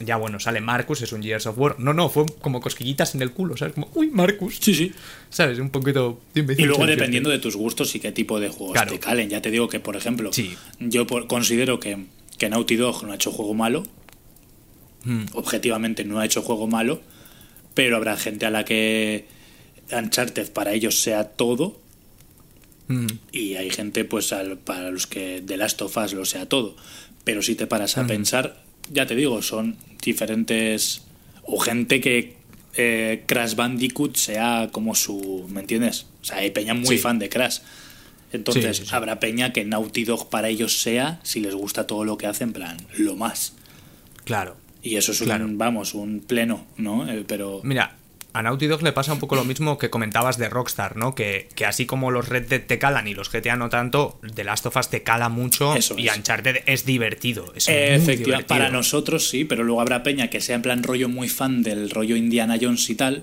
Ya 0.00 0.16
bueno, 0.16 0.38
sale 0.40 0.60
Marcus, 0.60 1.02
es 1.02 1.12
un 1.12 1.22
Gears 1.22 1.46
of 1.46 1.56
War. 1.58 1.76
No, 1.78 1.94
no, 1.94 2.08
fue 2.10 2.26
como 2.42 2.60
cosquillitas 2.60 3.14
en 3.14 3.22
el 3.22 3.30
culo, 3.30 3.56
¿sabes? 3.56 3.74
Como, 3.74 3.88
uy, 3.94 4.08
Marcus. 4.08 4.58
Sí, 4.60 4.74
sí. 4.74 4.92
¿Sabes? 5.30 5.58
Un 5.58 5.70
poquito. 5.70 6.20
Y 6.34 6.42
luego 6.64 6.84
dependiendo 6.86 7.30
de 7.30 7.38
tus 7.38 7.56
gustos 7.56 7.94
y 7.94 8.00
qué 8.00 8.12
tipo 8.12 8.38
de 8.40 8.48
juegos 8.50 8.74
Claro. 8.74 8.92
te 8.92 8.98
calen. 8.98 9.30
Ya 9.30 9.40
te 9.40 9.50
digo 9.50 9.68
que, 9.68 9.80
por 9.80 9.96
ejemplo, 9.96 10.32
Sí. 10.32 10.54
yo 10.80 11.06
por- 11.06 11.26
considero 11.26 11.80
que, 11.80 12.04
que 12.38 12.48
Naughty 12.48 12.76
Dog 12.76 13.04
no 13.04 13.12
ha 13.12 13.14
hecho 13.16 13.30
juego 13.32 13.54
malo. 13.54 13.82
Hmm. 15.04 15.24
Objetivamente 15.34 16.04
no 16.04 16.18
ha 16.20 16.24
hecho 16.24 16.42
juego 16.42 16.66
malo. 16.66 17.00
Pero 17.74 17.96
habrá 17.96 18.16
gente 18.16 18.46
a 18.46 18.50
la 18.50 18.64
que 18.64 19.26
Uncharted 19.92 20.50
para 20.52 20.72
ellos 20.72 21.00
sea 21.00 21.24
todo. 21.24 21.80
Mm, 22.88 23.06
Y 23.32 23.54
hay 23.54 23.70
gente 23.70 24.04
pues 24.04 24.32
al- 24.32 24.58
para 24.58 24.90
los 24.90 25.06
que 25.06 25.42
The 25.44 25.56
Last 25.56 25.80
of 25.82 25.96
Us 25.96 26.12
lo 26.12 26.24
sea 26.24 26.46
todo. 26.48 26.76
Pero 27.24 27.42
si 27.42 27.54
te 27.54 27.66
paras 27.66 27.96
a 27.98 28.06
pensar, 28.06 28.62
ya 28.92 29.06
te 29.06 29.16
digo, 29.16 29.40
son 29.42 29.76
diferentes... 30.02 31.02
O 31.46 31.58
gente 31.58 32.00
que 32.00 32.36
eh, 32.76 33.22
Crash 33.26 33.54
Bandicoot 33.54 34.16
sea 34.16 34.68
como 34.72 34.94
su... 34.94 35.46
¿Me 35.50 35.60
entiendes? 35.60 36.06
O 36.22 36.24
sea, 36.24 36.38
hay 36.38 36.50
peña 36.50 36.74
muy 36.74 36.96
Sí. 36.96 36.98
fan 36.98 37.18
de 37.18 37.28
Crash. 37.28 37.58
Entonces, 38.34 38.76
Sí, 38.76 38.82
sí, 38.84 38.88
sí. 38.90 38.94
habrá 38.94 39.20
peña 39.20 39.52
que 39.52 39.64
Naughty 39.64 40.04
Dog 40.04 40.28
para 40.30 40.48
ellos 40.48 40.80
sea, 40.82 41.20
si 41.22 41.40
les 41.40 41.54
gusta 41.54 41.86
todo 41.86 42.04
lo 42.04 42.18
que 42.18 42.26
hacen, 42.26 42.48
en 42.48 42.52
plan, 42.54 42.76
lo 42.98 43.16
más. 43.16 43.54
Claro. 44.24 44.56
Y 44.82 44.96
eso 44.96 45.12
es 45.12 45.20
un, 45.20 45.26
Claro. 45.26 45.46
vamos, 45.50 45.94
un 45.94 46.20
pleno, 46.20 46.66
¿no? 46.76 47.08
Eh, 47.10 47.24
pero... 47.26 47.60
Mira, 47.64 47.96
a 48.34 48.42
Naughty 48.42 48.66
Dog 48.66 48.82
le 48.82 48.92
pasa 48.92 49.12
un 49.12 49.18
poco 49.20 49.34
lo 49.36 49.44
mismo 49.44 49.78
que 49.78 49.90
comentabas 49.90 50.36
de 50.38 50.48
Rockstar, 50.48 50.96
¿no? 50.96 51.14
Que, 51.14 51.48
que 51.54 51.64
así 51.66 51.86
como 51.86 52.10
los 52.10 52.28
Red 52.28 52.48
Dead 52.48 52.62
te 52.66 52.78
calan 52.78 53.06
y 53.06 53.14
los 53.14 53.30
GTA 53.30 53.56
no 53.56 53.68
tanto, 53.70 54.18
The 54.34 54.44
Last 54.44 54.66
of 54.66 54.76
Us 54.76 54.88
te 54.90 55.02
cala 55.02 55.28
mucho 55.28 55.74
Eso 55.76 55.96
y 55.98 56.08
es. 56.08 56.16
Uncharted 56.16 56.62
es 56.66 56.84
divertido. 56.84 57.52
Es 57.54 57.68
Efectivamente, 57.68 58.16
divertido. 58.24 58.46
para 58.48 58.68
nosotros 58.70 59.28
sí, 59.30 59.44
pero 59.44 59.62
luego 59.62 59.80
habrá 59.80 60.02
peña 60.02 60.28
que 60.30 60.40
sea 60.40 60.56
en 60.56 60.62
plan 60.62 60.82
rollo 60.82 61.08
muy 61.08 61.28
fan 61.28 61.62
del 61.62 61.88
rollo 61.90 62.16
Indiana 62.16 62.56
Jones 62.60 62.90
y 62.90 62.94
tal, 62.96 63.22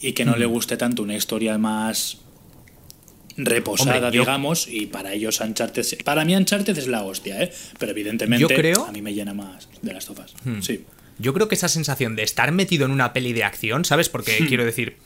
y 0.00 0.12
que 0.14 0.24
no 0.24 0.32
Mm. 0.34 0.38
le 0.40 0.46
guste 0.46 0.76
tanto 0.76 1.04
una 1.04 1.14
historia 1.14 1.56
más 1.58 2.18
reposada, 3.36 3.96
Hombre, 3.96 4.12
yo- 4.16 4.22
digamos, 4.22 4.66
y 4.68 4.86
para 4.86 5.12
ellos 5.12 5.40
Uncharted... 5.40 5.84
Para 6.04 6.24
mí 6.24 6.34
Uncharted 6.36 6.76
es 6.76 6.86
la 6.86 7.02
hostia, 7.02 7.42
¿eh? 7.42 7.52
Pero 7.78 7.92
evidentemente 7.92 8.40
Yo 8.42 8.48
creo- 8.48 8.84
Hmm. 8.84 8.88
a 8.88 8.92
mí 8.92 9.02
me 9.02 9.14
llena 9.14 9.34
más 9.34 9.68
de 9.80 9.92
las 9.92 10.06
tofas. 10.06 10.34
Sí. 10.60 10.84
Yo 11.18 11.32
creo 11.34 11.48
que 11.48 11.54
esa 11.54 11.68
sensación 11.68 12.16
de 12.16 12.22
estar 12.22 12.50
metido 12.52 12.84
en 12.86 12.90
una 12.90 13.12
peli 13.12 13.32
de 13.32 13.44
acción, 13.44 13.84
¿sabes? 13.84 14.08
Porque 14.08 14.38
Hmm. 14.40 14.46
quiero 14.46 14.64
decir, 14.64 14.96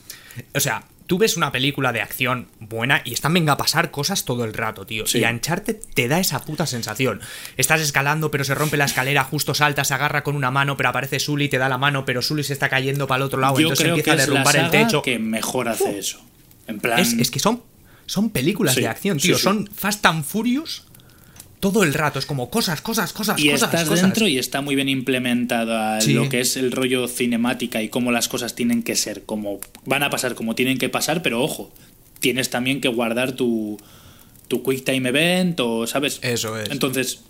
o 0.54 0.60
sea, 0.60 0.84
tú 1.06 1.18
ves 1.18 1.36
una 1.36 1.52
película 1.52 1.92
de 1.92 2.00
acción 2.00 2.48
buena 2.58 3.00
y 3.04 3.12
están 3.12 3.32
venga 3.34 3.52
a 3.52 3.56
pasar 3.56 3.90
cosas 3.90 4.24
todo 4.24 4.44
el 4.44 4.54
rato, 4.54 4.86
tío. 4.86 5.06
Sí. 5.06 5.18
Y 5.18 5.24
Uncharted 5.24 5.76
te 5.94 6.08
da 6.08 6.18
esa 6.18 6.40
puta 6.44 6.66
sensación. 6.66 7.20
Estás 7.56 7.80
escalando, 7.80 8.30
pero 8.30 8.44
se 8.44 8.54
rompe 8.54 8.76
la 8.76 8.86
escalera, 8.86 9.24
justo 9.24 9.54
salta, 9.54 9.84
se 9.84 9.94
agarra 9.94 10.22
con 10.24 10.34
una 10.36 10.50
mano, 10.50 10.76
pero 10.76 10.88
aparece 10.88 11.20
Sully 11.20 11.44
y 11.46 11.48
te 11.48 11.58
da 11.58 11.68
la 11.68 11.78
mano, 11.78 12.04
pero 12.04 12.22
Sully 12.22 12.42
se 12.44 12.52
está 12.54 12.68
cayendo 12.68 13.06
para 13.06 13.18
el 13.18 13.22
otro 13.24 13.40
lado, 13.40 13.54
Yo 13.54 13.68
entonces 13.68 13.84
creo 13.84 13.94
que 13.96 14.00
empieza 14.00 14.12
a 14.12 14.22
es 14.22 14.28
la 14.28 14.34
derrumbar 14.34 14.56
el 14.56 14.62
saga 14.72 14.84
techo. 14.86 15.02
que 15.02 15.18
mejor 15.18 15.68
hace 15.68 15.98
eso. 15.98 16.20
En 16.66 16.80
plan... 16.80 16.98
Es, 16.98 17.12
es 17.12 17.30
que 17.30 17.38
son, 17.38 17.62
son 18.07 18.30
películas 18.30 18.74
Sí, 18.74 18.80
de 18.80 18.88
acción, 18.88 19.18
tío. 19.18 19.36
sí. 19.36 19.42
Son 19.42 19.68
Fast 19.74 20.04
and 20.07 20.24
Furious 20.24 20.84
todo 21.61 21.82
el 21.82 21.92
rato. 21.94 22.18
Es 22.18 22.26
como 22.26 22.50
cosas, 22.50 22.80
cosas, 22.80 23.12
cosas, 23.12 23.38
y 23.40 23.50
cosas. 23.50 23.68
estás 23.70 23.88
cosas. 23.88 24.02
dentro 24.02 24.28
y 24.28 24.38
está 24.38 24.61
muy 24.61 24.74
bien 24.76 24.88
implementada 24.88 25.98
lo 26.07 26.28
que 26.28 26.40
es 26.40 26.57
el 26.57 26.70
rollo 26.72 27.09
cinemática 27.09 27.82
y 27.82 27.88
cómo 27.88 28.12
las 28.12 28.28
cosas 28.28 28.54
tienen 28.54 28.82
que 28.82 28.94
ser, 28.96 29.24
como 29.24 29.61
van 29.84 30.02
a 30.02 30.11
pasar 30.11 30.34
como 30.34 30.54
tienen 30.54 30.78
que 30.78 30.88
pasar, 30.88 31.22
pero 31.22 31.42
ojo, 31.42 31.72
tienes 32.20 32.50
también 32.50 32.80
que 32.80 32.88
guardar 32.88 33.32
tu, 33.32 33.78
tu 34.48 34.62
Quick 34.62 34.84
Time 34.84 35.09
Event 35.09 35.59
o, 35.61 35.86
¿sabes? 35.86 36.18
Eso 36.22 36.59
es. 36.59 36.70
Entonces, 36.70 37.20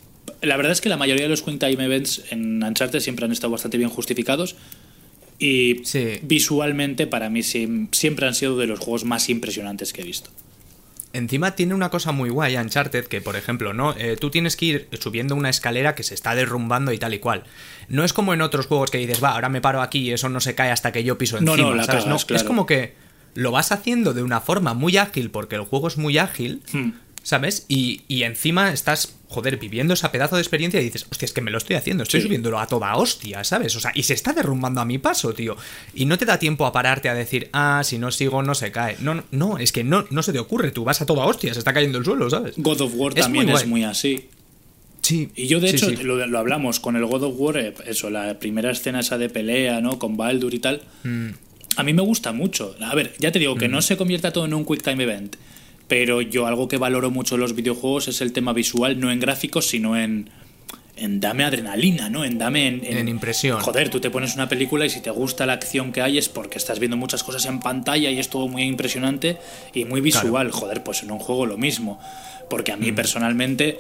la 0.43 0.57
verdad 0.57 0.73
es 0.73 0.81
que 0.81 0.89
la 0.89 0.97
mayoría 0.97 1.23
de 1.23 1.29
los 1.31 1.43
Quick 1.43 1.59
Time 1.59 1.83
Events 1.85 2.23
en 2.31 2.63
Uncharted 2.63 3.01
siempre 3.01 3.25
han 3.25 3.33
estado 3.33 3.53
bastante 3.53 3.79
bien 3.79 3.89
justificados 3.91 4.57
y 5.39 5.83
Sí. 5.85 6.19
visualmente 6.23 7.07
para 7.07 7.31
mí 7.31 7.41
siem- 7.41 7.89
siempre 7.93 8.27
han 8.27 8.35
sido 8.35 8.57
de 8.59 8.67
los 8.67 8.79
juegos 8.81 9.05
más 9.05 9.29
impresionantes 9.29 9.93
que 9.93 10.03
he 10.03 10.05
visto. 10.05 10.31
Encima 11.17 11.55
tiene 11.55 11.75
una 11.75 11.89
cosa 11.91 12.13
muy 12.13 12.29
guay 12.31 12.57
Uncharted, 12.57 13.07
que 13.07 13.21
por 13.21 13.37
ejemplo, 13.37 13.73
¿no? 13.73 13.95
Eh, 13.97 14.17
tú 14.21 14.31
tienes 14.31 14.57
que 14.57 14.65
ir 14.67 14.89
subiendo 15.01 15.35
una 15.35 15.49
escalera 15.51 15.95
que 15.95 16.03
se 16.03 16.15
está 16.15 16.35
derrumbando 16.35 16.93
y 16.93 16.99
tal 16.99 17.15
y 17.15 17.19
cual. 17.19 17.45
No 17.89 18.05
es 18.05 18.13
como 18.13 18.35
en 18.35 18.43
otros 18.43 18.67
juegos 18.67 18.91
que 18.91 18.99
dices, 18.99 19.23
va, 19.23 19.31
ahora 19.31 19.49
me 19.49 19.61
paro 19.61 19.81
aquí 19.83 20.01
y 20.01 20.13
eso 20.13 20.29
no 20.29 20.41
se 20.41 20.55
cae 20.55 20.71
hasta 20.71 20.93
que 20.93 21.05
yo 21.05 21.17
piso 21.19 21.41
No, 21.41 21.53
encima, 21.53 21.71
no, 21.71 21.75
la 21.77 21.85
¿sabes? 21.85 22.05
cagas, 22.05 22.21
Es 22.21 22.25
claro. 22.27 22.47
como 22.47 22.67
que 22.67 22.95
lo 23.35 23.51
vas 23.51 23.71
haciendo 23.73 24.15
de 24.15 24.23
una 24.23 24.41
forma 24.41 24.73
muy 24.75 24.97
ágil, 24.97 25.31
porque 25.31 25.57
el 25.57 25.63
juego 25.63 25.89
es 25.89 25.97
muy 25.99 26.19
ágil, 26.19 26.63
Hmm. 26.73 26.91
¿Sabes? 27.23 27.65
Y, 27.69 28.03
y 28.09 28.23
encima 28.23 28.73
estás, 28.73 29.15
joder, 29.29 29.57
viviendo 29.59 29.95
esa 29.95 30.13
pedazo 30.13 30.37
de 30.37 30.43
experiencia 30.43 30.81
y 30.81 30.85
dices, 30.85 31.07
hostia, 31.11 31.27
es 31.27 31.33
que 31.33 31.41
me 31.41 31.51
lo 31.51 31.59
estoy 31.59 31.77
haciendo, 31.77 32.03
estoy 32.05 32.21
Sí. 32.21 32.27
subiéndolo 32.27 32.59
a 32.61 32.67
toda 32.67 32.95
hostia, 32.97 33.43
¿sabes? 33.45 33.75
O 33.77 33.81
sea, 33.81 33.91
y 33.95 34.05
se 34.05 34.15
está 34.15 34.33
derrumbando 34.33 34.81
a 34.81 34.85
mi 34.85 34.99
paso, 34.99 35.33
tío. 35.35 35.57
Y 35.95 36.05
no 36.07 36.19
te 36.19 36.25
da 36.25 36.39
tiempo 36.39 36.67
a 36.67 36.73
pararte 36.73 37.09
a 37.09 37.15
decir, 37.15 37.49
ah, 37.53 37.83
si 37.85 37.99
no 37.99 38.11
sigo 38.13 38.43
no 38.43 38.55
se 38.55 38.71
cae. 38.73 38.97
No, 39.01 39.15
no, 39.15 39.25
no 39.33 39.59
es 39.59 39.73
que 39.73 39.83
no, 39.85 40.07
no 40.11 40.23
se 40.23 40.33
te 40.33 40.39
ocurre, 40.39 40.71
tú 40.71 40.85
vas 40.85 41.01
a 41.03 41.07
toda 41.07 41.25
hostia, 41.27 41.53
se 41.53 41.59
está 41.61 41.73
cayendo 41.73 41.99
el 41.99 42.05
suelo, 42.05 42.31
¿sabes? 42.31 42.55
God 42.57 42.81
of 42.83 42.93
War 42.95 43.13
Es 43.17 43.23
también 43.25 43.47
muy 43.47 43.53
es 43.55 43.61
guay. 43.61 43.71
muy 43.71 43.85
así. 43.85 44.29
Sí. 45.03 45.31
Y 45.37 45.47
yo, 45.47 45.61
de 45.61 45.69
sí, 45.71 45.77
hecho, 45.77 45.91
sí. 45.91 45.97
Lo, 46.03 46.25
lo 46.27 46.39
hablamos 46.39 46.81
con 46.81 46.97
el 46.97 47.07
God 47.07 47.23
of 47.25 47.35
War, 47.39 47.57
eh, 47.59 47.75
eso, 47.87 48.11
la 48.11 48.39
primera 48.41 48.71
escena 48.73 49.01
esa 49.01 49.19
de 49.19 49.29
pelea, 49.29 49.81
¿no? 49.81 49.99
Con 50.01 50.17
Baldur 50.17 50.53
y 50.53 50.59
tal. 50.59 50.83
Mm. 51.05 51.29
A 51.77 51.83
mí 51.83 51.93
me 51.93 52.03
gusta 52.03 52.33
mucho. 52.33 52.75
A 52.81 52.95
ver, 52.95 53.13
ya 53.19 53.31
te 53.31 53.39
digo 53.39 53.55
que 53.57 53.69
no 53.69 53.83
se 53.83 53.97
convierta 53.97 54.33
todo 54.33 54.47
en 54.47 54.55
un 54.55 54.65
Quick 54.65 54.83
Time 54.83 55.03
Event. 55.05 55.37
Pero 55.89 56.21
yo 56.21 56.47
algo 56.47 56.69
que 56.69 56.79
valoro 56.79 57.11
mucho 57.11 57.37
en 57.37 57.43
los 57.43 57.55
videojuegos 57.55 58.09
es 58.09 58.21
el 58.21 58.33
tema 58.33 58.53
visual, 58.53 58.99
no 58.99 59.11
en 59.11 59.21
gráficos, 59.21 59.67
sino 59.67 59.97
en. 59.97 60.31
En 60.99 61.21
dame 61.21 61.45
adrenalina, 61.45 62.09
¿no? 62.09 62.25
En 62.25 62.39
dame. 62.39 62.69
En, 62.69 62.83
En 62.83 63.09
impresión. 63.09 63.61
Joder, 63.61 63.91
tú 63.91 64.01
te 64.01 64.09
pones 64.09 64.35
una 64.35 64.49
película 64.49 64.87
y 64.87 64.91
si 64.91 65.03
te 65.03 65.11
gusta 65.11 65.45
la 65.45 65.53
acción 65.53 65.93
que 65.93 66.01
hay 66.01 66.17
es 66.17 66.31
porque 66.31 66.57
estás 66.57 66.79
viendo 66.79 66.97
muchas 66.97 67.23
cosas 67.23 67.45
en 67.45 67.61
pantalla 67.61 68.11
y 68.11 68.19
es 68.19 68.31
todo 68.31 68.49
muy 68.49 68.63
impresionante 68.63 69.37
y 69.75 69.85
muy 69.85 70.01
visual. 70.01 70.51
Joder, 70.51 70.83
pues 70.83 71.03
en 71.03 71.11
un 71.11 71.19
juego 71.19 71.45
lo 71.45 71.59
mismo. 71.59 72.01
Porque 72.49 72.73
a 72.73 72.79
mí 72.79 72.93
personalmente 72.93 73.79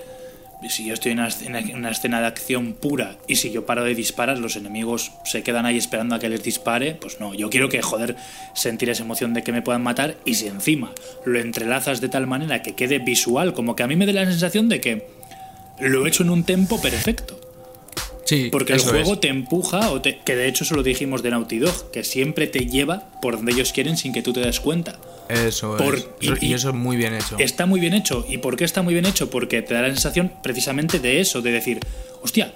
si 0.68 0.84
yo 0.84 0.94
estoy 0.94 1.12
en 1.12 1.18
una, 1.18 1.90
escena, 1.90 2.20
de 2.20 2.26
acción 2.26 2.72
pura 2.72 3.16
y 3.26 3.36
si 3.36 3.50
yo 3.50 3.66
paro 3.66 3.84
de 3.84 3.94
disparar, 3.94 4.38
los 4.38 4.56
enemigos 4.56 5.12
se 5.24 5.42
quedan 5.42 5.66
ahí 5.66 5.76
esperando 5.76 6.14
a 6.14 6.18
que 6.18 6.28
les 6.28 6.42
dispare, 6.42 6.94
pues 6.94 7.20
no, 7.20 7.34
yo 7.34 7.50
quiero 7.50 7.68
que, 7.68 7.82
joder, 7.82 8.16
sentir 8.54 8.90
esa 8.90 9.02
emoción 9.02 9.34
de 9.34 9.42
que 9.42 9.52
me 9.52 9.62
puedan 9.62 9.82
matar 9.82 10.16
y 10.24 10.34
si 10.34 10.48
encima 10.48 10.92
lo 11.24 11.38
entrelazas 11.38 12.00
de 12.00 12.08
tal 12.08 12.26
manera 12.26 12.62
que 12.62 12.74
quede 12.74 12.98
visual, 12.98 13.54
como 13.54 13.76
que 13.76 13.82
a 13.82 13.86
mí 13.86 13.96
me 13.96 14.06
dé 14.06 14.12
la 14.12 14.24
sensación 14.24 14.68
de 14.68 14.80
que 14.80 15.06
lo 15.80 16.04
he 16.04 16.08
hecho 16.08 16.22
en 16.22 16.30
un 16.30 16.44
tempo 16.44 16.80
perfecto. 16.80 17.45
Sí, 18.27 18.49
Porque 18.51 18.72
el 18.74 18.81
juego 18.81 19.14
es. 19.14 19.20
te 19.20 19.29
empuja, 19.29 19.91
o 19.93 20.03
te- 20.03 20.18
que 20.18 20.35
de 20.37 20.49
hecho 20.49 20.64
eso 20.64 20.74
lo 20.74 20.83
dijimos 20.83 21.22
de 21.22 21.31
Naughty 21.31 21.59
Dog, 21.61 21.91
que 21.93 22.03
siempre 22.05 22.47
te 22.49 22.66
lleva 22.66 23.09
por 23.22 23.37
donde 23.37 23.53
ellos 23.53 23.72
quieren 23.72 23.97
sin 23.97 24.12
que 24.12 24.20
tú 24.22 24.33
te 24.33 24.41
des 24.41 24.59
cuenta. 24.61 24.99
Eso 25.29 25.77
por- 25.77 25.95
es. 25.95 26.07
y- 26.20 26.31
Y, 26.47 26.51
y- 26.51 26.55
eso 26.55 26.70
es 26.70 26.74
muy 26.74 26.97
bien 26.97 27.14
hecho. 27.14 27.37
Está 27.39 27.66
muy 27.66 27.79
bien 27.81 27.95
hecho. 27.95 28.27
¿Y 28.29 28.39
por 28.39 28.57
qué 28.57 28.64
está 28.64 28.83
muy 28.83 28.95
bien 28.95 29.07
hecho? 29.07 29.31
Porque 29.31 29.62
te 29.62 29.74
da 29.74 29.83
la 29.83 29.89
sensación 29.89 30.33
precisamente 30.43 30.99
de 30.99 31.20
eso, 31.20 31.41
de 31.41 31.53
decir, 31.53 31.79
hostia, 32.22 32.53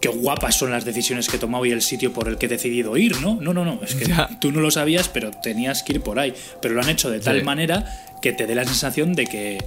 qué 0.00 0.08
guapas 0.08 0.54
son 0.56 0.70
las 0.70 0.84
decisiones 0.84 1.28
que 1.28 1.36
he 1.36 1.38
tomado 1.38 1.64
y 1.66 1.72
el 1.72 1.82
sitio 1.82 2.12
por 2.12 2.28
el 2.28 2.38
que 2.38 2.46
he 2.46 2.48
decidido 2.48 2.96
ir, 2.96 3.20
¿no? 3.20 3.38
No, 3.40 3.52
no, 3.54 3.64
no, 3.64 3.80
es 3.82 3.94
que 3.94 4.04
Ya. 4.08 4.28
tú 4.40 4.50
no 4.52 4.60
lo 4.60 4.70
sabías, 4.70 5.08
pero 5.08 5.30
tenías 5.30 5.82
que 5.82 5.94
ir 5.94 6.00
por 6.00 6.18
ahí. 6.18 6.32
Pero 6.62 6.74
lo 6.74 6.80
han 6.82 6.88
hecho 6.88 7.10
de 7.10 7.20
tal 7.20 7.38
Sí. 7.40 7.44
manera 7.44 7.84
que 8.22 8.32
te 8.32 8.46
dé 8.46 8.54
la 8.54 8.64
sensación 8.64 9.12
de 9.14 9.26
que, 9.26 9.58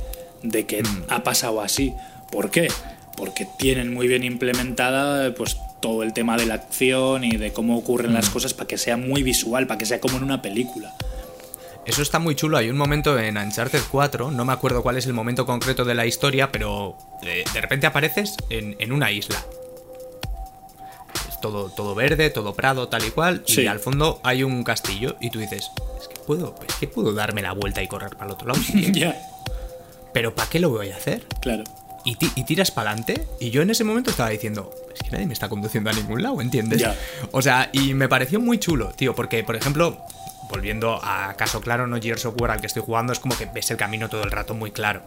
de 0.42 0.66
que 0.66 0.82
Mm. 0.84 1.04
ha 1.10 1.24
pasado 1.24 1.62
así. 1.62 1.94
¿Por 2.32 2.50
qué? 2.52 2.68
Porque 3.20 3.46
tienen 3.46 3.94
muy 3.94 4.08
bien 4.08 4.24
implementada 4.24 5.34
pues 5.36 5.58
todo 5.82 6.04
el 6.04 6.14
tema 6.14 6.38
de 6.38 6.46
la 6.46 6.54
acción 6.56 7.24
y 7.26 7.36
de 7.38 7.52
cómo 7.54 7.78
ocurren 7.78 8.12
Mm. 8.12 8.16
las 8.16 8.30
cosas 8.30 8.54
para 8.54 8.66
que 8.68 8.78
sea 8.78 8.96
muy 8.98 9.22
visual, 9.24 9.68
para 9.68 9.78
que 9.78 9.86
sea 9.86 10.00
como 10.00 10.18
en 10.18 10.24
una 10.24 10.42
película. 10.42 10.96
Eso 11.86 12.02
está 12.02 12.18
muy 12.20 12.36
chulo. 12.36 12.58
Hay 12.58 12.70
un 12.70 12.78
momento 12.78 13.18
en 13.20 13.38
Uncharted 13.38 13.82
4, 13.92 14.32
no 14.32 14.46
me 14.46 14.54
acuerdo 14.54 14.82
cuál 14.84 14.98
es 14.98 15.06
el 15.06 15.14
momento 15.14 15.46
concreto 15.46 15.84
de 15.86 15.96
la 15.96 16.06
historia, 16.06 16.52
pero 16.52 16.96
de, 17.22 17.44
de 17.54 17.62
repente 17.62 17.88
apareces 17.88 18.36
en, 18.50 18.76
en 18.80 18.92
una 18.94 19.12
isla. 19.12 19.44
todo, 21.42 21.70
todo 21.70 21.96
verde, 21.96 22.30
todo 22.30 22.54
prado, 22.54 22.90
tal 22.90 23.06
y 23.06 23.12
cual, 23.12 23.44
Sí. 23.48 23.62
y 23.62 23.68
al 23.68 23.80
fondo 23.80 24.20
hay 24.24 24.44
un 24.44 24.64
castillo, 24.66 25.16
y 25.22 25.30
tú 25.30 25.40
dices, 25.40 25.72
es 26.02 26.08
que 26.10 26.16
puedo, 26.28 26.54
es 26.68 26.76
que 26.76 26.88
puedo 26.88 27.14
darme 27.14 27.42
la 27.42 27.54
vuelta 27.54 27.82
y 27.82 27.88
correr 27.88 28.10
para 28.12 28.26
el 28.26 28.32
otro 28.32 28.48
lado, 28.50 28.60
si 28.62 28.74
quiero". 28.92 29.12
ya, 29.14 29.22
pero 30.14 30.36
¿para 30.36 30.50
qué 30.50 30.60
lo 30.60 30.70
voy 30.70 30.90
a 30.90 30.98
hacer? 30.98 31.26
claro. 31.42 31.64
Y, 32.10 32.16
ti- 32.16 32.32
y 32.36 32.44
tiras 32.44 32.72
para 32.72 32.90
adelante, 32.92 33.24
y 33.40 33.52
yo 33.52 33.62
en 33.62 33.70
ese 33.70 33.84
momento 33.84 34.10
estaba 34.10 34.30
diciendo, 34.30 34.74
es 34.94 35.04
que 35.04 35.12
nadie 35.12 35.28
me 35.28 35.34
está 35.34 35.48
conduciendo 35.48 35.92
a 35.92 35.94
ningún 35.94 36.24
lado, 36.24 36.42
¿entiendes? 36.42 36.82
O 37.32 37.42
sea, 37.42 37.70
y 37.72 37.94
me 37.94 38.10
pareció 38.10 38.40
muy 38.40 38.58
chulo, 38.58 38.92
tío, 38.96 39.14
porque, 39.14 39.44
por 39.44 39.56
ejemplo, 39.56 39.98
volviendo 40.50 41.00
a 41.04 41.36
caso 41.38 41.62
claro, 41.62 41.86
no 41.86 42.02
Gears 42.02 42.26
of 42.26 42.34
War 42.42 42.50
al 42.52 42.62
que 42.62 42.68
estoy 42.68 42.82
jugando, 42.82 43.14
es 43.14 43.20
como 43.20 43.38
que 43.38 43.46
ves 43.54 43.70
el 43.70 43.78
camino 43.78 44.10
todo 44.10 44.24
el 44.24 44.32
rato 44.32 44.56
muy 44.56 44.72
claro. 44.72 45.04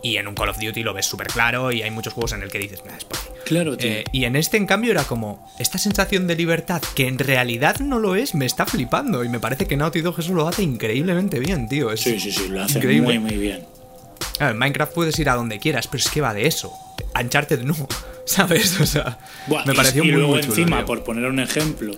Y 0.00 0.16
en 0.18 0.28
un 0.28 0.36
Call 0.36 0.50
of 0.50 0.58
Duty 0.60 0.84
lo 0.84 0.94
ves 0.94 1.06
súper 1.06 1.26
claro 1.26 1.72
y 1.72 1.82
hay 1.82 1.90
muchos 1.90 2.12
juegos 2.12 2.30
en 2.32 2.44
el 2.44 2.50
que 2.52 2.60
dices, 2.60 2.84
"Nah, 2.86 2.96
es 2.96 3.04
por 3.04 3.18
ahí". 3.18 3.24
Claro, 3.44 3.76
tío. 3.76 3.90
Eh, 3.90 4.04
y 4.12 4.26
en 4.26 4.36
este, 4.36 4.56
en 4.56 4.66
cambio, 4.66 4.92
era 4.92 5.02
como 5.02 5.50
esta 5.58 5.76
sensación 5.78 6.28
de 6.28 6.36
libertad 6.36 6.80
que 6.94 7.08
en 7.08 7.18
realidad 7.18 7.80
no 7.80 7.98
lo 7.98 8.14
es, 8.14 8.36
me 8.36 8.46
está 8.46 8.64
flipando. 8.64 9.24
Y 9.24 9.28
me 9.28 9.40
parece 9.40 9.66
que 9.66 9.76
Naughty 9.76 10.00
Dog 10.02 10.20
eso 10.20 10.32
lo 10.34 10.46
hace 10.46 10.62
increíblemente 10.62 11.40
bien, 11.40 11.68
tío. 11.68 11.90
Es 11.90 12.02
sí, 12.02 12.20
sí, 12.20 12.30
sí, 12.30 12.46
lo 12.48 12.62
hace 12.62 12.78
increíble. 12.78 13.18
muy, 13.18 13.18
muy 13.18 13.36
bien. 13.38 13.66
Claro, 14.36 14.52
en 14.52 14.58
Minecraft 14.58 14.92
puedes 14.92 15.18
ir 15.18 15.28
a 15.28 15.34
donde 15.34 15.58
quieras, 15.58 15.86
pero 15.88 16.02
es 16.02 16.10
que 16.10 16.20
va 16.20 16.32
de 16.34 16.46
eso. 16.46 16.72
Uncharted 17.20 17.62
no, 17.62 17.74
¿sabes? 18.24 18.80
O 18.80 18.86
sea, 18.86 19.18
Buah, 19.46 19.64
me 19.64 19.72
y- 19.72 19.76
pareció 19.76 20.02
y, 20.04 20.06
muy, 20.08 20.16
luego 20.16 20.32
muy 20.34 20.40
chulo, 20.42 20.54
encima, 20.54 20.76
tío. 20.78 20.86
por 20.86 21.04
poner 21.04 21.24
un 21.24 21.40
ejemplo, 21.40 21.94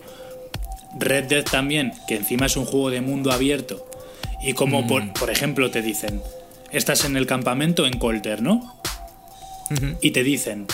Red 0.98 1.24
Dead 1.24 1.44
también, 1.44 1.92
que 2.08 2.16
encima 2.16 2.46
es 2.46 2.56
un 2.56 2.64
juego 2.66 2.90
de 2.90 3.00
mundo 3.00 3.30
abierto. 3.32 3.86
Y 4.42 4.54
como, 4.54 4.82
Mm. 4.82 4.86
por, 4.88 5.12
por 5.12 5.30
ejemplo, 5.30 5.70
te 5.70 5.82
dicen, 5.82 6.22
estás 6.72 7.04
en 7.04 7.16
el 7.16 7.26
campamento 7.26 7.86
en 7.86 7.98
Colter, 7.98 8.40
¿no? 8.42 8.76
Y 10.00 10.10
te 10.10 10.24
dicen, 10.24 10.66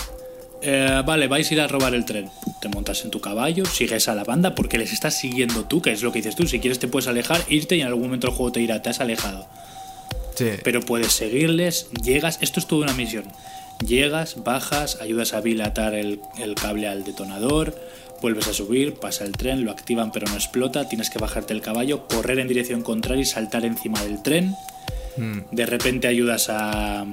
eh, 0.62 1.02
vale, 1.04 1.28
vais 1.28 1.50
a 1.50 1.54
ir 1.54 1.60
a 1.60 1.66
robar 1.68 1.94
el 1.94 2.04
tren. 2.06 2.30
Te 2.62 2.68
montas 2.70 3.04
en 3.04 3.10
tu 3.10 3.20
caballo, 3.20 3.66
sigues 3.66 4.08
a 4.08 4.14
la 4.14 4.24
banda 4.24 4.54
porque 4.54 4.78
les 4.78 4.92
estás 4.92 5.14
siguiendo 5.18 5.64
tú, 5.66 5.82
que 5.82 5.92
es 5.92 6.02
lo 6.02 6.12
que 6.12 6.20
dices 6.20 6.34
tú. 6.34 6.46
Si 6.46 6.60
quieres 6.60 6.78
te 6.78 6.88
puedes 6.88 7.06
alejar, 7.08 7.42
irte 7.48 7.76
y 7.76 7.82
en 7.82 7.88
algún 7.88 8.04
momento 8.04 8.28
el 8.28 8.32
juego 8.32 8.52
te 8.52 8.60
dirá, 8.60 8.80
te 8.80 8.88
has 8.88 9.00
alejado. 9.00 9.46
Sí. 10.36 10.50
Pero 10.62 10.80
puedes 10.82 11.12
seguirles, 11.12 11.88
llegas, 12.02 12.38
esto 12.40 12.60
es 12.60 12.66
toda 12.66 12.84
una 12.84 12.92
misión. 12.92 13.24
Llegas, 13.86 14.42
bajas, 14.44 14.98
ayudas 15.00 15.34
a 15.34 15.40
Bill 15.40 15.60
a 15.62 15.66
atar 15.66 15.94
el, 15.94 16.20
el 16.38 16.54
cable 16.54 16.88
al 16.88 17.04
detonador, 17.04 17.78
vuelves 18.22 18.46
a 18.48 18.54
subir, 18.54 18.94
pasa 18.94 19.24
el 19.24 19.32
tren, 19.32 19.64
lo 19.64 19.70
activan 19.70 20.12
pero 20.12 20.26
no 20.28 20.34
explota, 20.34 20.88
tienes 20.88 21.10
que 21.10 21.18
bajarte 21.18 21.52
el 21.52 21.60
caballo, 21.60 22.06
correr 22.06 22.38
en 22.38 22.48
dirección 22.48 22.82
contraria 22.82 23.22
y 23.22 23.26
saltar 23.26 23.64
encima 23.64 24.02
del 24.02 24.22
tren. 24.22 24.54
Mm. 25.16 25.38
De 25.52 25.66
repente 25.66 26.06
ayudas 26.08 26.48
a, 26.48 27.04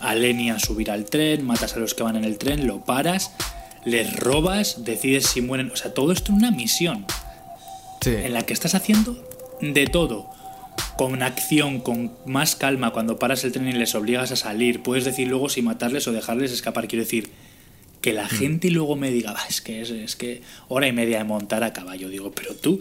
a 0.00 0.14
Lenny 0.14 0.50
a 0.50 0.58
subir 0.58 0.90
al 0.90 1.04
tren, 1.06 1.44
matas 1.44 1.76
a 1.76 1.80
los 1.80 1.94
que 1.94 2.02
van 2.02 2.16
en 2.16 2.24
el 2.24 2.38
tren, 2.38 2.66
lo 2.66 2.84
paras, 2.84 3.32
les 3.84 4.16
robas, 4.16 4.84
decides 4.84 5.26
si 5.26 5.40
mueren. 5.40 5.70
O 5.72 5.76
sea, 5.76 5.92
todo 5.94 6.12
esto 6.12 6.30
en 6.32 6.38
una 6.38 6.50
misión 6.50 7.06
Sí. 8.00 8.10
en 8.10 8.32
la 8.32 8.42
que 8.42 8.52
estás 8.52 8.74
haciendo 8.74 9.16
de 9.60 9.86
todo. 9.86 10.28
Con 10.96 11.22
acción, 11.22 11.80
con 11.80 12.12
más 12.26 12.54
calma, 12.56 12.92
cuando 12.92 13.18
paras 13.18 13.44
el 13.44 13.52
tren 13.52 13.68
y 13.68 13.72
les 13.72 13.94
obligas 13.94 14.30
a 14.32 14.36
salir. 14.36 14.82
Puedes 14.82 15.04
decir 15.04 15.26
luego 15.28 15.48
si 15.48 15.62
matarles 15.62 16.06
o 16.06 16.12
dejarles 16.12 16.52
escapar. 16.52 16.86
Quiero 16.88 17.04
decir, 17.04 17.30
que 18.00 18.12
la 18.12 18.28
gente 18.28 18.70
luego 18.70 18.96
me 18.96 19.10
diga, 19.10 19.32
"Bah, 19.32 19.44
es 19.48 19.60
que 19.60 19.80
es, 19.80 19.90
es 19.90 20.16
que 20.16 20.42
hora 20.68 20.88
y 20.88 20.92
media 20.92 21.18
de 21.18 21.24
montar 21.24 21.62
a 21.64 21.72
caballo. 21.72 22.08
Digo, 22.08 22.32
pero 22.32 22.54
tú. 22.54 22.80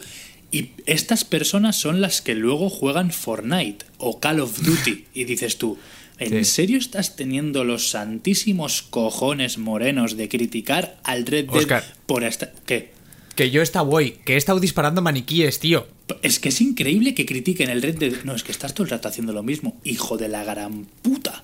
Y 0.52 0.72
estas 0.86 1.24
personas 1.24 1.80
son 1.80 2.02
las 2.02 2.22
que 2.22 2.36
luego 2.36 2.70
juegan 2.70 3.12
Fortnite 3.12 3.86
o 3.98 4.20
Call 4.20 4.40
of 4.42 4.60
Duty. 4.62 5.06
Y 5.14 5.24
dices 5.24 5.58
tú, 5.58 5.78
¿en 6.20 6.44
Sí. 6.44 6.52
serio 6.52 6.78
estás 6.78 7.16
teniendo 7.16 7.64
los 7.64 7.90
santísimos 7.92 8.82
cojones 8.82 9.58
morenos 9.58 10.18
de 10.18 10.28
criticar 10.28 10.98
al 11.04 11.26
Red 11.26 11.50
Dead 11.50 11.84
por 12.06 12.24
esta. 12.24 12.52
¿Qué? 12.66 12.92
Que 13.36 13.50
yo 13.50 13.62
esta 13.62 13.82
voy, 13.82 14.18
que 14.26 14.34
he 14.34 14.38
estado 14.38 14.60
disparando 14.60 15.02
maniquíes, 15.02 15.60
tío. 15.60 15.88
Es 16.22 16.40
que 16.40 16.50
es 16.50 16.62
increíble 16.62 17.14
que 17.14 17.26
critiquen 17.26 17.70
el 17.70 17.82
Red 17.82 17.98
Dead. 17.98 18.24
No, 18.24 18.36
es 18.36 18.44
que 18.44 18.52
estás 18.52 18.74
todo 18.74 18.84
el 18.86 18.90
rato 18.92 19.08
haciendo 19.08 19.34
lo 19.34 19.44
mismo. 19.44 19.80
Hijo 19.84 20.18
de 20.18 20.28
la 20.30 20.44
gran 20.44 20.86
puta. 21.02 21.44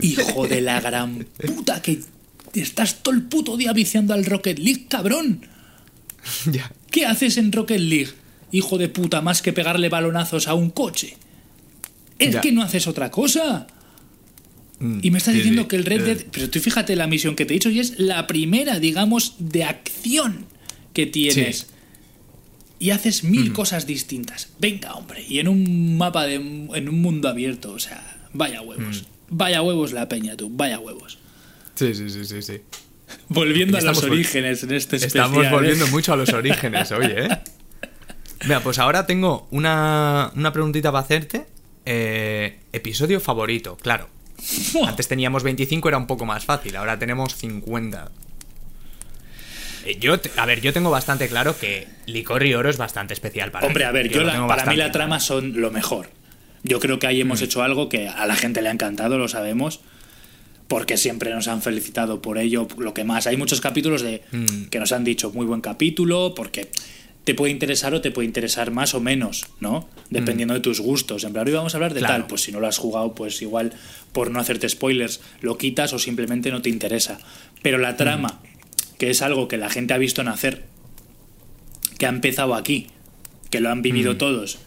Hijo 0.00 0.46
de 0.48 0.60
la 0.60 0.80
gran 0.80 1.26
puta. 1.46 1.80
Que 1.82 2.00
estás 2.54 3.02
todo 3.02 3.14
el 3.14 3.22
puto 3.22 3.56
día 3.56 3.72
viciando 3.72 4.14
al 4.14 4.24
Rocket 4.24 4.58
League, 4.58 4.86
cabrón. 4.88 5.46
ya. 6.50 6.72
¿Qué 6.90 7.06
haces 7.06 7.36
en 7.36 7.52
Rocket 7.52 7.80
League? 7.80 8.10
Hijo 8.50 8.76
de 8.78 8.88
puta, 8.88 9.22
más 9.22 9.40
que 9.42 9.52
pegarle 9.52 9.88
balonazos 9.88 10.46
a 10.48 10.54
un 10.54 10.70
coche. 10.70 11.16
Es 12.18 12.34
Ya. 12.34 12.40
que 12.40 12.52
no 12.52 12.62
haces 12.62 12.86
otra 12.86 13.10
cosa. 13.10 13.66
Mm, 14.78 14.98
Y 15.02 15.10
me 15.10 15.18
estás 15.18 15.32
sí, 15.32 15.38
diciendo 15.38 15.62
sí. 15.62 15.68
que 15.68 15.76
el 15.76 15.84
Red 15.84 16.00
Eh, 16.00 16.14
Dead. 16.14 16.26
Pero 16.30 16.50
tú 16.50 16.60
fíjate 16.60 16.94
la 16.96 17.06
misión 17.06 17.34
que 17.36 17.46
te 17.46 17.54
he 17.54 17.56
dicho 17.56 17.70
y 17.70 17.80
es 17.80 17.98
la 17.98 18.26
primera, 18.26 18.78
digamos, 18.78 19.36
de 19.38 19.64
acción 19.64 20.46
que 20.92 21.06
tienes. 21.06 21.58
Sí. 21.58 21.66
Y 22.82 22.90
haces 22.90 23.22
mil 23.22 23.52
cosas 23.52 23.86
distintas. 23.86 24.48
Venga, 24.58 24.94
hombre. 24.94 25.24
Y 25.28 25.38
en 25.38 25.46
un 25.46 25.96
mapa 25.96 26.26
de. 26.26 26.34
en 26.34 26.88
un 26.88 27.00
mundo 27.00 27.28
abierto. 27.28 27.70
O 27.70 27.78
sea, 27.78 28.02
vaya 28.32 28.60
huevos. 28.60 29.04
Vaya 29.28 29.62
huevos 29.62 29.92
la 29.92 30.08
peña, 30.08 30.36
tú. 30.36 30.50
Vaya 30.50 30.80
huevos. 30.80 31.16
Sí, 31.76 31.94
sí, 31.94 32.10
sí, 32.10 32.24
sí, 32.24 32.42
sí. 32.42 32.60
Volviendo 33.28 33.78
a 33.78 33.82
los 33.82 34.02
orígenes 34.02 34.64
en 34.64 34.72
este 34.72 34.96
especial. 34.96 35.26
Estamos 35.26 35.46
¿eh? 35.46 35.50
volviendo 35.52 35.86
mucho 35.86 36.12
a 36.12 36.16
los 36.16 36.30
orígenes, 36.30 36.90
oye, 36.90 37.26
¿eh? 37.26 37.28
Mira, 38.46 38.58
pues 38.64 38.80
ahora 38.80 39.06
tengo 39.06 39.46
una, 39.52 40.32
una 40.34 40.52
preguntita 40.52 40.90
para 40.90 41.04
hacerte. 41.04 41.46
Eh, 41.86 42.62
episodio 42.72 43.20
favorito, 43.20 43.76
claro. 43.76 44.08
Antes 44.88 45.06
teníamos 45.06 45.44
25, 45.44 45.88
era 45.88 45.98
un 45.98 46.08
poco 46.08 46.26
más 46.26 46.44
fácil, 46.44 46.74
ahora 46.74 46.98
tenemos 46.98 47.36
50. 47.36 48.10
Eh, 49.84 49.96
Yo, 50.00 50.16
a 50.36 50.46
ver, 50.46 50.60
yo 50.60 50.72
tengo 50.72 50.90
bastante 50.90 51.28
claro 51.28 51.58
que 51.58 51.86
Licor 52.06 52.44
y 52.44 52.54
Oro 52.54 52.70
es 52.70 52.76
bastante 52.76 53.14
especial 53.14 53.50
para 53.50 53.66
Hombre, 53.66 53.84
mí. 53.84 53.88
a 53.88 53.92
ver, 53.92 54.08
yo 54.08 54.22
la- 54.22 54.46
para 54.46 54.66
mí 54.66 54.76
la 54.76 54.90
trama 54.92 55.20
son 55.20 55.60
lo 55.60 55.70
mejor. 55.70 56.10
Yo 56.62 56.78
creo 56.80 56.98
que 56.98 57.06
ahí 57.08 57.20
hemos 57.20 57.40
Mm. 57.40 57.44
hecho 57.44 57.62
algo 57.62 57.88
que 57.88 58.08
a 58.08 58.24
la 58.26 58.36
gente 58.36 58.62
le 58.62 58.68
ha 58.68 58.72
encantado, 58.72 59.18
lo 59.18 59.28
sabemos. 59.28 59.80
Porque 60.68 60.96
siempre 60.96 61.30
nos 61.34 61.48
han 61.48 61.60
felicitado 61.60 62.22
por 62.22 62.38
ello, 62.38 62.66
lo 62.78 62.94
que 62.94 63.04
más. 63.04 63.26
Hay 63.26 63.36
muchos 63.36 63.60
capítulos 63.60 64.00
de 64.02 64.22
Mm. 64.32 64.64
que 64.70 64.78
nos 64.78 64.92
han 64.92 65.04
dicho 65.04 65.30
muy 65.32 65.44
buen 65.44 65.60
capítulo, 65.60 66.34
porque 66.34 66.68
te 67.24 67.34
puede 67.34 67.52
interesar 67.52 67.92
o 67.94 68.00
te 68.00 68.10
puede 68.10 68.26
interesar 68.26 68.70
más 68.70 68.94
o 68.94 69.00
menos, 69.00 69.46
¿no? 69.60 69.88
Dependiendo 70.10 70.54
de 70.54 70.60
tus 70.60 70.80
gustos. 70.80 71.24
En 71.24 71.32
plan, 71.32 71.46
hoy 71.46 71.52
vamos 71.52 71.74
a 71.74 71.76
hablar 71.76 71.92
de 71.94 72.00
Mm. 72.00 72.04
Claro. 72.04 72.14
tal, 72.22 72.26
pues 72.26 72.42
si 72.42 72.52
no 72.52 72.60
lo 72.60 72.68
has 72.68 72.78
jugado, 72.78 73.14
pues 73.14 73.42
igual 73.42 73.72
por 74.12 74.30
no 74.30 74.40
hacerte 74.40 74.68
spoilers 74.68 75.20
lo 75.40 75.58
quitas 75.58 75.92
o 75.92 75.98
simplemente 75.98 76.50
no 76.50 76.62
te 76.62 76.70
interesa. 76.70 77.18
Pero 77.60 77.76
la 77.78 77.96
trama, 77.96 78.40
Mm. 78.42 78.51
Que 79.02 79.10
es 79.10 79.20
algo 79.20 79.48
que 79.48 79.56
la 79.56 79.68
gente 79.68 79.94
ha 79.94 79.98
visto 79.98 80.22
nacer, 80.22 80.62
que 81.98 82.06
ha 82.06 82.08
empezado 82.08 82.54
aquí, 82.54 82.86
que 83.50 83.58
lo 83.58 83.68
han 83.68 83.80
Mm. 83.80 83.82
vivido 83.82 84.16
todos 84.16 84.58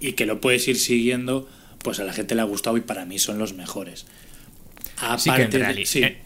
y 0.00 0.14
que 0.14 0.26
lo 0.26 0.40
puedes 0.40 0.66
ir 0.66 0.76
siguiendo, 0.76 1.48
pues 1.78 2.00
a 2.00 2.02
la 2.04 2.12
gente 2.12 2.34
le 2.34 2.40
ha 2.40 2.44
gustado 2.46 2.76
y 2.78 2.80
para 2.80 3.04
mí 3.04 3.20
son 3.20 3.38
los 3.38 3.52
mejores. 3.54 4.06
Sí, 5.18 5.30
en, 5.30 5.50
de- 5.50 5.82
eh, 6.02 6.18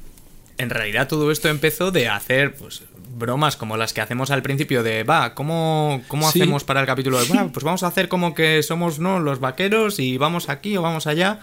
en 0.56 0.70
realidad 0.70 1.06
todo 1.06 1.30
esto 1.30 1.50
empezó 1.50 1.90
de 1.90 2.08
hacer 2.08 2.54
pues, 2.54 2.80
bromas 3.14 3.56
como 3.56 3.76
las 3.76 3.92
que 3.92 4.00
hacemos 4.00 4.30
al 4.30 4.40
principio 4.40 4.82
de, 4.82 5.02
va, 5.04 5.34
¿cómo, 5.34 6.02
cómo 6.08 6.32
Sí. 6.32 6.40
hacemos 6.40 6.64
para 6.64 6.80
el 6.80 6.86
capítulo 6.86 7.22
de, 7.22 7.28
"Va, 7.28 7.48
pues 7.48 7.62
vamos 7.62 7.82
a 7.82 7.88
hacer 7.88 8.08
como 8.08 8.34
que 8.34 8.62
somos 8.62 9.00
no 9.00 9.20
los 9.20 9.38
vaqueros 9.38 9.98
y 9.98 10.16
vamos 10.16 10.48
aquí 10.48 10.78
o 10.78 10.80
vamos 10.82 11.06
allá? 11.06 11.40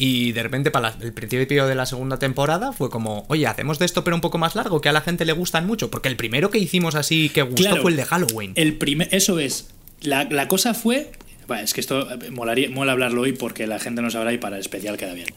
Y 0.00 0.30
de 0.30 0.44
repente 0.44 0.70
para 0.70 0.94
el 1.00 1.12
principio 1.12 1.66
de 1.66 1.74
la 1.74 1.84
segunda 1.84 2.20
temporada 2.20 2.72
fue 2.72 2.88
como, 2.88 3.26
oye, 3.28 3.48
hacemos 3.48 3.80
de 3.80 3.84
esto 3.84 4.04
pero 4.04 4.14
un 4.14 4.20
poco 4.20 4.38
más 4.38 4.54
largo, 4.54 4.80
que 4.80 4.88
a 4.88 4.92
la 4.92 5.00
gente 5.00 5.24
le 5.24 5.32
gustan 5.32 5.66
mucho, 5.66 5.90
porque 5.90 6.08
el 6.08 6.16
primero 6.16 6.50
que 6.50 6.58
hicimos 6.58 6.94
así 6.94 7.28
que 7.30 7.42
gustó 7.42 7.62
Claro. 7.64 7.82
fue 7.82 7.90
el 7.90 7.96
de 7.96 8.04
Halloween. 8.04 8.52
El 8.54 8.74
primer, 8.74 9.08
eso 9.12 9.40
es. 9.40 9.70
La, 10.00 10.22
la 10.24 10.46
cosa 10.46 10.72
fue. 10.72 11.10
Bueno, 11.48 11.64
es 11.64 11.74
que 11.74 11.80
esto 11.80 12.08
eh, 12.12 12.30
molaría, 12.30 12.70
mola 12.70 12.92
hablarlo 12.92 13.22
hoy 13.22 13.32
porque 13.32 13.66
la 13.66 13.80
gente 13.80 14.00
no 14.00 14.10
sabrá 14.10 14.32
y 14.32 14.38
para 14.38 14.54
el 14.56 14.60
especial 14.60 14.96
queda 14.96 15.14
bien. 15.14 15.28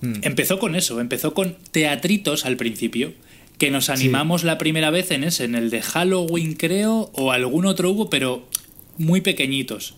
Mm. 0.00 0.14
Empezó 0.22 0.58
con 0.58 0.74
eso, 0.74 0.98
empezó 1.00 1.34
con 1.34 1.54
teatritos 1.70 2.46
al 2.46 2.56
principio, 2.56 3.12
que 3.58 3.70
nos 3.70 3.90
animamos 3.90 4.44
la 4.44 4.56
primera 4.56 4.90
vez 4.90 5.10
en 5.10 5.24
ese, 5.24 5.44
en 5.44 5.54
el 5.54 5.68
de 5.68 5.82
Halloween 5.82 6.54
creo, 6.54 7.10
o 7.12 7.32
algún 7.32 7.66
otro 7.66 7.90
hubo, 7.90 8.08
pero 8.08 8.48
muy 8.96 9.20
pequeñitos. 9.20 9.94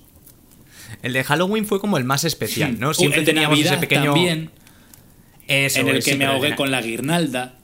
El 1.02 1.12
de 1.12 1.24
Halloween 1.24 1.66
fue 1.66 1.80
como 1.80 1.98
el 1.98 2.04
más 2.04 2.24
especial, 2.24 2.78
¿no? 2.78 2.90
Uh, 2.90 2.94
Siempre 2.94 3.20
el 3.20 3.26
de 3.26 3.32
teníamos 3.32 3.58
Navidad 3.58 3.74
ese 3.74 3.80
pequeño... 3.80 4.12
también, 4.12 4.50
Eso 5.46 5.80
en 5.80 5.88
el 5.88 5.96
es, 5.98 6.04
que 6.04 6.12
sí, 6.12 6.18
me 6.18 6.26
ahogué 6.26 6.56
con 6.56 6.70
la 6.70 6.80
guirnalda. 6.82 7.54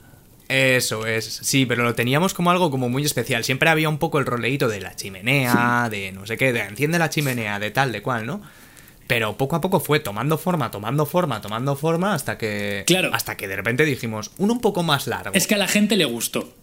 Eso 0.48 1.06
es, 1.06 1.24
sí, 1.24 1.66
pero 1.66 1.82
lo 1.82 1.94
teníamos 1.94 2.32
como 2.32 2.50
algo 2.50 2.70
como 2.70 2.88
muy 2.88 3.04
especial. 3.04 3.42
Siempre 3.42 3.68
había 3.68 3.88
un 3.88 3.98
poco 3.98 4.18
el 4.18 4.26
roleíto 4.26 4.68
de 4.68 4.80
la 4.80 4.94
chimenea, 4.94 5.88
de 5.90 6.12
no 6.12 6.24
sé 6.24 6.36
qué, 6.36 6.52
de 6.52 6.60
enciende 6.60 6.98
la 6.98 7.10
chimenea, 7.10 7.58
de 7.58 7.70
tal, 7.72 7.90
de 7.90 8.00
cual, 8.00 8.26
¿no? 8.26 8.42
Pero 9.06 9.36
poco 9.36 9.56
a 9.56 9.60
poco 9.60 9.80
fue 9.80 10.00
tomando 10.00 10.38
forma, 10.38 10.70
tomando 10.70 11.06
forma, 11.06 11.40
tomando 11.40 11.76
forma, 11.76 12.14
hasta 12.14 12.38
que. 12.38 12.84
Claro. 12.86 13.10
Hasta 13.12 13.36
que 13.36 13.48
de 13.48 13.56
repente 13.56 13.84
dijimos, 13.84 14.32
uno 14.38 14.52
un 14.52 14.60
poco 14.60 14.82
más 14.82 15.06
largo. 15.06 15.32
Es 15.34 15.46
que 15.46 15.54
a 15.54 15.58
la 15.58 15.68
gente 15.68 15.96
le 15.96 16.04
gustó. 16.04 16.54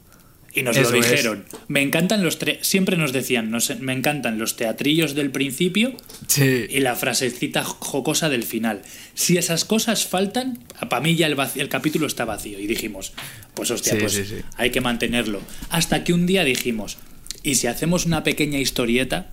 Y 0.55 0.61
nos 0.61 0.77
Eso 0.77 0.91
lo 0.91 0.99
es. 0.99 1.09
dijeron. 1.09 1.45
Me 1.67 1.81
encantan 1.81 2.23
los 2.23 2.39
tre- 2.39 2.59
siempre 2.61 2.95
nos 2.95 3.11
decían, 3.11 3.49
no 3.49 3.59
sé, 3.59 3.75
me 3.75 3.91
encantan 3.93 4.37
los 4.37 4.55
teatrillos 4.55 5.15
del 5.15 5.31
principio 5.31 5.95
Sí. 6.27 6.65
y 6.69 6.79
la 6.81 6.95
frasecita 6.95 7.63
jocosa 7.63 8.29
del 8.29 8.43
final. 8.43 8.83
Si 9.15 9.37
esas 9.37 9.65
cosas 9.65 10.05
faltan, 10.05 10.59
para 10.89 11.01
mí 11.01 11.15
ya 11.15 11.25
el, 11.25 11.69
capítulo 11.69 12.05
está 12.05 12.25
vacío. 12.25 12.59
Y 12.59 12.67
dijimos, 12.67 13.13
pues 13.55 13.71
hostia, 13.71 13.93
Sí, 13.93 13.99
pues 13.99 14.13
sí, 14.13 14.25
sí. 14.25 14.35
hay 14.57 14.69
que 14.69 14.79
mantenerlo. 14.79 15.41
Hasta 15.71 16.03
que 16.03 16.13
un 16.13 16.27
día 16.27 16.43
dijimos, 16.43 16.97
¿y 17.41 17.55
si 17.55 17.65
hacemos 17.65 18.05
una 18.05 18.23
pequeña 18.23 18.59
historieta? 18.59 19.31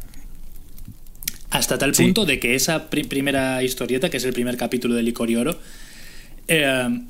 Hasta 1.51 1.79
tal 1.79 1.95
Sí. 1.95 2.05
punto 2.05 2.25
de 2.25 2.39
que 2.39 2.55
esa 2.55 2.89
pri- 2.91 3.05
primera 3.05 3.63
historieta, 3.63 4.09
que 4.09 4.17
es 4.19 4.25
el 4.25 4.33
primer 4.33 4.57
capítulo 4.57 4.95
de 4.95 5.03
Licor 5.03 5.31
y 5.31 5.37
Oro, 5.37 5.61
eh, 6.49 7.01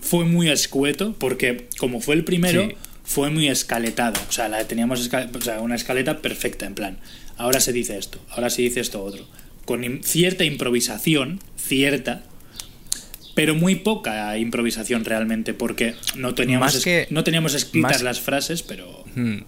fue 0.00 0.24
muy 0.24 0.48
escueto, 0.48 1.14
porque 1.18 1.66
como 1.78 2.00
fue 2.00 2.14
el 2.14 2.24
primero, 2.24 2.68
Sí. 2.68 2.74
Fue 3.08 3.30
muy 3.30 3.48
escaletada. 3.48 4.20
O 4.28 4.32
sea, 4.32 4.48
la 4.50 4.62
teníamos 4.68 5.00
esca- 5.10 5.34
o 5.34 5.40
sea, 5.40 5.60
una 5.60 5.74
escaleta 5.76 6.18
perfecta, 6.20 6.66
en 6.66 6.74
plan. 6.74 6.98
Ahora 7.38 7.58
se 7.60 7.72
dice 7.72 7.96
esto, 7.96 8.18
ahora 8.30 8.50
se 8.50 8.60
dice 8.62 8.80
esto 8.80 9.02
otro. 9.02 9.26
Con 9.64 10.02
cierta 10.02 10.44
improvisación, 10.44 11.40
cierta, 11.56 12.22
pero 13.34 13.54
muy 13.54 13.76
poca 13.76 14.36
improvisación 14.36 15.04
realmente, 15.06 15.54
porque 15.54 15.94
no 16.16 16.34
teníamos, 16.34 16.66
Más 16.66 16.74
es- 16.76 16.84
que- 16.84 17.06
no 17.10 17.24
teníamos 17.24 17.54
escritas 17.54 17.92
más- 17.92 18.02
las 18.02 18.20
frases, 18.20 18.62
pero. 18.62 19.04
Mm. 19.14 19.38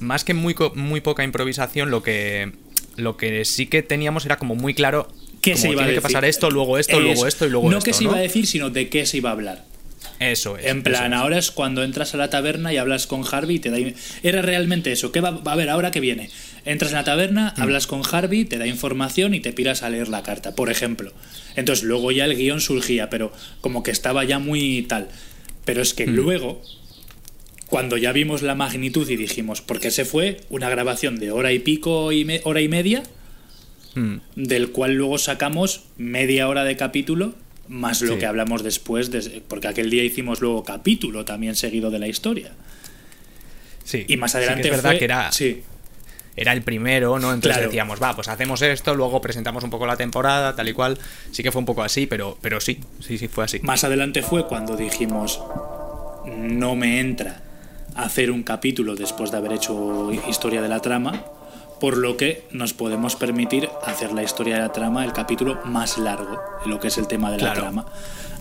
Más 0.00 0.22
que 0.24 0.34
muy, 0.34 0.54
muy 0.74 1.00
poca 1.00 1.24
improvisación, 1.24 1.90
lo 1.90 2.02
que, 2.02 2.52
lo 2.96 3.16
que 3.16 3.44
sí 3.44 3.66
que 3.66 3.82
teníamos 3.82 4.26
era 4.26 4.36
como 4.36 4.54
muy 4.54 4.74
claro 4.74 5.08
¿Qué 5.40 5.52
como 5.52 5.62
se 5.62 5.70
iba 5.70 5.82
a 5.82 5.86
decir? 5.86 5.98
que 6.00 6.02
pasar 6.02 6.24
esto, 6.24 6.50
luego 6.50 6.78
esto, 6.78 7.00
luego 7.00 7.26
esto 7.26 7.46
y 7.46 7.50
luego 7.50 7.68
no 7.70 7.78
esto. 7.78 7.84
que 7.86 7.92
se 7.94 8.04
¿no? 8.04 8.10
iba 8.10 8.18
a 8.18 8.22
decir, 8.22 8.46
sino 8.46 8.70
de 8.70 8.88
qué 8.88 9.06
se 9.06 9.16
iba 9.18 9.30
a 9.30 9.32
hablar. 9.32 9.64
Eso 10.30 10.56
es. 10.56 10.66
En 10.66 10.82
plan, 10.82 11.12
es. 11.12 11.18
ahora 11.18 11.38
es 11.38 11.50
cuando 11.50 11.82
entras 11.82 12.14
a 12.14 12.16
la 12.16 12.30
taberna 12.30 12.72
y 12.72 12.76
hablas 12.76 13.06
con 13.06 13.24
Harvey 13.30 13.56
y 13.56 13.58
te 13.58 13.70
da... 13.70 13.78
Era 14.22 14.42
realmente 14.42 14.92
eso. 14.92 15.10
¿Qué 15.12 15.20
va, 15.20 15.40
a 15.44 15.56
ver 15.56 15.68
ahora 15.70 15.90
que 15.90 16.00
viene? 16.00 16.30
Entras 16.64 16.92
en 16.92 16.98
la 16.98 17.04
taberna, 17.04 17.54
Mm. 17.56 17.62
hablas 17.62 17.86
con 17.86 18.02
Harvey, 18.10 18.44
te 18.44 18.58
da 18.58 18.66
información 18.66 19.34
y 19.34 19.40
te 19.40 19.52
piras 19.52 19.82
a 19.82 19.90
leer 19.90 20.08
la 20.08 20.22
carta, 20.22 20.54
por 20.54 20.70
ejemplo. 20.70 21.12
Entonces 21.56 21.84
luego 21.84 22.12
ya 22.12 22.24
el 22.26 22.36
guion 22.36 22.60
surgía, 22.60 23.10
pero 23.10 23.32
como 23.60 23.82
que 23.82 23.90
estaba 23.90 24.24
ya 24.24 24.38
muy 24.38 24.82
tal. 24.82 25.08
Pero 25.64 25.82
es 25.82 25.92
que 25.94 26.06
Mm. 26.06 26.14
luego, 26.14 26.62
cuando 27.66 27.96
ya 27.96 28.12
vimos 28.12 28.42
la 28.42 28.54
magnitud 28.54 29.08
y 29.08 29.16
dijimos, 29.16 29.60
porque 29.62 29.90
se 29.90 30.04
fue 30.04 30.40
una 30.50 30.68
grabación 30.68 31.18
de 31.18 31.30
hora 31.32 31.52
y 31.52 31.58
pico 31.58 32.12
y 32.12 32.24
me- 32.24 32.40
hora 32.44 32.60
y 32.60 32.68
media, 32.68 33.02
Mm. 33.94 34.16
del 34.36 34.70
cual 34.70 34.94
luego 34.94 35.18
sacamos 35.18 35.84
media 35.98 36.48
hora 36.48 36.64
de 36.64 36.76
capítulo 36.76 37.34
más 37.72 38.02
lo 38.02 38.18
que 38.18 38.26
hablamos 38.26 38.62
después, 38.62 39.10
de- 39.10 39.42
porque 39.48 39.66
aquel 39.68 39.88
día 39.90 40.04
hicimos 40.04 40.40
luego 40.40 40.62
capítulo 40.62 41.24
también 41.24 41.56
seguido 41.56 41.90
de 41.90 41.98
la 41.98 42.06
historia. 42.06 42.52
Sí. 43.84 44.04
Y 44.08 44.16
más 44.16 44.32
Sí 44.32 44.38
que 44.38 44.44
adelante 44.44 44.68
es 44.68 44.70
verdad 44.76 44.90
fue- 44.90 44.98
que 44.98 45.04
era, 45.06 45.32
sí, 45.32 45.62
era 46.36 46.52
el 46.52 46.62
primero, 46.62 47.18
¿no? 47.18 47.32
Entonces 47.32 47.56
Claro. 47.56 47.68
decíamos, 47.68 48.02
va, 48.02 48.14
pues 48.14 48.28
hacemos 48.28 48.62
esto, 48.62 48.94
luego 48.94 49.20
presentamos 49.20 49.64
un 49.64 49.70
poco 49.70 49.86
la 49.86 49.96
temporada, 49.96 50.54
tal 50.54 50.68
y 50.68 50.72
cual. 50.72 50.98
Sí 51.30 51.42
que 51.42 51.50
fue 51.50 51.58
un 51.60 51.66
poco 51.66 51.82
así, 51.82 52.06
pero, 52.06 52.38
pero 52.40 52.60
sí, 52.60 52.78
sí, 53.00 53.18
sí, 53.18 53.28
fue 53.28 53.44
así. 53.44 53.58
más 53.62 53.84
adelante 53.84 54.22
fue 54.22 54.46
cuando 54.46 54.76
dijimos 54.76 55.40
no 56.26 56.76
me 56.76 57.00
entra 57.00 57.42
hacer 57.96 58.30
un 58.30 58.42
capítulo 58.42 58.94
después 58.94 59.30
de 59.30 59.36
haber 59.38 59.52
hecho 59.52 60.10
historia 60.28 60.62
de 60.62 60.68
la 60.68 60.80
trama, 60.80 61.24
por 61.82 61.96
lo 61.98 62.16
que 62.16 62.44
nos 62.52 62.74
podemos 62.74 63.16
permitir 63.16 63.68
hacer 63.84 64.12
la 64.12 64.22
historia 64.22 64.54
de 64.54 64.60
la 64.62 64.72
trama 64.72 65.04
el 65.04 65.12
capítulo 65.12 65.58
más 65.64 65.98
largo, 65.98 66.40
lo 66.64 66.78
que 66.78 66.86
es 66.88 66.96
el 66.96 67.08
tema 67.08 67.30
de 67.32 67.38
la 67.38 67.42
Claro. 67.52 67.60
trama, 67.62 67.86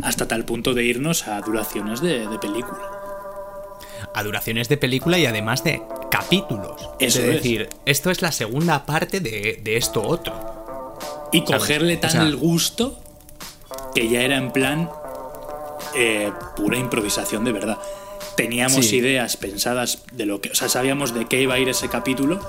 hasta 0.03 0.27
tal 0.27 0.45
punto 0.45 0.75
de 0.75 0.83
irnos 0.83 1.27
a 1.27 1.41
duraciones 1.41 2.01
de, 2.01 2.27
de 2.27 2.37
película. 2.37 2.77
a 4.13 4.23
duraciones 4.23 4.67
de 4.69 4.77
película 4.77 5.17
y 5.17 5.25
además 5.25 5.63
de 5.63 5.81
capítulos. 6.11 6.75
Eso 6.99 7.19
es 7.19 7.25
es. 7.25 7.33
decir, 7.35 7.69
esto 7.85 8.11
es 8.11 8.21
la 8.21 8.31
segunda 8.31 8.85
parte 8.85 9.21
de, 9.21 9.59
de 9.63 9.77
esto 9.77 10.01
otro. 10.03 10.33
Y 11.31 11.43
cogerle 11.43 11.97
tan 11.97 12.09
O 12.09 12.13
sea- 12.13 12.21
el 12.23 12.35
gusto 12.35 12.99
que 13.95 14.07
ya 14.09 14.21
era 14.21 14.37
en 14.37 14.51
plan 14.51 14.89
eh, 15.95 16.31
pura 16.57 16.77
improvisación 16.77 17.43
de 17.45 17.53
verdad. 17.53 17.77
Teníamos 18.35 18.85
Sí. 18.85 18.97
ideas 18.97 19.35
pensadas 19.37 20.03
de 20.11 20.25
lo 20.25 20.41
que. 20.41 20.49
O 20.51 20.55
sea, 20.55 20.69
sabíamos 20.69 21.13
de 21.13 21.25
qué 21.27 21.41
iba 21.41 21.53
a 21.55 21.59
ir 21.59 21.69
ese 21.69 21.87
capítulo, 21.89 22.39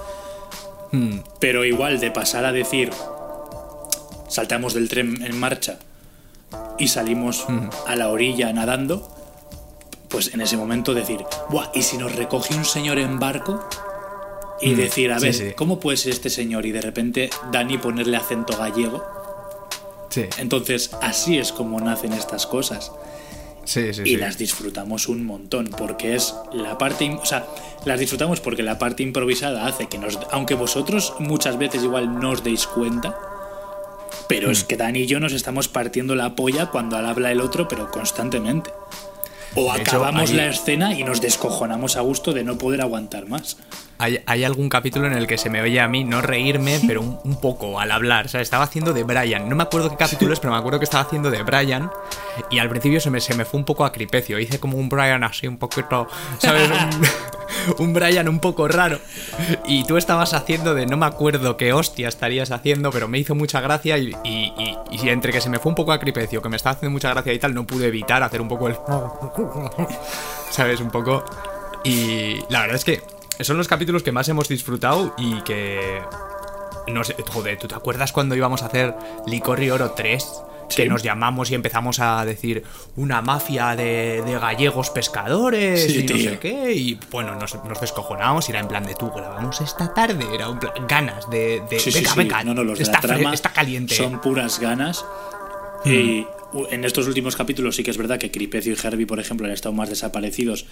Mm, 0.93 1.19
pero 1.41 1.65
igual 1.65 2.01
de 2.01 2.11
pasar 2.11 2.45
a 2.45 2.53
decir. 2.53 2.91
Saltamos 4.29 4.73
del 4.75 4.89
tren 4.89 5.23
en 5.23 5.39
marcha 5.39 5.79
y 6.79 6.89
salimos 6.89 7.47
a 7.87 7.97
la 7.97 8.09
orilla 8.09 8.53
nadando. 8.53 9.09
Pues 10.09 10.33
en 10.35 10.41
ese 10.43 10.57
momento 10.57 10.95
decir, 10.95 11.25
Buah, 11.51 11.71
¿y 11.75 11.83
si 11.83 11.97
nos 11.99 12.15
recoge 12.15 12.55
un 12.55 12.65
señor 12.65 12.99
en 12.99 13.19
barco? 13.19 13.67
Y 14.61 14.75
Mm, 14.75 14.77
decir, 14.77 15.13
a 15.13 15.19
sí, 15.19 15.25
ver, 15.25 15.35
sí. 15.35 15.53
¿cómo 15.57 15.81
puede 15.81 15.97
ser 15.97 16.13
este 16.13 16.31
señor? 16.31 16.65
Y 16.67 16.73
de 16.73 16.81
repente 16.83 17.31
Dani 17.51 17.79
ponerle 17.79 18.17
acento 18.17 18.57
gallego. 18.57 19.03
sí, 20.11 20.27
Entonces, 20.39 20.91
así 21.01 21.39
es 21.39 21.51
como 21.53 21.81
nacen 21.81 22.13
estas 22.13 22.47
cosas. 22.47 22.93
Sí, 23.65 23.93
sí. 23.95 24.03
Y 24.03 24.07
sí. 24.07 24.17
las 24.17 24.39
disfrutamos 24.39 25.09
un 25.09 25.25
montón, 25.25 25.67
porque 25.77 26.15
es 26.15 26.35
la 26.53 26.79
parte. 26.79 27.11
O 27.21 27.27
sea, 27.27 27.47
las 27.85 27.99
disfrutamos 28.01 28.41
porque 28.41 28.63
la 28.63 28.79
parte 28.79 29.03
improvisada 29.03 29.67
hace 29.67 29.89
que 29.89 29.99
nos. 29.99 30.19
Aunque 30.31 30.55
vosotros 30.55 31.15
muchas 31.19 31.59
veces 31.59 31.83
igual 31.83 32.19
no 32.19 32.31
os 32.31 32.43
deis 32.45 32.67
cuenta, 32.67 33.17
pero 34.29 34.49
Hmm. 34.49 34.53
es 34.53 34.65
que 34.65 34.77
Dani 34.77 35.01
y 35.01 35.07
yo 35.07 35.21
nos 35.21 35.33
estamos 35.33 35.69
partiendo 35.69 36.15
la 36.15 36.35
polla 36.35 36.67
cuando 36.67 36.97
al 36.97 37.07
habla 37.07 37.33
el 37.33 37.41
otro, 37.41 37.69
pero 37.69 37.91
constantemente. 37.91 38.71
O 39.55 39.73
De 39.73 39.81
hecho, 39.81 39.97
acabamos 39.97 40.33
la 40.33 40.47
escena 40.47 40.95
y 40.95 41.05
nos 41.05 41.21
descojonamos 41.21 41.97
a 41.97 42.01
gusto 42.01 42.33
de 42.33 42.45
no 42.45 42.57
poder 42.57 42.81
aguantar 42.81 43.29
más. 43.29 43.59
Hay, 43.99 44.21
hay 44.27 44.45
algún 44.45 44.69
capítulo 44.69 45.07
en 45.07 45.13
el 45.13 45.27
que 45.27 45.39
se 45.39 45.51
me 45.51 45.61
oye 45.61 45.79
a 45.79 45.87
mí 45.89 46.05
no 46.05 46.23
reírme, 46.23 46.81
pero 46.87 47.03
un, 47.03 47.19
un 47.23 47.41
poco 47.41 47.79
al 47.79 47.91
hablar. 47.93 48.27
O 48.27 48.29
sea, 48.29 48.41
estaba 48.41 48.65
haciendo 48.65 48.93
de 48.93 49.05
Brian. 49.05 49.49
No 49.49 49.55
me 49.55 49.63
acuerdo 49.63 49.91
qué 49.91 49.97
capítulo 49.97 50.33
es, 50.33 50.41
pero 50.41 50.53
me 50.53 50.59
acuerdo 50.59 50.79
que 50.79 50.85
estaba 50.85 51.05
haciendo 51.05 51.31
de 51.31 51.43
Brian. 51.43 51.91
Y 52.51 52.59
al 52.59 52.69
principio 52.69 53.01
se 53.01 53.11
me, 53.11 53.21
se 53.21 53.35
me 53.35 53.45
fue 53.45 53.59
un 53.59 53.67
poco 53.67 53.85
a 53.85 53.93
cripecio. 53.93 54.39
Hice 54.39 54.59
como 54.59 54.79
un 54.79 54.89
Brian 54.89 55.23
así, 55.23 55.47
un 55.47 55.59
poquito. 55.59 56.09
¿Sabes? 56.39 56.71
Un, 57.79 57.93
Brian 57.93 58.29
un 58.29 58.39
poco 58.41 58.69
raro. 58.69 58.99
Y 59.67 59.85
tú 59.85 59.97
estabas 59.97 60.35
haciendo 60.35 60.75
de 60.75 60.87
no 60.87 60.97
me 60.97 61.07
acuerdo 61.07 61.57
qué 61.57 61.73
hostia 61.73 62.09
estarías 62.09 62.51
haciendo, 62.51 62.91
pero 62.91 63.09
me 63.09 63.19
hizo 63.19 63.35
mucha 63.35 63.61
gracia. 63.61 63.99
Y, 63.99 64.13
y- 64.25 64.53
y- 64.59 64.77
y 65.05 65.09
entre 65.09 65.33
que 65.33 65.41
se 65.41 65.49
me 65.51 65.59
fue 65.59 65.71
un 65.71 65.77
poco 65.77 65.93
a 65.93 65.99
cripecio, 65.99 66.43
que 66.43 66.49
me 66.49 66.57
estaba 66.57 66.75
haciendo 66.75 66.93
mucha 66.93 67.11
gracia 67.11 67.33
y 67.33 67.39
tal, 67.39 67.55
no 67.55 67.65
pude 67.65 67.87
evitar 67.89 68.23
hacer 68.23 68.41
un 68.41 68.49
poco 68.49 68.69
el. 68.69 68.77
¿Sabes? 70.51 70.81
Un 70.81 70.91
poco. 70.91 71.25
Y 71.85 72.37
la 72.49 72.61
verdad 72.61 72.77
es 72.77 72.85
que 72.85 73.03
son 73.41 73.57
los 73.57 73.67
capítulos 73.69 74.03
que 74.03 74.13
más 74.13 74.29
hemos 74.29 74.49
disfrutado 74.49 75.15
y 75.19 75.41
que. 75.43 76.01
No 76.89 77.05
sé, 77.05 77.15
joder, 77.31 77.59
¿tú 77.59 77.69
te 77.69 77.75
acuerdas 77.75 78.13
cuando 78.13 78.35
íbamos 78.35 78.63
a 78.63 78.67
hacer 78.67 78.95
Licor 79.27 79.63
y 79.63 79.71
Oro 79.71 79.93
3? 79.93 80.25
Que 80.69 80.85
Sí. 80.85 80.89
nos 80.89 81.03
llamamos 81.03 81.51
y 81.51 81.55
empezamos 81.55 82.01
a 82.01 82.25
decir 82.25 82.65
una 82.97 83.21
mafia 83.21 83.77
de, 83.77 84.23
de 84.25 84.39
gallegos 84.39 84.89
pescadores 84.89 85.85
Sí, 85.85 85.99
y 85.99 86.03
no 86.05 86.15
tío. 86.15 86.31
sé 86.31 86.39
qué. 86.39 86.73
Y 86.73 86.99
bueno, 87.11 87.35
nos, 87.35 87.63
nos 87.65 87.79
descojonábamos 87.81 88.49
y 88.49 88.53
era 88.53 88.61
en 88.61 88.69
plan 88.69 88.85
de 88.87 88.95
tú, 88.95 89.11
grabamos 89.11 89.61
esta 89.61 89.93
tarde. 89.93 90.25
Era 90.35 90.49
un 90.49 90.59
plan, 90.59 90.73
ganas 90.89 91.29
de. 91.29 91.63
de 91.69 91.79
Sí, 91.79 91.93
venga, 92.17 92.43
No, 92.43 92.55
no, 92.55 92.65
los 92.65 92.79
de 92.79 92.85
está, 92.85 92.99
la 93.07 93.15
trama 93.17 93.35
está 93.35 93.51
caliente. 93.53 93.95
Son 93.95 94.19
puras 94.23 94.59
ganas. 94.61 95.05
Y 95.85 96.27
u- 96.55 96.67
en 96.71 96.85
estos 96.87 97.07
últimos 97.07 97.37
capítulos 97.37 97.77
sí 97.77 97.83
que 97.83 97.91
es 97.91 97.99
verdad 97.99 98.19
que 98.19 98.31
Cripecio 98.31 98.73
y 98.75 98.87
Herbie, 98.87 99.07
por 99.07 99.21
ejemplo, 99.21 99.47
han 99.47 99.53
estado 99.53 99.75
más 99.75 99.91
desaparecidos 99.91 100.65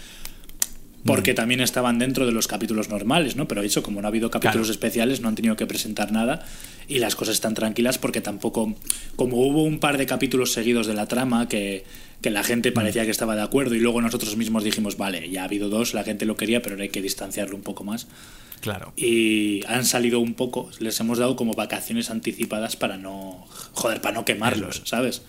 porque 1.04 1.32
también 1.34 1.60
estaban 1.60 1.98
dentro 1.98 2.26
de 2.26 2.32
los 2.32 2.46
capítulos 2.46 2.88
normales, 2.90 3.34
¿no? 3.36 3.48
Pero 3.48 3.62
eso, 3.62 3.82
como 3.82 4.00
no 4.02 4.06
ha 4.06 4.10
habido 4.10 4.30
capítulos 4.30 4.66
Claro. 4.66 4.72
especiales, 4.72 5.20
no 5.20 5.28
han 5.28 5.34
tenido 5.34 5.56
que 5.56 5.66
presentar 5.66 6.12
nada 6.12 6.44
y 6.88 6.98
las 6.98 7.16
cosas 7.16 7.34
están 7.36 7.54
tranquilas 7.54 7.96
porque 7.98 8.20
tampoco, 8.20 8.74
como 9.16 9.38
hubo 9.38 9.62
un 9.64 9.78
par 9.78 9.96
de 9.96 10.06
capítulos 10.06 10.52
seguidos 10.52 10.86
de 10.86 10.94
la 10.94 11.06
trama 11.06 11.48
que, 11.48 11.84
que 12.20 12.30
la 12.30 12.42
gente 12.44 12.70
parecía 12.72 13.04
que 13.04 13.10
estaba 13.10 13.34
de 13.34 13.42
acuerdo 13.42 13.74
y 13.74 13.80
luego 13.80 14.02
nosotros 14.02 14.36
mismos 14.36 14.62
dijimos, 14.64 14.96
vale, 14.98 15.30
ya 15.30 15.42
ha 15.42 15.44
habido 15.44 15.68
dos, 15.70 15.94
la 15.94 16.04
gente 16.04 16.26
lo 16.26 16.36
quería, 16.36 16.60
pero 16.60 16.74
ahora 16.74 16.82
hay 16.84 16.90
que 16.90 17.00
distanciarlo 17.02 17.56
un 17.56 17.62
poco 17.62 17.82
más 17.84 18.06
Claro. 18.60 18.92
y 18.94 19.64
han 19.68 19.86
salido 19.86 20.20
un 20.20 20.34
poco, 20.34 20.70
les 20.80 21.00
hemos 21.00 21.16
dado 21.18 21.34
como 21.34 21.54
vacaciones 21.54 22.10
anticipadas 22.10 22.76
para 22.76 22.98
no, 22.98 23.46
joder, 23.72 24.02
para 24.02 24.14
no 24.16 24.26
quemarlos. 24.26 24.82
¿sabes? 24.84 25.22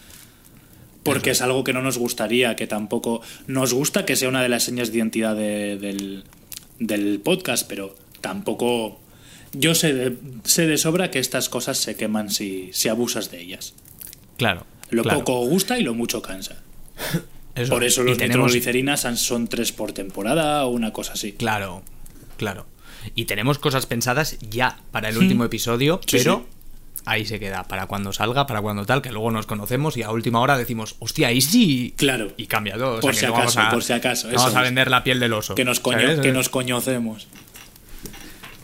Porque 1.03 1.31
es 1.31 1.41
algo 1.41 1.63
que 1.63 1.73
no 1.73 1.81
nos 1.81 1.97
gustaría, 1.97 2.55
que 2.55 2.67
tampoco 2.67 3.21
nos 3.47 3.73
gusta 3.73 4.05
que 4.05 4.15
sea 4.15 4.29
una 4.29 4.43
de 4.43 4.49
las 4.49 4.63
señas 4.63 4.91
de 4.91 4.97
identidad 4.99 5.35
de- 5.35 5.77
del, 5.77 6.23
del 6.79 7.19
podcast, 7.19 7.67
pero 7.67 7.95
tampoco 8.21 8.99
yo 9.53 9.73
sé 9.75 9.93
de, 9.93 10.17
sé 10.43 10.67
de 10.67 10.77
sobra 10.77 11.09
que 11.11 11.19
estas 11.19 11.49
cosas 11.49 11.77
se 11.77 11.95
queman 11.95 12.29
si, 12.29 12.69
si 12.73 12.87
abusas 12.87 13.31
de 13.31 13.41
ellas. 13.41 13.73
Claro. 14.37 14.65
Lo 14.91 15.03
claro. 15.03 15.19
poco 15.19 15.45
gusta 15.47 15.79
y 15.79 15.83
lo 15.83 15.93
mucho 15.93 16.21
cansa. 16.21 16.61
Eso. 17.55 17.73
Por 17.73 17.83
eso 17.83 18.03
los 18.03 18.17
tenemos- 18.17 18.45
nitroglicerinas 18.47 19.01
son 19.19 19.47
tres 19.49 19.73
por 19.73 19.91
temporada 19.91 20.65
o 20.65 20.69
una 20.69 20.93
cosa 20.93 21.13
así. 21.13 21.33
Claro, 21.33 21.83
claro. 22.37 22.65
Y 23.13 23.25
tenemos 23.25 23.59
cosas 23.59 23.87
pensadas 23.87 24.37
ya 24.39 24.79
para 24.91 25.09
el 25.09 25.17
último 25.17 25.43
episodio, 25.43 25.99
Sí, 26.07 26.17
pero 26.19 26.45
ahí 27.05 27.25
se 27.25 27.39
queda. 27.39 27.63
Para 27.63 27.87
cuando 27.87 28.13
salga, 28.13 28.47
para 28.47 28.61
cuando 28.61 28.85
tal, 28.85 29.01
que 29.01 29.11
luego 29.11 29.31
nos 29.31 29.45
conocemos 29.45 29.97
y 29.97 30.03
a 30.03 30.11
última 30.11 30.39
hora 30.39 30.57
decimos, 30.57 30.95
hostia, 30.99 31.27
ahí 31.27 31.41
sí. 31.41 31.93
Claro. 31.97 32.31
Y 32.37 32.47
cambia 32.47 32.75
todo. 32.77 32.91
O 32.97 33.01
sea, 33.01 33.01
Por 33.01 33.15
si 33.15 33.25
no 33.25 33.35
acaso, 33.37 33.59
a- 33.59 33.69
por 33.71 33.83
si 33.83 33.93
acaso, 33.93 34.27
Vamos 34.33 34.55
a 34.55 34.61
vender 34.61 34.89
la 34.89 35.03
piel 35.03 35.19
del 35.19 35.33
oso. 35.33 35.55
Que 35.55 35.65
nos, 35.65 35.79
coño- 35.79 36.21
que 36.21 36.31
nos 36.31 36.49
conocemos. 36.49 37.27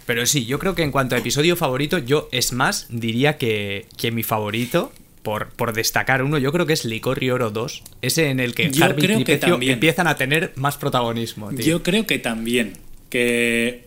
Pero 0.06 0.26
sí, 0.26 0.46
yo 0.46 0.58
creo 0.60 0.74
que 0.74 0.84
en 0.84 0.92
cuanto 0.92 1.16
a 1.16 1.18
episodio 1.18 1.56
favorito, 1.58 1.98
yo 1.98 2.30
es 2.32 2.54
más, 2.54 2.88
diría 2.90 3.38
que, 3.38 3.88
que 3.98 4.12
mi 4.12 4.24
favorito, 4.24 4.94
por, 5.22 5.50
por 5.50 5.74
destacar 5.74 6.24
uno, 6.24 6.38
yo 6.38 6.54
creo 6.54 6.66
que 6.66 6.72
es 6.72 6.86
Licor 6.86 7.22
y 7.22 7.30
Oro 7.30 7.50
2. 7.52 7.84
Ese 8.02 8.30
en 8.30 8.40
el 8.40 8.56
que 8.56 8.72
Yo 8.72 8.86
Harvey 8.86 9.04
y 9.04 9.08
creo 9.08 9.24
que 9.26 9.38
también. 9.38 9.74
empiezan 9.74 10.08
a 10.08 10.16
tener 10.16 10.54
más 10.56 10.78
protagonismo. 10.78 11.50
tío. 11.50 11.60
Yo 11.60 11.84
creo 11.84 12.08
que 12.08 12.20
también. 12.20 12.74
Que. 13.10 13.86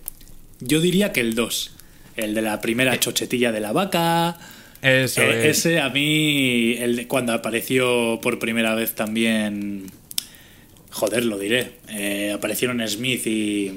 Yo 0.61 0.81
diría 0.83 1.11
que 1.13 1.21
el 1.21 1.35
2. 1.35 1.73
El 2.17 2.35
de 2.35 2.43
la 2.43 2.61
primera 2.61 2.99
chochetilla 2.99 3.53
de 3.53 3.61
la 3.61 3.73
vaca. 3.73 4.37
Eso 4.83 5.23
Eh, 5.23 5.51
es. 5.51 5.59
ese 5.59 5.81
a 5.81 5.89
mí, 5.91 6.75
el 6.79 6.97
de 6.97 7.07
cuando 7.07 7.33
apareció 7.33 8.19
por 8.23 8.39
primera 8.39 8.75
vez 8.75 8.95
también. 8.95 9.87
Joder, 10.91 11.25
lo 11.25 11.39
diré. 11.39 11.73
eh, 11.89 12.33
aparecieron 12.35 12.87
Smith 12.89 13.27
y, 13.27 13.73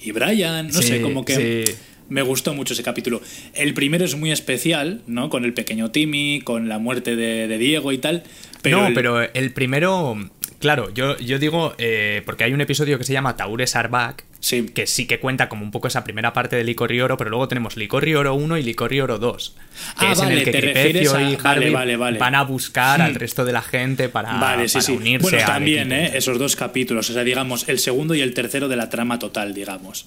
y 0.00 0.12
Brian. 0.12 0.66
No 0.68 0.82
Sí, 0.82 0.88
sé, 0.88 1.00
como 1.00 1.24
que. 1.24 1.64
sí. 1.66 1.74
Me 2.08 2.22
gustó 2.22 2.54
mucho 2.54 2.72
ese 2.72 2.82
capítulo. 2.82 3.20
El 3.52 3.74
primero 3.74 4.02
es 4.06 4.16
muy 4.16 4.32
especial, 4.32 5.02
¿no? 5.06 5.28
Con 5.28 5.44
el 5.44 5.52
pequeño 5.52 5.90
Timmy, 5.90 6.40
con 6.42 6.66
la 6.66 6.78
muerte 6.78 7.16
de, 7.16 7.46
de 7.46 7.58
Diego 7.58 7.92
y 7.92 7.98
tal. 7.98 8.22
Pero 8.62 8.78
no, 8.80 8.86
el- 8.86 8.94
pero 8.94 9.20
el 9.22 9.52
primero, 9.52 10.16
claro, 10.58 10.92
yo, 10.94 11.18
yo 11.18 11.38
digo, 11.38 11.74
eh, 11.76 12.22
porque 12.24 12.44
hay 12.44 12.54
un 12.54 12.62
episodio 12.62 12.96
que 12.96 13.04
se 13.04 13.12
llama 13.12 13.36
Taures 13.36 13.76
Are 13.76 13.88
Back, 13.88 14.24
Sí. 14.40 14.66
que 14.66 14.86
sí 14.86 15.06
que 15.06 15.18
cuenta 15.18 15.48
como 15.48 15.64
un 15.64 15.70
poco 15.72 15.88
esa 15.88 16.04
primera 16.04 16.32
parte 16.32 16.54
de 16.54 16.62
Licor 16.64 16.92
y 16.92 17.00
Oro, 17.00 17.16
pero 17.16 17.28
luego 17.28 17.48
tenemos 17.48 17.76
Licor 17.76 18.06
y 18.06 18.14
Oro 18.14 18.34
1 18.34 18.56
y 18.58 18.62
Licor 18.62 18.92
y 18.92 19.00
Oro 19.00 19.18
2. 19.18 19.56
Que 19.98 20.06
Ah, 20.06 20.12
es 20.12 20.20
en 20.20 20.28
el 20.30 20.44
que 20.44 20.50
a- 20.50 21.30
y 21.30 21.36
Harvey 21.42 21.70
vale, 21.70 21.96
vale. 21.96 22.18
van 22.18 22.34
a 22.36 22.42
buscar 22.44 23.02
al 23.02 23.14
resto 23.16 23.44
de 23.44 23.52
la 23.52 23.62
gente 23.62 24.08
para, 24.08 24.34
Vale, 24.38 24.68
sí, 24.68 24.74
para 24.74 24.84
sí. 24.86 24.92
unirse 24.92 25.30
Bueno, 25.30 25.46
también. 25.46 25.90
¿eh? 25.92 26.12
Esos 26.16 26.38
dos 26.38 26.54
capítulos, 26.54 27.10
o 27.10 27.12
sea, 27.12 27.24
digamos, 27.24 27.68
el 27.68 27.78
segundo 27.80 28.14
y 28.14 28.20
el 28.20 28.32
tercero 28.32 28.68
de 28.68 28.76
la 28.76 28.88
trama 28.90 29.18
total, 29.18 29.54
digamos. 29.54 30.06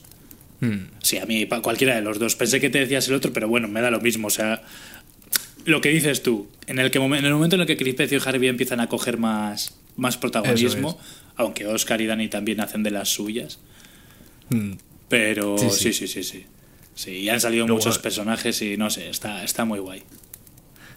Hmm. 0.62 0.86
Sí, 1.02 1.18
a 1.18 1.26
mí, 1.26 1.46
cualquiera 1.62 1.96
de 1.96 2.02
los 2.02 2.18
dos. 2.20 2.36
Pensé 2.36 2.62
que 2.62 2.70
te 2.70 2.80
decías 2.80 3.08
el 3.10 3.16
otro, 3.16 3.34
pero 3.34 3.48
bueno, 3.50 3.68
me 3.68 3.82
da 3.82 3.92
lo 3.92 4.00
mismo. 4.00 4.28
O 4.28 4.32
sea, 4.32 4.62
lo 5.66 5.82
que 5.82 5.90
dices 5.90 6.24
tú, 6.24 6.48
en 6.68 6.80
el, 6.80 6.90
que, 6.90 7.00
en 7.00 7.14
el 7.26 7.34
momento 7.34 7.56
en 7.56 7.62
el 7.62 7.68
que 7.68 7.78
Cripecio 7.78 8.18
y 8.18 8.22
Harvey 8.28 8.48
empiezan 8.48 8.80
a 8.80 8.88
coger 8.88 9.18
más, 9.18 9.76
más 9.98 10.18
protagonismo, 10.18 10.98
aunque 11.36 11.68
Oscar 11.68 12.00
y 12.02 12.06
Dani 12.08 12.28
también 12.30 12.62
hacen 12.62 12.84
de 12.84 12.92
las 12.92 13.10
suyas. 13.10 13.60
Hmm. 14.52 14.74
Pero 15.10 15.58
Sí, 15.58 15.70
sí, 15.94 16.08
sí. 16.08 16.24
sí, 16.24 16.46
sí, 16.96 17.12
y 17.12 17.30
han 17.30 17.40
salido 17.42 17.66
Luego- 17.68 17.80
muchos 17.80 18.00
personajes 18.00 18.62
y 18.62 18.78
no 18.78 18.90
sé, 18.90 19.10
está, 19.10 19.44
está 19.44 19.66
muy 19.66 19.80
guay. 19.80 20.04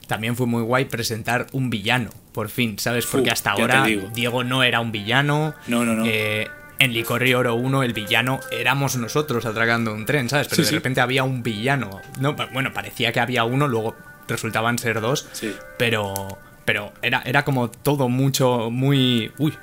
También 0.06 0.36
fue 0.36 0.47
muy 0.47 0.62
guay 0.62 0.85
presentar 0.85 1.47
un 1.52 1.70
villano, 1.70 2.10
por 2.32 2.51
fin, 2.51 2.78
¿sabes? 2.78 3.06
Porque 3.06 3.31
hasta 3.31 3.52
ahora. 3.52 3.86
Diego 4.14 4.44
no 4.44 4.62
era 4.62 4.81
un 4.81 4.93
villano. 4.93 5.55
No, 5.66 5.85
no, 5.85 5.94
no. 5.94 6.05
Eh, 6.06 6.47
en 6.78 6.93
Licor 6.93 7.26
y 7.26 7.32
Oro 7.32 7.55
1 7.55 7.82
el 7.82 7.94
villano 7.94 8.40
éramos 8.52 8.97
nosotros 8.97 9.47
atragando 9.47 9.94
un 9.94 10.05
tren, 10.05 10.28
¿sabes? 10.28 10.48
Pero 10.48 10.56
Sí, 10.56 10.62
de 10.62 10.68
sí. 10.68 10.74
repente 10.74 11.01
había 11.01 11.24
un 11.24 11.43
villano. 11.43 12.02
No, 12.20 12.35
bueno, 12.52 12.72
parecía 12.74 13.12
que 13.12 13.20
había 13.20 13.44
uno, 13.44 13.66
luego 13.66 13.97
resultaban 14.28 14.78
ser 14.78 15.01
dos. 15.01 15.26
Sí. 15.32 15.55
Pero, 15.78 16.39
pero 16.66 16.93
era, 17.01 17.22
era 17.24 17.44
como 17.44 17.70
todo 17.70 18.09
mucho, 18.10 18.70
muy... 18.70 19.32
Uy, 19.39 19.55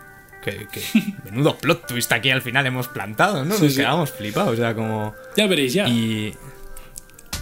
que, 0.41 0.67
que 0.71 0.81
menudo 1.25 1.57
plot 1.57 1.87
twist 1.87 2.11
aquí 2.11 2.29
al 2.29 2.41
final 2.41 2.65
hemos 2.65 2.87
plantado, 2.87 3.45
¿no? 3.45 3.55
Sí, 3.55 3.63
Nos 3.63 3.71
sí. 3.73 3.77
quedamos 3.79 4.11
flipados, 4.11 4.53
o 4.53 4.55
sea, 4.57 4.73
como... 4.73 5.15
Ya 5.37 5.47
veréis, 5.47 5.73
ya. 5.73 5.87
Y. 5.87 6.33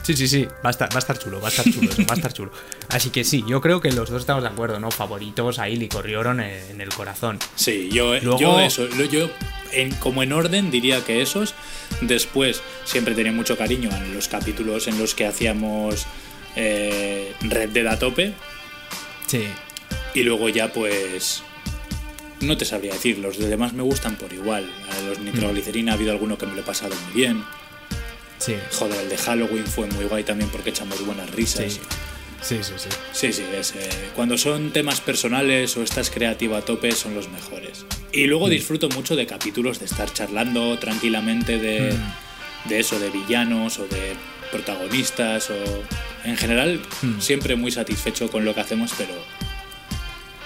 Sí, 0.03 0.15
sí, 0.15 0.27
sí, 0.27 0.45
va 0.65 0.69
a 0.69 0.69
estar, 0.71 0.89
va 0.91 0.95
a 0.95 0.99
estar 0.99 1.19
chulo, 1.19 1.39
va 1.39 1.49
a 1.49 1.51
estar 1.51 1.65
chulo, 1.71 1.91
eso, 1.91 2.01
va 2.05 2.13
a 2.13 2.15
estar 2.15 2.33
chulo. 2.33 2.51
Así 2.89 3.11
que 3.11 3.23
sí, 3.23 3.43
yo 3.47 3.61
creo 3.61 3.79
que 3.79 3.91
los 3.91 4.09
dos 4.09 4.21
estamos 4.21 4.41
de 4.41 4.49
acuerdo, 4.49 4.79
¿no? 4.79 4.89
Favoritos 4.89 5.59
ahí, 5.59 5.75
Licorrioron 5.75 6.39
en, 6.39 6.71
en 6.71 6.81
el 6.81 6.89
corazón. 6.89 7.37
Sí, 7.55 7.89
yo, 7.91 8.19
Luego- 8.19 8.39
yo 8.39 8.59
eso, 8.59 8.87
yo 8.89 9.29
en, 9.71 9.91
como 9.95 10.23
en 10.23 10.33
orden 10.33 10.71
diría 10.71 11.03
que 11.05 11.21
esos. 11.21 11.53
Después 12.01 12.61
siempre 12.85 13.13
tenía 13.13 13.31
mucho 13.31 13.55
cariño 13.57 13.89
a 13.93 13.99
los 13.99 14.27
capítulos 14.29 14.87
en 14.87 14.97
los 14.97 15.13
que 15.13 15.27
hacíamos 15.27 16.07
eh, 16.55 17.33
Red 17.41 17.69
Dead 17.69 17.85
a 17.87 17.99
tope. 17.99 18.33
Sí. 19.27 19.43
Y 20.15 20.23
luego 20.23 20.49
ya 20.49 20.73
pues... 20.73 21.43
No 22.41 22.55
te 22.57 22.65
sabría 22.65 22.93
decir, 22.93 23.17
los 23.19 23.37
demás 23.37 23.73
me 23.73 23.83
gustan 23.83 24.15
por 24.15 24.31
igual. 24.33 24.69
A 24.91 25.01
los 25.07 25.19
nitroglicerina 25.19 25.91
ha 25.91 25.95
habido 25.95 26.11
alguno 26.11 26.37
que 26.37 26.45
me 26.45 26.53
lo 26.55 26.61
he 26.61 26.63
pasado 26.63 26.95
muy 27.05 27.13
bien. 27.13 27.43
Sí. 28.37 28.55
Joder, 28.71 29.01
el 29.01 29.09
de 29.09 29.17
Halloween 29.17 29.65
fue 29.67 29.87
muy 29.87 30.05
guay 30.05 30.23
también 30.23 30.49
porque 30.49 30.69
echamos 30.69 31.05
buenas 31.05 31.29
risas. 31.31 31.73
Sí. 31.73 31.79
Sí, 32.41 32.57
sí, 32.63 32.71
sí. 32.77 32.89
Sí, 33.11 33.33
sí, 33.33 33.43
es, 33.53 33.73
eh, 33.75 33.89
cuando 34.15 34.37
son 34.37 34.71
temas 34.71 35.01
personales 35.01 35.75
o 35.75 35.83
estás 35.83 36.09
creativo 36.09 36.55
a 36.55 36.61
tope 36.61 36.93
son 36.93 37.13
los 37.13 37.27
mejores. 37.27 37.85
Y 38.13 38.27
luego 38.27 38.47
disfruto 38.47 38.87
mucho 38.87 39.17
de 39.17 39.25
capítulos 39.27 39.79
de 39.79 39.85
estar 39.87 40.11
charlando 40.13 40.79
tranquilamente 40.79 41.57
de, 41.57 41.93
de 42.63 42.79
eso, 42.79 42.97
de 42.97 43.09
villanos 43.09 43.79
o 43.79 43.87
de 43.87 44.13
protagonistas 44.53 45.49
o 45.49 45.55
en 46.23 46.37
general 46.37 46.79
Mm. 47.01 47.19
siempre 47.19 47.55
muy 47.57 47.71
satisfecho 47.71 48.29
con 48.31 48.45
lo 48.45 48.55
que 48.55 48.61
hacemos, 48.61 48.91
pero 48.97 49.13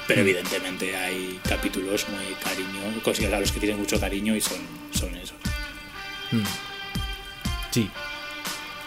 pero 0.08 0.22
evidentemente 0.22 0.96
hay 0.96 1.40
capítulos 1.48 2.06
muy 2.10 2.34
cariño, 2.44 2.82
cosas 3.04 3.32
a 3.34 3.40
los 3.40 3.52
que 3.52 3.60
tienes 3.60 3.78
mucho 3.78 4.00
cariño 4.00 4.36
y 4.36 4.42
son, 4.42 4.58
son 4.94 5.16
esos. 5.16 5.38
Mm. 6.32 6.44
Sí. 7.72 7.90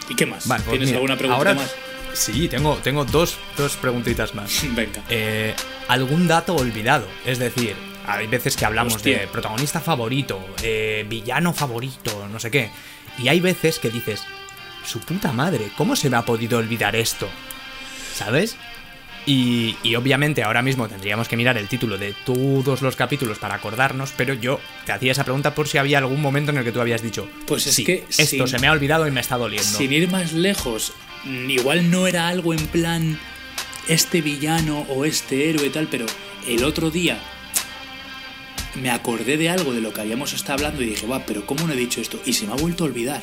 ¿Y 0.09 0.15
qué 0.15 0.27
más? 0.27 0.47
Vale, 0.47 0.63
pues 0.63 0.73
¿Tienes 0.73 0.89
mira, 0.89 0.99
alguna 0.99 1.17
pregunta 1.17 1.37
ahora- 1.39 1.55
más? 1.55 1.75
Sí, 2.15 2.49
tengo, 2.49 2.77
tengo 2.77 3.05
dos, 3.05 3.37
dos 3.59 3.77
preguntitas 3.77 4.35
más. 4.35 4.63
Venga. 4.75 5.03
Eh, 5.11 5.55
¿Algún 5.89 6.27
dato 6.27 6.55
olvidado? 6.57 7.07
Es 7.27 7.39
decir, 7.39 7.75
hay 8.07 8.27
veces 8.27 8.57
que 8.57 8.65
hablamos 8.65 8.95
Hostia. 8.97 9.19
de 9.21 9.27
protagonista 9.27 9.81
favorito, 9.81 10.41
eh, 10.63 11.05
villano 11.09 11.53
favorito, 11.53 12.27
no 12.31 12.39
sé 12.41 12.51
qué. 12.51 12.71
Y 13.19 13.29
hay 13.29 13.41
veces 13.41 13.79
que 13.79 13.91
dices, 13.91 14.23
su 14.87 15.01
puta 15.01 15.33
madre, 15.33 15.71
¿cómo 15.77 15.95
se 15.97 16.09
me 16.09 16.17
ha 16.17 16.23
podido 16.25 16.59
olvidar 16.59 16.97
esto? 16.97 17.29
¿Sabes? 18.15 18.57
Y, 19.29 19.75
y 19.83 19.97
obviamente 19.97 20.45
ahora 20.45 20.63
mismo 20.63 20.87
tendríamos 20.87 21.27
que 21.29 21.37
mirar 21.37 21.59
el 21.59 21.67
título 21.67 21.99
de 21.99 22.15
todos 22.25 22.81
los 22.81 22.95
capítulos 22.95 23.39
para 23.39 23.57
acordarnos, 23.57 24.13
pero 24.17 24.35
yo 24.35 24.61
te 24.85 24.93
hacía 24.93 25.11
esa 25.13 25.25
pregunta 25.25 25.53
por 25.55 25.67
si 25.67 25.79
había 25.79 25.99
algún 25.99 26.23
momento 26.23 26.53
en 26.53 26.59
el 26.59 26.65
que 26.65 26.71
tú 26.71 26.81
habías 26.81 27.03
dicho, 27.03 27.29
Pues 27.47 27.67
es 27.67 27.75
"Sí, 27.75 27.85
que 27.85 28.05
esto 28.09 28.25
sin- 28.25 28.47
se 28.47 28.59
me 28.61 28.69
ha 28.69 28.73
olvidado 28.73 29.07
y 29.09 29.11
me 29.11 29.21
está 29.21 29.37
doliendo. 29.37 29.67
Sin 29.79 29.93
ir 29.93 30.09
más 30.09 30.33
lejos, 30.33 30.93
mm, 31.25 31.51
igual 31.51 31.91
no 31.91 32.07
era 32.07 32.29
algo 32.29 32.55
en 32.55 32.65
plan 32.69 33.19
este 33.89 34.21
villano 34.23 34.87
o 34.89 35.05
este 35.05 35.51
héroe 35.51 35.67
y 35.67 35.71
tal, 35.71 35.89
pero 35.89 36.07
el 36.47 36.63
otro 36.63 36.91
día 36.93 37.19
me 38.81 38.91
acordé 38.91 39.37
de 39.39 39.49
algo 39.49 39.73
de 39.73 39.81
lo 39.81 39.93
que 39.93 40.03
habíamos 40.03 40.35
estado 40.35 40.55
hablando 40.55 40.83
y 40.83 40.87
dije, 40.87 41.07
va, 41.07 41.25
pero 41.27 41.47
¿cómo 41.47 41.67
no 41.67 41.73
he 41.73 41.77
dicho 41.77 42.01
esto? 42.01 42.21
Y 42.27 42.35
se 42.35 42.47
me 42.47 42.53
ha 42.53 42.57
vuelto 42.57 42.85
a 42.85 42.87
olvidar. 42.89 43.23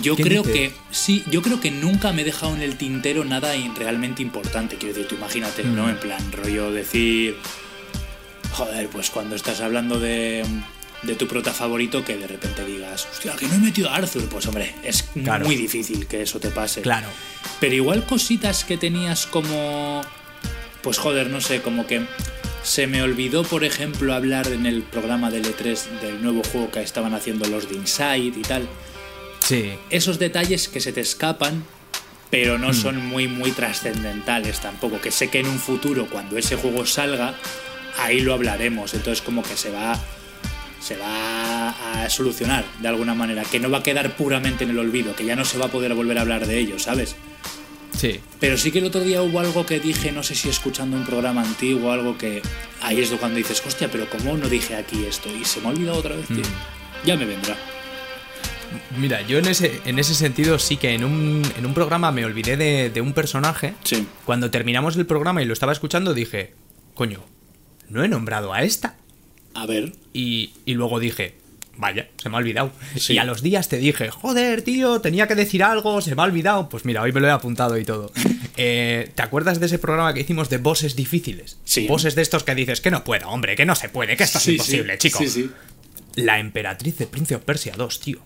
Yo 0.00 0.14
¿Qué 0.16 0.22
creo 0.22 0.42
que 0.44 0.72
sí, 0.90 1.24
yo 1.30 1.42
creo 1.42 1.60
que 1.60 1.70
nunca 1.70 2.12
me 2.12 2.22
he 2.22 2.24
dejado 2.24 2.54
en 2.54 2.62
el 2.62 2.76
tintero 2.76 3.24
nada 3.24 3.52
realmente 3.76 4.22
importante. 4.22 4.76
Quiero 4.76 4.94
decir, 4.94 5.08
tú 5.08 5.14
imagínate, 5.16 5.64
¿no? 5.64 5.86
Mm. 5.86 5.90
En 5.90 5.96
plan, 5.98 6.32
rollo 6.32 6.70
decir, 6.70 7.36
joder, 8.52 8.88
pues 8.88 9.10
cuando 9.10 9.34
estás 9.34 9.60
hablando 9.60 9.98
de, 9.98 10.44
de 11.02 11.14
tu 11.16 11.26
prota 11.26 11.52
favorito, 11.52 12.04
que 12.04 12.16
de 12.16 12.26
repente 12.26 12.64
digas, 12.64 13.08
hostia, 13.10 13.32
que 13.34 13.46
no 13.48 13.54
he 13.54 13.58
metido 13.58 13.90
a 13.90 13.96
Arthur. 13.96 14.28
Pues 14.28 14.46
hombre, 14.46 14.74
es 14.84 15.02
Claro. 15.02 15.44
muy 15.46 15.56
difícil 15.56 16.06
que 16.06 16.22
eso 16.22 16.38
te 16.38 16.50
pase. 16.50 16.82
Claro. 16.82 17.08
Pero 17.60 17.74
igual 17.74 18.04
cositas 18.06 18.64
que 18.64 18.76
tenías 18.76 19.26
como. 19.26 20.02
Pues 20.82 20.98
joder, 20.98 21.28
no 21.30 21.40
sé, 21.40 21.60
como 21.62 21.86
que. 21.86 22.02
Se 22.62 22.86
me 22.86 23.02
olvidó, 23.02 23.42
por 23.42 23.64
ejemplo, 23.64 24.14
hablar 24.14 24.46
en 24.46 24.66
el 24.66 24.82
programa 24.84 25.32
del 25.32 25.44
E3 25.44 26.00
del 26.00 26.22
nuevo 26.22 26.44
juego 26.44 26.70
que 26.70 26.80
estaban 26.80 27.12
haciendo 27.12 27.48
los 27.48 27.68
de 27.68 27.74
Inside 27.74 28.38
y 28.38 28.42
tal. 28.42 28.68
Sí. 29.46 29.72
Esos 29.90 30.18
detalles 30.18 30.68
que 30.68 30.80
se 30.80 30.92
te 30.92 31.00
escapan, 31.00 31.64
pero 32.30 32.58
Hmm. 32.58 32.60
no 32.62 32.72
son 32.74 33.04
muy, 33.06 33.28
muy 33.28 33.50
trascendentales 33.52 34.60
tampoco. 34.60 35.00
Que 35.00 35.10
sé 35.10 35.28
que 35.30 35.40
en 35.40 35.46
un 35.48 35.58
futuro, 35.58 36.06
cuando 36.10 36.38
ese 36.38 36.56
juego 36.56 36.86
salga, 36.86 37.34
ahí 37.98 38.20
lo 38.20 38.34
hablaremos. 38.34 38.94
Entonces, 38.94 39.22
como 39.22 39.42
que 39.42 39.56
se 39.56 39.70
va. 39.70 39.98
Se 40.80 40.96
va 40.96 41.68
a 42.04 42.10
solucionar 42.10 42.64
de 42.80 42.88
alguna 42.88 43.14
manera. 43.14 43.44
Que 43.44 43.60
no 43.60 43.70
va 43.70 43.78
a 43.78 43.82
quedar 43.84 44.16
puramente 44.16 44.64
en 44.64 44.70
el 44.70 44.78
olvido. 44.78 45.14
Que 45.14 45.24
ya 45.24 45.36
no 45.36 45.44
se 45.44 45.56
va 45.58 45.66
a 45.66 45.68
poder 45.68 45.94
volver 45.94 46.18
a 46.18 46.22
hablar 46.22 46.46
de 46.46 46.58
ello, 46.58 46.78
¿sabes? 46.78 47.14
Sí. 47.96 48.18
Pero 48.40 48.58
sí 48.58 48.72
que 48.72 48.80
el 48.80 48.86
otro 48.86 49.00
día 49.02 49.22
hubo 49.22 49.38
algo 49.38 49.64
que 49.64 49.78
dije, 49.78 50.10
no 50.10 50.24
sé 50.24 50.34
si 50.34 50.48
escuchando 50.48 50.96
un 50.96 51.04
programa 51.04 51.42
antiguo, 51.42 51.92
algo 51.92 52.18
que 52.18 52.42
ahí 52.80 53.00
es 53.00 53.10
cuando 53.10 53.36
dices, 53.36 53.62
hostia, 53.64 53.88
pero 53.92 54.08
¿cómo 54.10 54.36
no 54.36 54.48
dije 54.48 54.74
aquí 54.74 55.04
esto? 55.08 55.28
Y 55.36 55.44
se 55.44 55.60
me 55.60 55.66
ha 55.66 55.70
olvidado 55.70 55.98
otra 55.98 56.16
vez, 56.16 56.26
tío. 56.26 56.38
Mm. 56.38 57.06
Ya 57.06 57.16
me 57.16 57.26
vendrá. 57.26 57.56
Mira, 58.98 59.22
yo 59.22 59.38
en 59.38 59.46
ese, 59.46 59.80
en 59.84 59.98
ese 59.98 60.14
sentido 60.14 60.58
sí 60.58 60.76
que 60.76 60.94
en 60.94 61.04
un, 61.04 61.42
en 61.56 61.66
un 61.66 61.74
programa 61.74 62.12
me 62.12 62.24
olvidé 62.24 62.56
de, 62.56 62.90
de 62.90 63.00
un 63.00 63.12
personaje. 63.12 63.74
Sí. 63.84 64.06
Cuando 64.24 64.50
terminamos 64.50 64.96
el 64.96 65.06
programa 65.06 65.42
y 65.42 65.46
lo 65.46 65.52
estaba 65.52 65.72
escuchando 65.72 66.14
dije, 66.14 66.54
coño, 66.94 67.24
no 67.88 68.04
he 68.04 68.08
nombrado 68.08 68.52
a 68.52 68.62
esta. 68.62 68.96
A 69.54 69.66
ver. 69.66 69.92
Y, 70.12 70.52
y 70.64 70.74
luego 70.74 70.98
dije, 71.00 71.34
vaya, 71.76 72.08
se 72.16 72.28
me 72.28 72.36
ha 72.36 72.38
olvidado. 72.38 72.72
Sí. 72.96 73.14
Y 73.14 73.18
a 73.18 73.24
los 73.24 73.42
días 73.42 73.68
te 73.68 73.78
dije, 73.78 74.10
joder, 74.10 74.62
tío, 74.62 75.00
tenía 75.00 75.26
que 75.28 75.34
decir 75.34 75.62
algo, 75.62 76.00
se 76.00 76.14
me 76.14 76.22
ha 76.22 76.24
olvidado. 76.24 76.68
Pues 76.68 76.84
mira, 76.84 77.02
hoy 77.02 77.12
me 77.12 77.20
lo 77.20 77.26
he 77.28 77.30
apuntado 77.30 77.76
y 77.78 77.84
todo. 77.84 78.12
Eh, 78.58 79.10
¿Te 79.14 79.22
acuerdas 79.22 79.60
de 79.60 79.66
ese 79.66 79.78
programa 79.78 80.12
que 80.12 80.20
hicimos 80.20 80.50
de 80.50 80.58
bosses 80.58 80.94
difíciles? 80.94 81.56
Sí. 81.64 81.86
Bosses 81.88 82.14
de 82.14 82.20
estos 82.20 82.44
que 82.44 82.54
dices 82.54 82.82
que 82.82 82.90
no 82.90 83.02
puedo, 83.02 83.26
hombre, 83.30 83.56
que 83.56 83.64
no 83.64 83.74
se 83.74 83.88
puede, 83.88 84.14
que 84.14 84.24
esto 84.24 84.36
es 84.36 84.44
Sí, 84.44 84.52
imposible, 84.52 84.92
sí, 84.92 84.98
chico. 85.08 85.18
Sí, 85.20 85.28
sí. 85.28 85.50
La 86.16 86.38
emperatriz 86.38 86.98
de 86.98 87.06
Prince 87.06 87.34
of 87.34 87.42
Persia 87.44 87.72
2, 87.78 88.00
tío. 88.00 88.20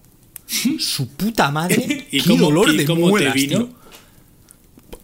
Su 0.78 1.08
puta 1.08 1.50
madre. 1.50 2.06
¿Y 2.10 2.20
qué 2.20 2.28
cómo, 2.28 2.44
dolor 2.46 2.70
y 2.74 2.76
de 2.78 2.84
cómo 2.84 3.08
muelas, 3.08 3.34
te 3.34 3.40
vino? 3.40 3.58
tío. 3.66 3.74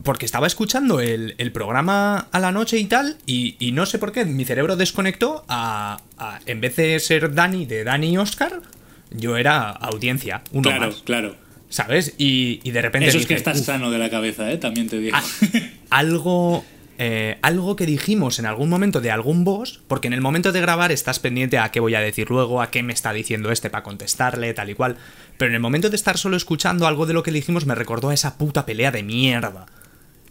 Porque 0.03 0.27
estaba 0.27 0.49
escuchando 0.49 0.99
el, 1.01 1.37
el 1.39 1.53
programa 1.53 2.27
a 2.33 2.41
la 2.41 2.51
noche 2.51 2.77
y 2.79 2.87
tal, 2.87 3.19
y, 3.25 3.55
y 3.61 3.71
no 3.71 3.87
sé 3.87 3.99
por 4.01 4.11
qué, 4.11 4.25
mi 4.25 4.45
cerebro 4.45 4.75
desconectó 4.77 5.45
a, 5.49 6.01
a- 6.19 6.41
En 6.47 6.61
vez 6.61 6.75
de 6.77 6.99
ser 6.99 7.33
Dani 7.35 7.67
de 7.67 7.85
Dani 7.85 8.11
y 8.13 8.17
Oscar, 8.19 8.63
yo 9.11 9.37
era 9.37 9.71
audiencia, 9.71 10.43
uno 10.53 10.71
Claro, 10.71 10.87
más. 10.89 11.03
claro. 11.03 11.37
¿Sabes? 11.69 12.15
Y, 12.19 12.61
y 12.65 12.71
de 12.73 12.83
repente. 12.83 13.09
Eso 13.09 13.19
es 13.19 13.27
que 13.27 13.35
estás 13.35 13.61
"Uf, 13.61 13.67
sano 13.67 13.91
de 13.91 13.99
la 13.99 14.11
cabeza, 14.11 14.51
¿eh? 14.51 14.59
También 14.59 14.89
te 14.89 14.99
digo. 14.99 15.17
algo. 15.91 16.65
eh, 16.99 17.39
algo 17.43 17.77
que 17.77 17.87
dijimos 17.87 18.39
en 18.39 18.45
algún 18.47 18.69
momento 18.69 19.01
de 19.01 19.11
algún 19.11 19.43
boss, 19.45 19.81
porque 19.89 20.07
en 20.09 20.13
el 20.13 20.21
momento 20.21 20.53
de 20.53 20.61
grabar 20.61 20.93
estás 20.93 21.19
pendiente 21.19 21.59
a 21.59 21.71
qué 21.71 21.81
voy 21.81 21.95
a 21.95 22.01
decir 22.01 22.29
luego, 22.29 22.61
a 22.61 22.71
qué 22.71 22.83
me 22.83 22.93
está 22.93 23.13
diciendo 23.13 23.51
este 23.51 23.71
para 23.71 23.83
contestarle, 23.85 24.53
tal 24.53 24.69
y 24.71 24.75
cual. 24.75 24.97
Pero 25.43 25.51
en 25.51 25.55
el 25.57 25.61
momento 25.61 25.91
de 25.91 25.97
estar 25.97 26.19
solo 26.19 26.37
escuchando 26.37 26.87
algo 26.87 27.05
de 27.05 27.15
lo 27.15 27.25
que 27.25 27.33
dijimos 27.33 27.67
me 27.67 27.75
recordó 27.75 28.11
a 28.11 28.15
esa 28.15 28.39
puta 28.39 28.65
pelea 28.65 28.93
de 28.93 29.03
mierda. 29.03 29.67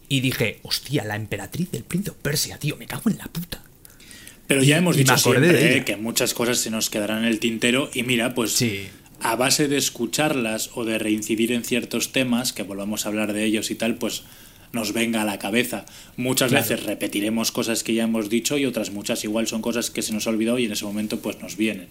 Y 0.07 0.21
dije, 0.21 0.61
hostia, 0.63 1.03
la 1.03 1.17
emperatriz 1.17 1.69
del 1.69 1.83
príncipe 1.83 2.15
Persia, 2.21 2.57
tío, 2.57 2.77
me 2.77 2.85
cago 2.88 3.09
en 3.09 3.17
la 3.17 3.25
puta. 3.25 3.61
Pero 4.47 4.63
ya 4.63 4.77
hemos 4.77 4.95
y 4.95 4.99
dicho 4.99 5.17
siempre 5.17 5.79
¿eh? 5.79 5.83
que 5.83 5.97
muchas 5.97 6.33
cosas 6.33 6.59
se 6.59 6.69
nos 6.71 6.89
quedarán 6.89 7.19
en 7.19 7.25
el 7.25 7.39
tintero 7.41 7.89
y 7.93 8.03
mira, 8.03 8.33
pues 8.33 8.53
Sí. 8.53 8.88
a 9.19 9.35
base 9.35 9.67
de 9.67 9.75
escucharlas 9.75 10.69
o 10.75 10.85
de 10.85 10.97
reincidir 10.97 11.51
en 11.51 11.65
ciertos 11.65 12.13
temas, 12.13 12.53
que 12.53 12.63
volvamos 12.63 13.05
a 13.05 13.09
hablar 13.09 13.33
de 13.33 13.43
ellos 13.43 13.69
y 13.69 13.75
tal, 13.75 13.95
pues 13.95 14.23
nos 14.71 14.93
venga 14.93 15.23
a 15.23 15.25
la 15.25 15.39
cabeza. 15.39 15.85
Muchas 16.15 16.51
Claro. 16.51 16.63
veces 16.69 16.85
repetiremos 16.85 17.51
cosas 17.51 17.83
que 17.83 17.93
ya 17.93 18.03
hemos 18.03 18.29
dicho 18.29 18.57
y 18.57 18.65
otras 18.65 18.91
muchas 18.91 19.25
igual 19.25 19.45
son 19.45 19.61
cosas 19.61 19.89
que 19.89 20.03
se 20.03 20.13
nos 20.13 20.25
ha 20.25 20.29
olvidado 20.29 20.57
y 20.57 20.63
en 20.67 20.71
ese 20.71 20.85
momento 20.85 21.19
pues 21.19 21.38
nos 21.41 21.57
vienen. 21.57 21.89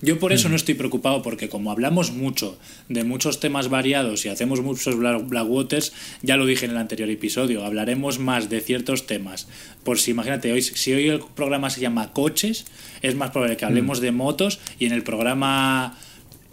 Yo 0.00 0.18
por 0.18 0.30
Mm. 0.30 0.34
eso 0.34 0.48
no 0.48 0.56
estoy 0.56 0.74
preocupado 0.74 1.22
porque 1.22 1.48
como 1.48 1.70
hablamos 1.72 2.12
mucho 2.12 2.58
de 2.88 3.04
muchos 3.04 3.40
temas 3.40 3.68
variados 3.68 4.24
y 4.24 4.28
hacemos 4.28 4.60
muchos 4.60 4.96
Black 4.96 5.26
Black 5.28 5.46
Waters, 5.48 5.92
ya 6.22 6.36
lo 6.36 6.46
dije 6.46 6.66
en 6.66 6.72
el 6.72 6.76
anterior 6.76 7.10
episodio, 7.10 7.64
hablaremos 7.64 8.18
más 8.18 8.48
de 8.48 8.60
ciertos 8.60 9.06
temas. 9.06 9.48
Por 9.84 9.98
si 9.98 10.12
imagínate, 10.12 10.52
hoy, 10.52 10.62
si 10.62 10.92
hoy 10.92 11.08
el 11.08 11.20
programa 11.34 11.70
se 11.70 11.80
llama 11.80 12.12
coches, 12.12 12.66
es 13.02 13.14
más 13.16 13.30
probable 13.30 13.56
que 13.56 13.64
Mm. 13.64 13.68
hablemos 13.68 14.00
de 14.00 14.12
motos 14.12 14.60
y 14.78 14.86
en 14.86 14.92
el 14.92 15.02
programa 15.02 15.98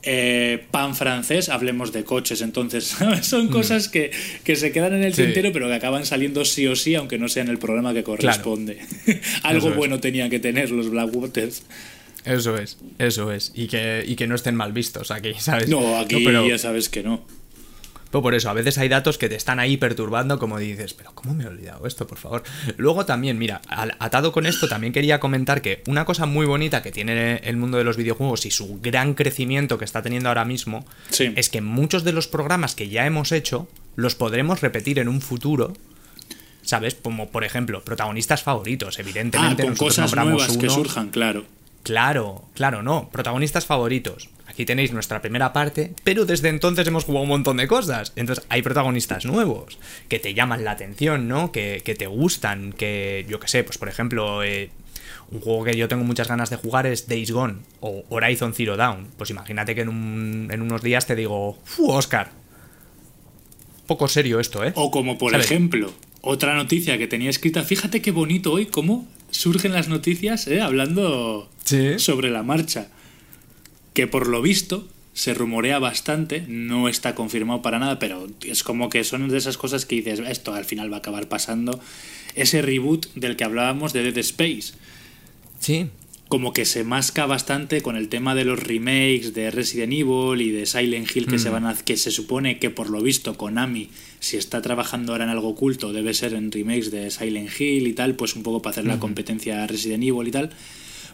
eh, 0.07 0.63
pan 0.69 0.95
francés 0.95 1.49
hablemos 1.49 1.91
de 1.91 2.03
coches. 2.03 2.41
Entonces, 2.41 2.95
son 3.23 3.47
cosas 3.47 3.89
que, 3.89 4.11
que 4.43 4.55
se 4.55 4.71
quedan 4.71 4.93
en 4.93 5.03
el 5.03 5.13
Mm. 5.13 5.15
Sí. 5.15 5.23
tintero 5.23 5.51
pero 5.51 5.67
que 5.67 5.73
acaban 5.73 6.05
saliendo 6.05 6.45
sí 6.45 6.67
o 6.67 6.75
sí, 6.75 6.93
aunque 6.93 7.17
no 7.17 7.27
sea 7.27 7.41
en 7.41 7.49
el 7.49 7.57
programa 7.57 7.91
que 7.93 8.03
corresponde. 8.03 8.77
Algo 9.43 9.69
es. 9.69 9.75
bueno 9.75 9.99
tenía 9.99 10.29
que 10.29 10.39
tener 10.39 10.69
los 10.69 10.89
Black 10.91 11.09
Waters. 11.15 11.63
Eso 12.25 12.57
es, 12.57 12.77
eso 12.97 13.31
es. 13.31 13.51
Y 13.55 13.67
que, 13.67 14.03
y 14.05 14.15
que 14.15 14.27
no 14.27 14.35
estén 14.35 14.55
mal 14.55 14.71
vistos 14.73 15.11
aquí, 15.11 15.33
¿sabes? 15.39 15.69
No, 15.69 15.97
aquí 15.99 16.23
pero- 16.25 16.45
ya 16.47 16.57
sabes 16.57 16.89
que 16.89 17.03
no. 17.03 17.25
Pero 18.11 18.21
por 18.21 18.33
eso, 18.33 18.49
a 18.49 18.53
veces 18.53 18.77
hay 18.77 18.87
datos 18.87 19.17
que 19.17 19.27
te 19.27 19.35
están 19.35 19.59
ahí 19.59 19.75
perturbando, 19.75 20.39
como 20.39 20.57
dices, 20.57 20.93
pero 20.93 21.11
¿cómo 21.13 21.33
me 21.33 21.43
he 21.43 21.47
olvidado 21.47 21.85
esto, 21.85 22.07
por 22.07 22.17
favor? 22.17 22.43
Luego 22.77 23.05
también, 23.05 23.37
mira, 23.37 23.61
atado 23.99 24.31
con 24.31 24.45
esto, 24.45 24.69
también 24.69 24.93
quería 24.93 25.19
comentar 25.19 25.61
que 25.61 25.83
una 25.87 26.05
cosa 26.05 26.25
muy 26.25 26.45
bonita 26.45 26.81
que 26.81 26.93
tiene 26.93 27.37
el 27.43 27.57
mundo 27.57 27.77
de 27.77 27.83
los 27.83 27.97
videojuegos 27.97 28.45
y 28.45 28.51
su 28.51 28.79
gran 28.79 29.15
crecimiento 29.15 29.77
que 29.77 29.83
está 29.83 30.01
teniendo 30.01 30.29
ahora 30.29 30.45
mismo 30.45 30.85
Sí. 31.09 31.33
es 31.35 31.49
que 31.49 31.59
muchos 31.59 32.05
de 32.05 32.13
los 32.13 32.27
programas 32.27 32.73
que 32.73 32.87
ya 32.87 33.05
hemos 33.05 33.33
hecho 33.33 33.67
los 33.97 34.15
podremos 34.15 34.61
repetir 34.61 34.99
en 34.99 35.09
un 35.09 35.19
futuro. 35.19 35.73
¿Sabes? 36.61 36.95
Como 36.95 37.29
por 37.29 37.43
ejemplo, 37.43 37.83
protagonistas 37.83 38.41
favoritos, 38.43 38.97
Ah, 38.97 39.01
evidentemente. 39.01 39.63
con 39.63 39.71
nosotros 39.73 39.95
cosas 39.95 40.15
nuevas 40.25 40.57
que 40.57 40.69
surjan, 40.69 41.09
claro. 41.09 41.43
Claro, 41.85 42.43
claro, 42.55 42.81
no. 42.81 43.09
Protagonistas 43.11 43.65
favoritos. 43.65 44.29
Aquí 44.47 44.65
tenéis 44.65 44.91
nuestra 44.91 45.21
primera 45.21 45.53
parte, 45.53 45.93
pero 46.03 46.25
desde 46.25 46.49
entonces 46.49 46.87
hemos 46.87 47.03
jugado 47.05 47.23
un 47.23 47.29
montón 47.29 47.57
de 47.57 47.67
cosas. 47.67 48.11
Entonces 48.15 48.43
hay 48.49 48.61
protagonistas 48.63 49.23
nuevos 49.25 49.77
que 50.09 50.17
te 50.19 50.33
llaman 50.33 50.63
la 50.63 50.71
atención, 50.71 51.27
¿no? 51.27 51.51
Que, 51.51 51.81
que 51.85 51.93
te 51.93 52.07
gustan, 52.07 52.73
que 52.73 53.25
yo 53.29 53.39
qué 53.39 53.47
sé, 53.47 53.63
pues 53.63 53.77
por 53.77 53.87
ejemplo, 53.87 54.43
eh, 54.43 54.71
un 55.29 55.41
juego 55.41 55.63
que 55.65 55.75
yo 55.77 55.87
tengo 55.87 56.03
muchas 56.03 56.27
ganas 56.27 56.49
de 56.49 56.55
jugar 56.57 56.87
es 56.87 57.07
Days 57.07 57.29
Gone 57.31 57.57
o 57.81 58.03
Horizon 58.09 58.53
Zero 58.53 58.77
Dawn. 58.77 59.07
Pues 59.17 59.29
imagínate 59.29 59.75
que 59.75 59.81
en, 59.81 59.89
un- 59.89 60.49
en 60.51 60.61
unos 60.63 60.81
días 60.81 61.05
te 61.05 61.15
digo, 61.15 61.57
¡Fu, 61.65 61.91
Oscar! 61.91 62.31
Poco 63.87 64.07
serio 64.07 64.39
esto, 64.39 64.63
¿eh? 64.65 64.71
O 64.75 64.89
como 64.89 65.17
por 65.17 65.31
¿Sabes? 65.31 65.45
ejemplo, 65.45 65.91
otra 66.21 66.55
noticia 66.55 66.97
que 66.97 67.05
tenía 67.07 67.29
escrita, 67.29 67.61
fíjate 67.63 68.01
qué 68.01 68.09
bonito 68.11 68.53
hoy, 68.53 68.65
cómo 68.65 69.07
surgen 69.35 69.73
las 69.73 69.87
noticias, 69.87 70.47
¿eh? 70.47 70.61
hablando 70.61 71.49
Sí. 71.63 71.99
sobre 71.99 72.29
la 72.29 72.43
marcha. 72.43 72.87
Que 73.93 74.07
por 74.07 74.27
lo 74.27 74.41
visto 74.41 74.87
se 75.13 75.33
rumorea 75.33 75.79
bastante, 75.79 76.43
no 76.47 76.89
está 76.89 77.15
confirmado 77.15 77.61
para 77.61 77.79
nada, 77.79 77.99
pero 77.99 78.27
es 78.41 78.63
como 78.63 78.89
que 78.89 79.03
son 79.05 79.29
de 79.29 79.37
esas 79.37 79.57
cosas 79.57 79.85
que 79.85 79.95
dices, 79.95 80.19
esto 80.27 80.53
al 80.53 80.65
final 80.65 80.91
va 80.91 80.97
a 80.97 80.99
acabar 80.99 81.29
pasando. 81.29 81.79
Ese 82.35 82.61
reboot 82.61 83.07
del 83.15 83.37
que 83.37 83.45
hablábamos 83.45 83.93
de 83.93 84.03
Dead 84.03 84.17
Space. 84.17 84.73
Sí. 85.59 85.87
Como 86.27 86.53
que 86.53 86.65
se 86.65 86.83
masca 86.83 87.27
bastante 87.27 87.81
con 87.81 87.95
el 87.95 88.09
tema 88.09 88.33
de 88.33 88.45
los 88.45 88.59
remakes 88.59 89.33
de 89.35 89.51
Resident 89.51 89.93
Evil 89.93 90.41
y 90.41 90.49
de 90.49 90.65
Silent 90.65 91.15
Hill 91.15 91.27
que 91.27 91.37
se 91.37 91.49
van 91.49 91.65
a, 91.67 91.75
que 91.75 91.97
se 91.97 92.09
supone 92.09 92.57
que 92.57 92.71
por 92.71 92.89
lo 92.89 92.99
visto 93.01 93.37
Konami 93.37 93.89
si 94.19 94.37
está 94.37 94.61
trabajando 94.61 95.11
ahora 95.11 95.25
en 95.25 95.29
algo 95.29 95.49
oculto 95.49 95.93
debe 95.93 96.15
ser 96.15 96.33
en 96.33 96.51
remakes 96.51 96.89
de 96.89 97.11
Silent 97.11 97.49
Hill 97.59 97.85
y 97.87 97.93
tal 97.93 98.15
pues 98.15 98.35
un 98.35 98.41
poco 98.41 98.61
para 98.63 98.71
hacer 98.71 98.85
la 98.85 98.99
competencia 98.99 99.63
a 99.63 99.67
Resident 99.67 100.03
Evil 100.03 100.27
y 100.27 100.31
tal. 100.31 100.49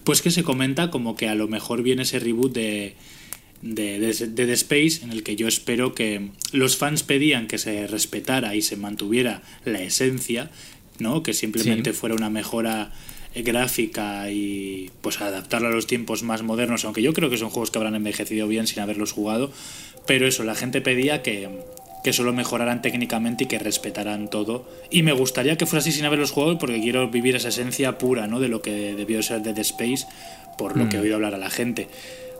Pues 0.05 0.21
que 0.21 0.31
se 0.31 0.43
comenta 0.43 0.89
como 0.91 1.15
que 1.15 1.27
a 1.27 1.35
lo 1.35 1.47
mejor 1.47 1.83
viene 1.83 2.03
ese 2.03 2.17
reboot 2.19 2.53
de 2.53 2.95
de, 3.61 3.99
de, 3.99 4.13
de 4.13 4.27
Dead 4.27 4.49
Space 4.51 5.03
en 5.03 5.11
el 5.11 5.21
que 5.21 5.35
yo 5.35 5.47
espero 5.47 5.93
que 5.93 6.29
los 6.51 6.77
fans 6.77 7.03
pedían 7.03 7.45
que 7.47 7.59
se 7.59 7.85
respetara 7.85 8.55
y 8.55 8.63
se 8.63 8.75
mantuviera 8.77 9.43
la 9.65 9.81
esencia 9.83 10.49
no 10.97 11.21
que 11.21 11.33
simplemente 11.33 11.91
Sí. 11.93 11.99
fuera 11.99 12.15
una 12.15 12.31
mejora 12.31 12.91
gráfica 13.35 14.29
y 14.29 14.91
pues 15.01 15.21
adaptarlo 15.21 15.69
a 15.69 15.71
los 15.71 15.87
tiempos 15.87 16.23
más 16.23 16.43
modernos, 16.43 16.83
aunque 16.85 17.01
yo 17.01 17.13
creo 17.13 17.29
que 17.29 17.37
son 17.37 17.49
juegos 17.49 17.71
que 17.71 17.77
habrán 17.77 17.95
envejecido 17.95 18.47
bien 18.47 18.67
sin 18.67 18.79
haberlos 18.81 19.11
jugado, 19.13 19.51
pero 20.05 20.27
eso, 20.27 20.43
la 20.43 20.55
gente 20.55 20.81
pedía 20.81 21.21
que, 21.21 21.49
que 22.03 22.11
solo 22.13 22.33
mejoraran 22.33 22.81
técnicamente 22.81 23.45
y 23.45 23.47
que 23.47 23.59
respetaran 23.59 24.29
todo. 24.29 24.67
Y 24.89 25.03
me 25.03 25.13
gustaría 25.13 25.57
que 25.57 25.65
fuera 25.65 25.79
así 25.81 25.91
sin 25.91 26.05
haberlos 26.05 26.31
jugado 26.31 26.57
porque 26.57 26.81
quiero 26.81 27.09
vivir 27.09 27.35
esa 27.35 27.49
esencia 27.49 27.97
pura, 27.97 28.27
¿no? 28.27 28.39
De 28.39 28.47
lo 28.47 28.61
que 28.61 28.95
debió 28.95 29.21
ser 29.23 29.41
Dead 29.43 29.57
Space, 29.59 30.07
por 30.57 30.75
lo 30.75 30.89
que 30.89 30.97
he 30.97 30.99
oído 30.99 31.15
hablar 31.15 31.35
a 31.35 31.37
la 31.37 31.49
gente. 31.49 31.87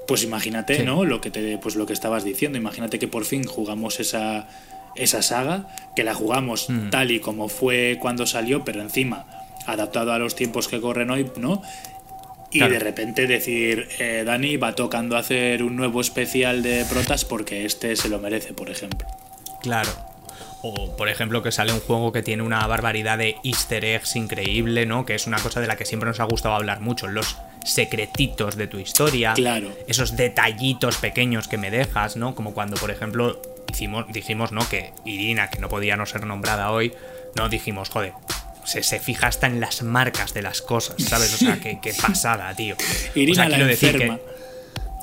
Pues 0.08 0.24
imagínate, 0.24 0.78
Sí. 0.78 0.84
¿no? 0.84 1.06
Lo 1.06 1.22
que 1.22 1.32
te, 1.32 1.58
pues 1.60 1.76
lo 1.76 1.86
que 1.86 1.94
estabas 1.94 2.26
diciendo. 2.26 2.58
Imagínate 2.58 3.00
que 3.00 3.08
por 3.08 3.24
fin 3.24 3.46
jugamos 3.46 4.00
esa, 4.00 4.50
esa 4.96 5.22
saga, 5.22 5.68
que 5.96 6.04
la 6.04 6.16
jugamos 6.16 6.68
tal 6.90 7.12
y 7.12 7.20
como 7.20 7.48
fue 7.48 7.98
cuando 8.02 8.26
salió, 8.26 8.66
pero 8.66 8.82
encima 8.82 9.26
adaptado 9.66 10.14
a 10.14 10.20
los 10.20 10.36
tiempos 10.36 10.68
que 10.68 10.80
corren 10.82 11.10
hoy, 11.12 11.30
¿no? 11.38 11.62
Y 12.52 12.58
Claro. 12.60 12.74
de 12.74 12.80
repente 12.80 13.28
decir, 13.28 13.88
eh, 14.00 14.24
Dani 14.26 14.58
va 14.58 14.76
tocando 14.76 15.16
hacer 15.16 15.64
un 15.64 15.76
nuevo 15.78 16.02
especial 16.02 16.62
de 16.64 16.84
protas 16.86 17.24
porque 17.24 17.66
este 17.66 17.96
se 17.96 18.10
lo 18.10 18.20
merece, 18.20 18.54
por 18.54 18.70
ejemplo. 18.70 19.08
Claro. 19.62 19.90
O, 20.64 20.96
por 20.96 21.10
ejemplo, 21.10 21.42
que 21.42 21.52
sale 21.52 21.74
un 21.74 21.80
juego 21.80 22.12
que 22.12 22.22
tiene 22.22 22.44
una 22.44 22.68
barbaridad 22.68 23.18
de 23.18 23.38
easter 23.44 23.84
eggs 23.84 24.16
increíble, 24.16 24.86
¿no? 24.86 25.06
Que 25.06 25.16
es 25.16 25.26
una 25.28 25.40
cosa 25.40 25.60
de 25.62 25.66
la 25.68 25.76
que 25.76 25.86
siempre 25.86 26.08
nos 26.08 26.20
ha 26.20 26.26
gustado 26.26 26.54
hablar 26.54 26.82
mucho. 26.82 27.08
Los 27.08 27.38
secretitos 27.64 28.58
de 28.58 28.68
tu 28.68 28.78
historia. 28.78 29.34
Claro. 29.34 29.72
Esos 29.88 30.16
detallitos 30.18 30.98
pequeños 30.98 31.48
que 31.48 31.58
me 31.58 31.72
dejas, 31.72 32.16
¿no? 32.16 32.36
Como 32.36 32.54
cuando, 32.54 32.76
por 32.78 32.92
ejemplo, 32.92 33.42
hicimos, 33.72 34.06
dijimos, 34.12 34.52
¿no? 34.52 34.68
Que 34.70 34.92
Irina, 35.06 35.50
que 35.50 35.60
no 35.60 35.70
podía 35.70 35.96
no 35.98 36.06
ser 36.06 36.26
nombrada 36.26 36.70
hoy, 36.72 36.94
no 37.36 37.50
dijimos, 37.50 37.90
joder. 37.90 38.14
Se, 38.72 38.84
se 38.84 38.99
fija 38.99 39.27
hasta 39.27 39.48
en 39.48 39.60
las 39.60 39.84
marcas 39.84 40.34
de 40.34 40.41
las 40.41 40.61
cosas, 40.61 40.95
¿sabes? 41.03 41.34
O 41.34 41.38
sea, 41.38 41.60
qué, 41.60 41.80
qué 41.81 41.93
pasada, 42.02 42.53
tío. 42.56 42.76
Irina 43.15 43.45
o 43.45 43.49
sea, 43.49 43.57
la 43.57 43.65
decir 43.65 43.98
que 43.98 44.19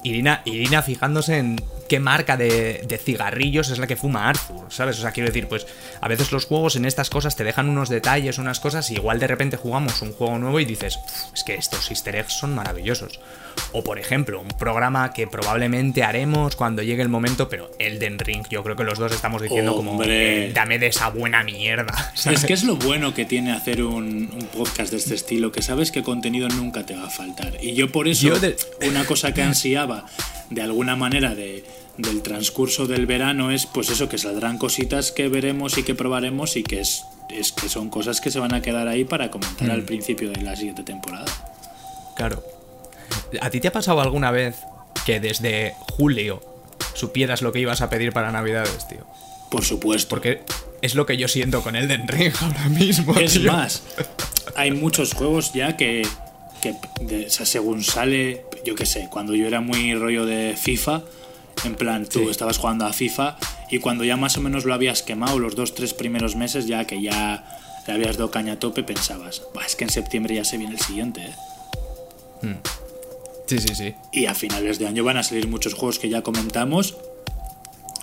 Irina, 0.04 0.40
Irina 0.46 0.80
fijándose 0.82 1.36
en 1.36 1.56
qué 1.88 1.98
marca 2.00 2.36
de, 2.36 2.82
de 2.86 2.98
cigarrillos 2.98 3.70
es 3.70 3.78
la 3.78 3.86
que 3.86 3.96
fuma 3.96 4.28
Arthur, 4.28 4.66
¿sabes? 4.70 4.98
O 4.98 5.02
sea, 5.02 5.10
quiero 5.12 5.28
decir, 5.28 5.48
pues 5.48 5.66
a 6.00 6.08
veces 6.08 6.30
los 6.32 6.44
juegos 6.46 6.76
en 6.76 6.84
estas 6.84 7.10
cosas 7.10 7.34
te 7.36 7.44
dejan 7.44 7.68
unos 7.68 7.88
detalles, 7.88 8.38
unas 8.38 8.60
cosas, 8.60 8.90
y 8.90 8.94
igual 8.94 9.18
de 9.18 9.26
repente 9.26 9.56
jugamos 9.56 10.00
un 10.02 10.12
juego 10.12 10.38
nuevo 10.38 10.60
y 10.60 10.64
dices, 10.64 10.98
"Uf, 11.04 11.34
es 11.34 11.44
que 11.44 11.54
estos 11.54 11.90
easter 11.90 12.16
eggs 12.16 12.34
son 12.34 12.54
maravillosos. 12.54 13.20
O 13.72 13.82
por 13.82 13.98
ejemplo, 13.98 14.40
un 14.40 14.48
programa 14.48 15.12
que 15.12 15.26
probablemente 15.26 16.04
haremos 16.04 16.54
cuando 16.54 16.82
llegue 16.82 17.02
el 17.02 17.08
momento, 17.08 17.48
pero 17.48 17.70
Elden 17.78 18.18
Ring, 18.20 18.46
yo 18.48 18.62
creo 18.62 18.76
que 18.76 18.84
los 18.84 18.98
dos 18.98 19.10
estamos 19.12 19.42
diciendo 19.42 19.74
como, 19.74 19.92
Hombre. 19.92 20.46
"Eh, 20.48 20.52
dame 20.52 20.78
de 20.78 20.86
esa 20.88 21.08
buena 21.10 21.42
mierda. 21.42 22.12
Es 22.30 22.44
que 22.44 22.52
es 22.52 22.62
lo 22.64 22.76
bueno 22.76 23.14
que 23.14 23.24
tiene 23.24 23.52
hacer 23.52 23.82
un, 23.82 24.30
un 24.32 24.46
podcast 24.56 24.90
de 24.92 24.98
este 24.98 25.14
estilo, 25.14 25.50
que 25.50 25.62
sabes 25.62 25.90
que 25.90 26.02
contenido 26.02 26.48
nunca 26.48 26.86
te 26.86 26.94
va 26.94 27.06
a 27.06 27.10
faltar. 27.10 27.56
Y 27.60 27.74
yo 27.74 27.90
por 27.90 28.06
eso, 28.06 28.28
Yo 28.28 28.38
de- 28.38 28.56
una 28.88 29.04
cosa 29.04 29.34
que 29.34 29.42
ansiaba 29.42 30.04
de 30.50 30.62
alguna 30.62 30.96
manera 30.96 31.34
de, 31.34 31.64
del 31.96 32.22
transcurso 32.22 32.86
del 32.86 33.06
verano 33.06 33.50
es 33.50 33.66
pues 33.66 33.90
eso, 33.90 34.08
que 34.08 34.18
saldrán 34.18 34.58
cositas 34.58 35.12
que 35.12 35.28
veremos 35.28 35.76
y 35.78 35.82
que 35.82 35.94
probaremos 35.94 36.56
y 36.56 36.62
que 36.62 36.80
es 36.80 37.04
es 37.30 37.52
que 37.52 37.68
son 37.68 37.90
cosas 37.90 38.22
que 38.22 38.30
se 38.30 38.38
van 38.38 38.54
a 38.54 38.62
quedar 38.62 38.88
ahí 38.88 39.04
para 39.04 39.30
comentar 39.30 39.70
al 39.70 39.82
principio 39.82 40.30
de 40.30 40.40
la 40.40 40.56
siguiente 40.56 40.82
temporada. 40.82 41.26
Claro. 42.16 42.42
¿A 43.42 43.50
ti 43.50 43.60
te 43.60 43.68
ha 43.68 43.72
pasado 43.72 44.00
alguna 44.00 44.30
vez 44.30 44.56
que 45.04 45.20
desde 45.20 45.74
julio 45.92 46.40
supieras 46.94 47.42
lo 47.42 47.52
que 47.52 47.60
ibas 47.60 47.82
a 47.82 47.90
pedir 47.90 48.12
para 48.14 48.32
Navidades, 48.32 48.88
tío? 48.88 49.06
Por 49.50 49.62
supuesto. 49.64 50.08
Porque 50.08 50.40
es 50.80 50.94
lo 50.94 51.04
que 51.04 51.18
yo 51.18 51.28
siento 51.28 51.62
con 51.62 51.76
Elden 51.76 52.08
Ring 52.08 52.32
ahora 52.40 52.68
mismo. 52.70 53.14
Es 53.14 53.34
tío. 53.34 53.52
más, 53.52 53.82
hay 54.56 54.70
muchos 54.70 55.12
juegos 55.12 55.52
ya 55.52 55.76
que, 55.76 56.06
que 56.62 56.76
de- 57.02 57.26
o 57.26 57.30
sea, 57.30 57.44
según 57.44 57.84
sale, 57.84 58.46
yo 58.64 58.74
qué 58.74 58.86
sé, 58.86 59.08
cuando 59.10 59.34
yo 59.34 59.46
era 59.46 59.60
muy 59.60 59.94
rollo 59.94 60.26
de 60.26 60.54
FIFA, 60.56 61.02
en 61.64 61.74
plan, 61.74 62.06
tú 62.06 62.20
Sí. 62.20 62.26
estabas 62.30 62.58
jugando 62.58 62.86
a 62.86 62.92
FIFA 62.92 63.36
y 63.70 63.78
cuando 63.78 64.04
ya 64.04 64.16
más 64.16 64.36
o 64.36 64.40
menos 64.40 64.64
lo 64.64 64.74
habías 64.74 65.02
quemado 65.02 65.38
los 65.38 65.56
dos, 65.56 65.74
tres 65.74 65.94
primeros 65.94 66.36
meses, 66.36 66.66
ya 66.66 66.84
que 66.86 67.00
ya 67.02 67.44
le 67.86 67.92
habías 67.92 68.16
dado 68.16 68.30
caña 68.30 68.54
a 68.54 68.58
tope, 68.58 68.82
pensabas, 68.82 69.42
"Buah, 69.54 69.64
es 69.66 69.74
que 69.76 69.84
en 69.84 69.90
septiembre 69.90 70.34
ya 70.34 70.44
se 70.44 70.56
viene 70.58 70.74
el 70.74 70.80
siguiente, 70.80 71.22
¿eh?". 72.42 72.56
Sí, 73.46 73.58
sí, 73.58 73.74
sí. 73.74 73.94
Y 74.12 74.26
a 74.26 74.34
finales 74.34 74.78
de 74.78 74.86
año 74.86 75.02
van 75.04 75.16
a 75.16 75.22
salir 75.22 75.48
muchos 75.48 75.74
juegos 75.74 75.98
que 75.98 76.08
ya 76.08 76.22
comentamos. 76.22 76.96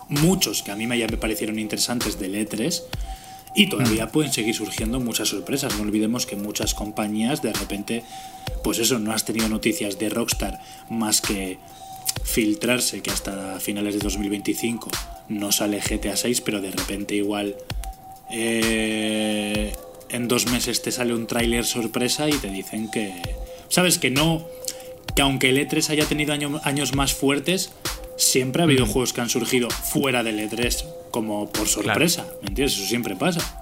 Muchos 0.10 0.64
que 0.64 0.72
a 0.72 0.76
mí 0.76 0.86
ya 0.98 1.08
me 1.08 1.18
parecieron 1.18 1.60
interesantes 1.60 2.20
del 2.20 2.36
E3. 2.36 2.84
Y 3.56 3.68
todavía 3.68 4.08
pueden 4.10 4.34
seguir 4.34 4.54
surgiendo 4.54 5.00
muchas 5.00 5.30
sorpresas. 5.30 5.76
No 5.78 5.84
olvidemos 5.84 6.26
que 6.26 6.36
muchas 6.36 6.74
compañías 6.74 7.42
de 7.42 7.54
repente, 7.54 8.04
pues 8.64 8.80
eso, 8.80 9.00
no 9.00 9.14
has 9.14 9.24
tenido 9.26 9.48
noticias 9.48 9.98
de 9.98 10.10
Rockstar 10.10 10.60
más 10.90 11.22
que 11.22 11.58
filtrarse 12.24 13.02
que 13.02 13.12
hasta 13.12 13.60
finales 13.60 13.94
de 13.96 14.00
2025 14.02 14.90
no 15.30 15.52
sale 15.52 15.80
GTA 15.80 16.16
6, 16.18 16.42
pero 16.42 16.62
de 16.62 16.72
repente 16.72 17.16
igual 17.16 17.56
eh, 18.30 19.74
en 20.10 20.28
dos 20.28 20.46
meses 20.48 20.82
te 20.82 20.92
sale 20.92 21.14
un 21.14 21.28
tráiler 21.28 21.66
sorpresa 21.66 22.30
y 22.30 22.34
te 22.34 22.50
dicen 22.50 22.90
que... 22.92 23.14
Sabes 23.70 23.98
que 24.00 24.12
no... 24.12 24.46
Que 25.16 25.22
aunque 25.22 25.50
el 25.50 25.58
E3 25.58 25.90
haya 25.92 26.06
tenido 26.06 26.34
año- 26.34 26.60
años 26.66 26.94
más 26.94 27.14
fuertes, 27.14 27.72
siempre 28.18 28.62
ha 28.62 28.66
habido 28.66 28.86
juegos 28.86 29.14
que 29.14 29.22
han 29.22 29.30
surgido 29.30 29.70
fuera 29.70 30.24
del 30.24 30.40
E3 30.40 30.86
como 31.12 31.50
por 31.52 31.68
sorpresa. 31.68 32.26
¿Me 32.42 32.50
entiendes? 32.50 32.78
Eso 32.78 32.86
siempre 32.88 33.16
pasa. 33.16 33.62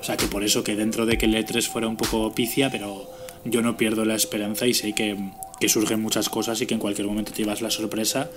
O 0.00 0.04
sea 0.04 0.16
que 0.16 0.26
por 0.26 0.44
eso 0.44 0.64
que 0.64 0.76
dentro 0.76 1.06
de 1.06 1.18
que 1.18 1.26
el 1.26 1.34
E3 1.34 1.66
fuera 1.68 1.86
un 1.88 1.96
poco 1.96 2.32
picia, 2.34 2.70
pero 2.70 3.10
yo 3.44 3.62
no 3.62 3.76
pierdo 3.76 4.04
la 4.04 4.14
esperanza 4.14 4.66
y 4.66 4.74
sé 4.74 4.92
que, 4.94 5.16
que 5.60 5.68
surgen 5.68 6.00
muchas 6.00 6.28
cosas 6.28 6.60
y 6.60 6.66
que 6.66 6.74
en 6.74 6.80
cualquier 6.80 7.06
momento 7.06 7.32
te 7.32 7.38
llevas 7.42 7.62
la 7.62 7.70
sorpresa 7.70 8.30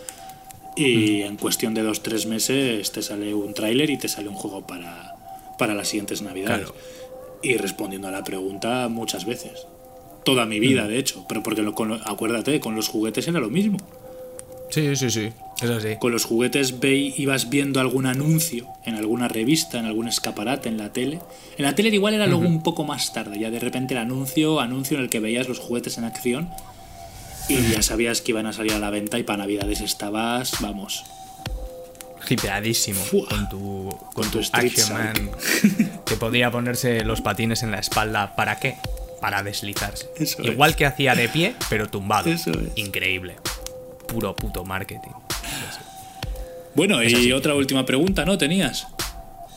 y 0.75 1.21
en 1.21 1.37
cuestión 1.37 1.73
de 1.73 1.83
dos 1.83 2.01
tres 2.01 2.25
meses 2.25 2.91
te 2.91 3.01
sale 3.01 3.33
un 3.33 3.53
tráiler 3.53 3.89
y 3.89 3.97
te 3.97 4.07
sale 4.07 4.27
un 4.29 4.35
juego 4.35 4.65
para, 4.65 5.15
para 5.57 5.73
las 5.73 5.87
siguientes 5.89 6.21
navidades. 6.21 6.65
Claro. 6.69 6.75
Y 7.41 7.57
respondiendo 7.57 8.07
a 8.07 8.11
la 8.11 8.23
pregunta 8.23 8.87
muchas 8.89 9.25
veces. 9.25 9.67
Toda 10.23 10.45
mi 10.45 10.59
vida, 10.59 10.87
de 10.87 10.97
hecho. 10.97 11.25
Pero 11.27 11.43
porque 11.43 11.61
lo- 11.61 11.75
con 11.75 11.93
acuérdate, 12.05 12.59
con 12.61 12.75
los 12.75 12.87
juguetes 12.87 13.27
era 13.27 13.39
lo 13.41 13.49
mismo. 13.49 13.77
Sí, 14.69 14.95
sí, 14.95 15.09
sí. 15.09 15.31
Es 15.61 15.69
así. 15.69 15.95
Con 15.99 16.11
los 16.11 16.25
juguetes 16.25 16.79
ve, 16.79 17.13
ibas 17.15 17.49
viendo 17.49 17.79
algún 17.79 18.05
anuncio 18.05 18.67
en 18.85 18.95
alguna 18.95 19.27
revista, 19.27 19.79
en 19.79 19.85
algún 19.85 20.07
escaparate, 20.07 20.67
en 20.67 20.77
la 20.77 20.91
tele. 20.91 21.19
En 21.57 21.65
la 21.65 21.75
tele 21.75 21.89
igual 21.89 22.15
era 22.15 22.27
luego 22.27 22.45
un 22.45 22.63
poco 22.63 22.83
más 22.83 23.13
tarde, 23.13 23.39
ya 23.39 23.51
de 23.51 23.59
repente 23.59 23.93
el 23.93 23.99
anuncio, 23.99 24.59
anuncio 24.59 24.97
en 24.97 25.03
el 25.03 25.09
que 25.09 25.19
veías 25.19 25.47
los 25.47 25.59
juguetes 25.59 25.97
en 25.97 26.05
acción 26.05 26.49
y 27.47 27.61
ya 27.71 27.81
sabías 27.81 28.21
que 28.21 28.31
iban 28.31 28.45
a 28.45 28.53
salir 28.53 28.73
a 28.73 28.79
la 28.79 28.89
venta 28.89 29.19
y 29.19 29.23
para 29.23 29.37
Navidades 29.37 29.81
estabas, 29.81 30.53
vamos, 30.59 31.03
Hipeadísimo. 32.29 33.01
Fua. 33.03 33.27
Con 33.27 33.49
tu, 33.49 33.99
con 34.13 34.31
tu 34.31 34.39
Action 34.51 34.93
Man. 34.93 35.31
Que 36.05 36.15
podía 36.15 36.51
ponerse 36.51 37.03
los 37.03 37.21
patines 37.21 37.63
en 37.63 37.71
la 37.71 37.79
espalda. 37.79 38.35
¿Para 38.35 38.59
qué? 38.59 38.75
Para 39.19 39.43
deslizarse. 39.43 40.09
Eso 40.17 40.41
es. 40.41 40.49
Igual 40.49 40.75
que 40.75 40.85
hacía 40.85 41.15
de 41.15 41.29
pie, 41.29 41.55
pero 41.69 41.89
tumbado. 41.89 42.29
Eso 42.29 42.51
es. 42.51 42.71
Increíble. 42.75 43.35
Puro 44.13 44.35
puto 44.35 44.63
marketing. 44.63 45.11
Bueno, 46.75 47.03
y 47.03 47.07
así. 47.07 47.31
otra 47.31 47.53
última 47.55 47.85
pregunta, 47.85 48.25
¿no? 48.25 48.37
¿Tenías? 48.37 48.87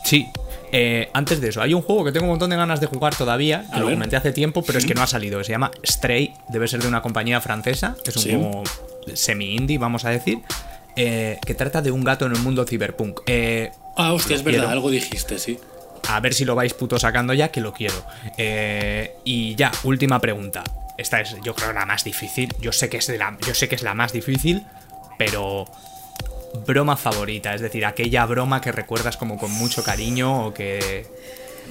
Sí. 0.04 0.26
eh, 0.72 1.08
antes 1.14 1.40
de 1.40 1.48
eso, 1.48 1.62
hay 1.62 1.72
un 1.74 1.82
juego 1.82 2.04
que 2.04 2.12
tengo 2.12 2.24
un 2.26 2.30
montón 2.32 2.50
de 2.50 2.56
ganas 2.56 2.80
de 2.80 2.86
jugar 2.86 3.14
todavía, 3.14 3.64
que 3.70 3.76
A 3.76 3.78
lo 3.80 3.86
ver. 3.86 3.94
comenté 3.94 4.16
hace 4.16 4.32
tiempo, 4.32 4.62
pero 4.62 4.78
es 4.78 4.84
que 4.86 4.94
no 4.94 5.02
ha 5.02 5.06
salido. 5.06 5.42
Se 5.44 5.52
llama 5.52 5.70
Stray, 5.84 6.34
debe 6.48 6.68
ser 6.68 6.82
de 6.82 6.88
una 6.88 7.02
compañía 7.02 7.40
francesa, 7.40 7.96
es 8.04 8.16
un 8.16 8.22
Sí. 8.22 8.30
juego 8.30 8.62
semi-indie, 9.14 9.78
vamos 9.78 10.04
a 10.04 10.10
decir, 10.10 10.38
eh, 10.96 11.38
que 11.46 11.54
trata 11.54 11.82
de 11.82 11.90
un 11.92 12.02
gato 12.04 12.26
en 12.26 12.32
el 12.32 12.38
mundo 12.40 12.64
cyberpunk. 12.66 13.20
Eh, 13.26 13.70
Ah, 13.96 14.12
hostia, 14.12 14.36
es 14.36 14.42
verdad, 14.42 14.60
quiero. 14.60 14.72
algo 14.72 14.90
dijiste, 14.90 15.38
sí. 15.38 15.58
a 16.08 16.20
ver 16.20 16.34
si 16.34 16.44
lo 16.44 16.54
vais 16.54 16.74
puto 16.74 16.98
sacando 16.98 17.32
ya, 17.32 17.48
que 17.50 17.60
lo 17.60 17.72
quiero. 17.72 17.94
Eh, 18.36 19.14
y 19.24 19.54
ya, 19.54 19.70
última 19.84 20.20
pregunta. 20.20 20.62
Esta 20.98 21.20
es, 21.20 21.36
yo 21.44 21.54
creo, 21.54 21.72
la 21.72 21.84
más 21.86 22.04
difícil. 22.04 22.54
Yo 22.60 22.72
sé 22.72 22.88
que 22.88 22.96
es, 22.98 23.06
de 23.06 23.18
la, 23.18 23.36
yo 23.46 23.54
sé 23.54 23.68
que 23.68 23.74
es 23.74 23.82
la 23.82 23.94
más 23.94 24.12
difícil, 24.12 24.62
pero 25.18 25.66
broma 26.66 26.96
favorita, 26.96 27.54
es 27.54 27.60
decir, 27.60 27.84
aquella 27.84 28.24
broma 28.24 28.60
que 28.60 28.72
recuerdas 28.72 29.16
como 29.16 29.36
con 29.36 29.50
mucho 29.52 29.82
cariño 29.84 30.46
o 30.46 30.54
que... 30.54 31.06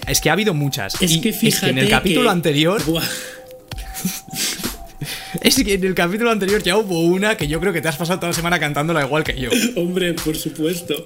Es 0.07 0.21
que 0.21 0.29
ha 0.29 0.33
habido 0.33 0.53
muchas. 0.53 1.01
Es 1.01 1.11
y 1.11 1.21
que 1.21 1.33
fíjate 1.33 1.69
en 1.69 1.77
el 1.79 1.89
capítulo 1.89 2.25
que- 2.29 2.31
anterior... 2.33 2.81
Es 5.41 5.61
que 5.61 5.73
en 5.73 5.83
el 5.83 5.93
capítulo 5.93 6.31
anterior 6.31 6.63
ya 6.63 6.77
hubo 6.77 7.01
una 7.01 7.35
que 7.35 7.47
yo 7.47 7.59
creo 7.59 7.73
que 7.73 7.81
te 7.81 7.87
has 7.87 7.97
pasado 7.97 8.19
toda 8.19 8.29
la 8.29 8.35
semana 8.35 8.59
cantándola 8.59 9.03
igual 9.03 9.23
que 9.23 9.37
yo. 9.39 9.49
Hombre, 9.75 10.13
por 10.13 10.35
supuesto. 10.35 11.05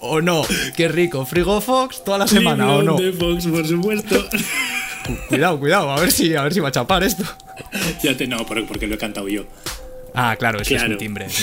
¿O 0.00 0.20
no? 0.20 0.44
Qué 0.76 0.88
rico. 0.88 1.24
Frigo 1.26 1.60
Fox 1.60 2.02
toda 2.02 2.18
la 2.18 2.26
semana, 2.26 2.74
¿o 2.74 2.82
no? 2.82 2.96
de 2.96 3.12
Fox, 3.12 3.46
por 3.46 3.66
supuesto. 3.66 4.24
Cuidado, 5.28 5.58
cuidado, 5.58 5.90
a 5.90 6.00
ver 6.00 6.10
si, 6.12 6.34
a 6.34 6.42
ver 6.42 6.52
si 6.54 6.60
va 6.60 6.68
a 6.68 6.72
chapar 6.72 7.02
esto. 7.02 7.24
ya 8.02 8.16
te 8.16 8.26
no, 8.26 8.44
por- 8.46 8.66
porque 8.66 8.86
lo 8.86 8.94
he 8.94 8.98
cantado 8.98 9.28
yo. 9.28 9.44
Ah, 10.14 10.36
claro, 10.38 10.60
ese 10.60 10.76
es 10.76 10.88
mi 10.88 10.96
timbre. 10.96 11.26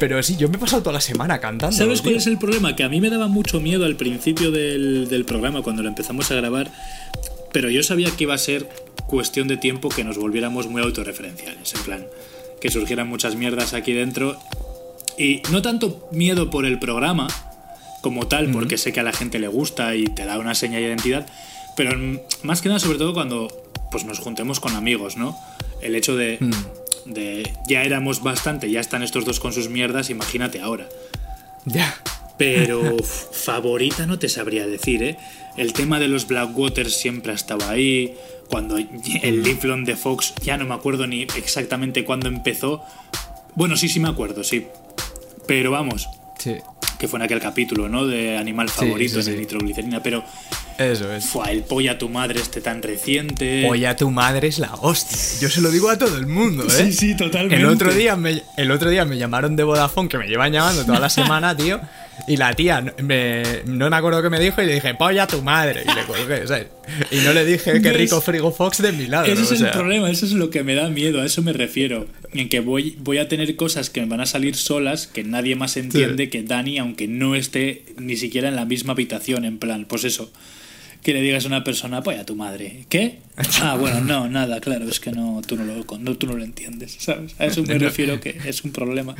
Pero 0.00 0.22
sí, 0.22 0.36
yo 0.36 0.48
me 0.48 0.56
he 0.56 0.58
pasado 0.60 0.82
toda 0.82 0.94
la 0.94 1.00
semana 1.00 1.40
cantando. 1.40 1.76
¿Sabes 1.76 2.00
cuál 2.00 2.12
tío. 2.14 2.18
es 2.20 2.26
el 2.26 2.38
problema? 2.38 2.74
Que 2.76 2.84
a 2.84 2.88
mí 2.88 3.00
me 3.00 3.10
daba 3.10 3.26
mucho 3.28 3.60
miedo 3.60 3.84
al 3.84 3.96
principio 3.96 4.50
del, 4.50 5.08
del 5.08 5.24
programa, 5.24 5.62
cuando 5.62 5.82
lo 5.82 5.88
empezamos 5.88 6.30
a 6.30 6.34
grabar, 6.36 6.70
pero 7.52 7.68
yo 7.68 7.82
sabía 7.82 8.10
que 8.10 8.24
iba 8.24 8.34
a 8.34 8.38
ser 8.38 8.68
cuestión 9.06 9.48
de 9.48 9.56
tiempo 9.56 9.88
que 9.88 10.04
nos 10.04 10.16
volviéramos 10.18 10.68
muy 10.68 10.82
autorreferenciales, 10.82 11.74
en 11.74 11.82
plan, 11.82 12.06
que 12.60 12.70
surgieran 12.70 13.08
muchas 13.08 13.34
mierdas 13.34 13.74
aquí 13.74 13.92
dentro. 13.92 14.38
Y 15.18 15.42
no 15.50 15.62
tanto 15.62 16.08
miedo 16.12 16.48
por 16.50 16.64
el 16.64 16.78
programa 16.78 17.26
como 18.00 18.28
tal, 18.28 18.50
porque 18.52 18.78
sé 18.78 18.92
que 18.92 19.00
a 19.00 19.02
la 19.02 19.12
gente 19.12 19.38
le 19.40 19.48
gusta 19.48 19.96
y 19.96 20.04
te 20.04 20.24
da 20.24 20.38
una 20.38 20.54
seña 20.54 20.76
de 20.78 20.84
identidad, 20.84 21.26
pero 21.78 21.96
mm, 21.96 22.18
más 22.42 22.60
que 22.60 22.68
nada 22.68 22.80
sobre 22.80 22.98
todo 22.98 23.14
cuando 23.14 23.48
pues 23.90 24.04
nos 24.04 24.18
juntemos 24.18 24.60
con 24.60 24.74
amigos, 24.74 25.16
¿no? 25.16 25.38
El 25.80 25.94
hecho 25.94 26.16
de, 26.16 26.38
de 27.06 27.50
ya 27.68 27.84
éramos 27.84 28.22
bastante, 28.22 28.70
ya 28.70 28.80
están 28.80 29.02
estos 29.02 29.24
dos 29.24 29.40
con 29.40 29.52
sus 29.52 29.70
mierdas, 29.70 30.10
imagínate 30.10 30.60
ahora. 30.60 30.88
Ya. 31.64 31.94
Pero 32.36 32.98
favorita 33.32 34.06
no 34.06 34.18
te 34.18 34.28
sabría 34.28 34.66
decir, 34.66 35.02
¿eh? 35.04 35.16
El 35.56 35.72
tema 35.72 35.98
de 36.00 36.08
los 36.08 36.26
Blackwater 36.26 36.90
siempre 36.90 37.32
ha 37.32 37.36
estado 37.36 37.68
ahí. 37.70 38.14
Cuando 38.48 38.76
el 38.76 39.42
Lifelong 39.42 39.84
de 39.84 39.94
Fox, 39.94 40.34
ya 40.42 40.56
no 40.56 40.64
me 40.64 40.74
acuerdo 40.74 41.06
ni 41.06 41.22
exactamente 41.22 42.04
cuándo 42.04 42.28
empezó. 42.28 42.82
Bueno, 43.54 43.76
sí, 43.76 43.88
sí 43.88 44.00
me 44.00 44.08
acuerdo, 44.08 44.42
sí. 44.42 44.66
Pero 45.46 45.70
vamos, 45.70 46.08
Sí. 46.38 46.56
Que 46.98 47.06
fue 47.08 47.18
en 47.18 47.22
aquel 47.22 47.40
capítulo, 47.40 47.88
¿no? 47.88 48.06
De 48.06 48.36
animal 48.36 48.68
Sí, 48.68 48.74
favorito 48.80 49.22
sí, 49.22 49.28
en 49.28 49.34
el 49.34 49.34
sí. 49.34 49.40
nitroglicerina. 49.40 50.02
Pero 50.02 50.24
Eso 50.78 51.12
es. 51.12 51.26
fue 51.26 51.50
el 51.52 51.62
polla 51.62 51.96
tu 51.96 52.08
madre 52.08 52.40
este 52.40 52.60
tan 52.60 52.82
reciente. 52.82 53.66
Oye, 53.68 53.86
a 53.86 53.94
tu 53.96 54.10
madre 54.10 54.48
es 54.48 54.58
la 54.58 54.74
hostia. 54.74 55.16
Yo 55.40 55.48
se 55.48 55.60
lo 55.60 55.70
digo 55.70 55.88
a 55.90 55.96
todo 55.98 56.16
el 56.16 56.26
mundo, 56.26 56.64
¿eh? 56.64 56.70
Sí, 56.70 56.92
sí, 56.92 57.16
totalmente. 57.16 57.56
El 57.56 57.66
otro 57.66 57.92
día 57.94 58.16
me, 58.16 58.42
el 58.56 58.70
otro 58.70 58.90
día 58.90 59.04
me 59.04 59.16
llamaron 59.16 59.54
de 59.56 59.62
Vodafone, 59.64 60.08
que 60.08 60.18
me 60.18 60.26
llevan 60.26 60.52
llamando 60.52 60.84
toda 60.84 60.98
la 61.00 61.08
semana, 61.08 61.56
tío. 61.56 61.80
Y 62.28 62.36
la 62.36 62.52
tía 62.54 62.80
no 62.80 62.92
me, 63.02 63.42
no 63.66 63.88
me 63.90 63.96
acuerdo 63.96 64.22
qué 64.22 64.30
me 64.30 64.38
dijo 64.38 64.60
y 64.62 64.66
le 64.66 64.74
dije, 64.74 64.94
polla 64.94 65.26
tu 65.26 65.42
madre. 65.42 65.82
Y 65.84 65.94
le 65.94 66.04
colgué, 66.04 66.46
¿sabes? 66.46 66.66
Y 67.10 67.16
no 67.20 67.32
le 67.32 67.44
dije 67.44 67.72
qué 67.74 67.78
¿Ves? 67.80 67.96
rico 67.96 68.20
frigo 68.20 68.52
Fox 68.52 68.82
de 68.82 68.92
mi 68.92 69.06
lado. 69.06 69.26
Ese 69.26 69.42
es 69.42 69.50
o 69.50 69.54
el 69.54 69.60
sea, 69.60 69.72
problema, 69.72 70.10
eso 70.10 70.26
es 70.26 70.32
lo 70.32 70.50
que 70.50 70.62
me 70.62 70.74
da 70.74 70.88
miedo, 70.90 71.20
a 71.20 71.24
eso 71.26 71.42
me 71.42 71.52
refiero. 71.52 72.06
En 72.34 72.48
que 72.48 72.60
voy, 72.60 72.96
voy 73.00 73.18
a 73.18 73.28
tener 73.28 73.56
cosas 73.56 73.90
que 73.90 74.00
me 74.02 74.06
van 74.06 74.20
a 74.20 74.26
salir 74.26 74.54
solas, 74.56 75.06
que 75.06 75.24
nadie 75.24 75.56
más 75.56 75.76
entiende 75.76 76.28
que 76.28 76.42
Dani, 76.42 76.78
aunque 76.78 77.08
no 77.08 77.34
esté 77.34 77.84
ni 77.98 78.16
siquiera 78.16 78.48
en 78.48 78.56
la 78.56 78.64
misma 78.66 78.92
habitación, 78.92 79.44
en 79.44 79.58
plan, 79.58 79.86
pues 79.88 80.04
eso. 80.04 80.30
Que 81.02 81.14
le 81.14 81.20
digas 81.22 81.44
a 81.44 81.46
una 81.48 81.62
persona, 81.64 82.02
pues 82.02 82.18
a 82.18 82.26
tu 82.26 82.34
madre. 82.34 82.84
¿Qué? 82.88 83.20
Ah, 83.62 83.76
bueno, 83.78 84.00
no, 84.00 84.28
nada, 84.28 84.60
claro, 84.60 84.88
es 84.88 84.98
que 84.98 85.12
no, 85.12 85.40
tú 85.46 85.56
no 85.56 85.64
lo, 85.64 85.84
no, 85.98 86.16
tú 86.16 86.26
no 86.26 86.34
lo 86.34 86.42
entiendes, 86.44 86.96
¿sabes? 86.98 87.34
A 87.38 87.46
eso 87.46 87.62
me 87.62 87.74
No. 87.78 87.78
refiero 87.80 88.20
que 88.20 88.36
es 88.44 88.64
un 88.64 88.72
problema. 88.72 89.14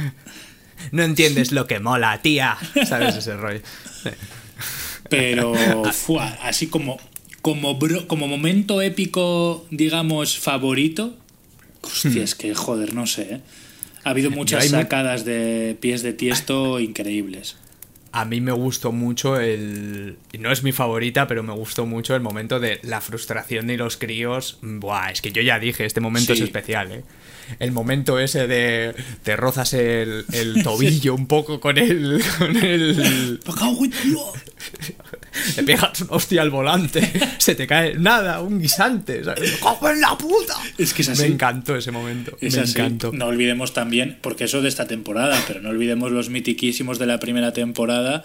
No 0.92 1.02
entiendes 1.02 1.52
lo 1.52 1.66
que 1.66 1.80
mola, 1.80 2.20
tía. 2.22 2.56
¿Sabes 2.86 3.16
ese 3.16 3.36
rollo? 3.36 3.60
Pero 5.09 5.55
fue 5.92 6.20
así 6.42 6.66
como, 6.66 6.98
como, 7.42 7.78
bro- 7.78 8.06
como 8.06 8.28
momento 8.28 8.80
épico, 8.82 9.66
digamos, 9.70 10.38
favorito. 10.38 11.16
Hostia, 11.82 12.22
es 12.22 12.34
que 12.34 12.55
joder, 12.55 12.94
no 12.94 13.06
sé. 13.06 13.22
¿eh? 13.34 13.40
Ha 14.05 14.10
habido 14.10 14.30
muchas 14.30 14.64
sacadas 14.82 15.24
de 15.24 15.76
pies 15.80 16.02
de 16.02 16.12
tiesto 16.12 16.80
increíbles. 16.80 17.56
A 18.20 18.24
mí 18.24 18.40
me 18.40 18.53
gustó 18.53 18.93
mucho 18.93 19.39
el. 19.39 20.16
No 20.39 20.51
es 20.53 20.62
mi 20.62 20.73
favorita, 20.73 21.27
pero 21.27 21.43
me 21.43 21.53
gustó 21.53 21.86
mucho 21.86 22.15
el 22.15 22.20
momento 22.23 22.61
de 22.61 22.81
la 22.82 23.01
frustración 23.01 23.66
de 23.66 23.77
los 23.77 23.97
críos. 23.97 24.59
Buah, 24.62 25.11
es 25.11 25.20
que 25.23 25.32
yo 25.32 25.43
ya 25.43 25.59
dije, 25.59 25.85
este 25.85 26.01
momento 26.01 26.35
Sí. 26.35 26.40
es 26.43 26.47
especial, 26.47 26.93
¿eh? 26.93 27.03
El 27.59 27.73
momento 27.73 28.19
ese 28.19 28.47
de. 28.47 28.95
Te 29.23 29.36
rozas 29.36 29.73
el, 29.73 30.24
el 30.32 30.62
tobillo 30.65 31.15
un 31.15 31.27
poco 31.27 31.61
con 31.61 31.78
el. 31.78 32.23
Con 32.39 32.57
el. 32.57 33.40
Te 35.55 35.62
pegas 35.62 36.00
una 36.00 36.12
hostia 36.12 36.42
al 36.42 36.50
volante. 36.50 37.00
Se 37.38 37.55
te 37.55 37.66
cae 37.66 37.94
nada, 37.94 38.40
un 38.40 38.60
guisante. 38.60 39.24
¿sabes? 39.24 39.52
¡Me 39.52 39.59
cago 39.59 39.88
en 39.88 40.00
la 40.00 40.16
puta! 40.16 40.55
Es 40.76 40.94
que 40.94 41.02
es 41.02 41.09
así. 41.09 41.22
Me 41.22 41.28
encantó 41.28 41.76
ese 41.76 41.90
momento. 41.90 42.36
Es 42.40 42.56
me 42.56 42.62
así. 42.62 42.72
encantó. 42.72 43.12
No 43.12 43.26
olvidemos 43.26 43.72
también, 43.72 44.18
porque 44.20 44.44
eso 44.44 44.62
de 44.62 44.68
esta 44.68 44.86
temporada, 44.86 45.42
pero 45.46 45.60
no 45.60 45.70
olvidemos 45.70 46.10
los 46.12 46.30
mitiquísimos 46.30 46.98
de 46.98 47.06
la 47.06 47.18
primera 47.18 47.52
temporada, 47.52 48.24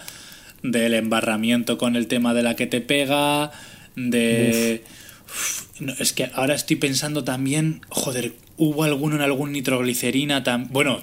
del 0.62 0.94
embarramiento 0.94 1.78
con 1.78 1.96
el 1.96 2.06
tema 2.06 2.34
de 2.34 2.42
la 2.42 2.56
que 2.56 2.66
te 2.66 2.80
pega, 2.80 3.50
de... 3.96 4.82
Uf, 5.26 5.80
no, 5.80 5.92
es 5.98 6.12
que 6.12 6.30
ahora 6.34 6.54
estoy 6.54 6.76
pensando 6.76 7.24
también, 7.24 7.80
joder, 7.88 8.32
hubo 8.56 8.84
alguno 8.84 9.16
en 9.16 9.22
algún 9.22 9.52
nitroglicerina, 9.52 10.44
tam... 10.44 10.68
bueno, 10.70 11.02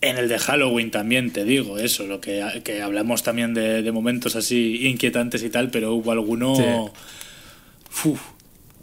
en 0.00 0.16
el 0.16 0.28
de 0.28 0.38
Halloween 0.38 0.90
también 0.90 1.30
te 1.30 1.44
digo 1.44 1.78
eso, 1.78 2.06
lo 2.06 2.20
que, 2.20 2.42
que 2.64 2.80
hablamos 2.82 3.22
también 3.22 3.54
de, 3.54 3.82
de 3.82 3.92
momentos 3.92 4.34
así 4.36 4.86
inquietantes 4.86 5.42
y 5.42 5.50
tal, 5.50 5.70
pero 5.70 5.94
hubo 5.94 6.12
alguno... 6.12 6.54
Sí. 6.56 8.08
Uf. 8.08 8.20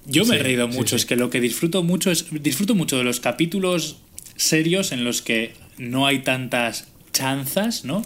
Yo 0.06 0.26
me 0.26 0.38
he 0.38 0.40
reído 0.40 0.68
mucho, 0.68 0.92
sí. 0.98 1.02
es 1.02 1.06
que 1.06 1.16
lo 1.16 1.30
que 1.30 1.42
disfruto 1.42 1.84
mucho 1.84 2.12
es 2.12 2.28
disfruto 2.32 2.76
mucho 2.76 2.98
de 2.98 3.04
los 3.04 3.20
capítulos 3.20 3.98
serios 4.38 4.92
en 4.92 5.04
los 5.04 5.22
que 5.22 5.54
no 5.78 6.08
hay 6.08 6.20
tantas 6.20 6.88
chanzas, 7.12 7.84
¿no? 7.84 8.04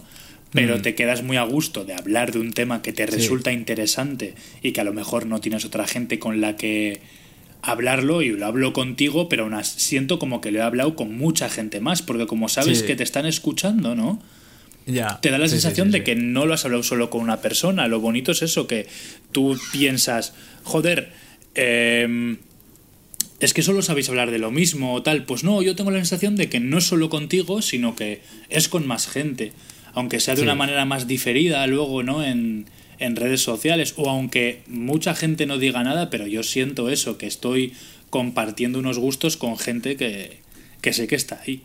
Pero 0.51 0.77
Mm. 0.77 0.81
te 0.81 0.95
quedas 0.95 1.21
muy 1.23 1.37
a 1.37 1.43
gusto 1.43 1.85
de 1.85 1.93
hablar 1.93 2.31
de 2.31 2.39
un 2.39 2.53
tema 2.53 2.81
que 2.81 2.91
te 2.91 3.05
resulta 3.05 3.51
interesante 3.51 4.33
y 4.63 4.71
que 4.71 4.81
a 4.81 4.83
lo 4.83 4.93
mejor 4.93 5.25
no 5.25 5.39
tienes 5.41 5.63
otra 5.63 5.85
gente 5.87 6.17
con 6.17 6.41
la 6.41 6.55
que 6.55 7.01
hablarlo 7.61 8.21
y 8.21 8.29
lo 8.29 8.45
hablo 8.45 8.73
contigo, 8.73 9.29
pero 9.29 9.43
aún 9.43 9.53
así 9.53 9.79
siento 9.79 10.17
como 10.19 10.41
que 10.41 10.51
lo 10.51 10.59
he 10.59 10.61
hablado 10.63 10.95
con 10.95 11.15
mucha 11.17 11.49
gente 11.49 11.79
más, 11.79 12.01
porque 12.01 12.25
como 12.27 12.49
sabes 12.49 12.79
Sí. 12.79 12.85
que 12.85 12.95
te 12.95 13.03
están 13.03 13.25
escuchando, 13.25 13.95
¿no? 13.95 14.21
Ya. 14.87 15.19
te 15.21 15.29
da 15.29 15.37
la 15.37 15.45
Sí, 15.47 15.51
sensación 15.51 15.87
sí, 15.89 15.99
de 15.99 16.03
que 16.03 16.15
no 16.15 16.47
lo 16.47 16.55
has 16.55 16.65
hablado 16.65 16.81
solo 16.81 17.11
con 17.11 17.21
una 17.21 17.39
persona. 17.39 17.87
Lo 17.87 17.99
bonito 17.99 18.31
es 18.31 18.41
eso, 18.41 18.65
que 18.65 18.87
tú 19.31 19.55
piensas, 19.71 20.33
joder, 20.63 21.11
eh, 21.53 22.37
es 23.39 23.53
que 23.53 23.61
solo 23.61 23.81
sabéis 23.83 24.09
hablar 24.09 24.31
de 24.31 24.39
lo 24.39 24.49
mismo 24.51 24.93
o 24.95 25.03
tal. 25.03 25.23
Pues 25.25 25.43
no, 25.43 25.61
yo 25.61 25.75
tengo 25.75 25.91
la 25.91 25.99
sensación 25.99 26.35
de 26.35 26.49
que 26.49 26.59
no 26.59 26.79
es 26.79 26.85
solo 26.85 27.09
contigo, 27.09 27.61
sino 27.61 27.95
que 27.95 28.21
es 28.49 28.69
con 28.69 28.87
más 28.87 29.07
gente. 29.07 29.53
Aunque 29.93 30.19
sea 30.19 30.35
de 30.35 30.41
una 30.41 30.55
manera 30.55 30.85
más 30.85 31.07
diferida 31.07 31.65
luego, 31.67 32.01
¿no? 32.01 32.23
En, 32.23 32.65
en 33.01 33.15
redes 33.17 33.41
sociales. 33.41 33.93
O 33.97 34.09
aunque 34.09 34.61
mucha 34.67 35.13
gente 35.13 35.45
no 35.45 35.57
diga 35.57 35.83
nada, 35.83 36.09
pero 36.09 36.25
yo 36.27 36.43
siento 36.43 36.89
eso, 36.89 37.17
que 37.17 37.27
estoy 37.27 37.73
compartiendo 38.09 38.79
unos 38.79 38.97
gustos 38.97 39.35
con 39.37 39.57
gente 39.57 39.97
que, 39.97 40.37
que 40.81 40.93
sé 40.93 41.07
que 41.07 41.15
está 41.15 41.41
ahí. 41.45 41.61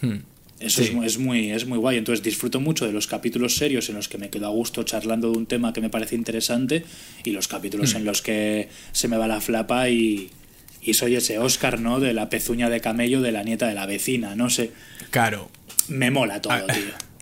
Hmm. 0.00 0.18
Eso 0.60 0.82
Sí. 0.82 0.88
es, 0.88 0.94
mu- 0.94 1.02
es 1.02 1.18
muy, 1.18 1.50
es 1.50 1.66
muy 1.66 1.78
guay. 1.78 1.98
Entonces 1.98 2.22
disfruto 2.22 2.60
mucho 2.60 2.86
de 2.86 2.92
los 2.92 3.06
capítulos 3.06 3.56
serios 3.56 3.88
en 3.88 3.96
los 3.96 4.08
que 4.08 4.18
me 4.18 4.30
quedo 4.30 4.46
a 4.46 4.50
gusto 4.50 4.82
charlando 4.84 5.30
de 5.32 5.36
un 5.38 5.46
tema 5.46 5.72
que 5.72 5.80
me 5.80 5.90
parece 5.90 6.14
interesante 6.14 6.84
y 7.24 7.30
los 7.32 7.48
capítulos 7.48 7.94
en 7.94 8.04
los 8.04 8.22
que 8.22 8.68
se 8.92 9.08
me 9.08 9.16
va 9.16 9.26
la 9.26 9.40
flapa 9.40 9.88
y, 9.90 10.30
y 10.80 10.94
soy 10.94 11.16
ese 11.16 11.38
Oscar, 11.38 11.80
¿no? 11.80 11.98
De 12.00 12.12
la 12.14 12.30
pezuña 12.30 12.70
de 12.70 12.80
camello 12.80 13.20
de 13.20 13.32
la 13.32 13.42
nieta 13.42 13.66
de 13.66 13.74
la 13.74 13.86
vecina. 13.86 14.36
No 14.36 14.48
sé. 14.48 14.70
Claro. 15.10 15.50
Me 15.88 16.10
mola 16.10 16.40
todo, 16.40 16.52
Ah. 16.54 16.66
tío. 16.72 16.84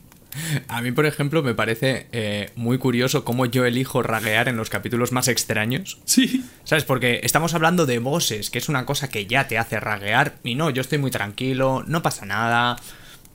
A 0.68 0.80
mí, 0.82 0.92
por 0.92 1.06
ejemplo, 1.06 1.42
me 1.42 1.54
parece 1.54 2.06
eh, 2.12 2.50
muy 2.56 2.78
curioso 2.78 3.24
cómo 3.24 3.46
yo 3.46 3.64
elijo 3.64 4.02
raguear 4.02 4.48
en 4.48 4.56
los 4.56 4.70
capítulos 4.70 5.12
más 5.12 5.28
extraños. 5.28 5.98
Sí. 6.04 6.44
¿Sabes? 6.64 6.84
Porque 6.84 7.20
estamos 7.22 7.54
hablando 7.54 7.86
de 7.86 7.98
bosses, 7.98 8.50
que 8.50 8.58
es 8.58 8.68
una 8.68 8.86
cosa 8.86 9.08
que 9.08 9.26
ya 9.26 9.46
te 9.48 9.58
hace 9.58 9.78
raguear. 9.80 10.36
Y 10.44 10.54
no, 10.54 10.70
yo 10.70 10.80
estoy 10.80 10.98
muy 10.98 11.10
tranquilo, 11.10 11.84
no 11.86 12.02
pasa 12.02 12.24
nada, 12.24 12.76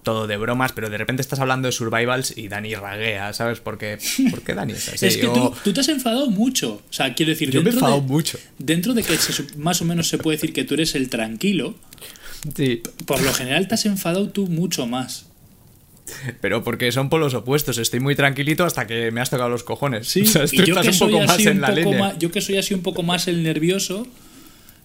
todo 0.04 0.26
de 0.28 0.38
bromas, 0.38 0.72
pero 0.72 0.90
de 0.90 0.98
repente 0.98 1.22
estás 1.22 1.40
hablando 1.40 1.68
de 1.68 1.72
survivals 1.74 2.36
y 2.38 2.48
Dani 2.48 2.74
raguea, 2.76 3.34
¿sabes? 3.34 3.60
Porque, 3.60 3.98
¿Por 4.32 4.42
qué 4.42 4.54
Dani 4.54 4.74
es 4.74 4.88
así? 4.90 5.06
es 5.06 5.18
que 5.18 5.28
tú, 5.28 5.54
tú 5.64 5.74
te 5.74 5.82
has 5.82 5.90
enfadado 5.90 6.30
mucho. 6.30 6.82
O 6.90 6.94
sea, 6.94 7.14
quiero 7.14 7.32
decir, 7.32 7.52
Yo 7.52 7.62
me 7.62 7.70
he 7.70 7.72
dentro 7.74 7.80
enfadado 7.88 8.02
de- 8.02 8.08
mucho. 8.08 8.40
Dentro 8.58 8.94
de 8.94 9.04
que 9.04 9.18
se 9.18 9.44
más 9.58 9.82
o 9.82 9.86
menos 9.86 10.08
se 10.10 10.18
puede 10.18 10.38
decir 10.38 10.54
que 10.54 10.64
tú 10.64 10.74
eres 10.76 10.96
el 10.96 11.10
tranquilo, 11.10 11.76
Sí, 12.56 12.82
por 13.06 13.22
lo 13.22 13.34
general 13.34 13.68
te 13.68 13.74
has 13.76 13.86
enfadado 13.86 14.30
tú 14.30 14.48
mucho 14.48 14.86
más. 14.88 15.27
Pero 16.42 16.64
porque 16.64 16.92
son 16.92 17.10
polos 17.10 17.34
opuestos. 17.34 17.78
Estoy 17.78 18.00
muy 18.00 18.16
tranquilito 18.16 18.66
hasta 18.66 18.88
que 18.88 19.12
me 19.12 19.22
has 19.22 19.30
tocado 19.30 19.50
los 19.50 19.64
cojones. 19.64 20.08
Sí, 20.08 20.22
O 20.24 20.26
sea, 20.26 20.46
tú 20.46 20.56
y 20.56 20.66
yo 20.66 20.82
que, 20.82 20.88
un 20.88 20.94
soy 20.94 21.12
poco 21.12 21.22
más 21.26 21.32
así 21.32 21.48
en 21.48 21.56
un 21.56 21.62
la 21.62 21.74
poco 21.76 21.94
más, 21.94 22.18
yo 22.20 22.32
que 22.32 22.42
soy 22.42 22.58
así 22.58 22.74
un 22.74 22.82
poco 22.82 23.04
más 23.04 23.28
el 23.28 23.44
nervioso, 23.44 24.08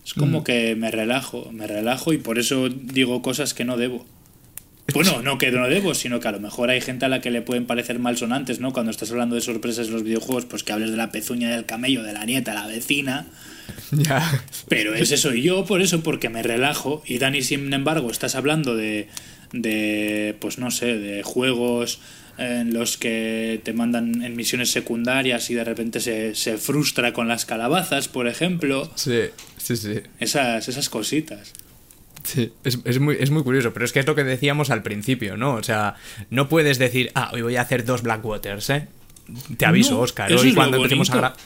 es 0.05 0.15
como 0.15 0.41
Mm. 0.41 0.45
que 0.45 0.75
me 0.77 0.91
relajo, 0.91 1.51
me 1.53 1.67
relajo 1.67 2.13
y 2.13 2.19
por 2.19 2.39
eso 2.39 2.69
digo 2.69 3.23
cosas 3.23 3.55
que 3.55 3.65
no 3.65 3.77
debo. 3.77 4.05
Bueno, 4.95 5.23
no 5.23 5.39
que 5.39 5.53
no 5.53 5.69
debo, 5.69 5.95
sino 5.95 6.19
que 6.19 6.27
a 6.27 6.33
lo 6.33 6.41
mejor 6.41 6.69
hay 6.71 6.81
gente 6.81 7.07
a 7.07 7.09
la 7.09 7.21
que 7.21 7.31
le 7.31 7.41
pueden 7.41 7.67
parecer 7.67 8.01
malsonantes, 8.01 8.59
¿no? 8.59 8.73
Cuando 8.73 8.91
estás 8.91 9.11
hablando 9.13 9.37
de 9.37 9.41
sorpresas 9.41 9.87
en 9.87 9.93
los 9.93 10.03
videojuegos, 10.03 10.45
pues 10.45 10.65
que 10.65 10.73
hables 10.73 10.91
de 10.91 10.97
la 10.97 11.13
pezuña 11.13 11.51
del 11.51 11.67
camello, 11.67 12.03
de 12.03 12.13
la 12.13 12.25
nieta, 12.27 12.53
la 12.53 12.67
vecina. 12.67 13.27
Ya. 13.93 14.43
Pero 14.69 14.95
ese 14.95 15.17
soy 15.17 15.43
yo, 15.43 15.65
por 15.65 15.83
eso, 15.83 16.03
porque 16.03 16.29
me 16.31 16.43
relajo. 16.43 17.03
Y 17.07 17.19
Dani, 17.19 17.43
sin 17.43 17.73
embargo, 17.73 18.11
estás 18.11 18.35
hablando 18.35 18.75
de, 18.75 19.07
de 19.53 20.37
pues 20.41 20.59
no 20.59 20.71
sé, 20.71 20.99
de 20.99 21.23
juegos 21.23 22.01
en 22.39 22.73
los 22.73 22.97
que 22.97 23.61
te 23.63 23.73
mandan 23.73 24.23
en 24.23 24.35
misiones 24.37 24.71
secundarias 24.71 25.51
y 25.51 25.55
de 25.55 25.65
repente 25.65 26.01
se, 26.01 26.35
se 26.35 26.57
frustra 26.57 27.13
con 27.13 27.29
las 27.29 27.45
calabazas, 27.45 28.09
por 28.09 28.27
ejemplo. 28.27 28.91
Sí, 28.95 29.25
sí, 29.59 29.77
sí. 29.77 30.01
Esas, 30.19 30.69
esas 30.69 30.89
cositas. 30.89 31.53
Sí, 32.25 32.53
es, 32.65 32.79
es 32.85 33.01
muy, 33.01 33.17
es 33.19 33.31
muy 33.31 33.43
curioso, 33.43 33.73
pero 33.73 33.85
es 33.85 33.93
que 33.93 34.01
es 34.01 34.07
lo 34.07 34.15
que 34.15 34.25
decíamos 34.25 34.71
al 34.71 34.83
principio, 34.83 35.37
¿no? 35.37 35.55
O 35.55 35.63
sea, 35.63 35.97
no 36.31 36.49
puedes 36.49 36.79
decir, 36.79 37.11
ah, 37.15 37.31
hoy 37.33 37.43
voy 37.43 37.57
a 37.57 37.63
hacer 37.63 37.85
dos 37.85 38.03
Blackwaters, 38.03 38.71
¿eh? 38.71 38.89
Te 39.57 39.67
aviso, 39.67 39.95
No, 39.95 40.01
Oscar, 40.01 40.33
hoy 40.33 40.55
cuando 40.55 40.77
empecemos 40.77 41.11
a 41.11 41.13
grabar... 41.13 41.37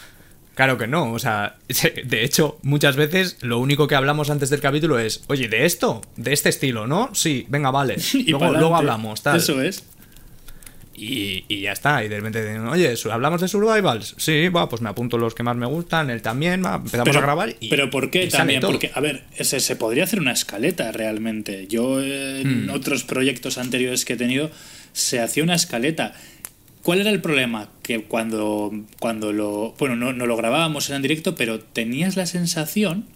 Claro 0.57 0.77
que 0.79 0.89
no, 0.89 1.13
o 1.13 1.19
sea, 1.21 1.57
de 2.05 2.25
hecho, 2.25 2.59
muchas 2.63 2.97
veces 2.97 3.37
lo 3.43 3.61
único 3.61 3.87
que 3.87 3.95
hablamos 3.95 4.29
antes 4.31 4.51
del 4.51 4.61
capítulo 4.61 4.99
es, 4.99 5.23
oye, 5.29 5.47
¿de 5.49 5.65
esto? 5.67 6.03
¿De 6.17 6.33
este 6.33 6.49
estilo, 6.49 6.89
no? 6.89 7.11
Sí, 7.15 7.47
venga, 7.49 7.71
vale. 7.71 7.97
Y 8.15 8.31
Luego, 8.33 8.75
hablamos, 8.75 9.23
tal. 9.23 9.37
Eso 9.37 9.63
es. 9.63 9.85
Y, 10.99 11.45
y 11.49 11.61
ya 11.61 11.73
está, 11.73 12.03
y 12.03 12.09
de 12.09 12.17
repente, 12.17 12.41
dicen, 12.43 12.67
oye, 12.69 12.97
¿su- 12.97 13.13
¿hablamos 13.13 13.43
de 13.43 13.49
survivals? 13.49 14.15
Sí, 14.17 14.49
va, 14.49 14.67
pues 14.67 14.81
me 14.81 14.89
apunto 14.89 15.19
los 15.19 15.35
que 15.35 15.43
más 15.43 15.55
me 15.55 15.67
gustan, 15.67 16.09
él 16.09 16.23
también, 16.23 16.65
va, 16.65 16.77
empezamos 16.77 17.15
a 17.15 17.21
grabar 17.21 17.55
y... 17.61 17.69
pero 17.69 17.91
¿por 17.91 18.11
qué 18.11 18.25
y 18.25 18.29
también? 18.31 18.63
Porque, 18.63 18.91
a 18.95 19.01
ver, 19.01 19.25
se, 19.39 19.61
se 19.61 19.77
podría 19.77 20.05
hacer 20.05 20.21
una 20.21 20.33
escaleta 20.33 20.91
realmente. 20.93 21.67
Yo 21.67 22.01
en 22.03 22.67
Hmm. 22.69 22.71
otros 22.71 23.05
proyectos 23.05 23.59
anteriores 23.59 24.07
que 24.07 24.15
he 24.15 24.17
tenido 24.17 24.51
se 24.95 25.21
hacía 25.21 25.43
una 25.43 25.55
escaleta. 25.57 26.15
¿Cuál 26.87 27.01
era 27.01 27.11
el 27.11 27.21
problema? 27.21 27.69
Que 27.83 28.05
cuando, 28.05 28.71
cuando 29.01 29.33
lo... 29.33 29.75
Bueno, 29.77 29.97
no, 29.97 30.13
no 30.13 30.25
lo 30.25 30.37
grabábamos 30.37 30.89
en 30.89 31.03
directo, 31.03 31.35
pero 31.35 31.59
tenías 31.59 32.15
la 32.15 32.27
sensación 32.27 33.07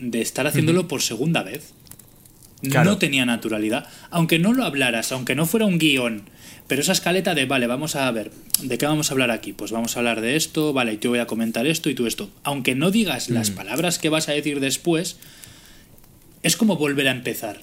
de 0.00 0.22
estar 0.22 0.46
haciéndolo 0.46 0.88
por 0.88 1.02
segunda 1.02 1.42
vez. 1.42 1.74
Claro. 2.62 2.92
No 2.92 2.96
tenía 2.96 3.26
naturalidad. 3.26 3.86
Aunque 4.08 4.38
no 4.38 4.54
lo 4.54 4.64
hablaras, 4.64 5.12
aunque 5.12 5.34
no 5.34 5.44
fuera 5.44 5.66
un 5.66 5.76
guion, 5.76 6.22
pero 6.66 6.80
esa 6.80 6.92
escaleta 6.92 7.34
de, 7.34 7.44
vale, 7.44 7.66
vamos 7.66 7.94
a 7.94 8.10
ver, 8.10 8.32
¿de 8.62 8.78
qué 8.78 8.86
vamos 8.86 9.10
a 9.10 9.12
hablar 9.12 9.32
aquí? 9.32 9.52
Pues 9.52 9.70
vamos 9.70 9.94
a 9.94 9.98
hablar 9.98 10.22
de 10.22 10.36
esto, 10.36 10.72
vale, 10.72 10.96
yo 10.98 11.10
voy 11.10 11.18
a 11.18 11.26
comentar 11.26 11.66
esto 11.66 11.90
y 11.90 11.94
tú 11.94 12.06
esto. 12.06 12.30
Aunque 12.42 12.74
no 12.74 12.90
digas 12.90 13.28
las 13.28 13.50
palabras 13.50 13.98
que 13.98 14.08
vas 14.08 14.30
a 14.30 14.32
decir 14.32 14.60
después, 14.60 15.18
es 16.42 16.56
como 16.56 16.76
volver 16.76 17.08
a 17.08 17.10
empezar. 17.10 17.60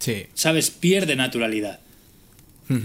Sí, 0.00 0.26
¿Sabes? 0.34 0.72
Pierde 0.72 1.14
naturalidad. 1.14 1.78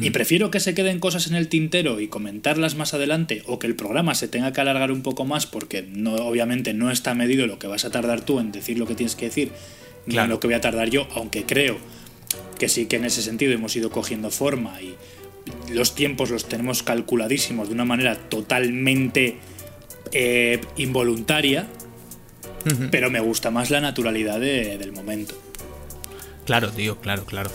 Y 0.01 0.09
prefiero 0.09 0.49
que 0.51 0.59
se 0.59 0.73
queden 0.73 0.99
cosas 0.99 1.27
en 1.27 1.35
el 1.35 1.47
tintero 1.47 1.99
y 1.99 2.07
comentarlas 2.07 2.75
más 2.75 2.93
adelante 2.93 3.43
o 3.45 3.59
que 3.59 3.67
el 3.67 3.75
programa 3.75 4.15
se 4.15 4.27
tenga 4.27 4.51
que 4.53 4.61
alargar 4.61 4.91
un 4.91 5.01
poco 5.03 5.23
más 5.25 5.45
porque 5.45 5.81
no, 5.83 6.15
obviamente 6.15 6.73
no 6.73 6.91
está 6.91 7.13
medido 7.13 7.47
lo 7.47 7.59
que 7.59 7.67
vas 7.67 7.85
a 7.85 7.91
tardar 7.91 8.21
tú 8.21 8.39
en 8.39 8.51
decir 8.51 8.77
lo 8.79 8.85
que 8.87 8.95
tienes 8.95 9.15
que 9.15 9.25
decir 9.25 9.51
ni 10.05 10.13
Claro. 10.13 10.25
en 10.25 10.29
lo 10.31 10.39
que 10.39 10.47
voy 10.47 10.55
a 10.55 10.61
tardar 10.61 10.89
yo, 10.89 11.07
aunque 11.15 11.43
creo 11.45 11.77
que 12.59 12.69
sí 12.69 12.85
que 12.87 12.95
en 12.95 13.05
ese 13.05 13.21
sentido 13.21 13.51
hemos 13.53 13.75
ido 13.75 13.89
cogiendo 13.91 14.29
forma 14.31 14.81
y 14.81 14.95
los 15.73 15.95
tiempos 15.95 16.29
los 16.31 16.47
tenemos 16.49 16.81
calculadísimos 16.83 17.67
de 17.69 17.73
una 17.75 17.85
manera 17.85 18.15
totalmente 18.15 19.37
eh, 20.11 20.59
involuntaria, 20.77 21.67
pero 22.91 23.09
me 23.11 23.19
gusta 23.19 23.51
más 23.51 23.69
la 23.69 23.79
naturalidad 23.81 24.39
de- 24.39 24.77
del 24.77 24.91
momento. 24.91 25.35
Claro, 26.45 26.71
tío, 26.71 26.97
claro, 26.99 27.25
claro. 27.25 27.49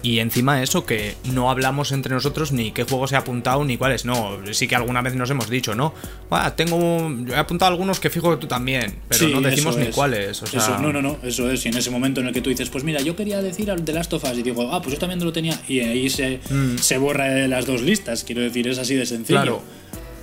Y 0.00 0.20
encima 0.20 0.62
eso, 0.62 0.86
que 0.86 1.16
no 1.32 1.50
hablamos 1.50 1.90
entre 1.90 2.14
nosotros 2.14 2.52
ni 2.52 2.70
qué 2.70 2.84
juego 2.84 3.08
se 3.08 3.16
ha 3.16 3.20
apuntado 3.20 3.64
ni 3.64 3.76
cuáles. 3.76 4.04
No, 4.04 4.38
sí 4.52 4.68
que 4.68 4.76
alguna 4.76 5.02
vez 5.02 5.14
nos 5.16 5.28
hemos 5.30 5.50
dicho, 5.50 5.74
¿no? 5.74 5.92
Ah, 6.30 6.54
tengo. 6.54 6.78
Yo 7.24 7.34
he 7.34 7.38
apuntado 7.38 7.70
algunos 7.72 7.98
que 7.98 8.08
fijo 8.08 8.30
que 8.30 8.36
tú 8.36 8.46
también, 8.46 9.00
pero 9.08 9.26
Sí, 9.26 9.32
no 9.34 9.40
decimos 9.40 9.76
ni 9.76 9.86
es. 9.86 9.94
cuáles. 9.94 10.40
O 10.42 10.46
sea, 10.46 10.60
Eso, 10.60 10.78
no, 10.78 10.92
no, 10.92 11.02
no, 11.02 11.18
eso 11.24 11.50
es. 11.50 11.64
Y 11.66 11.68
en 11.70 11.76
ese 11.76 11.90
momento 11.90 12.20
en 12.20 12.28
el 12.28 12.32
que 12.32 12.40
tú 12.40 12.48
dices, 12.50 12.70
pues 12.70 12.84
mira, 12.84 13.00
yo 13.00 13.16
quería 13.16 13.42
decir 13.42 13.70
al 13.72 13.84
de 13.84 13.92
Last 13.92 14.12
of 14.12 14.22
Us 14.24 14.38
y 14.38 14.42
digo, 14.42 14.72
ah, 14.72 14.80
pues 14.80 14.94
yo 14.94 15.00
también 15.00 15.22
lo 15.24 15.32
tenía. 15.32 15.60
Y 15.68 15.80
ahí 15.80 16.08
se, 16.10 16.38
se 16.80 16.98
borra 16.98 17.24
de 17.26 17.48
las 17.48 17.66
dos 17.66 17.82
listas. 17.82 18.22
Quiero 18.22 18.40
decir, 18.42 18.68
es 18.68 18.78
así 18.78 18.94
de 18.94 19.04
sencillo. 19.04 19.40
Mm. 19.40 19.42
Claro, 19.42 19.62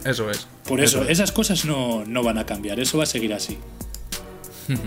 eso 0.05 0.31
es. 0.31 0.47
Por 0.65 0.79
eso, 0.79 1.03
es. 1.03 1.09
esas 1.09 1.31
cosas 1.33 1.65
no, 1.65 2.05
no 2.05 2.23
van 2.23 2.37
a 2.37 2.45
cambiar, 2.45 2.79
eso 2.79 2.97
va 2.97 3.03
a 3.03 3.07
seguir 3.07 3.33
así. 3.33 3.57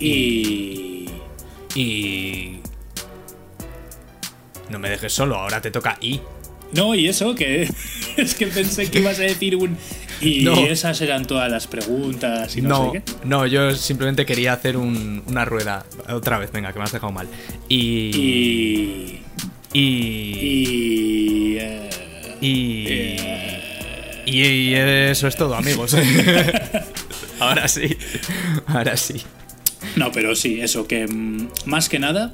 y. 0.00 1.06
Y. 1.74 2.58
No 4.70 4.78
me 4.78 4.88
dejes 4.90 5.12
solo, 5.12 5.36
ahora 5.36 5.60
te 5.60 5.70
toca 5.70 5.98
I. 6.00 6.20
No, 6.72 6.94
y 6.94 7.06
eso, 7.08 7.34
que 7.34 7.68
es 8.16 8.34
que 8.34 8.46
pensé 8.48 8.90
que 8.90 8.98
ibas 9.00 9.18
a 9.18 9.22
decir 9.22 9.56
un. 9.56 9.76
Y 10.20 10.42
No. 10.42 10.54
esas 10.66 11.00
eran 11.00 11.24
todas 11.26 11.50
las 11.50 11.66
preguntas 11.66 12.56
y 12.56 12.62
no, 12.62 12.68
No, 12.68 12.92
sé 12.92 13.02
qué. 13.04 13.12
no, 13.26 13.46
yo 13.46 13.74
simplemente 13.74 14.24
quería 14.24 14.52
hacer 14.54 14.76
un- 14.76 15.22
una 15.26 15.44
rueda. 15.44 15.84
Otra 16.08 16.38
vez, 16.38 16.50
venga, 16.52 16.72
que 16.72 16.78
me 16.78 16.84
has 16.84 16.92
dejado 16.92 17.12
mal. 17.12 17.28
Y. 17.68 17.76
Y. 17.76 19.20
Y. 19.72 19.80
Y. 21.50 21.56
eh, 21.58 21.88
Y. 22.40 22.86
eh, 22.88 24.22
Y, 24.26 24.40
y 24.42 24.74
eso 24.74 25.28
es 25.28 25.36
todo, 25.36 25.54
amigos. 25.54 25.94
ahora 27.40 27.68
sí. 27.68 27.96
Ahora 28.66 28.96
sí. 28.96 29.20
No, 29.96 30.10
pero 30.12 30.34
sí, 30.34 30.60
eso, 30.60 30.86
que 30.86 31.06
mm, 31.06 31.48
más 31.66 31.88
que 31.88 31.98
nada, 31.98 32.32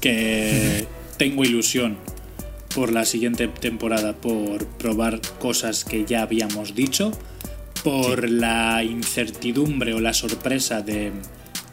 que 0.00 0.86
tengo 1.16 1.44
ilusión 1.44 1.96
por 2.74 2.92
la 2.92 3.04
siguiente 3.04 3.46
temporada, 3.48 4.14
por 4.14 4.66
probar 4.66 5.20
cosas 5.38 5.84
que 5.84 6.04
ya 6.04 6.22
habíamos 6.22 6.74
dicho, 6.74 7.12
por 7.84 8.28
la 8.28 8.82
incertidumbre 8.82 9.94
o 9.94 10.00
la 10.00 10.12
sorpresa 10.12 10.82
de 10.82 11.12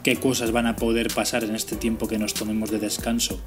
qué 0.02 0.16
cosas 0.16 0.52
van 0.52 0.66
a 0.66 0.76
poder 0.76 1.08
pasar 1.08 1.42
en 1.44 1.56
este 1.56 1.76
tiempo 1.76 2.06
que 2.06 2.18
nos 2.18 2.34
tomemos 2.34 2.70
de 2.70 2.78
descanso. 2.78 3.40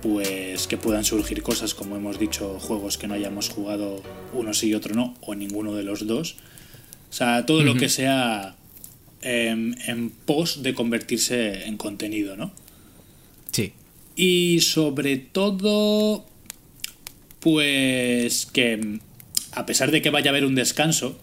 Pues 0.00 0.66
que 0.66 0.78
puedan 0.78 1.04
surgir 1.04 1.42
cosas, 1.42 1.74
como 1.74 1.96
hemos 1.96 2.18
dicho, 2.18 2.58
juegos 2.58 2.96
que 2.96 3.06
no 3.06 3.12
hayamos 3.12 3.50
jugado 3.50 4.02
uno 4.32 4.54
sí 4.54 4.68
y 4.68 4.74
otro 4.74 4.94
no, 4.94 5.14
o 5.20 5.34
ninguno 5.34 5.74
de 5.74 5.82
los 5.82 6.06
dos. 6.06 6.36
O 7.10 7.12
sea, 7.12 7.44
todo 7.44 7.62
lo 7.62 7.74
que 7.74 7.90
sea 7.90 8.56
em, 9.20 9.74
en 9.86 10.08
pos 10.08 10.62
de 10.62 10.72
convertirse 10.72 11.66
en 11.66 11.76
contenido, 11.76 12.34
¿no? 12.34 12.50
Y 14.18 14.62
sobre 14.62 15.16
todo, 15.16 16.26
pues 17.38 18.46
que 18.46 18.76
mm, 18.76 18.98
a 19.52 19.64
pesar 19.64 19.92
de 19.92 20.02
que 20.02 20.10
vaya 20.10 20.30
a 20.30 20.32
haber 20.32 20.44
un 20.44 20.56
descanso 20.56 21.16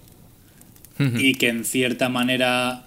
y 0.97 1.33
que 1.33 1.49
en 1.49 1.65
cierta 1.65 2.07
manera, 2.07 2.85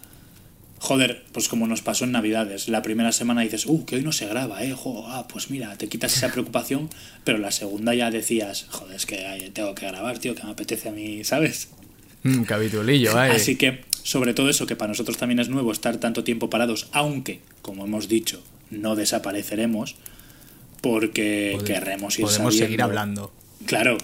joder, 0.79 1.27
pues 1.33 1.47
como 1.49 1.67
nos 1.67 1.83
pasó 1.83 2.07
en 2.07 2.13
Navidades, 2.13 2.71
la 2.71 2.81
primera 2.81 3.13
semana 3.13 3.43
dices, 3.43 3.67
uh, 3.67 3.85
que 3.85 3.97
hoy 3.97 4.03
no 4.03 4.13
se 4.13 4.27
graba, 4.27 4.65
eh, 4.65 4.73
jo, 4.73 5.05
ah, 5.09 5.29
pues 5.29 5.51
mira, 5.51 5.77
te 5.77 5.89
quitas 5.89 6.17
esa 6.17 6.33
preocupación, 6.33 6.89
pero 7.25 7.37
la 7.37 7.51
segunda 7.51 7.95
ya 7.95 8.11
decías, 8.11 8.65
joder, 8.71 8.97
es 8.97 9.05
que 9.05 9.51
tengo 9.53 9.75
que 9.75 9.87
grabar, 9.87 10.19
tío, 10.19 10.35
que 10.35 10.43
me 10.43 10.53
apetece 10.53 10.89
a 10.89 10.93
mí, 10.93 11.23
¿sabes? 11.23 11.69
Un 12.25 12.47
capitulillo, 12.47 13.11
¿eh? 13.23 13.33
Así 13.33 13.57
que, 13.57 13.85
sobre 14.03 14.33
todo 14.33 14.49
eso, 14.49 14.65
que 14.65 14.75
para 14.75 14.89
nosotros 14.89 15.19
también 15.19 15.41
es 15.41 15.51
nuevo 15.51 15.71
estar 15.71 15.99
tanto 15.99 16.25
tiempo 16.25 16.49
parados, 16.49 16.89
aunque, 16.93 17.41
como 17.61 17.85
hemos 17.85 18.09
dicho, 18.09 18.43
no 18.71 18.97
desapareceremos, 18.97 19.97
porque 20.81 21.53
Pode- 21.57 21.65
querremos 21.65 22.19
ir 22.19 22.25
Podemos 22.27 22.55
sabiendo- 22.55 22.67
seguir 22.67 22.83
hablando. 22.83 23.33
Claro, 23.67 23.99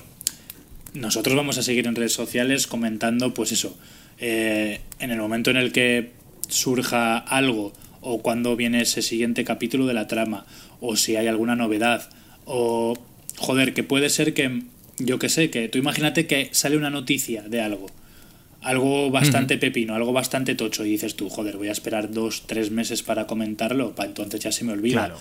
nosotros 0.92 1.34
vamos 1.36 1.58
a 1.58 1.62
seguir 1.62 1.86
en 1.86 1.94
redes 1.94 2.12
sociales 2.12 2.66
comentando, 2.66 3.34
pues 3.34 3.52
eso, 3.52 3.76
eh, 4.18 4.80
en 4.98 5.10
el 5.10 5.18
momento 5.18 5.50
en 5.50 5.56
el 5.56 5.72
que 5.72 6.12
surja 6.48 7.18
algo, 7.18 7.72
o 8.00 8.20
cuando 8.22 8.54
viene 8.56 8.82
ese 8.82 9.02
siguiente 9.02 9.44
capítulo 9.44 9.86
de 9.86 9.94
la 9.94 10.06
trama, 10.08 10.44
o 10.80 10.96
si 10.96 11.16
hay 11.16 11.26
alguna 11.26 11.56
novedad, 11.56 12.08
o 12.44 12.94
joder, 13.38 13.72
que 13.74 13.82
puede 13.82 14.10
ser 14.10 14.34
que, 14.34 14.62
yo 14.98 15.18
que 15.18 15.28
sé, 15.28 15.50
que 15.50 15.68
tú 15.68 15.78
imagínate 15.78 16.26
que 16.26 16.48
sale 16.52 16.76
una 16.76 16.90
noticia 16.90 17.42
de 17.42 17.60
algo, 17.62 17.86
algo 18.64 19.10
bastante 19.10 19.58
pepino, 19.58 19.94
algo 19.94 20.12
bastante 20.12 20.54
tocho, 20.54 20.84
y 20.84 20.90
dices 20.90 21.14
tú, 21.14 21.28
joder, 21.28 21.56
voy 21.56 21.68
a 21.68 21.72
esperar 21.72 22.10
dos, 22.10 22.44
tres 22.46 22.70
meses 22.70 23.02
para 23.02 23.26
comentarlo, 23.26 23.94
para 23.94 24.08
entonces 24.08 24.40
ya 24.40 24.50
se 24.50 24.64
me 24.64 24.72
olvida. 24.72 25.06
Claro. 25.06 25.18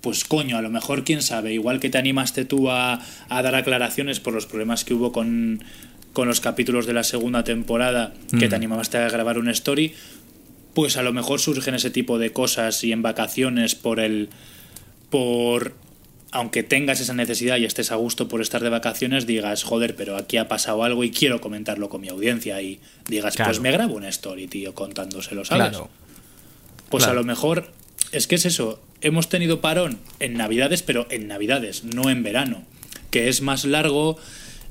Pues 0.00 0.24
coño, 0.24 0.56
a 0.56 0.62
lo 0.62 0.70
mejor, 0.70 1.02
quién 1.02 1.20
sabe, 1.22 1.52
igual 1.52 1.80
que 1.80 1.90
te 1.90 1.98
animaste 1.98 2.44
tú 2.44 2.70
a, 2.70 3.00
a 3.28 3.42
dar 3.42 3.54
aclaraciones 3.54 4.20
por 4.20 4.32
los 4.32 4.46
problemas 4.46 4.84
que 4.84 4.94
hubo 4.94 5.12
con, 5.12 5.64
con 6.12 6.28
los 6.28 6.40
capítulos 6.40 6.86
de 6.86 6.92
la 6.92 7.04
segunda 7.04 7.42
temporada, 7.42 8.14
que 8.38 8.48
te 8.48 8.54
animaste 8.54 8.98
a 8.98 9.08
grabar 9.08 9.38
una 9.38 9.50
story, 9.50 9.92
pues 10.74 10.96
a 10.96 11.02
lo 11.02 11.12
mejor 11.12 11.40
surgen 11.40 11.74
ese 11.74 11.90
tipo 11.90 12.18
de 12.18 12.32
cosas 12.32 12.82
y 12.84 12.92
en 12.92 13.02
vacaciones 13.02 13.74
por 13.74 13.98
el... 13.98 14.28
por... 15.10 15.74
aunque 16.34 16.64
tengas 16.64 17.00
esa 17.00 17.14
necesidad 17.14 17.58
y 17.58 17.64
estés 17.64 17.92
a 17.92 17.94
gusto 17.94 18.26
por 18.26 18.42
estar 18.42 18.60
de 18.60 18.68
vacaciones, 18.68 19.24
digas, 19.24 19.62
joder, 19.62 19.94
pero 19.94 20.16
aquí 20.16 20.36
ha 20.36 20.48
pasado 20.48 20.82
algo 20.82 21.04
y 21.04 21.12
quiero 21.12 21.40
comentarlo 21.40 21.88
con 21.88 22.00
mi 22.00 22.08
audiencia 22.08 22.60
y 22.60 22.80
digas, 23.08 23.36
Claro. 23.36 23.50
pues 23.52 23.60
me 23.60 23.70
grabo 23.70 23.94
una 23.94 24.08
story, 24.08 24.48
tío, 24.48 24.74
contándoselo, 24.74 25.44
¿sabes? 25.44 25.68
Claro. 25.70 25.90
Pues 26.90 27.04
Claro. 27.04 27.18
a 27.18 27.22
lo 27.22 27.24
mejor 27.26 27.70
es 28.10 28.26
que 28.26 28.34
es 28.34 28.46
eso. 28.46 28.82
Hemos 29.00 29.28
tenido 29.28 29.60
parón 29.60 29.98
en 30.18 30.34
Navidades, 30.34 30.82
pero 30.82 31.06
en 31.08 31.28
Navidades, 31.28 31.84
no 31.84 32.10
en 32.10 32.24
verano. 32.24 32.64
Que 33.10 33.28
es 33.28 33.40
más 33.40 33.64
largo 33.64 34.18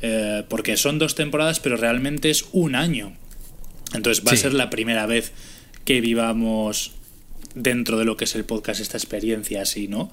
eh, 0.02 0.44
porque 0.49 0.76
son 0.76 0.99
dos 0.99 1.15
temporadas, 1.15 1.61
pero 1.61 1.77
realmente 1.77 2.30
es 2.30 2.44
un 2.52 2.76
año. 2.76 3.14
Entonces 3.94 4.22
va 4.27 4.34
a 4.34 4.35
ser 4.35 4.53
la 4.53 4.69
primera 4.69 5.06
vez 5.06 5.31
que 5.85 6.02
vivamos 6.02 6.91
dentro 7.56 7.98
de 7.98 8.03
lo 8.03 8.18
que 8.18 8.26
es 8.26 8.35
el 8.35 8.44
podcast 8.44 8.81
esta 8.81 8.98
experiencia 8.98 9.61
así, 9.61 9.88
¿no? 9.88 10.11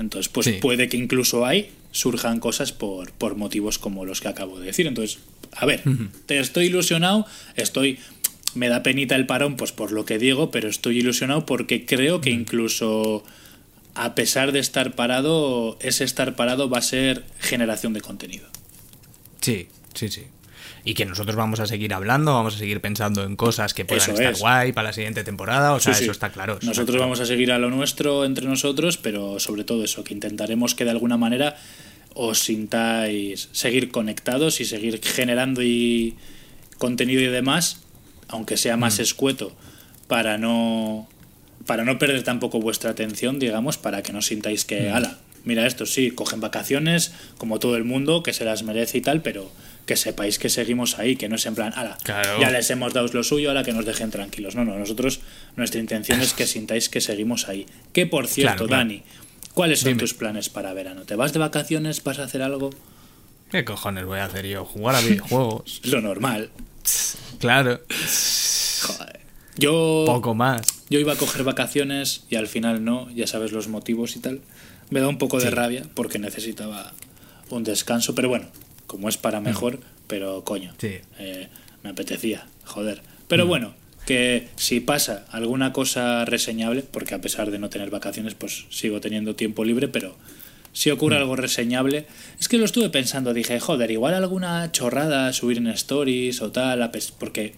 Entonces, 0.00 0.28
pues 0.28 0.46
Sí. 0.46 0.52
puede 0.60 0.88
que 0.88 0.96
incluso 0.96 1.46
ahí 1.46 1.70
surjan 1.92 2.40
cosas 2.40 2.72
por, 2.72 3.12
por 3.12 3.36
motivos 3.36 3.78
como 3.78 4.04
los 4.04 4.20
que 4.20 4.28
acabo 4.28 4.58
de 4.58 4.66
decir. 4.66 4.86
Entonces, 4.86 5.18
a 5.52 5.66
ver, 5.66 5.82
te 6.26 6.38
estoy 6.40 6.66
ilusionado, 6.66 7.26
estoy. 7.56 7.98
Me 8.54 8.68
da 8.68 8.82
penita 8.82 9.14
el 9.14 9.26
parón, 9.26 9.56
pues 9.56 9.70
por 9.72 9.92
lo 9.92 10.04
que 10.04 10.18
digo, 10.18 10.50
pero 10.50 10.68
estoy 10.68 10.98
ilusionado 10.98 11.46
porque 11.46 11.86
creo 11.86 12.20
que 12.20 12.30
incluso 12.30 13.22
a 13.94 14.14
pesar 14.14 14.50
de 14.52 14.58
estar 14.58 14.94
parado, 14.94 15.76
ese 15.80 16.04
estar 16.04 16.34
parado 16.34 16.68
va 16.70 16.78
a 16.78 16.82
ser 16.82 17.24
generación 17.38 17.92
de 17.92 18.00
contenido. 18.00 18.48
Sí, 19.40 19.68
sí, 19.94 20.08
sí. 20.08 20.22
Y 20.84 20.94
que 20.94 21.04
nosotros 21.04 21.36
vamos 21.36 21.60
a 21.60 21.66
seguir 21.66 21.92
hablando, 21.92 22.32
vamos 22.34 22.54
a 22.54 22.58
seguir 22.58 22.80
pensando 22.80 23.22
en 23.24 23.36
cosas 23.36 23.74
que 23.74 23.84
puedan 23.84 24.02
Eso 24.02 24.12
estar 24.12 24.32
es. 24.32 24.38
guay 24.40 24.72
para 24.72 24.88
la 24.88 24.92
siguiente 24.92 25.22
temporada. 25.24 25.72
O 25.74 25.80
sea, 25.80 25.92
Sí, 25.92 25.98
sí. 25.98 26.04
eso 26.04 26.12
está 26.12 26.30
claro. 26.30 26.54
eso 26.58 26.66
Nosotros 26.66 26.94
está 26.96 27.04
vamos 27.04 27.20
a 27.20 27.26
seguir 27.26 27.52
a 27.52 27.58
lo 27.58 27.70
nuestro 27.70 28.24
entre 28.24 28.46
nosotros, 28.46 28.96
pero 28.96 29.38
sobre 29.40 29.64
todo 29.64 29.84
eso, 29.84 30.04
que 30.04 30.14
intentaremos 30.14 30.74
que 30.74 30.84
de 30.84 30.90
alguna 30.90 31.16
manera 31.16 31.56
os 32.14 32.38
sintáis 32.40 33.48
seguir 33.52 33.90
conectados 33.90 34.60
y 34.60 34.64
seguir 34.64 35.00
generando 35.02 35.62
y 35.62 36.16
contenido 36.78 37.20
y 37.20 37.26
demás, 37.26 37.82
aunque 38.28 38.56
sea 38.56 38.76
más 38.76 38.98
Mm. 38.98 39.02
escueto, 39.02 39.52
para 40.08 40.38
no 40.38 41.08
para 41.66 41.84
no 41.84 41.98
perder 41.98 42.22
tampoco 42.24 42.58
vuestra 42.58 42.90
atención, 42.90 43.38
digamos, 43.38 43.76
para 43.76 44.02
que 44.02 44.12
no 44.14 44.22
sintáis 44.22 44.64
que, 44.64 44.90
Mm. 44.90 44.94
ala, 44.94 45.18
mira 45.44 45.66
esto, 45.66 45.84
sí, 45.86 46.10
cogen 46.10 46.40
vacaciones, 46.40 47.12
como 47.38 47.58
todo 47.60 47.76
el 47.76 47.84
mundo, 47.84 48.22
que 48.22 48.32
se 48.32 48.44
las 48.46 48.62
merece 48.62 48.98
y 48.98 49.00
tal, 49.02 49.20
pero 49.20 49.52
que 49.90 49.96
sepáis 49.96 50.38
que 50.38 50.48
seguimos 50.48 51.00
ahí, 51.00 51.16
que 51.16 51.28
no 51.28 51.34
es 51.34 51.44
en 51.46 51.56
plan, 51.56 51.72
ala, 51.74 51.98
Claro. 52.04 52.38
ya 52.40 52.48
les 52.52 52.70
hemos 52.70 52.94
dado 52.94 53.08
lo 53.12 53.24
suyo, 53.24 53.48
ahora 53.48 53.64
que 53.64 53.72
nos 53.72 53.84
dejen 53.84 54.12
tranquilos. 54.12 54.54
No, 54.54 54.64
no, 54.64 54.78
nosotros, 54.78 55.18
nuestra 55.56 55.80
intención 55.80 56.20
es 56.20 56.32
que 56.32 56.46
sintáis 56.46 56.88
que 56.88 57.00
seguimos 57.00 57.48
ahí. 57.48 57.66
Que 57.92 58.06
por 58.06 58.28
cierto, 58.28 58.52
Claro, 58.54 58.68
claro. 58.68 58.84
Dani, 58.84 59.02
¿cuáles 59.52 59.80
son 59.80 59.88
Dime. 59.88 59.98
tus 59.98 60.14
planes 60.14 60.48
para 60.48 60.72
verano? 60.74 61.02
¿Te 61.06 61.16
vas 61.16 61.32
de 61.32 61.40
vacaciones? 61.40 62.04
¿Vas 62.04 62.20
a 62.20 62.22
hacer 62.22 62.40
algo? 62.42 62.70
¿Qué 63.50 63.64
cojones 63.64 64.04
voy 64.04 64.20
a 64.20 64.26
hacer 64.26 64.46
yo? 64.46 64.64
Jugar 64.64 64.94
a 64.94 65.00
videojuegos. 65.00 65.80
Lo 65.90 66.00
normal. 66.00 66.50
claro. 67.40 67.80
Joder. 68.82 69.20
Yo, 69.56 70.04
Poco 70.06 70.36
más. 70.36 70.62
yo 70.88 71.00
iba 71.00 71.14
a 71.14 71.16
coger 71.16 71.42
vacaciones 71.42 72.22
y 72.30 72.36
al 72.36 72.46
final 72.46 72.84
no, 72.84 73.10
ya 73.10 73.26
sabes 73.26 73.50
los 73.50 73.66
motivos 73.66 74.14
y 74.14 74.20
tal. 74.20 74.40
Me 74.90 75.00
da 75.00 75.08
un 75.08 75.18
poco 75.18 75.40
de 75.40 75.50
rabia 75.50 75.82
porque 75.94 76.20
necesitaba 76.20 76.92
un 77.48 77.64
descanso, 77.64 78.14
pero 78.14 78.28
bueno, 78.28 78.46
como 78.90 79.08
es 79.08 79.16
para 79.16 79.40
mejor, 79.40 79.78
pero 80.08 80.42
coño. 80.42 80.74
Sí. 80.78 80.96
eh, 81.20 81.46
me 81.84 81.90
apetecía, 81.90 82.44
joder. 82.64 82.98
Mm. 82.98 83.24
Pero 83.28 83.46
bueno, 83.46 83.72
que 84.04 84.48
si 84.56 84.80
pasa 84.80 85.26
alguna 85.30 85.72
cosa 85.72 86.24
reseñable, 86.24 86.82
porque 86.82 87.14
a 87.14 87.20
pesar 87.20 87.52
de 87.52 87.60
no 87.60 87.70
tener 87.70 87.88
vacaciones, 87.90 88.34
pues 88.34 88.66
sigo 88.70 89.00
teniendo 89.00 89.36
tiempo 89.36 89.64
libre, 89.64 89.86
pero 89.86 90.16
si 90.72 90.90
ocurre 90.90 91.18
algo 91.18 91.36
reseñable, 91.36 92.06
es 92.40 92.48
que 92.48 92.58
lo 92.58 92.64
estuve 92.64 92.90
pensando, 92.90 93.32
dije, 93.32 93.60
joder, 93.60 93.92
igual 93.92 94.14
alguna 94.14 94.72
chorrada 94.72 95.32
subir 95.32 95.58
en 95.58 95.68
stories 95.68 96.42
o 96.42 96.50
tal, 96.50 96.90
porque, 97.16 97.54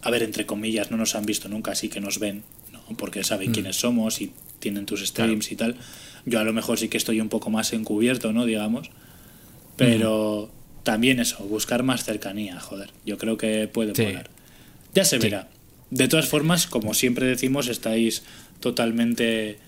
a 0.00 0.10
ver, 0.10 0.22
entre 0.22 0.46
comillas, 0.46 0.90
no 0.90 0.96
nos 0.96 1.14
han 1.14 1.26
visto 1.26 1.50
nunca, 1.50 1.72
así 1.72 1.90
que 1.90 2.00
nos 2.00 2.18
ven, 2.18 2.42
¿no? 2.72 2.80
porque 2.96 3.20
Mm. 3.20 3.24
saben 3.24 3.52
quiénes 3.52 3.76
somos 3.76 4.22
y 4.22 4.32
tienen 4.60 4.86
tus 4.86 5.04
streams 5.06 5.52
y 5.52 5.56
tal. 5.56 5.76
Yo 6.24 6.40
a 6.40 6.44
lo 6.44 6.54
mejor 6.54 6.78
sí 6.78 6.88
que 6.88 6.96
estoy 6.96 7.20
un 7.20 7.28
poco 7.28 7.50
más 7.50 7.74
encubierto, 7.74 8.32
¿no? 8.32 8.46
Digamos. 8.46 8.90
Pero 9.78 10.50
también 10.82 11.20
eso, 11.20 11.38
buscar 11.44 11.82
más 11.82 12.04
cercanía, 12.04 12.60
joder. 12.60 12.90
Yo 13.06 13.16
creo 13.18 13.36
que 13.36 13.68
puede 13.68 13.94
Sí. 13.94 14.14
Ya 14.94 15.04
se 15.04 15.16
Sí. 15.16 15.22
verá. 15.22 15.48
De 15.90 16.08
todas 16.08 16.28
formas, 16.28 16.66
como 16.66 16.92
siempre 16.92 17.26
decimos, 17.26 17.68
estáis 17.68 18.22
totalmente 18.60 19.58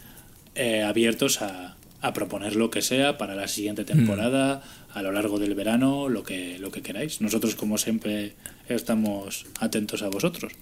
eh, 0.54 0.82
abiertos 0.82 1.40
a, 1.42 1.76
a 2.02 2.12
proponer 2.12 2.56
lo 2.56 2.70
que 2.70 2.82
sea 2.82 3.16
para 3.18 3.34
la 3.34 3.48
siguiente 3.48 3.84
temporada, 3.84 4.62
a 4.92 5.02
lo 5.02 5.12
largo 5.12 5.38
del 5.38 5.54
verano, 5.54 6.08
lo 6.08 6.22
que, 6.24 6.58
lo 6.58 6.70
que 6.72 6.82
queráis. 6.82 7.20
Nosotros, 7.20 7.54
como 7.54 7.78
siempre, 7.78 8.34
estamos 8.68 9.46
atentos 9.60 10.02
a 10.02 10.08
vosotros. 10.08 10.52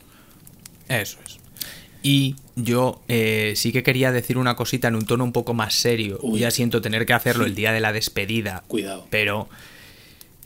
Eso 0.89 1.19
es. 1.27 1.39
Y 2.03 2.37
yo 2.55 3.03
eh, 3.09 3.55
sí 3.57 3.73
que 3.73 3.83
quería 3.83 4.13
decir 4.13 4.39
una 4.39 4.55
cosita 4.57 4.89
en 4.89 4.95
un 4.95 5.05
tono 5.05 5.25
un 5.25 5.33
poco 5.33 5.53
más 5.55 5.75
serio. 5.75 6.19
Uy. 6.23 6.41
Ya 6.41 6.51
siento 6.51 6.81
tener 6.81 7.07
que 7.07 7.13
hacerlo 7.13 7.45
el 7.45 7.55
día 7.55 7.73
de 7.73 7.81
la 7.81 7.93
despedida. 7.93 8.63
Cuidado. 8.69 9.07
Pero 9.11 9.49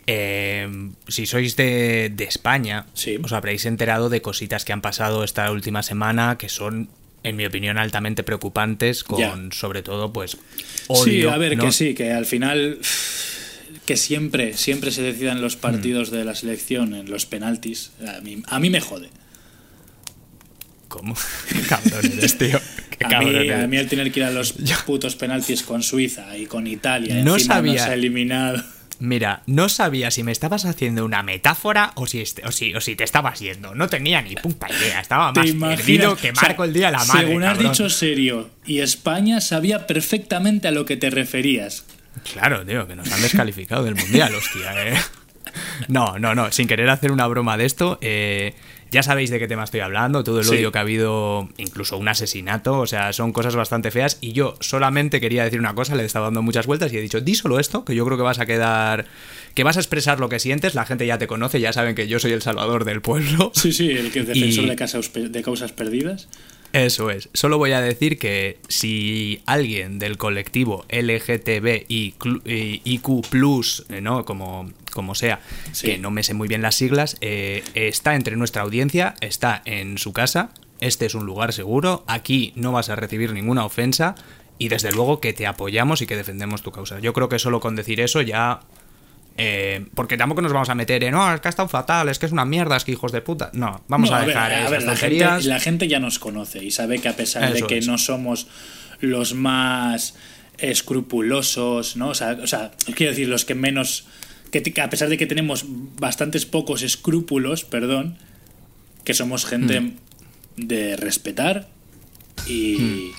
eh, 0.07 0.69
si 1.09 1.27
sois 1.27 1.55
de, 1.57 2.11
de 2.15 2.25
España, 2.25 2.87
Sí. 2.95 3.19
os 3.23 3.33
habréis 3.33 3.67
enterado 3.67 4.09
de 4.09 4.21
cositas 4.23 4.65
que 4.65 4.73
han 4.73 4.81
pasado 4.83 5.23
esta 5.25 5.51
última 5.53 5.83
semana 5.83 6.39
que 6.39 6.49
son, 6.49 6.89
en 7.23 7.37
mi 7.37 7.47
opinión, 7.47 7.79
altamente 7.79 8.23
preocupantes 8.25 9.05
con, 9.05 9.19
Ya. 9.21 9.37
sobre 9.53 9.83
todo, 9.83 10.13
pues, 10.13 10.37
sí, 11.05 11.23
a 11.25 11.37
ver, 11.39 11.57
¿no? 11.57 11.67
que 11.67 11.73
sí, 11.73 11.95
que 11.95 12.13
al 12.13 12.27
final 12.27 12.79
que 13.87 13.97
siempre, 13.97 14.57
siempre 14.57 14.91
se 14.91 15.03
decidan 15.03 15.41
los 15.41 15.57
partidos 15.57 16.11
Mm. 16.11 16.15
de 16.15 16.25
la 16.25 16.35
selección 16.35 16.95
en 16.95 17.11
los 17.11 17.27
penaltis, 17.27 17.91
a 18.07 18.21
mí, 18.21 18.43
a 18.47 18.59
mí 18.59 18.71
me 18.71 18.81
jode. 18.81 19.09
¿Cómo? 20.93 21.15
Qué 21.49 21.61
cabrón 21.63 22.05
eres, 22.19 22.37
tío. 22.37 22.61
Qué 22.99 23.05
A 23.15 23.19
mí, 23.21 23.31
eres. 23.31 23.65
a 23.65 23.67
mí 23.67 23.77
el 23.79 23.89
tener 23.89 24.13
que 24.13 24.21
ir 24.21 24.27
a 24.27 24.31
los 24.31 24.53
putos 24.85 25.17
penaltis 25.17 25.63
con 25.63 25.83
Suiza 25.83 26.37
y 26.37 26.45
con 26.47 26.67
Italia, 26.67 27.15
No 27.25 27.35
encima 27.35 27.55
sabía. 27.57 27.73
nos 27.73 27.83
ha 27.83 27.95
eliminado. 27.95 28.63
Mira, 28.99 29.43
no 29.47 29.69
sabía 29.71 30.11
si 30.11 30.23
me 30.23 30.31
estabas 30.31 30.65
haciendo 30.67 31.05
una 31.05 31.23
metáfora 31.23 31.93
o 31.97 32.07
si, 32.07 32.21
este- 32.21 32.47
o 32.47 32.53
si, 32.53 32.75
o 32.75 32.81
si 32.81 32.95
te 32.95 33.05
estabas 33.05 33.41
yendo. 33.41 33.75
No 33.75 33.89
tenía 33.89 34.21
ni 34.23 34.35
puta 34.37 34.69
idea. 34.71 35.01
Estaba 35.01 35.33
¿Te 35.33 35.41
más 35.41 35.49
imaginas? 35.49 35.81
perdido 35.81 36.17
que 36.17 36.31
O 36.31 36.35
sea, 36.37 36.49
Marco 36.51 36.65
el 36.65 36.73
día 36.75 36.87
de 36.87 36.93
la 36.93 37.05
madre. 37.05 37.27
Según 37.27 37.43
has 37.43 37.53
cabrón. 37.55 37.73
dicho 37.73 37.91
serio 37.91 38.51
y 38.67 38.79
España 38.81 39.41
sabía 39.41 39.87
perfectamente 39.87 40.69
a 40.69 40.71
lo 40.73 40.85
que 40.85 40.97
te 40.99 41.09
referías. 41.11 41.85
Claro, 42.33 42.65
tío, 42.67 42.87
que 42.87 42.95
nos 42.95 43.11
han 43.11 43.23
descalificado 43.23 43.83
del 43.83 43.95
mundial, 43.97 44.35
hostia, 44.35 44.89
eh. 44.89 44.95
No, 45.89 46.19
no, 46.19 46.35
no, 46.37 46.53
sin 46.53 46.69
querer 46.69 46.89
hacer 46.91 47.11
una 47.11 47.27
broma 47.27 47.57
de 47.57 47.65
esto, 47.65 47.99
eh, 48.03 48.55
ya 48.93 49.03
sabéis 49.03 49.31
de 49.31 49.41
qué 49.41 49.49
tema 49.49 49.65
estoy 49.65 49.81
hablando, 49.81 50.23
todo 50.23 50.39
el 50.39 50.45
Sí. 50.45 50.55
odio 50.57 50.71
que 50.71 50.79
ha 50.79 50.83
habido, 50.83 51.49
incluso 51.57 51.97
un 51.99 52.07
asesinato, 52.07 52.79
o 52.79 52.87
sea, 52.87 53.13
son 53.13 53.33
cosas 53.33 53.57
bastante 53.57 53.91
feas. 53.91 54.19
Y 54.21 54.33
yo 54.33 54.55
solamente 54.61 55.21
quería 55.21 55.43
decir 55.43 55.59
una 55.59 55.75
cosa, 55.75 55.97
le 55.97 56.05
estaba 56.05 56.27
dando 56.27 56.43
muchas 56.43 56.67
vueltas 56.67 56.93
y 56.93 56.99
he 56.99 57.01
dicho, 57.01 57.21
di 57.21 57.35
solo 57.35 57.59
esto, 57.59 57.85
que 57.85 57.95
yo 57.97 58.05
creo 58.05 58.17
que 58.17 58.23
vas 58.23 58.39
a 58.39 58.47
quedar. 58.47 59.07
que 59.55 59.65
vas 59.65 59.77
a 59.77 59.81
expresar 59.81 60.19
lo 60.21 60.29
que 60.31 60.39
sientes, 60.39 60.75
la 60.75 60.87
gente 60.87 61.07
ya 61.07 61.19
te 61.19 61.27
conoce, 61.27 61.61
ya 61.61 61.75
saben 61.75 61.95
que 61.95 62.09
yo 62.09 62.19
soy 62.19 62.33
el 62.33 62.41
salvador 62.41 62.85
del 62.87 63.03
pueblo. 63.03 63.51
Sí, 63.55 63.73
sí, 63.73 63.91
el 63.91 64.11
que 64.13 64.21
es 64.21 64.27
defensor 64.29 64.65
Y- 64.65 64.69
de, 64.69 64.77
causas, 64.77 65.11
de 65.13 65.43
causas 65.43 65.73
perdidas. 65.73 66.29
Eso 66.73 67.11
es. 67.11 67.29
Solo 67.35 67.59
voy 67.59 67.73
a 67.73 67.83
decir 67.83 68.19
que 68.19 68.57
si 68.69 69.43
alguien 69.45 69.99
del 69.99 70.17
colectivo 70.17 70.87
LGTBIQ, 70.89 72.43
eh, 72.47 74.01
¿no? 74.01 74.25
Como, 74.25 74.71
como 74.93 75.15
sea, 75.15 75.41
Sí. 75.73 75.87
que 75.87 75.99
no 75.99 76.11
me 76.11 76.23
sé 76.23 76.35
muy 76.35 76.47
bien 76.49 76.63
las 76.63 76.75
siglas, 76.77 77.17
eh, 77.21 77.65
está 77.75 78.15
entre 78.15 78.37
nuestra 78.37 78.63
audiencia, 78.63 79.15
está 79.21 79.63
en 79.65 79.99
su 79.99 80.13
casa. 80.13 80.51
Este 80.81 81.07
es 81.07 81.15
un 81.15 81.27
lugar 81.27 81.53
seguro. 81.53 82.05
Aquí 82.07 82.53
no 82.57 82.73
vas 82.73 82.89
a 82.89 82.97
recibir 82.97 83.33
ninguna 83.33 83.65
ofensa. 83.65 84.15
Y 84.59 84.69
desde 84.69 84.93
luego 84.93 85.21
que 85.21 85.33
te 85.33 85.47
apoyamos 85.47 86.03
y 86.03 86.07
que 86.07 86.17
defendemos 86.17 86.63
tu 86.63 86.71
causa. 86.73 87.01
Yo 87.01 87.13
creo 87.13 87.29
que 87.29 87.39
solo 87.39 87.59
con 87.61 87.75
decir 87.75 88.01
eso 88.01 88.21
ya. 88.23 88.61
eh, 89.39 89.87
porque 89.95 90.17
tampoco 90.19 90.43
nos 90.43 90.53
vamos 90.53 90.69
a 90.69 90.75
meter 90.75 91.03
en, 91.05 91.13
no, 91.13 91.33
es 91.35 91.41
que 91.41 91.49
ha 91.49 91.51
estado 91.51 91.67
fatal, 91.69 92.09
es 92.11 92.19
que 92.19 92.27
es 92.27 92.33
una 92.33 92.45
mierda, 92.45 92.77
es 92.77 92.85
que 92.85 92.93
hijos 92.93 93.13
de 93.13 93.23
puta. 93.23 93.51
No, 93.55 93.83
vamos 93.89 94.11
No, 94.11 94.17
a 94.17 94.19
ver, 94.21 94.29
dejar 94.29 94.53
esas 94.53 94.71
ver, 94.71 94.83
la, 94.83 94.97
gente, 94.97 95.43
la 95.49 95.59
gente 95.61 95.89
ya 95.89 95.99
nos 96.01 96.19
conoce 96.19 96.63
y 96.63 96.71
sabe 96.71 96.99
que 96.99 97.09
a 97.09 97.17
pesar 97.17 97.53
de 97.53 97.63
que 97.63 97.79
es. 97.79 97.87
no 97.87 97.97
somos 97.97 98.47
los 99.01 99.35
más 99.35 100.15
escrupulosos, 100.59 101.97
¿no? 101.97 102.09
O 102.09 102.15
sea, 102.15 102.37
o 102.43 102.47
sea, 102.47 102.73
quiero 102.95 103.13
decir, 103.13 103.29
los 103.29 103.45
que 103.45 103.55
menos. 103.55 104.05
Que, 104.53 104.63
a 104.81 104.89
pesar 104.91 105.09
de 105.09 105.19
que 105.19 105.27
tenemos 105.27 105.65
bastantes 105.99 106.47
pocos 106.47 106.83
escrúpulos, 106.83 107.65
perdón, 107.65 108.19
que 109.05 109.15
somos 109.15 109.45
gente 109.47 109.81
Mm. 109.81 109.93
de 110.57 110.97
respetar 110.97 111.69
y. 112.47 113.11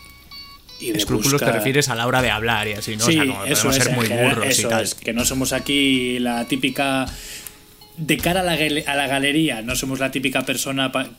y 0.80 0.92
de 0.92 0.98
Escrúpulos 0.98 1.34
buscar- 1.34 1.52
te 1.52 1.58
refieres 1.58 1.90
a 1.90 1.96
la 1.96 2.06
hora 2.08 2.22
de 2.22 2.30
hablar 2.30 2.68
y 2.68 2.74
así, 2.74 2.96
¿no? 2.98 3.06
Sí, 3.06 3.12
o 3.20 3.24
sea, 3.24 3.26
como 3.34 3.46
eso 3.46 3.56
podemos 3.64 3.78
es, 3.78 3.84
ser 3.84 3.94
muy 3.96 4.06
general, 4.08 4.36
burros 4.36 4.48
y 4.48 4.60
eso 4.62 4.70
tal. 4.70 4.84
es, 4.84 4.96
que 4.96 5.14
no 5.14 5.26
somos 5.26 5.54
aquí 5.54 6.20
la 6.20 6.46
típica 6.46 7.06
de 7.98 8.18
cara 8.18 8.42
a 8.42 8.44
la, 8.44 8.54
a 8.54 8.96
la 8.96 9.08
galería, 9.08 9.62
no 9.62 9.76
somos 9.76 10.00
la 10.00 10.12
típica 10.12 10.46
persona 10.46 10.92
pa- 10.92 11.10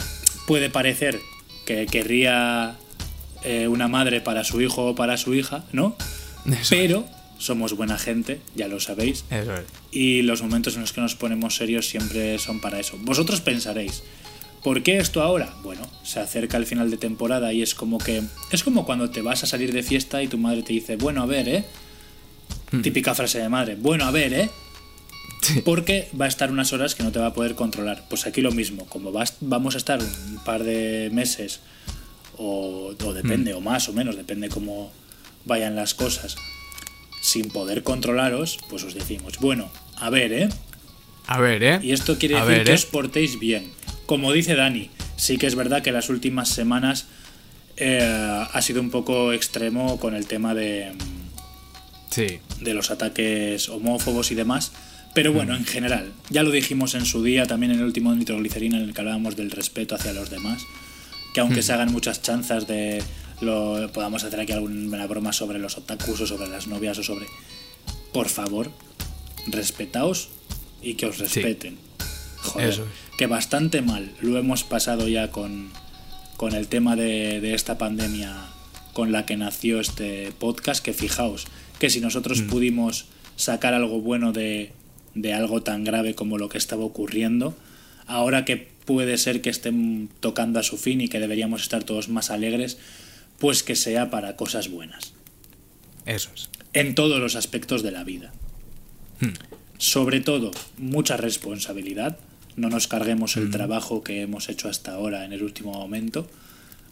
puede 0.46 0.70
parecer 0.70 1.18
que 1.66 1.86
querría 1.86 2.76
eh, 3.42 3.68
una 3.68 3.88
madre 3.88 4.20
para 4.20 4.44
su 4.44 4.60
hijo 4.60 4.86
o 4.88 4.94
para 4.94 5.16
su 5.16 5.34
hija, 5.34 5.64
¿no? 5.72 5.96
Eso, 6.46 6.68
Pero 6.70 7.06
somos 7.38 7.74
buena 7.76 7.98
gente, 7.98 8.40
ya 8.54 8.68
lo 8.68 8.80
sabéis, 8.80 9.24
eso 9.30 9.54
es. 9.54 9.64
y 9.90 10.22
los 10.22 10.42
momentos 10.42 10.74
en 10.76 10.82
los 10.82 10.92
que 10.92 11.00
nos 11.00 11.14
ponemos 11.14 11.56
serios 11.56 11.86
siempre 11.88 12.38
son 12.38 12.60
para 12.60 12.80
eso. 12.80 12.96
Vosotros 13.02 13.40
pensaréis, 13.40 14.02
¿por 14.62 14.82
qué 14.82 14.98
esto 14.98 15.22
ahora? 15.22 15.54
Bueno, 15.62 15.82
se 16.04 16.20
acerca 16.20 16.56
el 16.56 16.66
final 16.66 16.90
de 16.90 16.96
temporada 16.96 17.52
y 17.52 17.62
es 17.62 17.74
como 17.74 17.98
que 17.98 18.22
es 18.50 18.62
como 18.64 18.84
cuando 18.86 19.10
te 19.10 19.20
vas 19.22 19.42
a 19.42 19.46
salir 19.46 19.72
de 19.72 19.82
fiesta 19.82 20.22
y 20.22 20.28
tu 20.28 20.38
madre 20.38 20.62
te 20.62 20.72
dice, 20.72 20.96
"Bueno, 20.96 21.22
a 21.22 21.26
ver, 21.26 21.48
¿eh?" 21.48 21.64
Típica 22.82 23.14
frase 23.14 23.38
de 23.40 23.48
madre, 23.48 23.76
"Bueno, 23.76 24.04
a 24.04 24.10
ver, 24.10 24.32
¿eh?" 24.32 24.50
Sí. 25.42 25.60
Porque 25.62 26.08
va 26.18 26.24
a 26.24 26.28
estar 26.28 26.50
unas 26.50 26.72
horas 26.72 26.94
que 26.94 27.02
no 27.02 27.12
te 27.12 27.18
va 27.18 27.26
a 27.26 27.34
poder 27.34 27.54
controlar. 27.54 28.04
Pues 28.08 28.26
aquí 28.26 28.40
lo 28.40 28.50
mismo, 28.50 28.86
como 28.86 29.12
vas, 29.12 29.34
vamos 29.40 29.74
a 29.74 29.78
estar 29.78 30.00
un 30.00 30.38
par 30.42 30.64
de 30.64 31.10
meses, 31.12 31.60
o, 32.38 32.94
o 32.98 33.12
depende, 33.12 33.52
o 33.52 33.60
más 33.60 33.88
o 33.88 33.92
menos, 33.92 34.16
depende 34.16 34.48
cómo 34.48 34.90
vayan 35.44 35.76
las 35.76 35.92
cosas, 35.92 36.36
sin 37.24 37.48
poder 37.48 37.82
controlaros, 37.82 38.58
pues 38.68 38.82
os 38.84 38.92
decimos, 38.92 39.38
bueno, 39.40 39.70
a 39.96 40.10
ver, 40.10 40.30
¿eh? 40.34 40.48
A 41.26 41.40
ver, 41.40 41.62
¿eh? 41.64 41.78
Y 41.82 41.92
esto 41.92 42.18
quiere 42.18 42.36
A 42.36 42.40
decir 42.44 42.58
ver, 42.58 42.64
que 42.66 42.72
¿eh? 42.72 42.74
os 42.74 42.84
portéis 42.84 43.38
bien. 43.38 43.72
Como 44.04 44.30
dice 44.30 44.54
Dani, 44.54 44.90
sí 45.16 45.38
que 45.38 45.46
es 45.46 45.54
verdad 45.54 45.80
que 45.82 45.90
las 45.90 46.10
últimas 46.10 46.50
semanas 46.50 47.06
eh, 47.78 47.98
ha 48.52 48.60
sido 48.60 48.82
un 48.82 48.90
poco 48.90 49.32
extremo 49.32 49.98
con 49.98 50.14
el 50.14 50.26
tema 50.26 50.54
de, 50.54 50.92
Sí. 52.10 52.40
de 52.60 52.74
los 52.74 52.90
ataques 52.90 53.70
homófobos 53.70 54.30
y 54.30 54.34
demás. 54.34 54.72
Pero 55.14 55.32
bueno, 55.32 55.56
en 55.56 55.64
general, 55.64 56.12
ya 56.28 56.42
lo 56.42 56.50
dijimos 56.50 56.94
en 56.94 57.06
su 57.06 57.22
día, 57.22 57.46
también 57.46 57.72
en 57.72 57.78
el 57.78 57.84
último 57.86 58.14
nitroglicerina, 58.14 58.76
en 58.76 58.82
el 58.84 58.92
que 58.92 59.00
hablábamos 59.00 59.34
del 59.36 59.50
respeto 59.50 59.94
hacia 59.94 60.12
los 60.12 60.28
demás. 60.28 60.60
Que 61.32 61.40
aunque 61.40 61.62
se 61.62 61.72
hagan 61.72 61.90
muchas 61.90 62.20
chanzas 62.20 62.66
de. 62.66 63.02
Lo, 63.40 63.90
podamos 63.92 64.24
hacer 64.24 64.40
aquí 64.40 64.52
alguna 64.52 65.06
broma 65.06 65.32
sobre 65.32 65.58
los 65.58 65.76
otakus 65.76 66.20
o 66.20 66.26
sobre 66.26 66.48
las 66.48 66.66
novias 66.66 66.98
o 66.98 67.02
sobre. 67.02 67.26
Por 68.12 68.28
favor, 68.28 68.70
respetaos 69.46 70.28
y 70.82 70.94
que 70.94 71.06
os 71.06 71.18
respeten. 71.18 71.78
Joder, 72.38 72.68
Eso 72.68 72.82
es. 72.82 73.16
que 73.18 73.26
bastante 73.26 73.82
mal 73.82 74.12
lo 74.20 74.38
hemos 74.38 74.64
pasado 74.64 75.08
ya 75.08 75.30
con, 75.30 75.70
con 76.36 76.54
el 76.54 76.68
tema 76.68 76.94
de, 76.94 77.40
de 77.40 77.54
esta 77.54 77.78
pandemia 77.78 78.34
con 78.92 79.10
la 79.12 79.26
que 79.26 79.36
nació 79.36 79.80
este 79.80 80.30
podcast, 80.38 80.84
que 80.84 80.92
fijaos 80.92 81.46
que 81.78 81.90
si 81.90 82.00
nosotros 82.00 82.42
pudimos 82.42 83.06
sacar 83.36 83.74
algo 83.74 84.00
bueno 84.00 84.32
de, 84.32 84.72
de 85.14 85.32
algo 85.32 85.62
tan 85.62 85.84
grave 85.84 86.14
como 86.14 86.38
lo 86.38 86.48
que 86.48 86.58
estaba 86.58 86.84
ocurriendo, 86.84 87.56
ahora 88.06 88.44
que 88.44 88.68
puede 88.84 89.18
ser 89.18 89.40
que 89.40 89.50
estén 89.50 90.08
tocando 90.20 90.60
a 90.60 90.62
su 90.62 90.76
fin 90.76 91.00
y 91.00 91.08
que 91.08 91.20
deberíamos 91.20 91.62
estar 91.62 91.84
todos 91.84 92.08
más 92.08 92.30
alegres, 92.30 92.78
pues 93.38 93.62
que 93.62 93.76
sea 93.76 94.10
para 94.10 94.36
cosas 94.36 94.68
buenas, 94.68 95.14
Eso 96.06 96.30
es. 96.34 96.48
en 96.72 96.94
todos 96.94 97.20
los 97.20 97.36
aspectos 97.36 97.82
de 97.82 97.90
la 97.90 98.04
vida. 98.04 98.32
Sobre 99.78 100.20
todo, 100.20 100.50
mucha 100.78 101.16
responsabilidad. 101.16 102.18
No 102.56 102.68
nos 102.68 102.86
carguemos 102.86 103.36
el 103.36 103.50
trabajo 103.50 104.04
que 104.04 104.22
hemos 104.22 104.48
hecho 104.48 104.68
hasta 104.68 104.92
ahora 104.92 105.24
en 105.24 105.32
el 105.32 105.42
último 105.42 105.72
momento, 105.72 106.28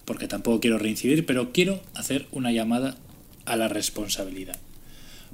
porque 0.04 0.26
tampoco 0.28 0.60
quiero 0.60 0.78
reincidir, 0.78 1.24
pero 1.24 1.52
quiero 1.52 1.82
hacer 1.94 2.26
una 2.32 2.50
llamada 2.50 2.96
a 3.44 3.56
la 3.56 3.68
responsabilidad. 3.68 4.56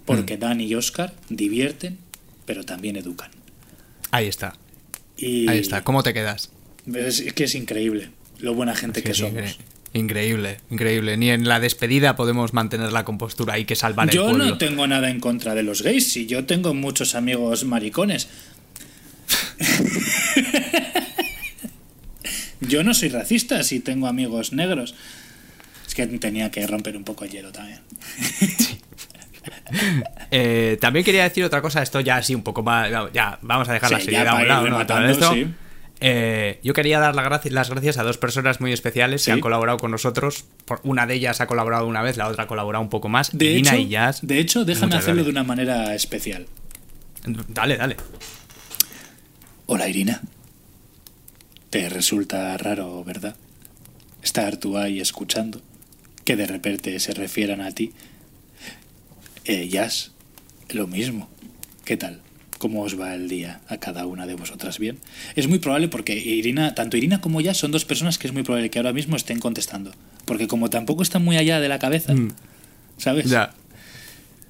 Porque 0.04 0.36
Dan 0.36 0.60
y 0.60 0.74
Oscar 0.74 1.14
divierten, 1.28 1.98
pero 2.46 2.64
también 2.64 2.96
educan. 2.96 3.30
Ahí 4.10 4.26
está. 4.26 4.56
Y 5.16 5.48
Ahí 5.48 5.58
está. 5.58 5.84
¿Cómo 5.84 6.02
te 6.02 6.12
quedas? 6.14 6.50
Es, 6.94 7.32
que 7.32 7.44
es 7.44 7.54
increíble 7.54 8.10
lo 8.38 8.54
buena 8.54 8.74
gente 8.74 9.02
que 9.02 9.14
somos. 9.14 9.58
Increíble, 9.94 10.58
increíble. 10.70 11.16
Ni 11.16 11.30
en 11.30 11.48
la 11.48 11.60
despedida 11.60 12.14
podemos 12.14 12.52
mantener 12.52 12.92
la 12.92 13.04
compostura. 13.04 13.54
Hay 13.54 13.64
que 13.64 13.74
salvar 13.76 14.08
el 14.08 14.14
Yo 14.14 14.24
pueblo. 14.26 14.44
no 14.44 14.58
tengo 14.58 14.86
nada 14.86 15.08
en 15.10 15.18
contra 15.20 15.54
de 15.54 15.62
los 15.62 15.82
gays, 15.82 16.12
si 16.12 16.26
yo 16.26 16.44
tengo 16.44 16.74
muchos 16.74 17.14
amigos 17.14 17.64
maricones. 17.64 18.28
yo 22.60 22.82
no 22.84 22.94
soy 22.94 23.08
racista 23.08 23.62
si 23.62 23.80
tengo 23.80 24.06
amigos 24.06 24.52
negros. 24.52 24.94
Es 25.86 25.94
que 25.94 26.06
tenía 26.06 26.50
que 26.50 26.66
romper 26.66 26.96
un 26.96 27.04
poco 27.04 27.24
el 27.24 27.30
hielo 27.30 27.52
también. 27.52 27.80
Eh, 30.30 30.76
también 30.80 31.04
quería 31.04 31.24
decir 31.24 31.44
otra 31.44 31.62
cosa, 31.62 31.82
esto 31.82 32.00
ya 32.00 32.16
así 32.16 32.34
un 32.34 32.42
poco 32.42 32.62
más. 32.62 32.90
Ya, 33.14 33.38
vamos 33.42 33.68
a 33.68 33.72
dejar 33.72 33.90
la 33.90 33.98
Sí, 33.98 34.06
seriedad 34.06 34.28
a 34.28 34.34
un 34.42 34.48
lado, 34.48 34.68
¿no? 34.68 34.86
Todo 34.86 35.06
esto. 35.06 35.32
sí. 35.32 35.46
Eh, 36.00 36.60
yo 36.62 36.74
quería 36.74 37.00
dar 37.00 37.14
las 37.16 37.24
gracias, 37.24 37.52
las 37.52 37.70
gracias 37.70 37.98
a 37.98 38.04
dos 38.04 38.18
personas 38.18 38.60
muy 38.60 38.72
especiales 38.72 39.22
Sí. 39.22 39.26
que 39.26 39.32
han 39.32 39.40
colaborado 39.40 39.78
con 39.78 39.90
nosotros. 39.90 40.44
Por- 40.64 40.80
Una 40.84 41.06
de 41.06 41.14
ellas 41.14 41.40
ha 41.40 41.46
colaborado 41.48 41.86
una 41.86 42.02
vez, 42.02 42.16
la 42.16 42.28
otra 42.28 42.44
ha 42.44 42.46
colaborado 42.46 42.82
un 42.82 42.88
poco 42.90 43.08
más. 43.08 43.36
De 43.36 43.46
Irina 43.46 43.70
hecho, 43.72 43.80
y 43.82 43.88
Jazz. 43.88 44.20
de 44.22 44.38
hecho, 44.38 44.64
déjame 44.64 44.86
Muchas 44.86 45.02
hacerlo 45.02 45.24
de 45.24 45.30
una 45.30 45.42
manera 45.42 45.94
especial. 45.94 46.46
Dale, 47.26 47.76
dale. 47.76 47.96
Hola 49.66 49.88
Irina. 49.88 50.22
Te 51.70 51.88
resulta 51.88 52.56
raro, 52.56 53.02
¿verdad? 53.04 53.36
Estar 54.22 54.56
tú 54.56 54.78
ahí 54.78 55.00
escuchando, 55.00 55.60
que 56.24 56.36
de 56.36 56.46
repente 56.46 56.98
se 57.00 57.12
refieran 57.12 57.60
a 57.60 57.72
ti. 57.72 57.92
Eh, 59.44 59.68
Jazz, 59.68 60.12
lo 60.70 60.86
mismo. 60.86 61.28
¿Qué 61.84 61.96
tal? 61.96 62.20
¿Cómo 62.58 62.82
os 62.82 62.98
va 63.00 63.14
el 63.14 63.28
día 63.28 63.60
a 63.68 63.78
cada 63.78 64.04
una 64.06 64.26
de 64.26 64.34
vosotras 64.34 64.78
bien? 64.78 64.98
Es 65.36 65.46
muy 65.48 65.58
probable 65.60 65.88
porque 65.88 66.14
Irina, 66.18 66.74
tanto 66.74 66.96
Irina 66.96 67.20
como 67.20 67.40
Jazz 67.40 67.56
son 67.58 67.70
dos 67.70 67.84
personas 67.84 68.18
que 68.18 68.26
es 68.26 68.32
muy 68.32 68.42
probable 68.42 68.68
que 68.70 68.78
ahora 68.80 68.92
mismo 68.92 69.16
estén 69.16 69.38
contestando. 69.38 69.92
Porque 70.24 70.48
como 70.48 70.68
tampoco 70.68 71.02
están 71.02 71.24
muy 71.24 71.36
allá 71.36 71.60
de 71.60 71.68
la 71.68 71.78
cabeza, 71.78 72.14
Mm. 72.14 72.32
¿sabes? 72.98 73.30
Ya. 73.30 73.52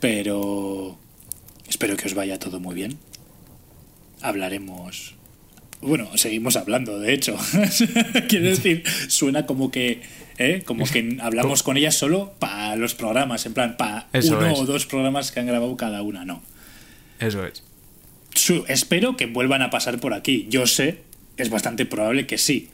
Pero 0.01 0.99
espero 1.69 1.97
que 1.97 2.07
os 2.07 2.15
vaya 2.15 2.39
todo 2.39 2.61
muy 2.61 2.75
bien. 2.75 2.99
Hablaremos. 4.23 5.15
Bueno, 5.81 6.09
seguimos 6.17 6.57
hablando, 6.57 6.99
de 6.99 7.13
hecho. 7.15 7.37
Quiero 8.29 8.47
decir, 8.47 8.83
suena 9.09 9.47
como 9.47 9.71
que, 9.71 10.03
¿eh? 10.39 10.63
como 10.67 10.85
que 10.87 11.19
hablamos 11.21 11.63
con 11.63 11.77
ellas 11.77 11.95
solo 11.95 12.33
para 12.41 12.75
los 12.75 12.95
programas, 12.95 13.47
en 13.47 13.55
plan, 13.55 13.77
para 13.77 14.09
uno 14.13 14.47
es. 14.47 14.59
o 14.59 14.67
dos 14.67 14.87
programas 14.87 15.31
que 15.31 15.39
han 15.41 15.47
grabado 15.47 15.77
cada 15.77 16.03
una, 16.03 16.25
no. 16.25 16.43
Eso 17.21 17.45
es. 17.47 17.63
Su- 18.39 18.65
espero 18.69 19.17
que 19.17 19.27
vuelvan 19.27 19.63
a 19.63 19.71
pasar 19.71 19.99
por 20.01 20.15
aquí. 20.15 20.47
Yo 20.49 20.67
sé, 20.67 21.01
es 21.37 21.51
bastante 21.51 21.87
probable 21.87 22.27
que 22.27 22.39
sí. 22.39 22.69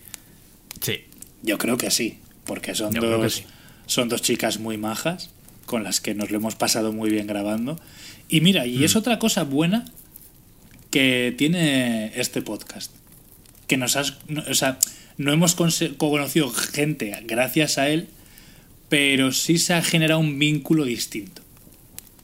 Sí. 0.81 1.05
Yo 1.43 1.59
creo 1.59 1.77
que 1.77 1.91
sí, 1.91 2.19
porque 2.45 2.75
son 2.75 2.93
Yo 2.95 3.01
dos 3.03 3.35
sí. 3.35 3.45
son 3.87 4.09
dos 4.09 4.23
chicas 4.23 4.59
muy 4.59 4.77
majas 4.79 5.31
con 5.67 5.83
las 5.85 6.01
que 6.01 6.15
nos 6.15 6.31
lo 6.31 6.37
hemos 6.39 6.55
pasado 6.55 6.93
muy 6.93 7.11
bien 7.11 7.27
grabando. 7.27 7.79
Y 8.29 8.41
mira, 8.41 8.67
y 8.67 8.79
Mm. 8.79 8.85
es 8.85 8.97
otra 8.97 9.19
cosa 9.19 9.45
buena 9.45 9.85
que 10.91 11.35
tiene 11.37 12.13
este 12.19 12.43
podcast, 12.43 12.93
que 13.67 13.77
nos 13.77 13.97
has, 13.97 14.15
no- 14.29 14.45
o 14.49 14.55
sea, 14.55 14.79
no 15.19 15.33
hemos 15.33 15.55
conocido 15.55 16.51
gente 16.51 17.17
gracias 17.27 17.79
a 17.79 17.89
él, 17.89 18.09
pero 18.89 19.33
sí 19.33 19.59
se 19.59 19.75
ha 19.75 19.83
generado 19.83 20.21
un 20.21 20.39
vínculo 20.39 20.85
distinto 20.85 21.43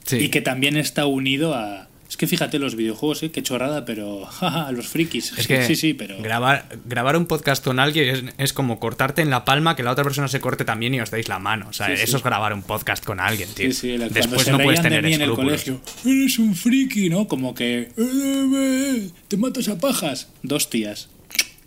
Sí. 0.07 0.17
y 0.17 0.29
que 0.29 0.41
también 0.41 0.77
está 0.77 1.07
unido 1.07 1.55
a 1.55 1.89
es 2.11 2.17
que 2.17 2.27
fíjate 2.27 2.59
los 2.59 2.75
videojuegos, 2.75 3.23
¿eh? 3.23 3.31
qué 3.31 3.41
chorrada, 3.43 3.85
pero 3.85 4.27
jaja, 4.31 4.71
los 4.73 4.89
frikis. 4.89 5.33
Es 5.39 5.47
que 5.47 5.65
sí, 5.65 5.77
sí, 5.77 5.95
pero 5.95 6.21
grabar, 6.21 6.67
grabar 6.85 7.17
un 7.17 7.25
podcast 7.27 7.65
con 7.65 7.79
alguien 7.79 8.09
es, 8.15 8.35
es 8.37 8.53
como 8.53 8.79
cortarte 8.81 9.23
en 9.23 9.31
la 9.31 9.45
palma, 9.45 9.77
que 9.77 9.83
la 9.85 9.93
otra 9.93 10.03
persona 10.05 10.27
se 10.29 10.41
corte 10.41 10.65
también 10.65 10.93
y 10.93 11.01
os 11.01 11.11
deis 11.13 11.29
la 11.29 11.39
mano. 11.39 11.69
O 11.69 11.73
sea, 11.73 11.87
Sí, 11.87 11.97
sí. 11.97 12.03
eso 12.03 12.17
es 12.17 12.23
grabar 12.25 12.53
un 12.53 12.63
podcast 12.65 13.05
con 13.05 13.21
alguien, 13.21 13.49
tío. 13.55 13.67
Sí, 13.73 13.73
sí, 13.73 13.97
la- 13.97 14.09
Después 14.09 14.43
se 14.43 14.51
no 14.53 14.59
puedes 14.59 14.83
tener 14.83 15.07
en 15.07 15.23
el 15.23 15.31
colegio. 15.35 15.81
Eres 16.05 16.39
un 16.41 16.55
friki, 16.55 17.09
¿no? 17.09 17.29
Como 17.29 17.55
que... 17.55 17.83
"Eh, 17.83 17.91
eh, 17.97 19.11
te 19.29 19.37
matas 19.37 19.69
a 19.69 19.79
pajas. 19.79 20.29
Dos 20.43 20.69
tías. 20.69 21.09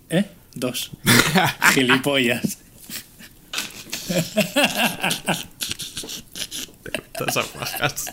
¿Eh? 0.09 0.25
Dos. 0.55 0.91
Gilipollas. 1.73 2.57
Estas 6.85 7.37
apajas. 7.37 8.05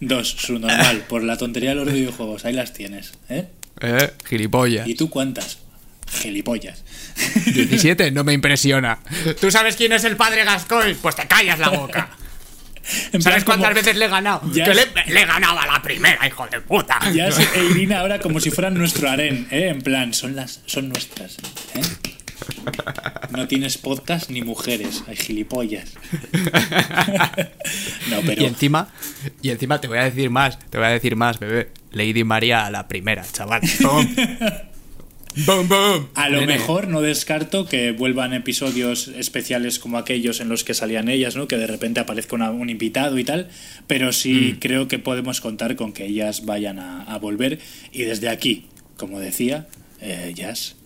Dos, 0.00 0.28
su 0.30 0.58
normal. 0.58 1.04
Por 1.08 1.22
la 1.24 1.36
tontería 1.36 1.70
de 1.70 1.76
los 1.76 1.92
videojuegos. 1.92 2.44
Ahí 2.44 2.52
las 2.52 2.72
tienes. 2.72 3.12
¿Eh? 3.28 3.46
Eh, 3.80 4.10
gilipollas. 4.28 4.86
¿Y 4.86 4.94
tú 4.94 5.08
cuántas? 5.10 5.58
Gilipollas. 6.20 6.84
17 7.46 8.10
no 8.10 8.24
me 8.24 8.32
impresiona. 8.32 8.98
¿Tú 9.40 9.50
sabes 9.50 9.76
quién 9.76 9.92
es 9.92 10.04
el 10.04 10.16
padre 10.16 10.44
Gascoigne? 10.44 10.94
Pues 10.96 11.16
te 11.16 11.26
callas 11.26 11.58
la 11.58 11.70
boca. 11.70 12.10
¿Sabes 13.18 13.44
cuántas 13.44 13.68
como- 13.70 13.74
veces 13.74 13.96
le 13.96 14.04
he 14.04 14.08
ganado? 14.08 14.42
Ya 14.52 14.64
que 14.66 14.74
le, 14.74 14.86
le 15.12 15.22
he 15.22 15.26
ganado 15.26 15.58
a 15.58 15.66
la 15.66 15.80
primera, 15.82 16.26
hijo 16.26 16.46
de 16.48 16.60
puta. 16.60 16.98
Ya 17.14 17.28
es 17.28 17.38
e 17.38 17.64
Irina 17.64 18.00
ahora 18.00 18.18
como 18.20 18.40
si 18.40 18.50
fueran 18.50 18.74
nuestro 18.74 19.08
harén, 19.08 19.48
¿eh? 19.50 19.68
En 19.68 19.80
plan, 19.80 20.12
son 20.12 20.36
las 20.36 20.60
son 20.66 20.90
nuestras, 20.90 21.38
¿eh? 21.74 21.80
No 23.30 23.48
tienes 23.48 23.78
podcast 23.78 24.30
ni 24.30 24.42
mujeres, 24.42 25.02
hay 25.06 25.16
gilipollas. 25.16 25.92
No, 28.10 28.20
pero 28.24 28.42
Y 28.42 28.44
encima, 28.44 28.88
y 29.42 29.50
encima 29.50 29.80
te 29.80 29.88
voy 29.88 29.98
a 29.98 30.04
decir 30.04 30.30
más, 30.30 30.58
te 30.70 30.78
voy 30.78 30.86
a 30.86 30.90
decir 30.90 31.16
más, 31.16 31.38
bebé. 31.38 31.70
Lady 31.92 32.22
María 32.24 32.66
a 32.66 32.70
la 32.70 32.86
primera, 32.88 33.24
chaval. 33.32 33.62
¡Bum! 33.80 34.06
¡Bum, 35.46 35.68
bum! 35.68 36.06
A 36.14 36.28
lo 36.28 36.40
Nene. 36.40 36.54
mejor 36.54 36.88
no 36.88 37.00
descarto 37.00 37.66
que 37.66 37.92
vuelvan 37.92 38.34
episodios 38.34 39.08
especiales 39.08 39.78
como 39.78 39.98
aquellos 39.98 40.40
en 40.40 40.48
los 40.48 40.62
que 40.64 40.74
salían 40.74 41.08
ellas, 41.08 41.34
¿no? 41.34 41.48
Que 41.48 41.56
de 41.56 41.66
repente 41.66 42.00
aparezca 42.00 42.36
una- 42.36 42.50
un 42.50 42.68
invitado 42.70 43.18
y 43.18 43.24
tal. 43.24 43.48
Pero 43.86 44.12
sí 44.12 44.58
creo 44.60 44.86
que 44.86 44.98
podemos 44.98 45.40
contar 45.40 45.74
con 45.76 45.92
que 45.92 46.04
ellas 46.06 46.44
vayan 46.44 46.78
a, 46.78 47.02
a 47.04 47.18
volver. 47.18 47.58
Y 47.90 48.02
desde 48.02 48.28
aquí, 48.28 48.66
como 48.96 49.18
decía, 49.18 49.66
eh, 50.00 50.32
Jazz. 50.36 50.76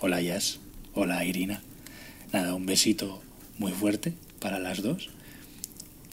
Hola 0.00 0.20
Jazz. 0.20 0.60
Hola 1.00 1.24
Irina. 1.24 1.62
Nada, 2.32 2.54
un 2.54 2.66
besito 2.66 3.22
muy 3.56 3.70
fuerte 3.70 4.14
para 4.40 4.58
las 4.58 4.82
dos. 4.82 5.10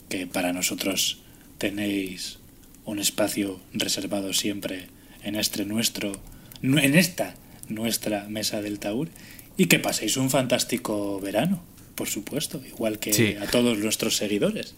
Que 0.08 0.28
para 0.28 0.52
nosotros 0.52 1.18
tenéis 1.58 2.38
un 2.84 3.00
espacio 3.00 3.58
reservado 3.72 4.32
siempre 4.32 4.86
en 5.24 5.34
este 5.34 5.64
nuestro, 5.64 6.12
nu- 6.62 6.78
en 6.78 6.94
esta 6.94 7.34
nuestra 7.68 8.28
mesa 8.28 8.62
del 8.62 8.78
Taur 8.78 9.08
y 9.56 9.66
que 9.66 9.80
paséis 9.80 10.16
un 10.16 10.30
fantástico 10.30 11.18
verano, 11.20 11.64
por 11.96 12.06
supuesto, 12.08 12.62
igual 12.64 13.00
que 13.00 13.12
Sí. 13.12 13.34
a 13.40 13.46
todos 13.48 13.78
nuestros 13.78 14.16
seguidores. 14.16 14.76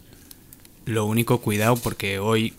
Lo 0.86 1.04
único, 1.04 1.42
cuidado, 1.42 1.76
porque 1.76 2.18
hoy 2.18 2.54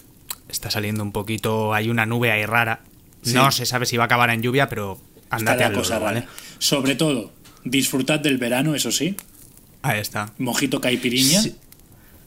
está 0.50 0.70
saliendo 0.70 1.02
un 1.02 1.12
poquito. 1.12 1.74
Hay 1.74 1.90
una 1.90 2.06
nube 2.06 2.32
ahí 2.32 2.46
rara. 2.46 2.82
Sí. 3.24 3.34
No 3.34 3.50
se 3.50 3.66
sabe 3.66 3.88
si 3.88 3.98
va 3.98 4.04
a 4.04 4.06
acabar 4.06 4.30
en 4.30 4.44
lluvia, 4.44 4.70
pero 4.70 5.02
andate 5.32 5.62
la 5.62 5.68
al 5.70 5.74
cosa. 5.74 5.98
¿vale? 5.98 6.28
Sobre 6.60 6.94
todo, 6.94 7.32
disfrutad 7.64 8.20
del 8.20 8.38
verano, 8.38 8.76
eso 8.76 8.92
sí, 8.92 9.16
Ahí 9.82 10.00
está. 10.00 10.34
mojito 10.38 10.82
caipiriña. 10.82 11.42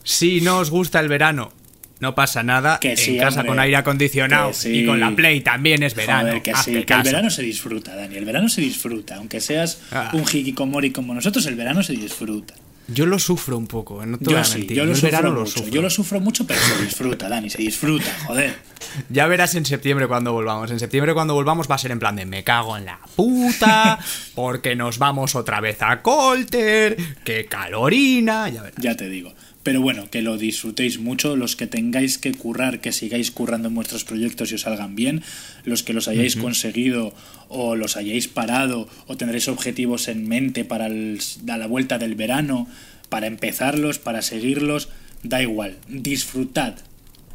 Si 0.04 0.40
no 0.40 0.58
os 0.58 0.70
gusta 0.70 1.00
el 1.00 1.08
verano, 1.08 1.52
no 2.00 2.14
pasa 2.14 2.42
nada. 2.42 2.80
Que 2.80 2.92
en 2.92 2.96
sí, 2.96 3.16
casa 3.18 3.40
hombre. 3.40 3.48
con 3.48 3.60
aire 3.60 3.76
acondicionado 3.76 4.52
sí. 4.52 4.70
y 4.80 4.86
con 4.86 4.98
la 4.98 5.14
Play 5.14 5.40
también 5.42 5.82
es 5.82 5.94
verano. 5.94 6.28
Joder, 6.28 6.42
que 6.42 6.54
sí, 6.56 6.82
que 6.84 6.94
el 6.94 7.02
verano 7.02 7.30
se 7.30 7.42
disfruta, 7.42 7.94
Dani. 7.94 8.16
El 8.16 8.24
verano 8.24 8.48
se 8.48 8.60
disfruta. 8.60 9.16
Aunque 9.16 9.40
seas 9.40 9.80
Ah. 9.92 10.10
un 10.12 10.22
hikikomori 10.22 10.90
como 10.90 11.14
nosotros, 11.14 11.46
el 11.46 11.54
verano 11.54 11.82
se 11.84 11.92
disfruta. 11.92 12.54
Yo 12.88 13.06
lo 13.06 13.18
sufro 13.18 13.56
un 13.56 13.66
poco, 13.66 14.04
no 14.04 14.18
te 14.18 14.24
voy 14.24 14.34
Yo 14.34 14.40
a 14.40 14.44
sí, 14.44 14.58
mentir. 14.58 14.76
yo 14.76 14.84
lo 14.84 14.94
sufro 14.94 15.22
lo 15.22 15.40
mucho. 15.40 15.50
sufro. 15.52 15.68
Yo 15.72 15.82
lo 15.82 15.90
sufro 15.90 16.20
mucho, 16.20 16.46
pero 16.46 16.60
se 16.60 16.82
disfruta, 16.84 17.28
Dani, 17.28 17.48
se 17.48 17.58
disfruta, 17.58 18.12
joder. 18.26 18.54
Ya 19.08 19.26
verás 19.26 19.54
en 19.54 19.64
septiembre 19.64 20.06
cuando 20.08 20.32
volvamos. 20.32 20.70
En 20.70 20.78
septiembre 20.80 21.14
cuando 21.14 21.32
volvamos 21.34 21.70
va 21.70 21.76
a 21.76 21.78
ser 21.78 21.92
en 21.92 21.98
plan 22.00 22.16
de 22.16 22.26
me 22.26 22.42
cago 22.44 22.76
en 22.76 22.84
la 22.84 22.98
puta, 23.16 23.98
porque 24.34 24.74
nos 24.76 24.98
vamos 24.98 25.34
otra 25.36 25.60
vez 25.60 25.80
a 25.80 26.02
Colter, 26.02 26.96
que 27.24 27.46
calorina, 27.46 28.48
ya 28.48 28.62
verás. 28.62 28.82
Ya 28.82 28.96
te 28.96 29.08
digo. 29.08 29.32
Pero 29.62 29.80
bueno, 29.80 30.10
que 30.10 30.22
lo 30.22 30.38
disfrutéis 30.38 30.98
mucho, 30.98 31.36
los 31.36 31.54
que 31.54 31.68
tengáis 31.68 32.18
que 32.18 32.32
currar, 32.32 32.80
que 32.80 32.90
sigáis 32.90 33.30
currando 33.30 33.68
en 33.68 33.76
vuestros 33.76 34.02
proyectos 34.04 34.50
y 34.50 34.56
os 34.56 34.62
salgan 34.62 34.96
bien, 34.96 35.22
los 35.64 35.84
que 35.84 35.92
los 35.92 36.08
hayáis 36.08 36.34
conseguido 36.42 37.14
o 37.48 37.76
los 37.76 37.96
hayáis 37.96 38.26
parado 38.26 38.88
o 39.06 39.16
tendréis 39.16 39.46
objetivos 39.46 40.08
en 40.08 40.26
mente 40.26 40.64
para 40.64 40.86
el- 40.88 41.20
a 41.48 41.56
la 41.58 41.68
vuelta 41.68 41.98
del 41.98 42.16
verano, 42.16 42.66
para 43.08 43.28
empezarlos, 43.28 44.00
para 44.00 44.20
seguirlos, 44.22 44.88
da 45.22 45.40
igual, 45.42 45.76
disfrutad 45.88 46.74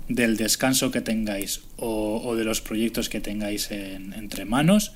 del 0.09 0.35
descanso 0.35 0.91
que 0.91 0.99
tengáis 1.01 1.61
o, 1.77 2.21
o 2.25 2.35
de 2.35 2.43
los 2.43 2.59
proyectos 2.59 3.07
que 3.07 3.21
tengáis 3.21 3.71
en- 3.71 4.11
entre 4.13 4.43
manos, 4.43 4.91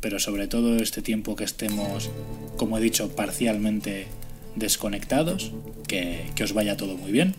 pero 0.00 0.18
sobre 0.18 0.48
todo 0.48 0.76
este 0.78 1.02
tiempo 1.02 1.36
que 1.36 1.44
estemos, 1.44 2.08
como 2.56 2.78
he 2.78 2.80
dicho, 2.80 3.14
parcialmente 3.14 4.06
desconectados, 4.56 5.52
que, 5.86 6.26
que 6.34 6.44
os 6.44 6.52
vaya 6.52 6.76
todo 6.76 6.96
muy 6.96 7.12
bien, 7.12 7.34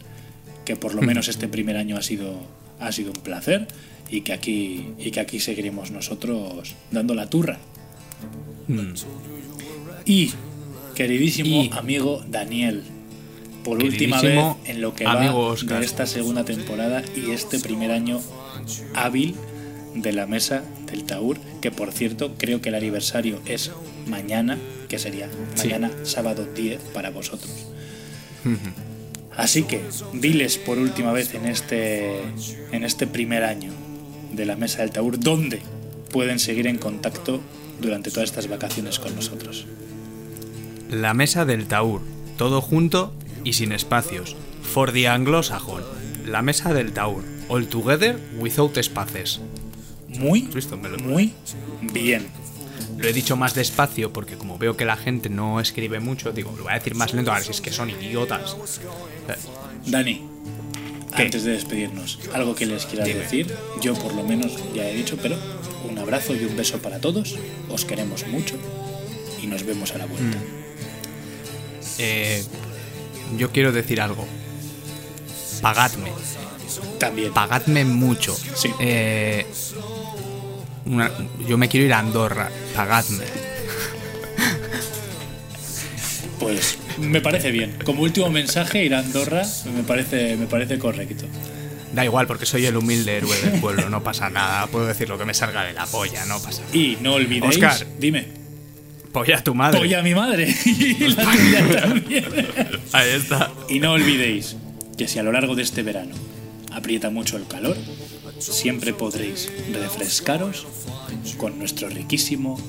que 0.66 0.76
por 0.76 0.94
lo 0.94 1.02
menos 1.10 1.28
este 1.28 1.48
primer 1.48 1.78
año 1.78 1.98
ha 1.98 2.02
sido, 2.02 2.36
ha 2.80 2.92
sido 2.92 3.12
un 3.12 3.22
placer 3.22 3.68
y 4.10 4.22
que 4.22 4.34
aquí, 4.34 4.88
y 5.00 5.12
que 5.12 5.20
aquí 5.20 5.40
seguiremos 5.40 5.92
nosotros 5.92 6.76
dando 6.92 7.14
la 7.16 7.30
turra. 7.30 7.60
Y, 10.06 10.32
queridísimo 10.96 11.64
Y- 11.64 11.70
amigo 11.74 12.24
Daniel, 12.28 12.84
por 13.64 13.84
última 13.84 14.22
vez 14.22 14.40
en 14.66 14.82
lo 14.82 14.94
que 14.94 15.06
va 15.06 15.20
de 15.80 15.86
esta 15.86 16.06
segunda 16.06 16.46
temporada 16.46 17.04
y 17.16 17.32
este 17.32 17.60
primer 17.60 17.92
año 17.92 18.20
hábil 18.96 19.36
de 19.96 20.14
la 20.14 20.26
mesa 20.26 20.64
del 20.90 21.04
Taur, 21.04 21.38
que 21.62 21.72
por 21.72 21.92
cierto 21.92 22.36
creo 22.38 22.62
que 22.62 22.70
el 22.70 22.76
aniversario 22.76 23.40
es 23.46 23.72
mañana, 24.08 24.58
que 24.92 25.00
sería 25.00 25.30
mañana 25.58 25.90
sábado 26.04 26.46
10 26.54 26.82
para 26.94 27.12
vosotros. 27.12 27.50
Así 29.38 29.64
que 29.64 29.82
diles 30.12 30.58
por 30.58 30.80
última 30.80 31.14
vez 31.14 31.34
en 31.34 31.46
este, 31.46 32.20
en 32.74 32.84
este 32.84 33.08
primer 33.08 33.46
año 33.46 33.72
de 34.34 34.46
la 34.46 34.58
Mesa 34.58 34.82
del 34.82 34.92
Taur 34.92 35.18
dónde 35.18 35.62
pueden 36.12 36.40
seguir 36.40 36.68
en 36.68 36.78
contacto 36.78 37.40
durante 37.80 38.12
todas 38.12 38.28
estas 38.32 38.50
vacaciones 38.50 39.00
con 39.00 39.16
nosotros. 39.16 39.66
La 40.90 41.14
mesa 41.14 41.46
del 41.46 41.68
Taur, 41.68 42.02
todo 42.38 42.60
junto 42.60 43.14
y 43.46 43.54
sin 43.54 43.72
espacios. 43.72 44.36
For 44.62 44.92
the 44.92 45.08
Anglo-Sajon. 45.08 45.84
La 46.26 46.42
mesa 46.42 46.74
del 46.74 46.92
Taur, 46.92 47.24
all 47.48 47.66
together 47.68 48.20
without 48.40 48.76
espaces. 48.78 49.40
Muy, 50.10 50.50
muy 51.02 51.34
bien. 51.94 52.41
Lo 52.98 53.08
he 53.08 53.14
dicho 53.14 53.36
más 53.36 53.54
despacio 53.54 54.12
porque 54.14 54.36
como 54.36 54.58
veo 54.58 54.78
que 54.78 54.86
la 54.86 54.98
gente 54.98 55.30
no 55.30 55.60
escribe 55.60 56.00
mucho, 56.00 56.32
digo, 56.32 56.54
lo 56.58 56.64
voy 56.64 56.72
a 56.72 56.76
decir 56.76 56.96
más 56.96 57.14
lento 57.14 57.32
a 57.32 57.36
ver 57.36 57.44
si 57.44 57.52
es 57.52 57.62
que 57.62 57.72
son 57.72 57.90
idiotas. 57.90 58.56
Dani, 59.86 60.28
¿Qué? 61.16 61.24
antes 61.24 61.44
de 61.44 61.52
despedirnos, 61.52 62.20
algo 62.34 62.56
que 62.56 62.66
les 62.66 62.86
quieras 62.86 63.08
Dime. 63.08 63.20
decir, 63.22 63.54
yo 63.82 63.94
por 63.96 64.14
lo 64.14 64.24
menos 64.24 64.54
ya 64.74 64.88
he 64.88 64.94
dicho, 64.94 65.18
pero 65.22 65.38
un 65.90 65.98
abrazo 65.98 66.36
y 66.36 66.46
un 66.46 66.56
beso 66.56 66.78
para 66.80 67.00
todos, 67.00 67.36
os 67.70 67.86
queremos 67.86 68.28
mucho 68.28 68.56
y 69.42 69.48
nos 69.48 69.64
vemos 69.64 69.92
a 69.94 69.98
la 69.98 70.06
vuelta. 70.06 70.38
Eh, 71.98 72.44
yo 73.38 73.52
quiero 73.52 73.72
decir 73.72 74.02
algo. 74.02 74.26
Pagadme. 75.62 76.12
También. 77.00 77.34
Pagadme 77.34 77.86
mucho. 77.86 78.36
Sí. 78.56 78.70
Eh, 78.80 79.46
una- 80.86 81.12
yo 81.48 81.58
me 81.58 81.68
quiero 81.70 81.86
ir 81.86 81.94
a 81.94 82.00
Andorra. 82.00 82.50
Pagadme. 82.76 83.26
Pues 86.40 86.78
me 87.00 87.22
parece 87.22 87.52
bien. 87.52 87.76
Como 87.86 88.02
último 88.02 88.30
mensaje, 88.30 88.84
ir 88.84 88.96
a 88.96 89.00
Andorra 89.00 89.44
me 89.76 89.84
parece, 89.84 90.36
me 90.38 90.48
parece 90.48 90.80
correcto. 90.80 91.26
Da 91.94 92.06
igual 92.06 92.26
porque 92.26 92.46
soy 92.46 92.66
el 92.66 92.78
humilde 92.78 93.18
héroe 93.18 93.38
del 93.42 93.60
pueblo. 93.60 93.90
No 93.90 94.02
pasa 94.02 94.30
nada. 94.30 94.66
Puedo 94.68 94.88
decir 94.88 95.10
lo 95.10 95.18
que 95.18 95.26
me 95.26 95.34
salga 95.34 95.64
de 95.64 95.74
la 95.74 95.86
polla. 95.86 96.26
No 96.26 96.42
pasa 96.42 96.62
nada. 96.62 96.76
Y 96.76 96.98
no 97.02 97.14
olvidéis, 97.16 97.56
Oscar. 97.56 97.86
dime, 98.00 98.28
Polla 99.12 99.44
tu 99.44 99.54
madre. 99.54 99.78
polla 99.80 100.00
a 100.00 100.04
mi 100.04 100.16
madre 100.16 100.56
y 100.66 100.94
la 101.10 101.24
tuya 101.32 101.82
también. 101.82 102.26
Ahí 102.94 103.10
está. 103.12 103.52
Y 103.70 103.80
no 103.80 103.92
olvidéis 103.92 104.56
que 104.98 105.08
si 105.10 105.20
a 105.20 105.24
lo 105.24 105.32
largo 105.34 105.54
de 105.56 105.64
este 105.64 105.84
verano 105.84 106.16
aprieta 106.72 107.10
mucho 107.10 107.36
el 107.36 107.46
calor, 107.46 107.76
siempre 108.42 108.94
podréis 108.94 109.50
refrescaros 109.72 110.66
con 111.38 111.58
nuestro 111.60 111.90
riquísimo 111.90 112.60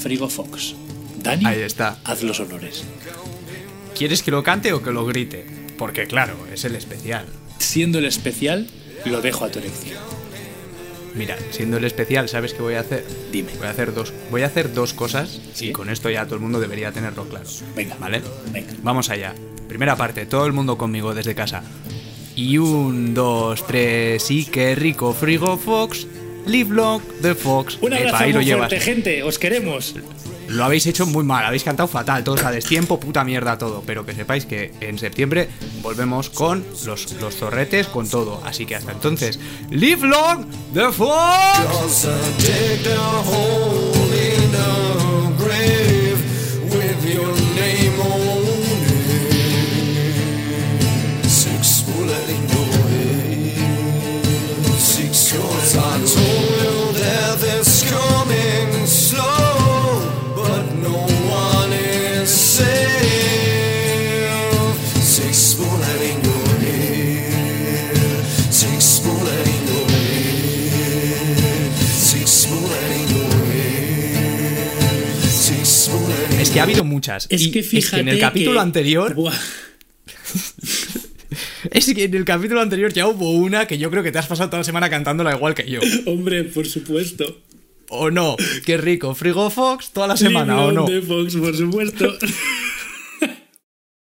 Frigo 0.00 0.28
Fox. 0.28 0.74
Dani, 1.22 1.46
Ahí 1.46 1.60
está. 1.62 1.98
haz 2.04 2.22
los 2.22 2.40
honores. 2.40 2.84
¿Quieres 3.96 4.22
que 4.22 4.30
lo 4.30 4.42
cante 4.42 4.72
o 4.72 4.82
que 4.82 4.90
lo 4.90 5.04
grite? 5.06 5.46
Porque 5.78 6.06
claro, 6.06 6.34
es 6.52 6.64
el 6.64 6.74
especial. 6.74 7.26
Siendo 7.58 7.98
el 7.98 8.06
especial, 8.06 8.68
lo 9.04 9.20
dejo 9.20 9.44
a 9.44 9.50
tu 9.50 9.58
elección. 9.60 9.98
Mira, 11.14 11.36
siendo 11.50 11.76
el 11.76 11.84
especial, 11.84 12.28
¿sabes 12.28 12.54
qué 12.54 12.62
voy 12.62 12.74
a 12.74 12.80
hacer? 12.80 13.04
Dime. 13.30 13.52
Voy 13.58 13.66
a 13.66 13.70
hacer 13.70 13.92
dos, 13.94 14.12
voy 14.30 14.42
a 14.42 14.46
hacer 14.46 14.72
dos 14.72 14.94
cosas 14.94 15.40
Sí. 15.52 15.68
y 15.68 15.72
con 15.72 15.90
esto 15.90 16.08
ya 16.10 16.24
todo 16.24 16.36
el 16.36 16.40
mundo 16.40 16.58
debería 16.58 16.90
tenerlo 16.90 17.28
claro. 17.28 17.48
Venga, 17.76 17.96
¿Vale? 18.00 18.22
venga. 18.50 18.72
Vamos 18.82 19.10
allá. 19.10 19.34
Primera 19.68 19.94
parte, 19.96 20.24
todo 20.26 20.46
el 20.46 20.52
mundo 20.52 20.78
conmigo 20.78 21.14
desde 21.14 21.34
casa. 21.34 21.62
Y 22.34 22.58
un, 22.58 23.14
dos, 23.14 23.66
tres, 23.66 24.30
y 24.30 24.44
qué 24.46 24.74
rico 24.74 25.12
frigo 25.12 25.56
Fox. 25.58 26.06
Live 26.46 26.74
long 26.74 27.00
the 27.20 27.34
Fox. 27.34 27.78
Un 27.80 27.92
Epa, 27.92 28.02
abrazo 28.08 28.24
ahí 28.24 28.32
lo 28.32 28.40
llevas. 28.42 28.72
gente. 28.72 29.22
Os 29.22 29.38
queremos. 29.38 29.94
Lo 30.48 30.64
habéis 30.64 30.86
hecho 30.86 31.06
muy 31.06 31.24
mal, 31.24 31.46
habéis 31.46 31.62
cantado 31.62 31.88
fatal, 31.88 32.24
todos 32.24 32.44
a 32.44 32.50
destiempo, 32.50 32.98
puta 33.00 33.24
mierda 33.24 33.56
todo. 33.58 33.82
Pero 33.86 34.04
que 34.04 34.12
sepáis 34.14 34.44
que 34.44 34.72
en 34.80 34.98
septiembre 34.98 35.48
volvemos 35.82 36.30
con 36.30 36.64
los, 36.84 37.12
los 37.20 37.36
zorretes, 37.36 37.86
con 37.86 38.08
todo. 38.08 38.42
Así 38.44 38.66
que 38.66 38.74
hasta 38.76 38.92
entonces, 38.92 39.38
live 39.70 40.06
long 40.06 40.44
the 40.74 40.90
Fox. 40.90 42.08
Que 76.52 76.60
ha 76.60 76.64
habido 76.64 76.84
muchas. 76.84 77.26
Es 77.30 77.42
y 77.42 77.50
que 77.50 77.62
fíjate 77.62 78.00
en 78.00 78.08
el 78.08 78.18
capítulo 78.20 78.54
que- 78.54 78.62
anterior. 78.62 79.14
Buah. 79.14 79.34
Es 81.70 81.86
que 81.94 82.04
en 82.04 82.14
el 82.14 82.24
capítulo 82.24 82.60
anterior 82.60 82.92
ya 82.92 83.06
hubo 83.06 83.30
una 83.30 83.66
que 83.66 83.78
yo 83.78 83.90
creo 83.90 84.02
que 84.02 84.12
te 84.12 84.18
has 84.18 84.26
pasado 84.26 84.50
toda 84.50 84.58
la 84.58 84.64
semana 84.64 84.90
cantándola 84.90 85.34
igual 85.34 85.54
que 85.54 85.70
yo. 85.70 85.80
Hombre, 86.06 86.44
por 86.44 86.66
supuesto. 86.66 87.40
¿O 87.94 88.10
no? 88.10 88.36
Qué 88.64 88.78
rico. 88.78 89.14
Frigo 89.14 89.50
Fox 89.50 89.90
toda 89.90 90.06
la 90.06 90.16
semana, 90.16 90.64
¿o 90.64 90.72
no? 90.72 90.86
the 90.86 91.02
Fox, 91.02 91.36
por 91.36 91.54
supuesto. 91.54 92.06